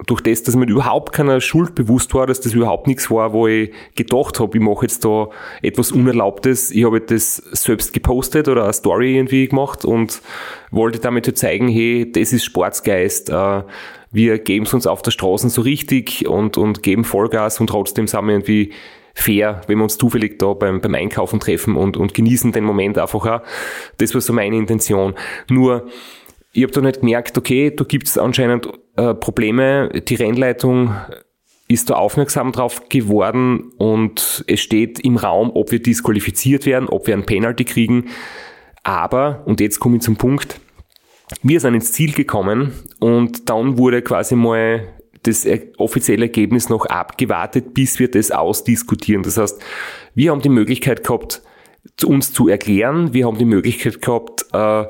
durch 0.06 0.20
das, 0.22 0.42
dass 0.42 0.56
mir 0.56 0.66
überhaupt 0.66 1.12
keiner 1.12 1.40
Schuld 1.40 1.74
bewusst 1.74 2.14
war, 2.14 2.26
dass 2.26 2.40
das 2.40 2.54
überhaupt 2.54 2.86
nichts 2.86 3.10
war, 3.10 3.32
wo 3.32 3.46
ich 3.46 3.70
gedacht 3.96 4.40
habe, 4.40 4.56
ich 4.56 4.64
mache 4.64 4.86
jetzt 4.86 5.04
da 5.04 5.28
etwas 5.62 5.92
Unerlaubtes. 5.92 6.70
Ich 6.70 6.84
habe 6.84 7.00
das 7.00 7.36
selbst 7.36 7.92
gepostet 7.92 8.48
oder 8.48 8.64
eine 8.64 8.72
Story 8.72 9.16
irgendwie 9.16 9.48
gemacht 9.48 9.84
und 9.84 10.22
wollte 10.70 10.98
damit 11.00 11.26
halt 11.26 11.38
zeigen, 11.38 11.68
hey, 11.68 12.10
das 12.10 12.32
ist 12.32 12.44
Sportsgeist. 12.44 13.30
Äh, 13.30 13.62
wir 14.12 14.38
geben 14.38 14.64
es 14.64 14.74
uns 14.74 14.86
auf 14.86 15.02
der 15.02 15.10
Straße 15.10 15.48
so 15.50 15.60
richtig 15.62 16.26
und, 16.26 16.56
und 16.56 16.82
geben 16.82 17.04
Vollgas 17.04 17.60
und 17.60 17.68
trotzdem 17.68 18.06
sind 18.06 18.24
wir 18.24 18.32
irgendwie 18.32 18.72
fair, 19.20 19.60
wenn 19.66 19.78
wir 19.78 19.84
uns 19.84 19.98
zufällig 19.98 20.38
da 20.38 20.52
beim, 20.54 20.80
beim 20.80 20.94
Einkaufen 20.94 21.40
treffen 21.40 21.76
und, 21.76 21.96
und 21.96 22.14
genießen 22.14 22.52
den 22.52 22.64
Moment 22.64 22.98
einfach 22.98 23.26
auch. 23.26 23.42
Das 23.98 24.14
war 24.14 24.20
so 24.20 24.32
meine 24.32 24.56
Intention. 24.56 25.14
Nur, 25.48 25.88
ich 26.52 26.62
habe 26.62 26.72
dann 26.72 26.84
halt 26.84 27.00
gemerkt, 27.00 27.38
okay, 27.38 27.70
da 27.74 27.84
gibt 27.84 28.08
es 28.08 28.18
anscheinend 28.18 28.68
äh, 28.96 29.14
Probleme. 29.14 29.88
Die 29.88 30.14
Rennleitung 30.14 30.94
ist 31.68 31.88
da 31.88 31.94
aufmerksam 31.94 32.50
drauf 32.50 32.88
geworden 32.88 33.72
und 33.78 34.44
es 34.48 34.60
steht 34.60 34.98
im 35.00 35.16
Raum, 35.16 35.52
ob 35.54 35.70
wir 35.70 35.80
disqualifiziert 35.80 36.66
werden, 36.66 36.88
ob 36.88 37.06
wir 37.06 37.14
ein 37.14 37.26
Penalty 37.26 37.64
kriegen. 37.64 38.06
Aber, 38.82 39.42
und 39.46 39.60
jetzt 39.60 39.78
komme 39.78 39.96
ich 39.96 40.02
zum 40.02 40.16
Punkt, 40.16 40.60
wir 41.42 41.60
sind 41.60 41.74
ins 41.74 41.92
Ziel 41.92 42.12
gekommen 42.12 42.72
und 42.98 43.48
dann 43.48 43.78
wurde 43.78 44.02
quasi 44.02 44.34
mal 44.34 44.88
das 45.22 45.46
offizielle 45.76 46.26
Ergebnis 46.26 46.68
noch 46.68 46.86
abgewartet, 46.86 47.74
bis 47.74 47.98
wir 47.98 48.10
das 48.10 48.30
ausdiskutieren. 48.30 49.22
Das 49.22 49.36
heißt, 49.36 49.60
wir 50.14 50.30
haben 50.30 50.42
die 50.42 50.48
Möglichkeit 50.48 51.04
gehabt, 51.04 51.42
uns 52.04 52.32
zu 52.32 52.48
erklären, 52.48 53.12
wir 53.12 53.26
haben 53.26 53.38
die 53.38 53.44
Möglichkeit 53.44 54.00
gehabt, 54.02 54.46
äh, 54.52 54.84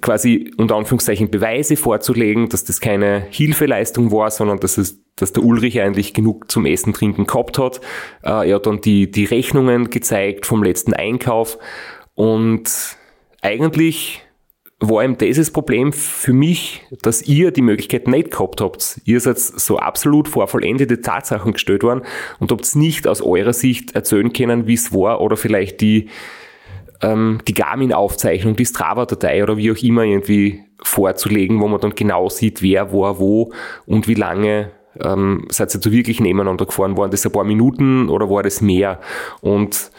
quasi 0.00 0.52
unter 0.56 0.76
Anführungszeichen 0.76 1.30
Beweise 1.30 1.76
vorzulegen, 1.76 2.48
dass 2.48 2.64
das 2.64 2.80
keine 2.80 3.26
Hilfeleistung 3.30 4.10
war, 4.10 4.30
sondern 4.30 4.58
dass 4.58 4.78
es 4.78 5.04
dass 5.16 5.32
der 5.32 5.44
Ulrich 5.44 5.80
eigentlich 5.80 6.12
genug 6.12 6.50
zum 6.50 6.66
Essen, 6.66 6.92
Trinken 6.92 7.26
gehabt 7.26 7.58
hat. 7.58 7.80
Äh, 8.22 8.48
er 8.48 8.56
hat 8.56 8.66
dann 8.66 8.80
die, 8.80 9.10
die 9.10 9.24
Rechnungen 9.24 9.90
gezeigt 9.90 10.44
vom 10.46 10.62
letzten 10.62 10.92
Einkauf 10.92 11.58
und 12.14 12.96
eigentlich 13.40 14.23
war 14.88 15.04
eben 15.04 15.18
dieses 15.18 15.50
Problem 15.50 15.92
für 15.92 16.32
mich, 16.32 16.84
dass 17.02 17.22
ihr 17.22 17.50
die 17.50 17.62
Möglichkeit 17.62 18.08
nicht 18.08 18.30
gehabt 18.30 18.60
habt. 18.60 19.00
Ihr 19.04 19.20
seid 19.20 19.38
so 19.38 19.78
absolut 19.78 20.28
vor 20.28 20.48
vollendete 20.48 21.00
Tatsachen 21.00 21.52
gestellt 21.52 21.82
worden 21.82 22.02
und 22.40 22.50
habt 22.50 22.74
nicht 22.76 23.06
aus 23.06 23.20
eurer 23.20 23.52
Sicht 23.52 23.94
erzählen 23.94 24.32
können, 24.32 24.66
wie 24.66 24.74
es 24.74 24.92
war 24.92 25.20
oder 25.20 25.36
vielleicht 25.36 25.80
die, 25.80 26.08
ähm, 27.02 27.38
die 27.46 27.54
Garmin-Aufzeichnung, 27.54 28.56
die 28.56 28.66
Strava-Datei 28.66 29.42
oder 29.42 29.56
wie 29.56 29.70
auch 29.70 29.82
immer 29.82 30.02
irgendwie 30.02 30.64
vorzulegen, 30.82 31.60
wo 31.60 31.68
man 31.68 31.80
dann 31.80 31.94
genau 31.94 32.28
sieht, 32.28 32.62
wer 32.62 32.92
war 32.92 33.18
wo 33.18 33.52
und 33.86 34.08
wie 34.08 34.14
lange 34.14 34.72
ähm, 35.02 35.46
seid 35.50 35.74
ihr 35.74 35.80
so 35.80 35.92
wirklich 35.92 36.20
nebeneinander 36.20 36.66
gefahren. 36.66 36.96
Waren 36.96 37.10
das 37.10 37.24
ein 37.26 37.32
paar 37.32 37.44
Minuten 37.44 38.08
oder 38.08 38.30
war 38.30 38.42
das 38.42 38.60
mehr? 38.60 39.00
Und 39.40 39.90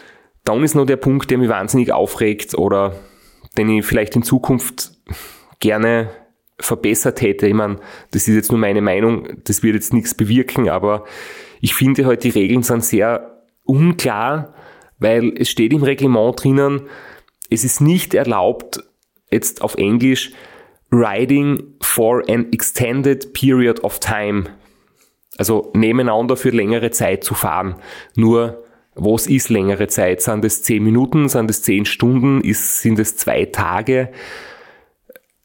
dann 0.44 0.62
ist 0.62 0.74
noch 0.74 0.86
der 0.86 0.96
Punkt, 0.96 1.30
der 1.30 1.38
mich 1.38 1.48
wahnsinnig 1.48 1.92
aufregt 1.92 2.54
oder 2.54 2.94
den 3.56 3.68
ich 3.68 3.84
vielleicht 3.84 4.16
in 4.16 4.22
Zukunft 4.22 4.92
gerne 5.60 6.10
verbessert 6.58 7.20
hätte. 7.20 7.46
Ich 7.46 7.54
meine, 7.54 7.76
das 8.10 8.28
ist 8.28 8.34
jetzt 8.34 8.50
nur 8.50 8.60
meine 8.60 8.80
Meinung, 8.80 9.28
das 9.44 9.62
wird 9.62 9.74
jetzt 9.74 9.92
nichts 9.92 10.14
bewirken, 10.14 10.68
aber 10.68 11.04
ich 11.60 11.74
finde 11.74 12.06
halt, 12.06 12.24
die 12.24 12.30
Regeln 12.30 12.62
sind 12.62 12.84
sehr 12.84 13.42
unklar, 13.64 14.54
weil 14.98 15.34
es 15.36 15.50
steht 15.50 15.72
im 15.72 15.82
Reglement 15.82 16.42
drinnen, 16.42 16.82
es 17.50 17.64
ist 17.64 17.80
nicht 17.80 18.14
erlaubt, 18.14 18.82
jetzt 19.30 19.62
auf 19.62 19.76
Englisch, 19.76 20.32
riding 20.90 21.74
for 21.80 22.22
an 22.28 22.52
extended 22.52 23.32
period 23.32 23.82
of 23.84 23.98
time. 23.98 24.44
Also 25.36 25.70
nebeneinander 25.74 26.36
für 26.36 26.50
längere 26.50 26.90
Zeit 26.90 27.22
zu 27.22 27.34
fahren. 27.34 27.76
Nur 28.14 28.64
was 28.96 29.26
ist 29.26 29.50
längere 29.50 29.88
Zeit? 29.88 30.22
Sind 30.22 30.44
es 30.44 30.62
zehn 30.62 30.82
Minuten? 30.82 31.28
Sind 31.28 31.50
es 31.50 31.62
zehn 31.62 31.84
Stunden? 31.84 32.40
Ist, 32.40 32.80
sind 32.80 32.98
es 32.98 33.16
zwei 33.16 33.44
Tage? 33.44 34.10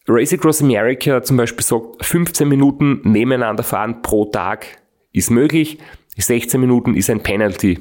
Race 0.07 0.33
Across 0.33 0.61
America 0.61 1.21
zum 1.21 1.37
Beispiel 1.37 1.63
sagt, 1.63 2.03
15 2.03 2.47
Minuten 2.47 3.01
nebeneinander 3.03 3.63
fahren 3.63 4.01
pro 4.01 4.25
Tag 4.25 4.65
ist 5.11 5.29
möglich. 5.29 5.77
16 6.17 6.59
Minuten 6.59 6.95
ist 6.95 7.09
ein 7.09 7.21
Penalty. 7.21 7.79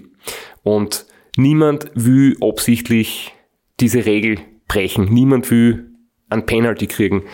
Und 0.63 1.07
niemand 1.37 1.91
will 1.95 2.37
absichtlich 2.41 3.33
diese 3.79 4.05
Regel 4.07 4.39
brechen. 4.69 5.07
Niemand 5.07 5.51
will 5.51 5.91
ein 6.29 6.47
Penalty 6.47 6.87
kriegen. 6.87 7.25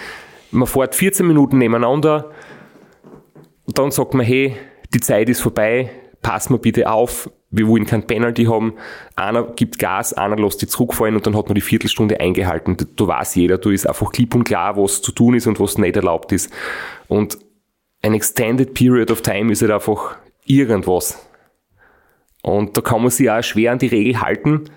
man 0.51 0.67
fährt 0.67 0.95
14 0.95 1.27
Minuten 1.27 1.59
nebeneinander, 1.59 2.33
dann 3.67 3.91
sagt 3.91 4.15
man, 4.15 4.25
hey, 4.25 4.57
die 4.95 5.01
Zeit 5.01 5.29
ist 5.29 5.41
vorbei, 5.41 5.91
pass 6.23 6.49
mal 6.51 6.59
bitte 6.59 6.91
auf, 6.91 7.31
wir 7.57 7.67
wollen 7.69 7.87
kein 7.87 8.07
Penalty 8.07 8.45
haben. 8.45 8.75
Einer 9.15 9.45
gibt 9.45 9.79
Gas, 9.79 10.13
einer 10.13 10.37
lässt 10.37 10.63
die 10.63 10.67
zurückfallen 10.67 11.17
und 11.17 11.27
dann 11.27 11.37
hat 11.37 11.47
man 11.47 11.55
die 11.55 11.61
Viertelstunde 11.61 12.21
eingehalten. 12.21 12.77
Da 12.97 13.07
weiß 13.07 13.35
jeder, 13.37 13.59
du 13.59 13.71
ist 13.71 13.87
einfach 13.87 14.13
klipp 14.13 14.35
und 14.35 14.45
klar, 14.45 14.77
was 14.77 15.03
zu 15.03 15.13
tun 15.13 15.35
ist 15.35 15.47
und 15.47 15.59
was 15.61 15.79
nicht 15.79 15.97
erlaubt 15.97 16.33
ist. 16.33 16.53
Und 17.09 17.39
ein 18.03 18.15
Extended 18.15 18.75
Period 18.75 19.11
of 19.11 19.23
Time 19.23 19.53
ist 19.53 19.63
halt 19.63 19.73
einfach 19.73 20.17
irgendwas. 20.45 21.27
Und 22.43 22.77
da 22.77 22.81
kann 22.81 23.01
man 23.01 23.11
sich 23.11 23.31
auch 23.31 23.43
schwer 23.43 23.73
an 23.73 23.79
die 23.79 23.89
Regel 23.89 24.21
halten, 24.21 24.71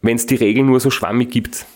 wenn 0.00 0.16
es 0.16 0.26
die 0.26 0.36
Regel 0.36 0.64
nur 0.64 0.80
so 0.80 0.90
schwammig 0.90 1.30
gibt. 1.30 1.66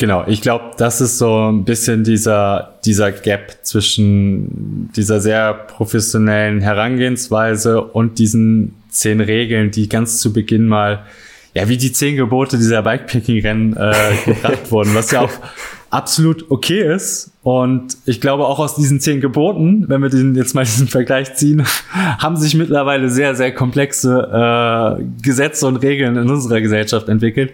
Genau, 0.00 0.24
ich 0.26 0.40
glaube, 0.40 0.70
das 0.78 1.02
ist 1.02 1.18
so 1.18 1.50
ein 1.50 1.64
bisschen 1.66 2.04
dieser, 2.04 2.78
dieser 2.86 3.12
Gap 3.12 3.58
zwischen 3.60 4.90
dieser 4.96 5.20
sehr 5.20 5.52
professionellen 5.52 6.62
Herangehensweise 6.62 7.82
und 7.82 8.18
diesen 8.18 8.76
zehn 8.88 9.20
Regeln, 9.20 9.70
die 9.72 9.90
ganz 9.90 10.18
zu 10.18 10.32
Beginn 10.32 10.66
mal, 10.68 11.04
ja, 11.52 11.68
wie 11.68 11.76
die 11.76 11.92
zehn 11.92 12.16
Gebote 12.16 12.56
dieser 12.56 12.80
Bikepacking-Rennen 12.80 13.76
äh, 13.76 13.92
gebracht 14.24 14.70
wurden, 14.70 14.94
was 14.94 15.10
ja 15.10 15.20
auch 15.20 15.32
absolut 15.90 16.50
okay 16.50 16.80
ist. 16.80 17.32
Und 17.42 17.98
ich 18.06 18.22
glaube 18.22 18.46
auch 18.46 18.58
aus 18.58 18.76
diesen 18.76 19.00
zehn 19.00 19.20
Geboten, 19.20 19.84
wenn 19.88 20.00
wir 20.00 20.08
den 20.08 20.34
jetzt 20.34 20.54
mal 20.54 20.64
diesen 20.64 20.88
Vergleich 20.88 21.34
ziehen, 21.34 21.66
haben 22.18 22.38
sich 22.38 22.54
mittlerweile 22.54 23.10
sehr, 23.10 23.34
sehr 23.34 23.52
komplexe 23.52 24.98
äh, 24.98 25.04
Gesetze 25.20 25.66
und 25.66 25.76
Regeln 25.76 26.16
in 26.16 26.30
unserer 26.30 26.62
Gesellschaft 26.62 27.10
entwickelt. 27.10 27.52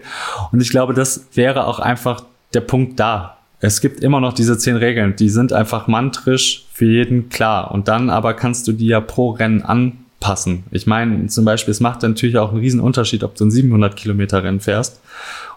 Und 0.53 0.61
ich 0.61 0.69
glaube, 0.69 0.93
das 0.93 1.25
wäre 1.33 1.67
auch 1.67 1.79
einfach 1.79 2.23
der 2.53 2.61
Punkt 2.61 2.99
da. 2.99 3.37
Es 3.59 3.81
gibt 3.81 4.01
immer 4.01 4.19
noch 4.19 4.33
diese 4.33 4.57
zehn 4.57 4.75
Regeln, 4.75 5.15
die 5.15 5.29
sind 5.29 5.51
einfach 5.51 5.87
mantrisch 5.87 6.65
für 6.71 6.85
jeden 6.85 7.29
klar. 7.29 7.71
Und 7.71 7.87
dann 7.87 8.09
aber 8.09 8.33
kannst 8.33 8.67
du 8.67 8.71
die 8.71 8.87
ja 8.87 9.01
pro 9.01 9.31
Rennen 9.31 9.63
anpassen. 9.63 10.63
Ich 10.69 10.85
meine, 10.85 11.27
zum 11.27 11.43
Beispiel, 11.43 11.71
es 11.71 11.79
macht 11.79 12.03
natürlich 12.03 12.37
auch 12.37 12.51
einen 12.51 12.59
riesen 12.59 12.79
Unterschied, 12.79 13.23
ob 13.23 13.35
du 13.35 13.45
ein 13.45 13.51
700 13.51 13.95
Kilometer 13.95 14.43
Rennen 14.43 14.59
fährst 14.59 15.01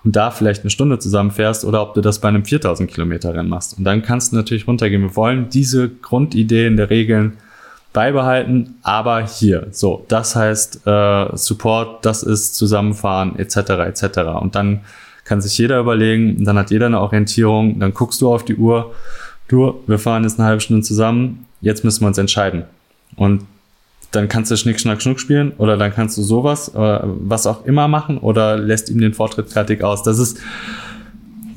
und 0.03 0.17
da 0.17 0.31
vielleicht 0.31 0.62
eine 0.62 0.71
Stunde 0.71 0.99
zusammen 0.99 1.31
fährst 1.31 1.65
oder 1.65 1.83
ob 1.83 1.95
du 1.95 2.01
das 2.01 2.21
bei 2.21 2.29
einem 2.29 2.45
4000 2.45 2.91
Kilometer 2.91 3.35
Rennen 3.35 3.51
machst. 3.51 3.77
Und 3.77 3.85
dann 3.85 4.03
kannst 4.03 4.33
du 4.33 4.37
natürlich 4.37 4.67
runtergehen. 4.67 5.03
Wir 5.03 5.17
wollen 5.17 5.51
diese 5.51 5.91
Grundideen 5.91 6.79
der 6.79 6.89
Regeln 6.89 7.37
beibehalten, 7.93 8.77
aber 8.83 9.27
hier, 9.27 9.67
so, 9.73 10.05
das 10.09 10.37
heißt 10.37 10.87
äh, 10.87 11.37
Support, 11.37 12.05
das 12.05 12.23
ist 12.23 12.55
Zusammenfahren 12.55 13.37
etc. 13.39 13.57
etc. 13.57 14.19
Und 14.41 14.55
dann 14.55 14.81
kann 15.31 15.40
sich 15.40 15.57
jeder 15.59 15.78
überlegen, 15.78 16.44
dann 16.44 16.59
hat 16.59 16.73
jeder 16.73 16.86
eine 16.86 17.01
Orientierung, 17.01 17.78
dann 17.78 17.94
guckst 17.94 18.20
du 18.20 18.35
auf 18.35 18.44
die 18.44 18.57
Uhr, 18.57 18.93
du, 19.47 19.81
wir 19.86 20.01
fahren 20.01 20.24
jetzt 20.24 20.40
eine 20.40 20.48
halbe 20.48 20.61
Stunde 20.61 20.82
zusammen, 20.82 21.47
jetzt 21.61 21.85
müssen 21.85 22.01
wir 22.01 22.09
uns 22.09 22.19
entscheiden. 22.19 22.65
Und 23.15 23.43
dann 24.11 24.27
kannst 24.27 24.51
du 24.51 24.57
Schnick, 24.57 24.81
Schnack, 24.81 25.01
Schnuck 25.01 25.20
spielen 25.20 25.52
oder 25.57 25.77
dann 25.77 25.94
kannst 25.94 26.19
du 26.19 26.23
sowas, 26.23 26.74
äh, 26.74 26.98
was 27.05 27.47
auch 27.47 27.65
immer 27.65 27.86
machen 27.86 28.19
oder 28.19 28.59
lässt 28.59 28.90
ihm 28.90 29.01
den 29.01 29.15
Vortritt 29.15 29.51
fertig 29.51 29.85
aus. 29.85 30.02
Das 30.02 30.19
ist 30.19 30.40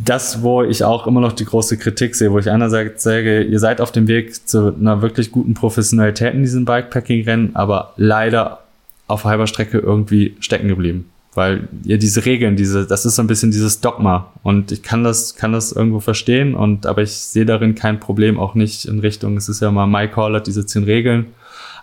das, 0.05 0.43
wo 0.43 0.61
ich 0.61 0.83
auch 0.83 1.07
immer 1.07 1.19
noch 1.19 1.33
die 1.33 1.45
große 1.45 1.79
Kritik 1.79 2.13
sehe, 2.13 2.31
wo 2.31 2.37
ich 2.37 2.51
einerseits 2.51 3.01
sage, 3.01 3.41
ihr 3.41 3.59
seid 3.59 3.81
auf 3.81 3.91
dem 3.91 4.07
Weg 4.07 4.47
zu 4.47 4.75
einer 4.75 5.01
wirklich 5.01 5.31
guten 5.31 5.55
Professionalität 5.55 6.35
in 6.35 6.41
diesem 6.41 6.65
Bikepacking-Rennen, 6.65 7.55
aber 7.55 7.93
leider 7.97 8.59
auf 9.07 9.25
halber 9.25 9.47
Strecke 9.47 9.79
irgendwie 9.79 10.37
stecken 10.41 10.67
geblieben 10.67 11.09
weil 11.35 11.67
ja 11.83 11.97
diese 11.97 12.25
Regeln, 12.25 12.55
diese, 12.55 12.85
das 12.85 13.05
ist 13.05 13.15
so 13.15 13.23
ein 13.23 13.27
bisschen 13.27 13.51
dieses 13.51 13.81
Dogma 13.81 14.31
und 14.43 14.71
ich 14.71 14.83
kann 14.83 15.03
das, 15.03 15.35
kann 15.35 15.51
das 15.51 15.71
irgendwo 15.71 15.99
verstehen 15.99 16.55
und 16.55 16.85
aber 16.85 17.01
ich 17.01 17.13
sehe 17.13 17.45
darin 17.45 17.75
kein 17.75 17.99
Problem, 17.99 18.39
auch 18.39 18.55
nicht 18.55 18.85
in 18.85 18.99
Richtung, 18.99 19.37
es 19.37 19.49
ist 19.49 19.61
ja 19.61 19.71
mal 19.71 19.87
Mike 19.87 20.15
Hall 20.15 20.35
hat 20.35 20.47
diese 20.47 20.65
zehn 20.65 20.83
Regeln 20.83 21.27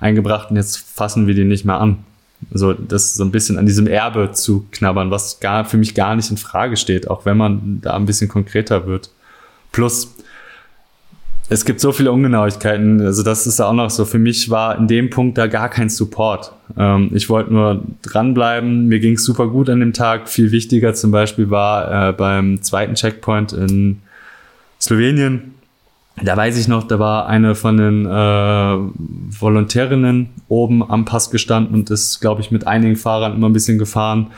eingebracht 0.01 0.51
und 0.51 0.57
jetzt 0.57 0.79
fassen 0.79 1.27
wir 1.27 1.35
die 1.35 1.45
nicht 1.45 1.65
mehr 1.65 1.81
an. 1.81 1.99
So, 2.53 2.73
das 2.73 3.15
so 3.15 3.25
ein 3.25 3.31
bisschen 3.31 3.59
an 3.59 3.67
diesem 3.67 3.87
Erbe 3.87 4.33
zu 4.33 4.67
knabbern, 4.71 5.11
was 5.11 5.41
gar, 5.41 5.67
für 5.67 5.77
mich 5.77 5.95
gar 5.95 6.17
nicht 6.17 6.31
in 6.31 6.39
Frage 6.39 6.79
steht, 6.79 7.11
auch 7.11 7.27
wenn 7.27 7.37
man 7.37 7.81
da 7.83 7.95
ein 7.95 8.07
bisschen 8.07 8.29
konkreter 8.29 8.87
wird. 8.87 9.11
Plus, 9.73 10.15
es 11.53 11.65
gibt 11.65 11.81
so 11.81 11.91
viele 11.91 12.13
Ungenauigkeiten. 12.13 13.01
Also 13.03 13.25
das 13.25 13.45
ist 13.45 13.61
auch 13.61 13.73
noch 13.73 13.91
so. 13.91 14.05
Für 14.05 14.21
mich 14.21 14.51
war 14.51 14.79
in 14.79 14.87
dem 14.87 15.11
Punkt 15.11 15.37
da 15.37 15.49
gar 15.49 15.69
kein 15.69 15.91
Support. 15.91 16.53
Ähm, 16.79 17.11
ich 17.13 17.29
wollte 17.29 17.53
nur 17.53 17.83
dranbleiben. 18.03 18.87
Mir 18.87 19.01
ging 19.01 19.15
es 19.15 19.25
super 19.25 19.49
gut 19.49 19.69
an 19.69 19.81
dem 19.81 19.93
Tag. 19.93 20.29
Viel 20.29 20.53
wichtiger 20.53 20.95
zum 20.95 21.11
Beispiel 21.11 21.51
war 21.51 22.11
äh, 22.11 22.13
beim 22.13 22.63
zweiten 22.63 22.95
Checkpoint 22.95 23.53
in 23.53 24.01
Slowenien. 24.81 25.55
Da 26.23 26.37
weiß 26.37 26.57
ich 26.57 26.69
noch, 26.69 26.85
da 26.85 27.01
war 27.01 27.27
eine 27.27 27.57
von 27.57 27.77
den 27.77 28.07
äh, 28.07 29.41
Volontärinnen 29.41 30.29
oben 30.49 30.89
am 30.89 31.05
Pass 31.05 31.33
gestanden 31.33 31.75
und 31.75 31.91
ist, 31.91 32.21
glaube 32.21 32.43
ich, 32.43 32.53
mit 32.53 32.69
einigen 32.69 32.95
Fahrern 32.95 33.35
immer 33.35 33.49
ein 33.49 33.53
bisschen 33.53 33.79
gefahren. 33.79 34.29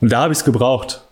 Und 0.00 0.12
da 0.12 0.22
habe 0.22 0.32
ich 0.32 0.38
es 0.38 0.44
gebraucht. 0.44 1.02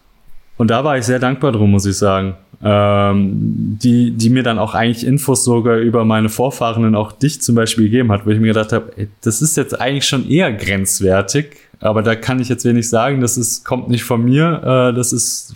Und 0.58 0.70
da 0.70 0.84
war 0.84 0.96
ich 0.96 1.04
sehr 1.04 1.18
dankbar 1.18 1.50
drum, 1.50 1.72
muss 1.72 1.86
ich 1.86 1.96
sagen 1.96 2.36
ähm, 2.64 3.78
die, 3.82 4.12
die 4.12 4.30
mir 4.30 4.44
dann 4.44 4.58
auch 4.58 4.74
eigentlich 4.74 5.04
Infos 5.04 5.44
sogar 5.44 5.78
über 5.78 6.04
meine 6.04 6.28
Vorfahrenden, 6.28 6.94
auch 6.94 7.12
dich 7.12 7.42
zum 7.42 7.56
Beispiel 7.56 7.84
gegeben 7.84 8.12
hat, 8.12 8.24
wo 8.24 8.30
ich 8.30 8.38
mir 8.38 8.48
gedacht 8.48 8.72
habe, 8.72 8.92
das 9.20 9.42
ist 9.42 9.56
jetzt 9.56 9.80
eigentlich 9.80 10.06
schon 10.06 10.28
eher 10.28 10.52
grenzwertig, 10.52 11.56
aber 11.80 12.02
da 12.02 12.14
kann 12.14 12.38
ich 12.38 12.48
jetzt 12.48 12.64
wenig 12.64 12.88
sagen, 12.88 13.20
das 13.20 13.36
ist, 13.36 13.64
kommt 13.64 13.88
nicht 13.88 14.04
von 14.04 14.24
mir, 14.24 14.60
äh, 14.62 14.94
das 14.94 15.12
ist, 15.12 15.54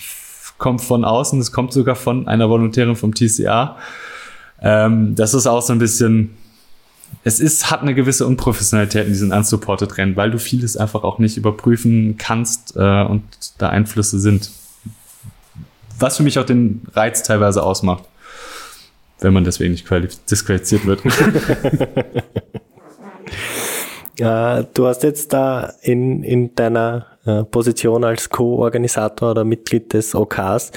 kommt 0.58 0.80
von 0.80 1.04
außen, 1.04 1.38
das 1.38 1.52
kommt 1.52 1.72
sogar 1.72 1.94
von 1.94 2.26
einer 2.26 2.48
Volontärin 2.48 2.96
vom 2.96 3.14
TCA. 3.14 3.76
Ähm, 4.60 5.14
das 5.14 5.34
ist 5.34 5.46
auch 5.46 5.62
so 5.62 5.72
ein 5.74 5.78
bisschen, 5.78 6.30
es 7.22 7.38
ist, 7.38 7.70
hat 7.70 7.82
eine 7.82 7.94
gewisse 7.94 8.26
Unprofessionalität 8.26 9.06
in 9.06 9.12
diesen 9.12 9.32
unsupported 9.32 9.96
Rennen, 9.96 10.16
weil 10.16 10.32
du 10.32 10.38
vieles 10.38 10.76
einfach 10.76 11.04
auch 11.04 11.20
nicht 11.20 11.36
überprüfen 11.36 12.16
kannst 12.16 12.74
äh, 12.74 13.04
und 13.04 13.22
da 13.58 13.68
Einflüsse 13.68 14.18
sind 14.18 14.50
was 15.98 16.16
für 16.16 16.22
mich 16.22 16.38
auch 16.38 16.44
den 16.44 16.82
Reiz 16.92 17.22
teilweise 17.22 17.62
ausmacht, 17.62 18.04
wenn 19.20 19.32
man 19.32 19.44
deswegen 19.44 19.72
nicht 19.72 19.88
disqualifiziert 20.30 20.86
wird. 20.86 21.02
ja, 24.18 24.62
du 24.62 24.86
hast 24.86 25.02
jetzt 25.02 25.32
da 25.32 25.72
in, 25.82 26.22
in 26.22 26.54
deiner 26.54 27.06
äh, 27.24 27.44
Position 27.44 28.04
als 28.04 28.30
Co-Organisator 28.30 29.32
oder 29.32 29.44
Mitglied 29.44 29.92
des 29.92 30.14
OKs 30.14 30.72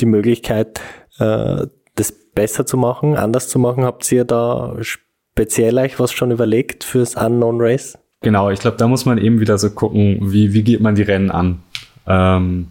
die 0.00 0.06
Möglichkeit, 0.06 0.80
äh, 1.18 1.66
das 1.94 2.12
besser 2.34 2.66
zu 2.66 2.76
machen, 2.76 3.16
anders 3.16 3.48
zu 3.48 3.58
machen. 3.58 3.84
Habt 3.84 4.10
ihr 4.10 4.24
da 4.24 4.76
speziell 4.80 5.78
euch 5.78 5.98
was 5.98 6.12
schon 6.12 6.30
überlegt 6.30 6.84
fürs 6.84 7.16
Unknown 7.16 7.60
Race? 7.60 7.98
Genau, 8.22 8.50
ich 8.50 8.60
glaube, 8.60 8.76
da 8.76 8.86
muss 8.86 9.04
man 9.04 9.18
eben 9.18 9.40
wieder 9.40 9.58
so 9.58 9.70
gucken, 9.70 10.18
wie, 10.32 10.52
wie 10.52 10.62
geht 10.62 10.80
man 10.80 10.94
die 10.94 11.02
Rennen 11.02 11.30
an. 11.30 11.62
Ähm, 12.06 12.68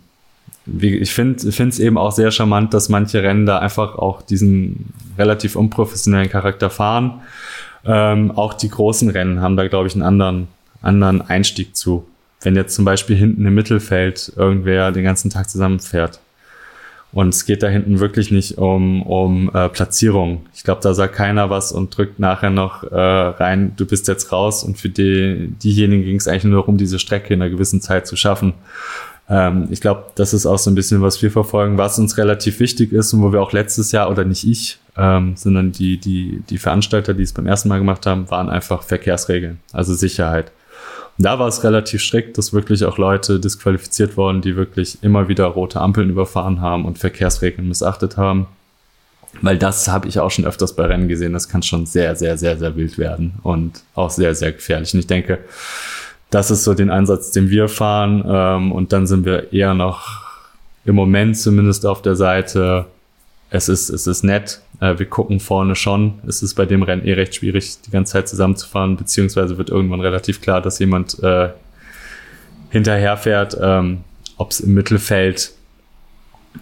wie, 0.66 0.96
ich 0.98 1.12
finde 1.14 1.48
es 1.48 1.80
eben 1.80 1.98
auch 1.98 2.12
sehr 2.12 2.32
charmant, 2.32 2.74
dass 2.74 2.90
manche 2.90 3.24
Rennen 3.24 3.46
da 3.46 3.60
einfach 3.60 3.96
auch 3.96 4.22
diesen 4.22 4.94
relativ 5.18 5.56
unprofessionellen 5.56 6.30
Charakter 6.30 6.70
fahren. 6.70 7.22
Ähm, 7.84 8.32
auch 8.32 8.54
die 8.54 8.70
großen 8.70 9.10
Rennen 9.10 9.42
haben 9.42 9.58
da, 9.58 9.68
glaube 9.68 9.88
ich, 9.88 9.94
einen 9.96 10.04
anderen, 10.04 10.48
anderen 10.82 11.22
Einstieg 11.22 11.76
zu. 11.76 12.06
Wenn 12.42 12.56
jetzt 12.56 12.76
zum 12.76 12.86
Beispiel 12.86 13.16
hinten 13.16 13.46
im 13.46 13.54
Mittelfeld 13.54 14.34
irgendwer 14.36 14.92
den 14.92 15.04
ganzen 15.04 15.30
Tag 15.30 15.50
zusammenfährt. 15.50 16.20
Und 17.14 17.30
es 17.30 17.46
geht 17.46 17.62
da 17.62 17.68
hinten 17.68 18.00
wirklich 18.00 18.32
nicht 18.32 18.58
um, 18.58 19.02
um 19.02 19.54
äh, 19.54 19.68
Platzierung. 19.68 20.46
Ich 20.56 20.64
glaube, 20.64 20.80
da 20.82 20.94
sagt 20.94 21.16
keiner 21.16 21.50
was 21.50 21.74
und 21.74 21.96
drückt 21.96 22.20
nachher 22.20 22.52
noch 22.52 22.84
äh, 22.84 22.96
rein, 22.96 23.74
du 23.76 23.86
bist 23.86 24.08
jetzt 24.08 24.32
raus. 24.32 24.64
Und 24.64 24.78
für 24.78 24.90
die, 24.90 25.50
diejenigen 25.62 26.04
ging 26.04 26.16
es 26.16 26.28
eigentlich 26.28 26.46
nur 26.46 26.62
darum, 26.62 26.78
diese 26.78 27.00
Strecke 27.00 27.34
in 27.34 27.42
einer 27.42 27.52
gewissen 27.52 27.82
Zeit 27.82 28.08
zu 28.08 28.16
schaffen. 28.16 28.54
Ähm, 29.30 29.68
ich 29.70 29.82
glaube, 29.82 30.06
das 30.16 30.34
ist 30.34 30.46
auch 30.46 30.58
so 30.58 30.70
ein 30.70 30.76
bisschen, 30.76 31.02
was 31.02 31.22
wir 31.22 31.32
verfolgen, 31.32 31.78
was 31.78 32.00
uns 32.00 32.18
relativ 32.18 32.60
wichtig 32.60 32.92
ist 32.92 33.14
und 33.14 33.22
wo 33.22 33.32
wir 33.32 33.42
auch 33.42 33.54
letztes 33.54 33.92
Jahr, 33.92 34.10
oder 34.10 34.26
nicht 34.26 34.46
ich, 34.46 34.80
ähm, 34.98 35.34
sondern 35.36 35.72
die, 35.72 35.98
die, 35.98 36.44
die 36.50 36.58
Veranstalter, 36.58 37.14
die 37.14 37.24
es 37.24 37.34
beim 37.34 37.48
ersten 37.48 37.70
Mal 37.70 37.78
gemacht 37.78 38.06
haben, 38.06 38.30
waren 38.30 38.50
einfach 38.50 38.84
Verkehrsregeln, 38.84 39.60
also 39.72 39.94
Sicherheit. 39.94 40.52
Und 41.18 41.26
da 41.26 41.40
war 41.40 41.48
es 41.48 41.64
relativ 41.64 42.02
strikt, 42.02 42.38
dass 42.38 42.54
wirklich 42.54 42.84
auch 42.86 42.98
Leute 42.98 43.40
disqualifiziert 43.40 44.18
wurden, 44.18 44.42
die 44.42 44.56
wirklich 44.56 44.98
immer 45.04 45.28
wieder 45.28 45.46
rote 45.46 45.80
Ampeln 45.80 46.10
überfahren 46.10 46.62
haben 46.62 46.86
und 46.86 46.98
Verkehrsregeln 46.98 47.68
missachtet 47.68 48.18
haben. 48.18 48.48
Weil 49.42 49.58
das 49.58 49.88
habe 49.88 50.08
ich 50.08 50.20
auch 50.20 50.32
schon 50.32 50.46
öfters 50.46 50.76
bei 50.76 50.86
Rennen 50.86 51.08
gesehen. 51.08 51.34
Das 51.34 51.48
kann 51.48 51.64
schon 51.64 51.86
sehr, 51.86 52.16
sehr, 52.16 52.38
sehr, 52.38 52.58
sehr 52.58 52.76
wild 52.76 52.98
werden 52.98 53.34
und 53.44 53.84
auch 53.96 54.10
sehr, 54.10 54.36
sehr 54.36 54.52
gefährlich. 54.52 54.94
Und 54.94 55.00
ich 55.00 55.08
denke, 55.08 55.40
das 56.32 56.50
ist 56.50 56.64
so 56.64 56.74
den 56.74 56.90
Einsatz, 56.90 57.32
den 57.32 57.50
wir 57.50 57.70
fahren. 57.70 58.24
Ähm, 58.26 58.72
und 58.72 58.92
dann 58.94 59.06
sind 59.06 59.26
wir 59.26 59.54
eher 59.54 59.74
noch 59.76 60.22
im 60.86 60.96
Moment 60.96 61.38
zumindest 61.38 61.86
auf 61.86 62.02
der 62.02 62.16
Seite. 62.16 62.86
Es 63.50 63.70
ist, 63.70 63.90
es 63.90 64.08
ist 64.08 64.24
nett. 64.24 64.62
Äh, 64.80 64.98
wir 64.98 65.06
gucken 65.06 65.40
vorne 65.42 65.76
schon. 65.76 66.16
Es 66.26 66.42
ist 66.42 66.56
bei 66.56 66.66
dem 66.66 66.84
Rennen 66.84 67.06
eh 67.06 67.14
recht 67.14 67.36
schwierig, 67.36 67.82
die 67.86 67.92
ganze 67.92 68.14
Zeit 68.14 68.30
zusammenzufahren, 68.30 68.96
beziehungsweise 68.96 69.58
wird 69.58 69.70
irgendwann 69.70 70.00
relativ 70.00 70.42
klar, 70.42 70.62
dass 70.62 70.80
jemand 70.80 71.22
äh, 71.22 71.50
hinterherfährt. 72.70 73.58
Ähm, 73.62 74.06
Ob 74.38 74.52
es 74.52 74.62
im 74.62 74.74
Mittelfeld 74.74 75.52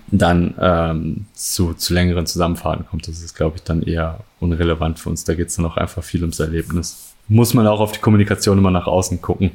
dann 0.07 0.55
ähm, 0.59 1.25
zu, 1.33 1.73
zu 1.75 1.93
längeren 1.93 2.25
Zusammenfahrten 2.25 2.87
kommt. 2.87 3.07
Das 3.07 3.21
ist, 3.21 3.35
glaube 3.35 3.57
ich, 3.57 3.63
dann 3.63 3.83
eher 3.83 4.19
unrelevant 4.39 4.99
für 4.99 5.09
uns. 5.09 5.23
Da 5.23 5.35
geht 5.35 5.49
es 5.49 5.55
dann 5.55 5.65
auch 5.65 5.77
einfach 5.77 6.03
viel 6.03 6.21
ums 6.21 6.39
Erlebnis. 6.39 7.08
Muss 7.29 7.53
man 7.53 7.65
auch 7.67 7.79
auf 7.79 7.91
die 7.91 7.99
Kommunikation 7.99 8.57
immer 8.57 8.71
nach 8.71 8.87
außen 8.87 9.21
gucken. 9.21 9.51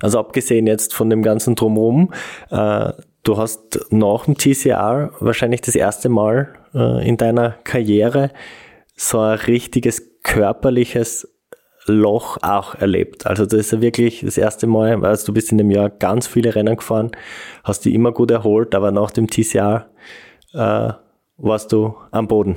Also 0.00 0.18
abgesehen 0.18 0.66
jetzt 0.66 0.92
von 0.94 1.08
dem 1.08 1.22
ganzen 1.22 1.54
Drumherum, 1.54 2.12
äh, 2.50 2.92
du 3.22 3.36
hast 3.36 3.86
nach 3.90 4.24
dem 4.24 4.36
TCR 4.36 5.12
wahrscheinlich 5.20 5.60
das 5.60 5.76
erste 5.76 6.08
Mal 6.08 6.54
äh, 6.74 7.08
in 7.08 7.16
deiner 7.16 7.50
Karriere 7.64 8.30
so 8.96 9.20
ein 9.20 9.38
richtiges 9.38 10.02
körperliches 10.22 11.28
Loch 11.86 12.38
auch 12.42 12.74
erlebt. 12.76 13.26
Also 13.26 13.44
das 13.44 13.60
ist 13.60 13.72
ja 13.72 13.80
wirklich 13.80 14.22
das 14.24 14.38
erste 14.38 14.66
Mal, 14.66 15.04
also 15.04 15.26
du 15.26 15.32
bist 15.32 15.50
in 15.50 15.58
dem 15.58 15.70
Jahr 15.70 15.90
ganz 15.90 16.26
viele 16.26 16.54
Rennen 16.54 16.76
gefahren, 16.76 17.10
hast 17.64 17.84
dich 17.84 17.94
immer 17.94 18.12
gut 18.12 18.30
erholt, 18.30 18.74
aber 18.74 18.92
nach 18.92 19.10
dem 19.10 19.28
TCR 19.28 19.86
äh, 20.52 20.92
warst 21.36 21.72
du 21.72 21.94
am 22.10 22.28
Boden. 22.28 22.56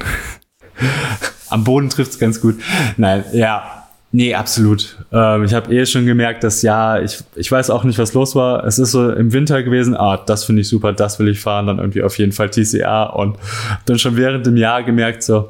am 1.49 1.63
Boden 1.63 1.89
trifft's 1.89 2.19
ganz 2.19 2.39
gut. 2.39 2.55
Nein, 2.97 3.23
ja, 3.33 3.84
Nee, 4.15 4.33
absolut. 4.33 4.95
Ähm, 5.11 5.43
ich 5.43 5.53
habe 5.53 5.75
eh 5.75 5.85
schon 5.85 6.05
gemerkt, 6.05 6.45
dass 6.45 6.61
ja, 6.61 7.01
ich, 7.01 7.19
ich 7.35 7.51
weiß 7.51 7.69
auch 7.69 7.83
nicht, 7.83 7.99
was 7.99 8.13
los 8.13 8.33
war. 8.33 8.65
Es 8.65 8.79
ist 8.79 8.91
so 8.91 9.11
im 9.11 9.33
Winter 9.33 9.61
gewesen, 9.61 9.93
ah, 9.93 10.15
das 10.15 10.45
finde 10.45 10.61
ich 10.61 10.69
super, 10.69 10.93
das 10.93 11.19
will 11.19 11.27
ich 11.27 11.41
fahren, 11.41 11.67
dann 11.67 11.79
irgendwie 11.79 12.01
auf 12.01 12.17
jeden 12.17 12.31
Fall 12.31 12.49
TCA 12.49 13.07
und 13.07 13.35
dann 13.85 13.99
schon 13.99 14.15
während 14.15 14.45
dem 14.45 14.55
Jahr 14.55 14.83
gemerkt, 14.83 15.21
so, 15.21 15.49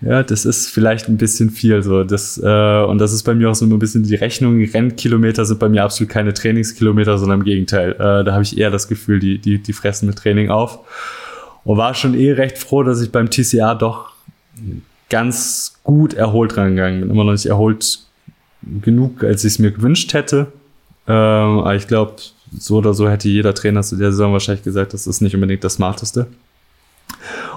ja, 0.00 0.22
das 0.22 0.44
ist 0.44 0.68
vielleicht 0.68 1.08
ein 1.08 1.16
bisschen 1.16 1.50
viel 1.50 1.82
so. 1.82 2.04
Das, 2.04 2.38
äh, 2.38 2.84
und 2.84 2.98
das 2.98 3.12
ist 3.12 3.24
bei 3.24 3.34
mir 3.34 3.50
auch 3.50 3.56
so 3.56 3.64
ein 3.64 3.76
bisschen 3.76 4.04
die 4.04 4.14
Rechnung. 4.14 4.62
Rennkilometer 4.62 5.44
sind 5.44 5.58
bei 5.58 5.68
mir 5.68 5.82
absolut 5.82 6.08
keine 6.08 6.32
Trainingskilometer, 6.32 7.18
sondern 7.18 7.40
im 7.40 7.44
Gegenteil. 7.44 7.90
Äh, 7.94 8.22
da 8.22 8.32
habe 8.34 8.44
ich 8.44 8.56
eher 8.56 8.70
das 8.70 8.86
Gefühl, 8.86 9.18
die, 9.18 9.38
die, 9.38 9.58
die 9.58 9.72
fressen 9.72 10.06
mit 10.06 10.16
Training 10.16 10.48
auf. 10.48 10.78
Und 11.64 11.76
war 11.76 11.92
schon 11.94 12.14
eh 12.14 12.30
recht 12.30 12.56
froh, 12.56 12.84
dass 12.84 13.02
ich 13.02 13.10
beim 13.10 13.30
TCA 13.30 13.74
doch 13.74 14.12
ganz 15.08 15.78
gut 15.84 16.14
erholt 16.14 16.56
rangegangen 16.56 17.00
bin. 17.00 17.10
Immer 17.10 17.24
noch 17.24 17.32
nicht 17.32 17.46
erholt 17.46 18.00
genug, 18.82 19.22
als 19.22 19.44
ich 19.44 19.54
es 19.54 19.58
mir 19.58 19.70
gewünscht 19.70 20.12
hätte. 20.12 20.48
Ähm, 21.06 21.60
aber 21.60 21.76
ich 21.76 21.86
glaube, 21.86 22.16
so 22.58 22.76
oder 22.76 22.94
so 22.94 23.08
hätte 23.08 23.28
jeder 23.28 23.54
Trainer 23.54 23.82
zu 23.82 23.96
der 23.96 24.10
Saison 24.10 24.32
wahrscheinlich 24.32 24.64
gesagt, 24.64 24.94
das 24.94 25.06
ist 25.06 25.20
nicht 25.20 25.34
unbedingt 25.34 25.64
das 25.64 25.74
Smarteste. 25.74 26.26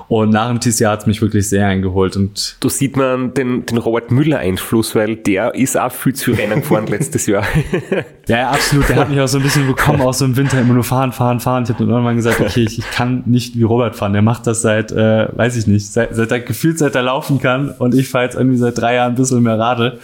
Und 0.07 0.31
nach 0.31 0.49
dem 0.49 0.59
TCA 0.59 0.91
hat 0.91 1.01
es 1.01 1.05
mich 1.05 1.21
wirklich 1.21 1.47
sehr 1.47 1.67
eingeholt. 1.67 2.17
Und 2.17 2.57
da 2.61 2.69
sieht 2.69 2.97
man 2.97 3.33
den, 3.35 3.65
den 3.67 3.77
Robert 3.77 4.09
Müller-Einfluss, 4.09 4.95
weil 4.95 5.15
der 5.15 5.53
ist 5.53 5.77
auch 5.77 5.91
viel 5.91 6.15
zu 6.15 6.31
Rennen 6.31 6.61
gefahren 6.61 6.87
letztes 6.89 7.27
Jahr. 7.27 7.43
ja, 8.27 8.37
ja, 8.37 8.49
absolut. 8.49 8.89
Der 8.89 8.95
hat 8.95 9.09
mich 9.09 9.19
auch 9.19 9.27
so 9.27 9.37
ein 9.37 9.43
bisschen 9.43 9.67
bekommen, 9.67 10.01
auch 10.01 10.13
so 10.13 10.25
im 10.25 10.35
Winter 10.35 10.59
immer 10.59 10.73
nur 10.73 10.83
fahren, 10.83 11.11
fahren, 11.11 11.39
fahren. 11.39 11.63
Ich 11.63 11.69
habe 11.69 11.83
dann 11.83 11.89
irgendwann 11.89 12.15
gesagt, 12.15 12.41
okay, 12.41 12.63
ich, 12.63 12.79
ich, 12.79 12.91
kann 12.91 13.21
nicht 13.27 13.55
wie 13.57 13.63
Robert 13.63 13.95
fahren. 13.95 14.13
Der 14.13 14.23
macht 14.23 14.47
das 14.47 14.63
seit, 14.63 14.91
äh, 14.91 15.27
weiß 15.37 15.55
ich 15.57 15.67
nicht, 15.67 15.85
seit, 15.85 16.15
seit 16.15 16.31
er 16.31 16.39
gefühlt 16.39 16.79
seit 16.79 16.95
er 16.95 17.03
laufen 17.03 17.39
kann 17.39 17.69
und 17.77 17.93
ich 17.93 18.09
fahre 18.09 18.25
jetzt 18.25 18.35
irgendwie 18.35 18.57
seit 18.57 18.77
drei 18.77 18.95
Jahren 18.95 19.11
ein 19.11 19.15
bisschen 19.15 19.43
mehr 19.43 19.59
Rade, 19.59 19.99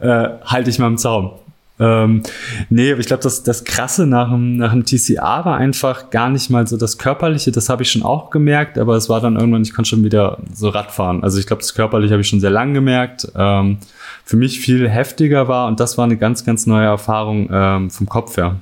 äh, 0.00 0.28
halte 0.44 0.70
ich 0.70 0.78
mal 0.78 0.86
im 0.86 0.96
Zaum. 0.96 1.32
Ähm, 1.80 2.22
nee, 2.70 2.92
aber 2.92 3.00
ich 3.00 3.06
glaube, 3.06 3.22
das, 3.22 3.42
das 3.42 3.64
Krasse 3.64 4.06
nach 4.06 4.30
dem, 4.30 4.56
nach 4.56 4.72
dem 4.72 4.84
TCA 4.84 5.44
war 5.44 5.56
einfach 5.56 6.10
gar 6.10 6.30
nicht 6.30 6.48
mal 6.48 6.66
so 6.68 6.76
das 6.76 6.98
Körperliche, 6.98 7.50
das 7.50 7.68
habe 7.68 7.82
ich 7.82 7.90
schon 7.90 8.04
auch 8.04 8.30
gemerkt, 8.30 8.78
aber 8.78 8.94
es 8.94 9.08
war 9.08 9.20
dann 9.20 9.34
irgendwann, 9.34 9.62
ich 9.62 9.74
konnte 9.74 9.90
schon 9.90 10.04
wieder 10.04 10.38
so 10.52 10.68
Radfahren. 10.68 11.24
Also 11.24 11.40
ich 11.40 11.46
glaube, 11.46 11.62
das 11.62 11.74
Körperliche 11.74 12.12
habe 12.12 12.20
ich 12.20 12.28
schon 12.28 12.40
sehr 12.40 12.50
lang 12.50 12.74
gemerkt. 12.74 13.26
Ähm, 13.34 13.78
für 14.24 14.36
mich 14.36 14.60
viel 14.60 14.88
heftiger 14.88 15.48
war 15.48 15.66
und 15.66 15.80
das 15.80 15.98
war 15.98 16.04
eine 16.04 16.16
ganz, 16.16 16.44
ganz 16.44 16.66
neue 16.66 16.86
Erfahrung 16.86 17.48
ähm, 17.52 17.90
vom 17.90 18.08
Kopf 18.08 18.36
her. 18.36 18.56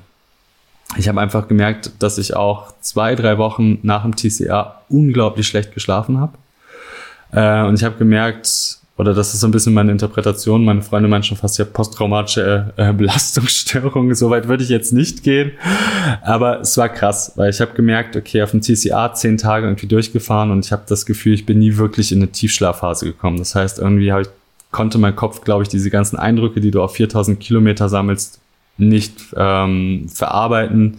Ich 0.97 1.09
habe 1.09 1.21
einfach 1.21 1.49
gemerkt, 1.49 1.93
dass 2.01 2.19
ich 2.19 2.35
auch 2.35 2.73
zwei, 2.81 3.15
drei 3.15 3.39
Wochen 3.39 3.79
nach 3.83 4.03
dem 4.03 4.17
TCA 4.17 4.83
unglaublich 4.89 5.47
schlecht 5.47 5.73
geschlafen 5.73 6.19
habe. 6.21 6.37
Äh, 7.33 7.67
und 7.67 7.75
ich 7.75 7.85
habe 7.85 7.97
gemerkt, 7.97 8.79
oder 9.03 9.15
das 9.15 9.35
ist 9.35 9.41
so 9.41 9.49
ein 9.49 9.51
bisschen 9.51 9.75
meine 9.75 9.91
Interpretation. 9.91 10.65
Meine 10.65 10.81
Freunde 10.81 11.09
meinen 11.09 11.25
schon 11.25 11.37
fast 11.37 11.59
ja 11.59 11.65
posttraumatische 11.65 12.73
äh, 12.77 12.93
Belastungsstörung. 12.93 14.15
Soweit 14.15 14.47
würde 14.47 14.63
ich 14.63 14.71
jetzt 14.71 14.93
nicht 14.93 15.25
gehen. 15.25 15.53
Aber 16.23 16.61
es 16.61 16.77
war 16.79 16.89
krass, 16.89 17.33
weil 17.35 17.51
ich 17.51 17.61
habe 17.61 17.73
gemerkt, 17.75 18.17
okay, 18.17 18.43
auf 18.43 18.53
dem 18.53 18.61
TCA 18.61 19.13
zehn 19.13 19.37
Tage 19.39 19.67
irgendwie 19.67 19.89
durchgefahren 19.89 20.53
und 20.53 20.65
ich 20.65 20.73
habe 20.73 20.83
das 20.87 21.05
Gefühl, 21.05 21.35
ich 21.35 21.45
bin 21.45 21.59
nie 21.59 21.77
wirklich 21.77 22.13
in 22.13 22.19
eine 22.19 22.31
Tiefschlafphase 22.31 23.05
gekommen. 23.05 23.39
Das 23.39 23.55
heißt, 23.55 23.81
irgendwie 23.81 24.09
ich, 24.09 24.29
konnte 24.71 24.99
mein 24.99 25.17
Kopf, 25.17 25.43
glaube 25.43 25.65
ich, 25.65 25.69
diese 25.69 25.91
ganzen 25.91 26.17
Eindrücke, 26.17 26.61
die 26.61 26.71
du 26.71 26.81
auf 26.81 26.95
4000 26.95 27.41
Kilometer 27.41 27.89
sammelst, 27.89 28.41
nicht 28.79 29.21
ähm, 29.37 30.07
verarbeiten 30.09 30.99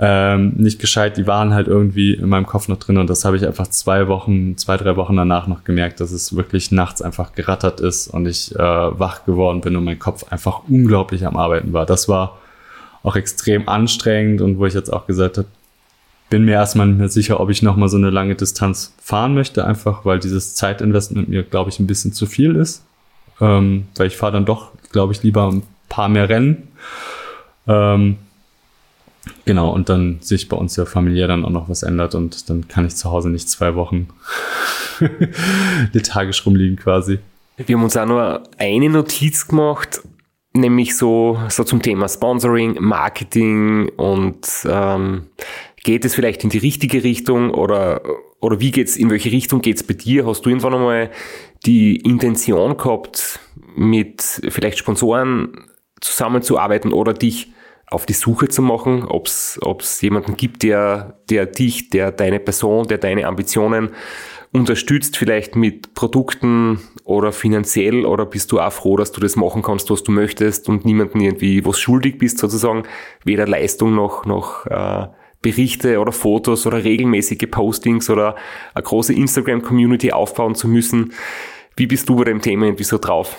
ähm, 0.00 0.52
nicht 0.56 0.78
gescheit, 0.78 1.16
die 1.16 1.26
waren 1.26 1.52
halt 1.52 1.66
irgendwie 1.66 2.14
in 2.14 2.28
meinem 2.28 2.46
Kopf 2.46 2.68
noch 2.68 2.78
drin 2.78 2.98
und 2.98 3.10
das 3.10 3.24
habe 3.24 3.36
ich 3.36 3.44
einfach 3.44 3.66
zwei 3.66 4.06
Wochen, 4.06 4.56
zwei, 4.56 4.76
drei 4.76 4.96
Wochen 4.96 5.16
danach 5.16 5.48
noch 5.48 5.64
gemerkt, 5.64 6.00
dass 6.00 6.12
es 6.12 6.36
wirklich 6.36 6.70
nachts 6.70 7.02
einfach 7.02 7.32
gerattert 7.32 7.80
ist 7.80 8.06
und 8.06 8.26
ich 8.26 8.54
äh, 8.54 8.58
wach 8.58 9.24
geworden 9.24 9.60
bin 9.60 9.74
und 9.74 9.84
mein 9.84 9.98
Kopf 9.98 10.30
einfach 10.30 10.62
unglaublich 10.68 11.26
am 11.26 11.36
Arbeiten 11.36 11.72
war. 11.72 11.84
Das 11.84 12.08
war 12.08 12.38
auch 13.02 13.16
extrem 13.16 13.68
anstrengend 13.68 14.40
und 14.40 14.58
wo 14.58 14.66
ich 14.66 14.74
jetzt 14.74 14.92
auch 14.92 15.06
gesagt 15.06 15.38
habe, 15.38 15.48
bin 16.30 16.44
mir 16.44 16.52
erstmal 16.52 16.86
nicht 16.86 16.98
mehr 16.98 17.08
sicher, 17.08 17.40
ob 17.40 17.50
ich 17.50 17.62
nochmal 17.62 17.88
so 17.88 17.96
eine 17.96 18.10
lange 18.10 18.34
Distanz 18.34 18.94
fahren 19.02 19.34
möchte, 19.34 19.64
einfach 19.64 20.04
weil 20.04 20.18
dieses 20.18 20.54
Zeitinvestment 20.54 21.28
mir, 21.28 21.42
glaube 21.42 21.70
ich, 21.70 21.80
ein 21.80 21.86
bisschen 21.86 22.12
zu 22.12 22.26
viel 22.26 22.54
ist. 22.54 22.84
Ähm, 23.40 23.86
weil 23.96 24.08
ich 24.08 24.16
fahre 24.16 24.32
dann 24.32 24.44
doch, 24.44 24.72
glaube 24.92 25.12
ich, 25.12 25.22
lieber 25.22 25.48
ein 25.50 25.62
paar 25.88 26.08
mehr 26.08 26.28
Rennen. 26.28 26.68
Ähm, 27.66 28.16
Genau, 29.44 29.70
und 29.72 29.88
dann 29.88 30.18
sich 30.20 30.48
bei 30.48 30.56
uns 30.56 30.76
ja 30.76 30.84
familiär 30.84 31.28
dann 31.28 31.44
auch 31.44 31.50
noch 31.50 31.68
was 31.68 31.82
ändert 31.82 32.14
und 32.14 32.48
dann 32.50 32.68
kann 32.68 32.86
ich 32.86 32.96
zu 32.96 33.10
Hause 33.10 33.30
nicht 33.30 33.48
zwei 33.48 33.74
Wochen 33.74 34.08
lethargisch 35.92 36.44
rumliegen 36.44 36.76
quasi. 36.76 37.18
Wir 37.56 37.76
haben 37.76 37.84
uns 37.84 37.96
auch 37.96 38.06
nur 38.06 38.42
eine 38.56 38.88
Notiz 38.88 39.48
gemacht, 39.48 40.00
nämlich 40.52 40.96
so, 40.96 41.38
so 41.48 41.64
zum 41.64 41.82
Thema 41.82 42.08
Sponsoring, 42.08 42.76
Marketing 42.80 43.88
und 43.96 44.46
ähm, 44.64 45.26
geht 45.82 46.04
es 46.04 46.14
vielleicht 46.14 46.44
in 46.44 46.50
die 46.50 46.58
richtige 46.58 47.02
Richtung 47.02 47.50
oder, 47.50 48.02
oder 48.40 48.60
wie 48.60 48.70
geht's, 48.70 48.96
in 48.96 49.10
welche 49.10 49.32
Richtung 49.32 49.60
geht's 49.60 49.82
bei 49.82 49.94
dir? 49.94 50.26
Hast 50.26 50.42
du 50.42 50.50
irgendwann 50.50 50.74
einmal 50.74 51.10
die 51.66 51.96
Intention 51.96 52.76
gehabt, 52.76 53.40
mit 53.74 54.22
vielleicht 54.22 54.78
Sponsoren 54.78 55.68
zusammenzuarbeiten 56.00 56.92
oder 56.92 57.12
dich 57.12 57.52
auf 57.90 58.06
die 58.06 58.12
Suche 58.12 58.48
zu 58.48 58.62
machen, 58.62 59.04
ob 59.04 59.26
es 59.26 60.00
jemanden 60.00 60.36
gibt, 60.36 60.62
der, 60.62 61.18
der 61.30 61.46
dich, 61.46 61.90
der 61.90 62.12
deine 62.12 62.40
Person, 62.40 62.86
der 62.86 62.98
deine 62.98 63.26
Ambitionen 63.26 63.90
unterstützt, 64.52 65.16
vielleicht 65.16 65.56
mit 65.56 65.94
Produkten 65.94 66.80
oder 67.04 67.32
finanziell, 67.32 68.06
oder 68.06 68.26
bist 68.26 68.52
du 68.52 68.60
auch 68.60 68.72
froh, 68.72 68.96
dass 68.96 69.12
du 69.12 69.20
das 69.20 69.36
machen 69.36 69.62
kannst, 69.62 69.90
was 69.90 70.02
du 70.02 70.12
möchtest 70.12 70.68
und 70.68 70.84
niemanden 70.84 71.20
irgendwie 71.20 71.64
was 71.64 71.78
schuldig 71.78 72.18
bist, 72.18 72.38
sozusagen, 72.38 72.84
weder 73.24 73.46
Leistung 73.46 73.94
noch, 73.94 74.24
noch 74.24 74.66
äh, 74.66 75.08
Berichte 75.40 76.00
oder 76.00 76.12
Fotos 76.12 76.66
oder 76.66 76.82
regelmäßige 76.82 77.48
Postings 77.50 78.10
oder 78.10 78.36
eine 78.74 78.82
große 78.82 79.12
Instagram-Community 79.12 80.12
aufbauen 80.12 80.54
zu 80.54 80.66
müssen. 80.66 81.12
Wie 81.76 81.86
bist 81.86 82.08
du 82.08 82.16
bei 82.16 82.24
dem 82.24 82.40
Thema 82.40 82.66
irgendwie 82.66 82.84
so 82.84 82.98
drauf? 82.98 83.36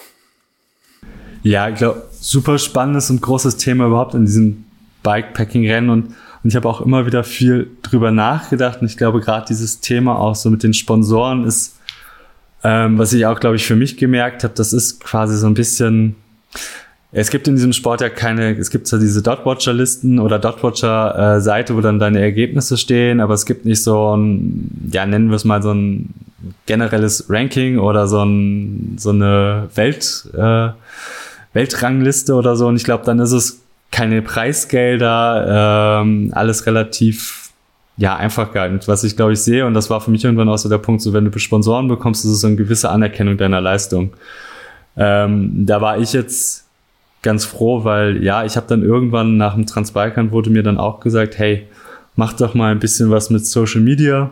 Ja, 1.44 1.70
ich 1.70 1.76
glaube, 1.76 2.04
super 2.12 2.58
spannendes 2.58 3.10
und 3.10 3.22
großes 3.22 3.58
Thema 3.58 3.88
überhaupt 3.88 4.14
in 4.14 4.26
diesem 4.26 4.66
Bikepacking-Rennen 5.04 5.90
und, 5.90 6.06
und 6.44 6.50
ich 6.50 6.56
habe 6.56 6.68
auch 6.68 6.82
immer 6.82 7.06
wieder 7.06 7.24
viel 7.24 7.70
drüber 7.82 8.12
nachgedacht 8.12 8.82
und 8.82 8.88
ich 8.88 8.98
glaube, 8.98 9.22
gerade 9.22 9.46
dieses 9.48 9.80
Thema 9.80 10.18
auch 10.18 10.36
so 10.36 10.50
mit 10.50 10.64
den 10.64 10.74
Sponsoren 10.74 11.46
ist, 11.46 11.78
ähm, 12.64 12.98
was 12.98 13.14
ich 13.14 13.26
auch, 13.26 13.40
glaube 13.40 13.56
ich, 13.56 13.66
für 13.66 13.78
mich 13.78 13.96
gemerkt 13.96 14.44
habe, 14.44 14.54
das 14.54 14.74
ist 14.74 15.02
quasi 15.02 15.38
so 15.38 15.48
ein 15.48 15.54
bisschen, 15.54 16.16
es 17.14 17.30
gibt 17.30 17.48
in 17.48 17.56
diesem 17.56 17.72
Sport 17.72 18.02
ja 18.02 18.10
keine, 18.10 18.58
es 18.58 18.70
gibt 18.70 18.88
zwar 18.88 19.00
diese 19.00 19.22
Dotwatcher-Listen 19.22 20.20
oder 20.20 20.40
Dotwatcher-Seite, 20.40 21.76
wo 21.76 21.82
dann 21.82 22.00
deine 22.00 22.20
Ergebnisse 22.20 22.78
stehen, 22.78 23.22
aber 23.22 23.34
es 23.34 23.46
gibt 23.46 23.66
nicht 23.66 23.82
so 23.82 24.16
ein, 24.16 24.90
ja, 24.92 25.06
nennen 25.06 25.30
wir 25.30 25.38
es 25.38 25.46
mal 25.46 25.64
so 25.64 25.72
ein 25.72 26.14
generelles 26.66 27.30
Ranking 27.30 27.80
oder 27.80 28.08
so, 28.08 28.24
ein, 28.24 28.98
so 29.00 29.12
eine 29.12 29.70
Welt, 29.76 30.28
äh, 30.38 30.70
Weltrangliste 31.60 32.34
oder 32.36 32.56
so. 32.56 32.68
Und 32.68 32.78
ich 32.78 32.86
glaube, 32.86 33.04
dann 33.06 33.20
ist 33.20 33.34
es 33.34 33.62
keine 33.92 34.22
Preisgelder, 34.22 36.02
ähm, 36.02 36.32
alles 36.34 36.66
relativ 36.66 37.50
ja, 37.98 38.16
einfach 38.16 38.54
gehalten. 38.54 38.80
Was 38.86 39.04
ich, 39.04 39.18
glaube 39.18 39.34
ich, 39.34 39.42
sehe, 39.42 39.66
und 39.66 39.74
das 39.74 39.90
war 39.90 40.00
für 40.00 40.10
mich 40.10 40.24
irgendwann 40.24 40.48
auch 40.48 40.58
so 40.58 40.70
der 40.70 40.78
Punkt, 40.78 41.02
so 41.02 41.12
wenn 41.12 41.30
du 41.30 41.38
Sponsoren 41.38 41.90
bekommst, 41.90 42.24
ist 42.24 42.32
es 42.32 42.42
so 42.42 42.48
eine 42.48 42.56
gewisse 42.56 42.90
Anerkennung 42.90 43.36
deiner 43.38 43.60
Leistung. 43.60 44.12
Ähm, 44.96 45.66
da 45.66 45.82
war 45.82 45.98
ich 45.98 46.14
jetzt 46.14 46.66
ganz 47.24 47.44
froh, 47.44 47.84
weil 47.84 48.24
ja, 48.24 48.46
ich 48.46 48.56
habe 48.56 48.68
dann 48.70 48.84
irgendwann 48.84 49.36
nach 49.36 49.56
dem 49.56 49.66
Transbalkan 49.66 50.32
wurde 50.32 50.50
mir 50.50 50.64
dann 50.64 50.78
auch 50.78 51.02
gesagt, 51.02 51.38
hey, 51.38 51.68
mach 52.16 52.32
doch 52.34 52.54
mal 52.54 52.72
ein 52.72 52.80
bisschen 52.80 53.12
was 53.12 53.30
mit 53.30 53.46
Social 53.46 53.82
Media. 53.82 54.32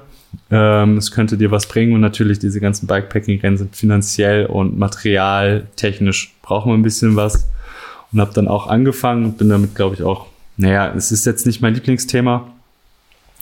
Ähm, 0.49 0.97
es 0.97 1.11
könnte 1.11 1.37
dir 1.37 1.51
was 1.51 1.67
bringen 1.67 1.93
und 1.93 2.01
natürlich 2.01 2.39
diese 2.39 2.59
ganzen 2.59 2.87
Bikepacking-Rennen 2.87 3.57
sind 3.57 3.75
finanziell 3.75 4.45
und 4.45 4.77
materialtechnisch 4.77 6.33
brauchen 6.41 6.71
wir 6.71 6.77
ein 6.77 6.83
bisschen 6.83 7.15
was 7.15 7.47
und 8.11 8.21
habe 8.21 8.33
dann 8.33 8.47
auch 8.47 8.67
angefangen 8.67 9.25
und 9.25 9.37
bin 9.37 9.49
damit, 9.49 9.75
glaube 9.75 9.95
ich, 9.95 10.03
auch, 10.03 10.27
naja, 10.55 10.93
es 10.95 11.11
ist 11.11 11.25
jetzt 11.25 11.45
nicht 11.45 11.61
mein 11.61 11.73
Lieblingsthema, 11.73 12.47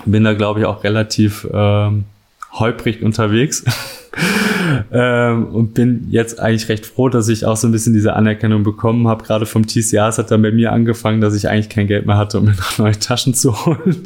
bin 0.05 0.23
da, 0.23 0.33
glaube 0.33 0.61
ich, 0.61 0.65
auch 0.65 0.83
relativ 0.83 1.47
ähm, 1.53 2.05
holprig 2.51 3.01
unterwegs. 3.01 3.63
ähm, 4.91 5.47
und 5.47 5.73
bin 5.73 6.07
jetzt 6.09 6.39
eigentlich 6.39 6.69
recht 6.69 6.85
froh, 6.85 7.09
dass 7.09 7.29
ich 7.29 7.45
auch 7.45 7.57
so 7.57 7.67
ein 7.67 7.71
bisschen 7.71 7.93
diese 7.93 8.13
Anerkennung 8.13 8.63
bekommen 8.63 9.07
habe. 9.07 9.23
Gerade 9.23 9.45
vom 9.45 9.65
TCA, 9.65 10.09
es 10.09 10.17
hat 10.17 10.31
dann 10.31 10.41
bei 10.41 10.51
mir 10.51 10.71
angefangen, 10.71 11.21
dass 11.21 11.35
ich 11.35 11.49
eigentlich 11.49 11.69
kein 11.69 11.87
Geld 11.87 12.05
mehr 12.05 12.17
hatte, 12.17 12.39
um 12.39 12.45
mir 12.45 12.51
noch 12.57 12.77
neue 12.77 12.97
Taschen 12.97 13.33
zu 13.33 13.65
holen. 13.65 14.03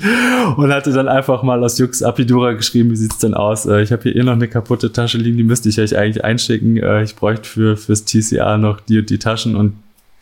Und 0.58 0.74
hatte 0.74 0.92
dann 0.92 1.08
einfach 1.08 1.44
mal 1.44 1.64
aus 1.64 1.78
Jux 1.78 2.04
Apidura 2.04 2.54
geschrieben, 2.54 2.92
wie 2.92 2.96
sieht's 2.96 3.20
denn 3.20 3.34
aus? 3.34 3.66
Äh, 3.66 3.82
ich 3.82 3.92
habe 3.92 4.04
hier 4.04 4.16
eh 4.16 4.24
noch 4.24 4.34
eine 4.34 4.48
kaputte 4.48 4.92
Tasche 4.92 5.18
liegen, 5.18 5.38
die 5.38 5.44
müsste 5.44 5.70
ich 5.70 5.80
euch 5.80 5.98
eigentlich 5.98 6.24
einschicken. 6.24 6.78
Äh, 6.78 7.04
ich 7.04 7.16
bräuchte 7.16 7.48
für 7.48 7.78
fürs 7.78 8.06
TCA 8.06 8.58
noch 8.58 8.80
die 8.82 9.00
und 9.00 9.10
die 9.10 9.20
Taschen 9.20 9.56
und 9.56 9.74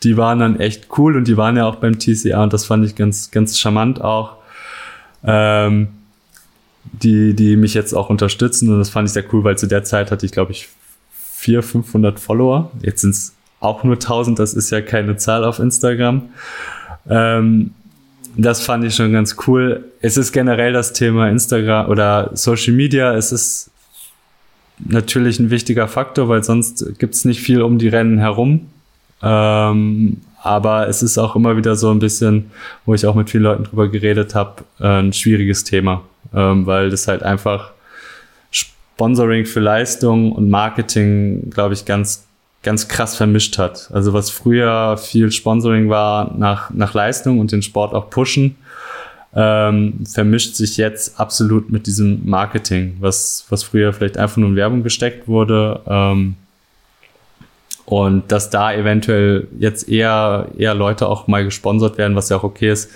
die 0.02 0.16
waren 0.16 0.38
dann 0.38 0.60
echt 0.60 0.86
cool 0.96 1.16
und 1.16 1.26
die 1.26 1.36
waren 1.36 1.56
ja 1.56 1.66
auch 1.66 1.76
beim 1.76 1.98
TCA 1.98 2.42
und 2.42 2.52
das 2.52 2.64
fand 2.64 2.84
ich 2.84 2.94
ganz, 2.94 3.30
ganz 3.30 3.58
charmant 3.58 4.00
auch. 4.00 4.36
Ähm, 5.24 5.88
die, 6.84 7.34
die 7.34 7.56
mich 7.56 7.74
jetzt 7.74 7.92
auch 7.92 8.10
unterstützen. 8.10 8.72
Und 8.72 8.78
das 8.78 8.90
fand 8.90 9.08
ich 9.08 9.12
sehr 9.12 9.24
cool, 9.32 9.44
weil 9.44 9.58
zu 9.58 9.66
der 9.66 9.84
Zeit 9.84 10.10
hatte 10.10 10.26
ich, 10.26 10.32
glaube 10.32 10.52
ich, 10.52 10.68
400, 11.36 11.64
500 11.64 12.20
Follower. 12.20 12.70
Jetzt 12.82 13.02
sind 13.02 13.10
es 13.10 13.34
auch 13.60 13.84
nur 13.84 13.94
1000, 13.94 14.38
das 14.38 14.54
ist 14.54 14.70
ja 14.70 14.80
keine 14.80 15.16
Zahl 15.16 15.44
auf 15.44 15.58
Instagram. 15.58 16.28
Ähm, 17.08 17.72
das 18.36 18.62
fand 18.62 18.84
ich 18.84 18.94
schon 18.94 19.12
ganz 19.12 19.36
cool. 19.46 19.84
Es 20.00 20.16
ist 20.16 20.32
generell 20.32 20.72
das 20.72 20.92
Thema 20.92 21.28
Instagram 21.28 21.88
oder 21.88 22.30
Social 22.34 22.72
Media. 22.72 23.14
Es 23.14 23.32
ist 23.32 23.70
natürlich 24.78 25.40
ein 25.40 25.50
wichtiger 25.50 25.88
Faktor, 25.88 26.28
weil 26.28 26.44
sonst 26.44 26.98
gibt 26.98 27.14
es 27.14 27.24
nicht 27.24 27.40
viel 27.40 27.62
um 27.62 27.78
die 27.78 27.88
Rennen 27.88 28.18
herum. 28.18 28.68
Ähm, 29.22 30.18
aber 30.40 30.88
es 30.88 31.02
ist 31.02 31.18
auch 31.18 31.34
immer 31.34 31.56
wieder 31.56 31.74
so 31.74 31.90
ein 31.90 31.98
bisschen, 31.98 32.50
wo 32.86 32.94
ich 32.94 33.06
auch 33.06 33.16
mit 33.16 33.28
vielen 33.28 33.42
Leuten 33.42 33.64
drüber 33.64 33.88
geredet 33.88 34.36
habe, 34.36 34.64
äh, 34.78 35.00
ein 35.00 35.12
schwieriges 35.12 35.64
Thema 35.64 36.02
ähm, 36.34 36.66
weil 36.66 36.90
das 36.90 37.08
halt 37.08 37.22
einfach 37.22 37.72
Sponsoring 38.50 39.46
für 39.46 39.60
Leistung 39.60 40.32
und 40.32 40.50
Marketing, 40.50 41.50
glaube 41.50 41.74
ich, 41.74 41.84
ganz, 41.84 42.26
ganz 42.62 42.88
krass 42.88 43.16
vermischt 43.16 43.58
hat. 43.58 43.90
Also 43.92 44.12
was 44.12 44.30
früher 44.30 44.96
viel 44.96 45.30
Sponsoring 45.30 45.88
war 45.88 46.34
nach, 46.36 46.70
nach 46.70 46.94
Leistung 46.94 47.38
und 47.38 47.52
den 47.52 47.62
Sport 47.62 47.94
auch 47.94 48.10
pushen, 48.10 48.56
ähm, 49.34 50.04
vermischt 50.04 50.54
sich 50.56 50.76
jetzt 50.76 51.20
absolut 51.20 51.70
mit 51.70 51.86
diesem 51.86 52.28
Marketing, 52.28 52.96
was, 53.00 53.46
was 53.50 53.62
früher 53.62 53.92
vielleicht 53.92 54.16
einfach 54.16 54.38
nur 54.38 54.48
in 54.48 54.56
Werbung 54.56 54.82
gesteckt 54.82 55.28
wurde. 55.28 55.80
Ähm, 55.86 56.34
und 57.84 58.30
dass 58.32 58.50
da 58.50 58.72
eventuell 58.72 59.48
jetzt 59.58 59.88
eher, 59.88 60.48
eher 60.58 60.74
Leute 60.74 61.08
auch 61.08 61.26
mal 61.26 61.44
gesponsert 61.44 61.96
werden, 61.96 62.16
was 62.16 62.28
ja 62.28 62.36
auch 62.36 62.42
okay 62.42 62.70
ist, 62.70 62.90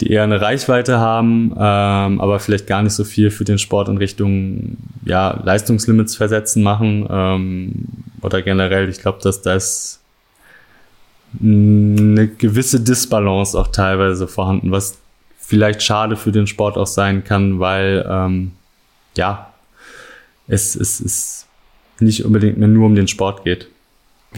die 0.00 0.10
eher 0.10 0.24
eine 0.24 0.40
Reichweite 0.40 0.98
haben, 0.98 1.52
ähm, 1.52 2.20
aber 2.20 2.38
vielleicht 2.38 2.66
gar 2.66 2.82
nicht 2.82 2.92
so 2.92 3.04
viel 3.04 3.30
für 3.30 3.44
den 3.44 3.58
Sport 3.58 3.88
in 3.88 3.96
Richtung 3.96 4.76
ja, 5.04 5.40
Leistungslimits 5.42 6.16
versetzen 6.16 6.62
machen 6.62 7.06
ähm, 7.10 7.72
oder 8.20 8.42
generell. 8.42 8.88
Ich 8.88 9.00
glaube, 9.00 9.20
dass 9.22 9.42
da 9.42 9.54
ist 9.54 10.00
eine 11.40 12.28
gewisse 12.28 12.80
Disbalance 12.80 13.58
auch 13.58 13.68
teilweise 13.68 14.28
vorhanden, 14.28 14.70
was 14.70 14.98
vielleicht 15.38 15.82
schade 15.82 16.16
für 16.16 16.32
den 16.32 16.46
Sport 16.46 16.76
auch 16.76 16.86
sein 16.86 17.24
kann, 17.24 17.60
weil 17.60 18.06
ähm, 18.08 18.52
ja, 19.16 19.52
es, 20.46 20.76
es, 20.76 21.00
es 21.00 21.46
nicht 22.00 22.24
unbedingt 22.24 22.58
mehr 22.58 22.68
nur 22.68 22.86
um 22.86 22.94
den 22.94 23.08
Sport 23.08 23.44
geht. 23.44 23.68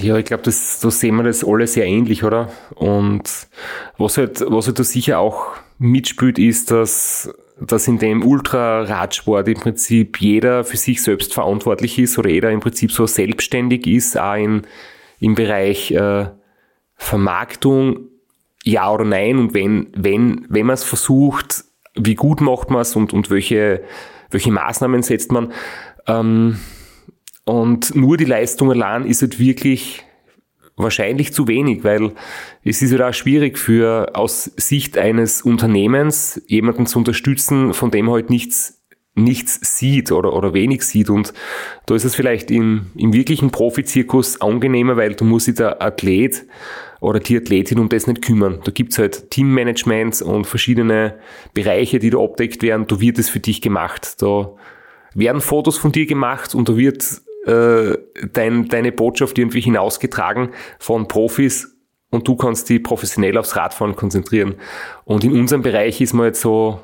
Ja, 0.01 0.17
ich 0.17 0.27
glaube, 0.27 0.45
das, 0.45 0.81
da 0.81 0.91
sehen 0.91 1.17
wir 1.17 1.25
das 1.25 1.45
alle 1.45 1.67
sehr 1.67 1.87
ähnlich, 1.87 2.23
oder? 2.23 2.53
Und 2.75 3.49
was 3.97 4.17
halt, 4.17 4.45
was 4.47 4.67
halt 4.67 4.79
da 4.79 4.85
sicher 4.85 5.19
auch 5.19 5.57
mitspielt, 5.79 6.39
ist, 6.39 6.71
dass, 6.71 7.33
dass 7.61 7.89
in 7.89 7.99
dem 7.99 8.25
Ultraradsport 8.25 9.49
im 9.49 9.59
Prinzip 9.59 10.21
jeder 10.21 10.65
für 10.65 10.77
sich 10.77 11.03
selbst 11.03 11.35
verantwortlich 11.35 11.99
ist 11.99 12.17
oder 12.19 12.31
jeder 12.31 12.51
im 12.51 12.61
Prinzip 12.61 12.93
so 12.93 13.07
selbstständig 13.07 13.87
ist, 13.87 14.17
auch 14.19 14.37
in, 14.37 14.63
im 15.19 15.35
Bereich 15.35 15.91
äh, 15.91 16.27
Vermarktung, 16.95 18.09
ja 18.65 18.93
oder 18.93 19.05
nein. 19.05 19.39
Und 19.39 19.55
wenn, 19.55 19.89
wenn, 19.97 20.47
wenn 20.49 20.67
man 20.67 20.75
es 20.75 20.85
versucht, 20.85 21.65
wie 21.95 22.15
gut 22.15 22.41
macht 22.41 22.71
man 22.71 22.83
es 22.83 22.95
und, 22.95 23.13
und 23.13 23.31
welche, 23.31 23.83
welche 24.31 24.53
Maßnahmen 24.53 25.03
setzt 25.03 25.33
man. 25.33 25.53
Ähm, 26.07 26.59
und 27.49 27.97
nur 27.97 28.19
die 28.19 28.27
Leistung 28.27 28.71
allein 28.71 29.07
ist 29.07 29.23
halt 29.23 29.39
wirklich 29.39 30.05
wahrscheinlich 30.77 31.33
zu 31.33 31.49
wenig, 31.49 31.83
weil 31.83 32.13
es 32.63 32.83
ist 32.83 32.93
ja 32.93 32.99
halt 32.99 33.09
auch 33.09 33.15
schwierig 33.15 33.57
für 33.57 34.15
aus 34.15 34.45
Sicht 34.59 34.99
eines 34.99 35.41
Unternehmens 35.41 36.43
jemanden 36.47 36.85
zu 36.85 36.99
unterstützen, 36.99 37.73
von 37.73 37.91
dem 37.91 38.11
halt 38.11 38.29
nichts 38.29 38.75
nichts 39.15 39.59
sieht 39.63 40.13
oder, 40.13 40.35
oder 40.35 40.53
wenig 40.53 40.83
sieht. 40.83 41.09
Und 41.09 41.33
da 41.87 41.95
ist 41.95 42.05
es 42.05 42.15
vielleicht 42.15 42.51
im, 42.51 42.89
im 42.95 43.15
wirklichen 43.15 43.51
Profizirkus 43.51 44.43
angenehmer, 44.43 44.99
weil 44.99 45.15
du 45.15 45.25
musst 45.25 45.47
sich 45.47 45.55
der 45.55 45.83
Athlet 45.83 46.45
oder 47.01 47.19
die 47.19 47.39
Athletin 47.39 47.79
um 47.79 47.89
das 47.89 48.07
nicht 48.07 48.21
kümmern. 48.21 48.61
Da 48.63 48.71
gibt's 48.71 48.99
halt 48.99 49.31
Teammanagements 49.31 50.21
und 50.21 50.47
verschiedene 50.47 51.19
Bereiche, 51.55 51.99
die 51.99 52.11
da 52.11 52.19
abdeckt 52.19 52.63
werden. 52.63 52.87
Da 52.87 53.01
wird 53.01 53.19
es 53.19 53.31
für 53.31 53.41
dich 53.41 53.63
gemacht. 53.63 54.23
Da 54.23 54.53
werden 55.15 55.41
Fotos 55.41 55.79
von 55.79 55.91
dir 55.91 56.07
gemacht 56.07 56.55
und 56.55 56.69
da 56.69 56.77
wird 56.77 57.23
äh, 57.49 57.97
dein, 58.33 58.69
deine 58.69 58.93
Botschaft 58.93 59.39
irgendwie 59.39 59.61
hinausgetragen 59.61 60.51
von 60.79 61.09
Profis 61.09 61.77
und 62.11 62.27
du 62.29 62.37
kannst 62.37 62.69
die 62.69 62.79
professionell 62.79 63.37
aufs 63.37 63.57
Radfahren 63.57 63.97
konzentrieren. 63.97 64.57
Und 65.05 65.25
in 65.25 65.33
unserem 65.33 65.63
Bereich 65.63 66.01
ist 66.01 66.15
man 66.15 66.27
jetzt 66.27 66.41
so 66.41 66.81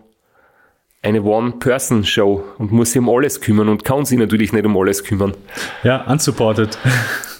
eine 1.04 1.22
One-Person-Show 1.22 2.42
und 2.58 2.72
muss 2.72 2.92
sich 2.92 2.98
um 2.98 3.10
alles 3.10 3.40
kümmern 3.40 3.68
und 3.68 3.84
kann 3.84 4.04
sich 4.06 4.18
natürlich 4.18 4.52
nicht 4.52 4.64
um 4.64 4.76
alles 4.76 5.04
kümmern. 5.04 5.34
Ja, 5.82 6.02
unsupported. 6.10 6.78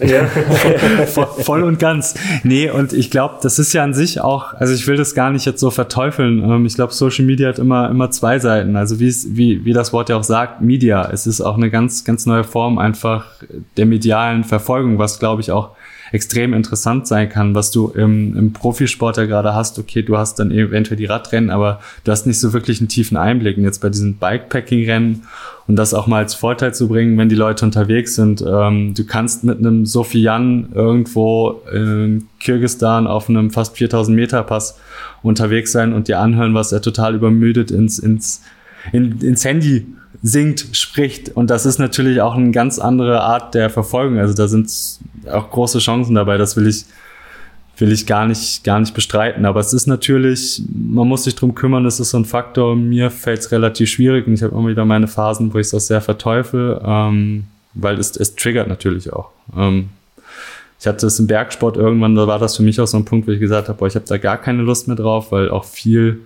Ja. 0.00 0.26
voll, 1.06 1.26
voll, 1.38 1.62
und 1.62 1.78
ganz. 1.78 2.14
Nee, 2.42 2.68
und 2.68 2.92
ich 2.92 3.10
glaube, 3.10 3.36
das 3.42 3.58
ist 3.58 3.72
ja 3.72 3.82
an 3.82 3.94
sich 3.94 4.20
auch, 4.20 4.52
also 4.54 4.74
ich 4.74 4.86
will 4.86 4.96
das 4.96 5.14
gar 5.14 5.30
nicht 5.30 5.46
jetzt 5.46 5.60
so 5.60 5.70
verteufeln. 5.70 6.42
Ähm, 6.42 6.66
ich 6.66 6.74
glaube, 6.74 6.92
Social 6.92 7.24
Media 7.24 7.48
hat 7.48 7.58
immer, 7.58 7.88
immer 7.88 8.10
zwei 8.10 8.38
Seiten. 8.38 8.76
Also 8.76 9.00
wie, 9.00 9.08
es, 9.08 9.34
wie, 9.34 9.64
wie 9.64 9.72
das 9.72 9.92
Wort 9.92 10.10
ja 10.10 10.16
auch 10.16 10.24
sagt, 10.24 10.60
Media. 10.60 11.08
Es 11.10 11.26
ist 11.26 11.40
auch 11.40 11.56
eine 11.56 11.70
ganz, 11.70 12.04
ganz 12.04 12.26
neue 12.26 12.44
Form 12.44 12.78
einfach 12.78 13.26
der 13.76 13.86
medialen 13.86 14.44
Verfolgung, 14.44 14.98
was 14.98 15.18
glaube 15.18 15.40
ich 15.40 15.50
auch 15.50 15.70
extrem 16.14 16.54
interessant 16.54 17.08
sein 17.08 17.28
kann, 17.28 17.56
was 17.56 17.72
du 17.72 17.88
im, 17.88 18.36
im 18.36 18.52
Profisport 18.52 19.16
ja 19.16 19.24
gerade 19.24 19.52
hast. 19.52 19.80
Okay, 19.80 20.02
du 20.02 20.16
hast 20.16 20.38
dann 20.38 20.52
eventuell 20.52 20.96
die 20.96 21.06
Radrennen, 21.06 21.50
aber 21.50 21.80
du 22.04 22.12
hast 22.12 22.24
nicht 22.24 22.38
so 22.38 22.52
wirklich 22.52 22.78
einen 22.78 22.88
tiefen 22.88 23.16
Einblick. 23.16 23.56
Und 23.56 23.64
jetzt 23.64 23.80
bei 23.80 23.88
diesen 23.88 24.18
Bikepacking-Rennen 24.18 25.22
und 25.66 25.74
das 25.76 25.92
auch 25.92 26.06
mal 26.06 26.18
als 26.18 26.34
Vorteil 26.34 26.72
zu 26.72 26.86
bringen, 26.86 27.18
wenn 27.18 27.28
die 27.28 27.34
Leute 27.34 27.64
unterwegs 27.64 28.14
sind. 28.14 28.44
Ähm, 28.46 28.94
du 28.94 29.04
kannst 29.04 29.42
mit 29.42 29.58
einem 29.58 29.86
Sofian 29.86 30.68
irgendwo 30.72 31.62
in 31.72 32.28
Kirgistan 32.38 33.08
auf 33.08 33.28
einem 33.28 33.50
fast 33.50 33.76
4000 33.76 34.14
Meter 34.14 34.44
Pass 34.44 34.78
unterwegs 35.24 35.72
sein 35.72 35.92
und 35.92 36.06
dir 36.06 36.20
anhören, 36.20 36.54
was 36.54 36.70
er 36.70 36.80
total 36.80 37.16
übermüdet 37.16 37.72
ins, 37.72 37.98
ins, 37.98 38.40
in, 38.92 39.20
ins 39.20 39.44
Handy 39.44 39.84
singt, 40.22 40.68
spricht. 40.72 41.30
Und 41.36 41.50
das 41.50 41.66
ist 41.66 41.78
natürlich 41.78 42.20
auch 42.20 42.34
eine 42.34 42.50
ganz 42.50 42.78
andere 42.78 43.20
Art 43.20 43.54
der 43.54 43.70
Verfolgung. 43.70 44.18
Also 44.18 44.34
da 44.34 44.48
sind 44.48 44.70
auch 45.30 45.50
große 45.50 45.78
Chancen 45.78 46.14
dabei. 46.14 46.38
Das 46.38 46.56
will 46.56 46.66
ich, 46.66 46.84
will 47.78 47.92
ich 47.92 48.06
gar 48.06 48.26
nicht, 48.26 48.64
gar 48.64 48.80
nicht 48.80 48.94
bestreiten. 48.94 49.44
Aber 49.44 49.60
es 49.60 49.72
ist 49.72 49.86
natürlich, 49.86 50.62
man 50.72 51.08
muss 51.08 51.24
sich 51.24 51.34
drum 51.34 51.54
kümmern, 51.54 51.84
das 51.84 52.00
ist 52.00 52.10
so 52.10 52.18
ein 52.18 52.24
Faktor. 52.24 52.76
Mir 52.76 53.10
fällt 53.10 53.40
es 53.40 53.52
relativ 53.52 53.90
schwierig 53.90 54.26
und 54.26 54.34
ich 54.34 54.42
habe 54.42 54.56
immer 54.56 54.68
wieder 54.68 54.84
meine 54.84 55.08
Phasen, 55.08 55.52
wo 55.52 55.58
ich 55.58 55.66
es 55.66 55.74
auch 55.74 55.80
sehr 55.80 56.00
verteufel, 56.00 56.80
ähm, 56.84 57.44
weil 57.74 57.98
es, 57.98 58.16
es 58.16 58.34
triggert 58.36 58.68
natürlich 58.68 59.12
auch. 59.12 59.30
Ähm, 59.56 59.88
ich 60.78 60.86
hatte 60.86 61.06
es 61.06 61.18
im 61.18 61.26
Bergsport 61.26 61.76
irgendwann, 61.76 62.14
da 62.14 62.26
war 62.26 62.38
das 62.38 62.56
für 62.56 62.62
mich 62.62 62.78
auch 62.80 62.86
so 62.86 62.98
ein 62.98 63.06
Punkt, 63.06 63.26
wo 63.26 63.32
ich 63.32 63.40
gesagt 63.40 63.68
habe, 63.68 63.78
boah, 63.78 63.86
ich 63.86 63.94
habe 63.94 64.04
da 64.06 64.18
gar 64.18 64.36
keine 64.36 64.62
Lust 64.62 64.86
mehr 64.86 64.96
drauf, 64.96 65.32
weil 65.32 65.48
auch 65.48 65.64
viel 65.64 66.20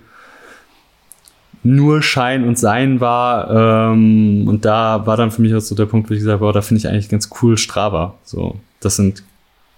nur 1.63 2.01
Schein 2.01 2.47
und 2.47 2.57
Sein 2.57 2.99
war. 2.99 3.91
Ähm, 3.91 4.47
und 4.47 4.65
da 4.65 5.05
war 5.05 5.17
dann 5.17 5.31
für 5.31 5.41
mich 5.41 5.53
auch 5.53 5.59
so 5.59 5.75
der 5.75 5.85
Punkt, 5.85 6.09
wo 6.09 6.13
ich 6.13 6.19
gesagt 6.19 6.41
habe, 6.41 6.53
da 6.53 6.61
finde 6.61 6.79
ich 6.79 6.87
eigentlich 6.87 7.09
ganz 7.09 7.29
cool 7.41 7.57
Strava. 7.57 8.15
So, 8.23 8.55
das 8.79 8.95
sind 8.95 9.23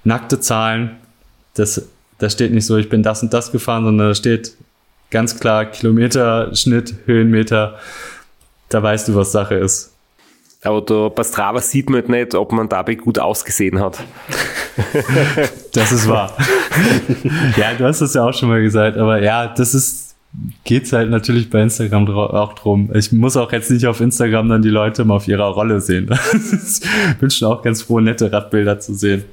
nackte 0.03 0.39
Zahlen. 0.39 0.91
Das, 1.55 1.89
da 2.19 2.29
steht 2.29 2.53
nicht 2.53 2.65
so, 2.65 2.77
ich 2.77 2.89
bin 2.89 3.03
das 3.03 3.23
und 3.23 3.33
das 3.33 3.51
gefahren, 3.51 3.83
sondern 3.83 4.09
da 4.09 4.15
steht 4.15 4.55
ganz 5.09 5.39
klar 5.39 5.65
Kilometer, 5.65 6.55
Schnitt, 6.55 6.95
Höhenmeter. 7.05 7.77
Da 8.69 8.81
weißt 8.81 9.09
du, 9.09 9.15
was 9.15 9.31
Sache 9.31 9.55
ist. 9.55 9.91
Aber 10.63 10.81
da 10.81 11.09
bei 11.09 11.23
Strava 11.23 11.59
sieht 11.59 11.89
man 11.89 12.01
halt 12.01 12.09
nicht, 12.09 12.35
ob 12.35 12.51
man 12.51 12.69
dabei 12.69 12.93
gut 12.93 13.17
ausgesehen 13.17 13.79
hat. 13.79 13.99
das 15.73 15.91
ist 15.91 16.07
wahr. 16.07 16.37
ja, 17.57 17.73
du 17.73 17.85
hast 17.85 18.01
das 18.01 18.13
ja 18.13 18.23
auch 18.23 18.33
schon 18.33 18.49
mal 18.49 18.61
gesagt, 18.61 18.95
aber 18.97 19.21
ja, 19.21 19.47
das 19.47 19.73
ist 19.73 20.10
geht 20.63 20.83
es 20.83 20.93
halt 20.93 21.09
natürlich 21.09 21.49
bei 21.49 21.61
Instagram 21.61 22.09
auch 22.09 22.53
drum. 22.53 22.89
Ich 22.93 23.11
muss 23.11 23.35
auch 23.37 23.51
jetzt 23.51 23.69
nicht 23.69 23.85
auf 23.85 23.99
Instagram 23.99 24.49
dann 24.49 24.61
die 24.61 24.69
Leute 24.69 25.03
mal 25.05 25.15
auf 25.15 25.27
ihrer 25.27 25.47
Rolle 25.47 25.81
sehen. 25.81 26.09
Ich 26.33 27.17
bin 27.19 27.29
schon 27.29 27.49
auch 27.49 27.61
ganz 27.61 27.81
froh, 27.81 27.99
nette 27.99 28.31
Radbilder 28.31 28.79
zu 28.79 28.93
sehen. 28.93 29.25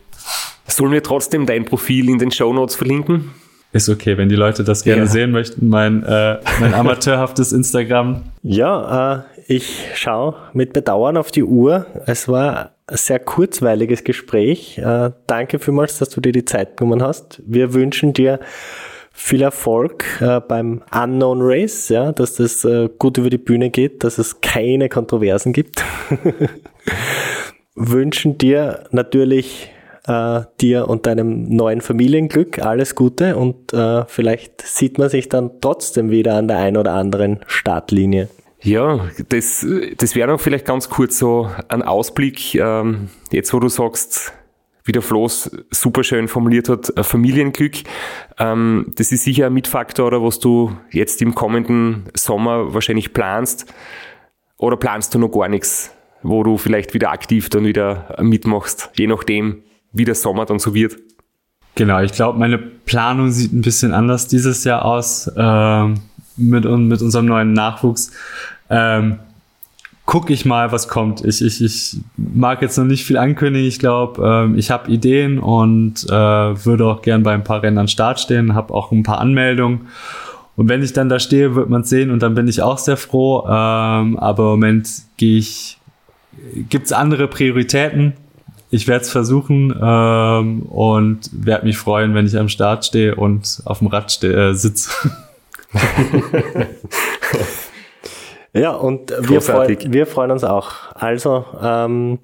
Sollen 0.66 0.92
wir 0.92 1.02
trotzdem 1.02 1.46
dein 1.46 1.64
Profil 1.64 2.08
in 2.08 2.18
den 2.18 2.30
Show 2.30 2.52
Notes 2.52 2.74
verlinken? 2.76 3.30
ist 3.72 3.88
okay, 3.88 4.16
wenn 4.16 4.28
die 4.28 4.34
Leute 4.34 4.64
das 4.64 4.82
gerne 4.82 5.02
ja. 5.02 5.06
sehen 5.06 5.30
möchten. 5.30 5.68
Mein, 5.68 6.02
äh, 6.02 6.38
mein 6.60 6.74
amateurhaftes 6.74 7.52
Instagram. 7.52 8.22
Ja, 8.42 9.16
äh, 9.16 9.22
ich 9.46 9.86
schaue 9.94 10.36
mit 10.52 10.72
Bedauern 10.72 11.16
auf 11.16 11.30
die 11.30 11.44
Uhr. 11.44 11.86
Es 12.06 12.28
war 12.28 12.72
ein 12.86 12.96
sehr 12.96 13.18
kurzweiliges 13.18 14.04
Gespräch. 14.04 14.78
Äh, 14.78 15.10
danke 15.26 15.58
vielmals, 15.58 15.98
dass 15.98 16.08
du 16.08 16.20
dir 16.20 16.32
die 16.32 16.44
Zeit 16.44 16.76
genommen 16.76 17.02
hast. 17.02 17.42
Wir 17.46 17.74
wünschen 17.74 18.12
dir 18.12 18.40
viel 19.18 19.42
Erfolg 19.42 20.04
äh, 20.20 20.40
beim 20.40 20.82
Unknown 20.94 21.40
Race, 21.42 21.88
ja, 21.88 22.12
dass 22.12 22.34
das 22.34 22.64
äh, 22.64 22.88
gut 22.98 23.18
über 23.18 23.30
die 23.30 23.38
Bühne 23.38 23.70
geht, 23.70 24.04
dass 24.04 24.18
es 24.18 24.40
keine 24.40 24.88
Kontroversen 24.88 25.52
gibt. 25.52 25.84
wünschen 27.78 28.38
dir 28.38 28.84
natürlich 28.90 29.70
äh, 30.06 30.42
dir 30.60 30.88
und 30.88 31.06
deinem 31.06 31.48
neuen 31.48 31.80
Familienglück 31.80 32.58
alles 32.58 32.94
Gute 32.94 33.36
und 33.36 33.72
äh, 33.72 34.04
vielleicht 34.06 34.62
sieht 34.62 34.98
man 34.98 35.08
sich 35.08 35.28
dann 35.28 35.60
trotzdem 35.60 36.10
wieder 36.10 36.34
an 36.34 36.48
der 36.48 36.58
einen 36.58 36.76
oder 36.76 36.92
anderen 36.92 37.40
Startlinie. 37.46 38.28
Ja, 38.60 39.08
das, 39.28 39.64
das 39.96 40.16
wäre 40.16 40.28
noch 40.28 40.40
vielleicht 40.40 40.64
ganz 40.64 40.88
kurz 40.88 41.18
so 41.18 41.48
ein 41.68 41.82
Ausblick, 41.82 42.56
ähm, 42.56 43.08
jetzt 43.30 43.54
wo 43.54 43.60
du 43.60 43.68
sagst, 43.68 44.32
wie 44.88 44.92
der 44.92 45.02
Floß 45.02 45.50
super 45.70 46.02
schön 46.02 46.28
formuliert 46.28 46.70
hat, 46.70 46.90
Familienglück. 47.02 47.74
Ähm, 48.38 48.86
das 48.96 49.12
ist 49.12 49.22
sicher 49.24 49.46
ein 49.46 49.52
Mitfaktor, 49.52 50.06
oder 50.06 50.22
was 50.22 50.40
du 50.40 50.72
jetzt 50.90 51.20
im 51.20 51.34
kommenden 51.34 52.04
Sommer 52.14 52.72
wahrscheinlich 52.72 53.12
planst. 53.12 53.66
Oder 54.56 54.78
planst 54.78 55.14
du 55.14 55.18
noch 55.18 55.28
gar 55.28 55.48
nichts, 55.48 55.94
wo 56.22 56.42
du 56.42 56.56
vielleicht 56.56 56.94
wieder 56.94 57.10
aktiv 57.12 57.50
dann 57.50 57.64
wieder 57.64 58.16
mitmachst, 58.22 58.90
je 58.96 59.06
nachdem, 59.06 59.62
wie 59.92 60.06
der 60.06 60.14
Sommer 60.14 60.46
dann 60.46 60.58
so 60.58 60.74
wird? 60.74 60.96
Genau, 61.74 62.00
ich 62.00 62.12
glaube, 62.12 62.38
meine 62.38 62.56
Planung 62.56 63.30
sieht 63.30 63.52
ein 63.52 63.60
bisschen 63.60 63.92
anders 63.92 64.26
dieses 64.26 64.64
Jahr 64.64 64.86
aus 64.86 65.30
äh, 65.36 65.84
mit, 66.38 66.64
mit 66.64 67.02
unserem 67.02 67.26
neuen 67.26 67.52
Nachwuchs. 67.52 68.10
Ähm, 68.70 69.18
gucke 70.08 70.32
ich 70.32 70.46
mal, 70.46 70.72
was 70.72 70.88
kommt. 70.88 71.22
Ich, 71.22 71.44
ich, 71.44 71.62
ich 71.62 71.98
mag 72.16 72.62
jetzt 72.62 72.78
noch 72.78 72.86
nicht 72.86 73.04
viel 73.04 73.18
ankündigen. 73.18 73.68
Ich 73.68 73.78
glaube, 73.78 74.26
ähm, 74.26 74.56
ich 74.56 74.70
habe 74.70 74.90
Ideen 74.90 75.38
und 75.38 76.02
äh, 76.08 76.10
würde 76.10 76.86
auch 76.86 77.02
gern 77.02 77.22
bei 77.22 77.34
ein 77.34 77.44
paar 77.44 77.62
Rennen 77.62 77.76
an 77.76 77.88
Start 77.88 78.18
stehen, 78.18 78.54
habe 78.54 78.72
auch 78.72 78.90
ein 78.90 79.02
paar 79.02 79.18
Anmeldungen. 79.18 79.88
Und 80.56 80.70
wenn 80.70 80.82
ich 80.82 80.94
dann 80.94 81.10
da 81.10 81.18
stehe, 81.18 81.54
wird 81.54 81.68
man 81.68 81.84
sehen 81.84 82.10
und 82.10 82.22
dann 82.22 82.34
bin 82.34 82.48
ich 82.48 82.62
auch 82.62 82.78
sehr 82.78 82.96
froh. 82.96 83.44
Ähm, 83.46 84.18
aber 84.18 84.44
im 84.44 84.60
Moment 84.60 84.88
gehe 85.18 85.36
ich, 85.36 85.76
gibt's 86.70 86.92
andere 86.92 87.28
Prioritäten 87.28 88.14
ich 88.70 88.86
werde 88.86 89.02
es 89.02 89.10
versuchen 89.10 89.74
ähm, 89.80 90.62
und 90.62 91.30
werde 91.32 91.64
mich 91.64 91.78
freuen, 91.78 92.14
wenn 92.14 92.26
ich 92.26 92.36
am 92.36 92.50
Start 92.50 92.84
stehe 92.84 93.14
und 93.14 93.62
auf 93.64 93.78
dem 93.78 93.86
Rad 93.88 94.22
äh, 94.22 94.52
sitze. 94.52 94.90
ja, 98.52 98.72
und 98.72 99.12
wir, 99.28 99.40
freu 99.40 99.76
wir 99.86 100.06
freuen 100.06 100.30
uns 100.30 100.44
auch. 100.44 100.94
Also 100.94 101.44
ähm, 101.62 102.18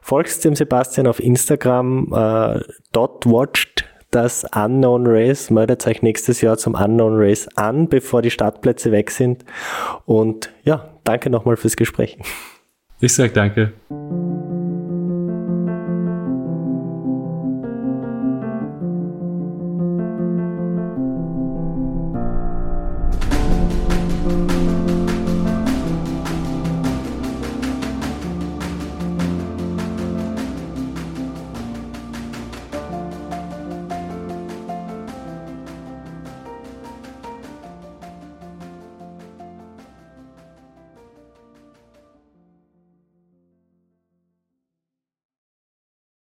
folgst 0.00 0.44
dem 0.44 0.54
Sebastian 0.54 1.06
auf 1.06 1.20
Instagram, 1.20 2.12
äh, 2.12 2.60
dort 2.92 3.26
watched 3.26 3.84
das 4.10 4.44
Unknown 4.54 5.06
Race. 5.06 5.50
Meldet 5.50 5.86
euch 5.86 6.02
nächstes 6.02 6.40
Jahr 6.40 6.58
zum 6.58 6.74
Unknown 6.74 7.14
Race 7.16 7.48
an, 7.56 7.88
bevor 7.88 8.22
die 8.22 8.30
Startplätze 8.30 8.92
weg 8.92 9.10
sind. 9.10 9.44
Und 10.04 10.52
ja, 10.64 10.90
danke 11.04 11.30
nochmal 11.30 11.56
fürs 11.56 11.76
Gespräch. 11.76 12.18
Ich 13.00 13.14
sag 13.14 13.34
danke. 13.34 13.72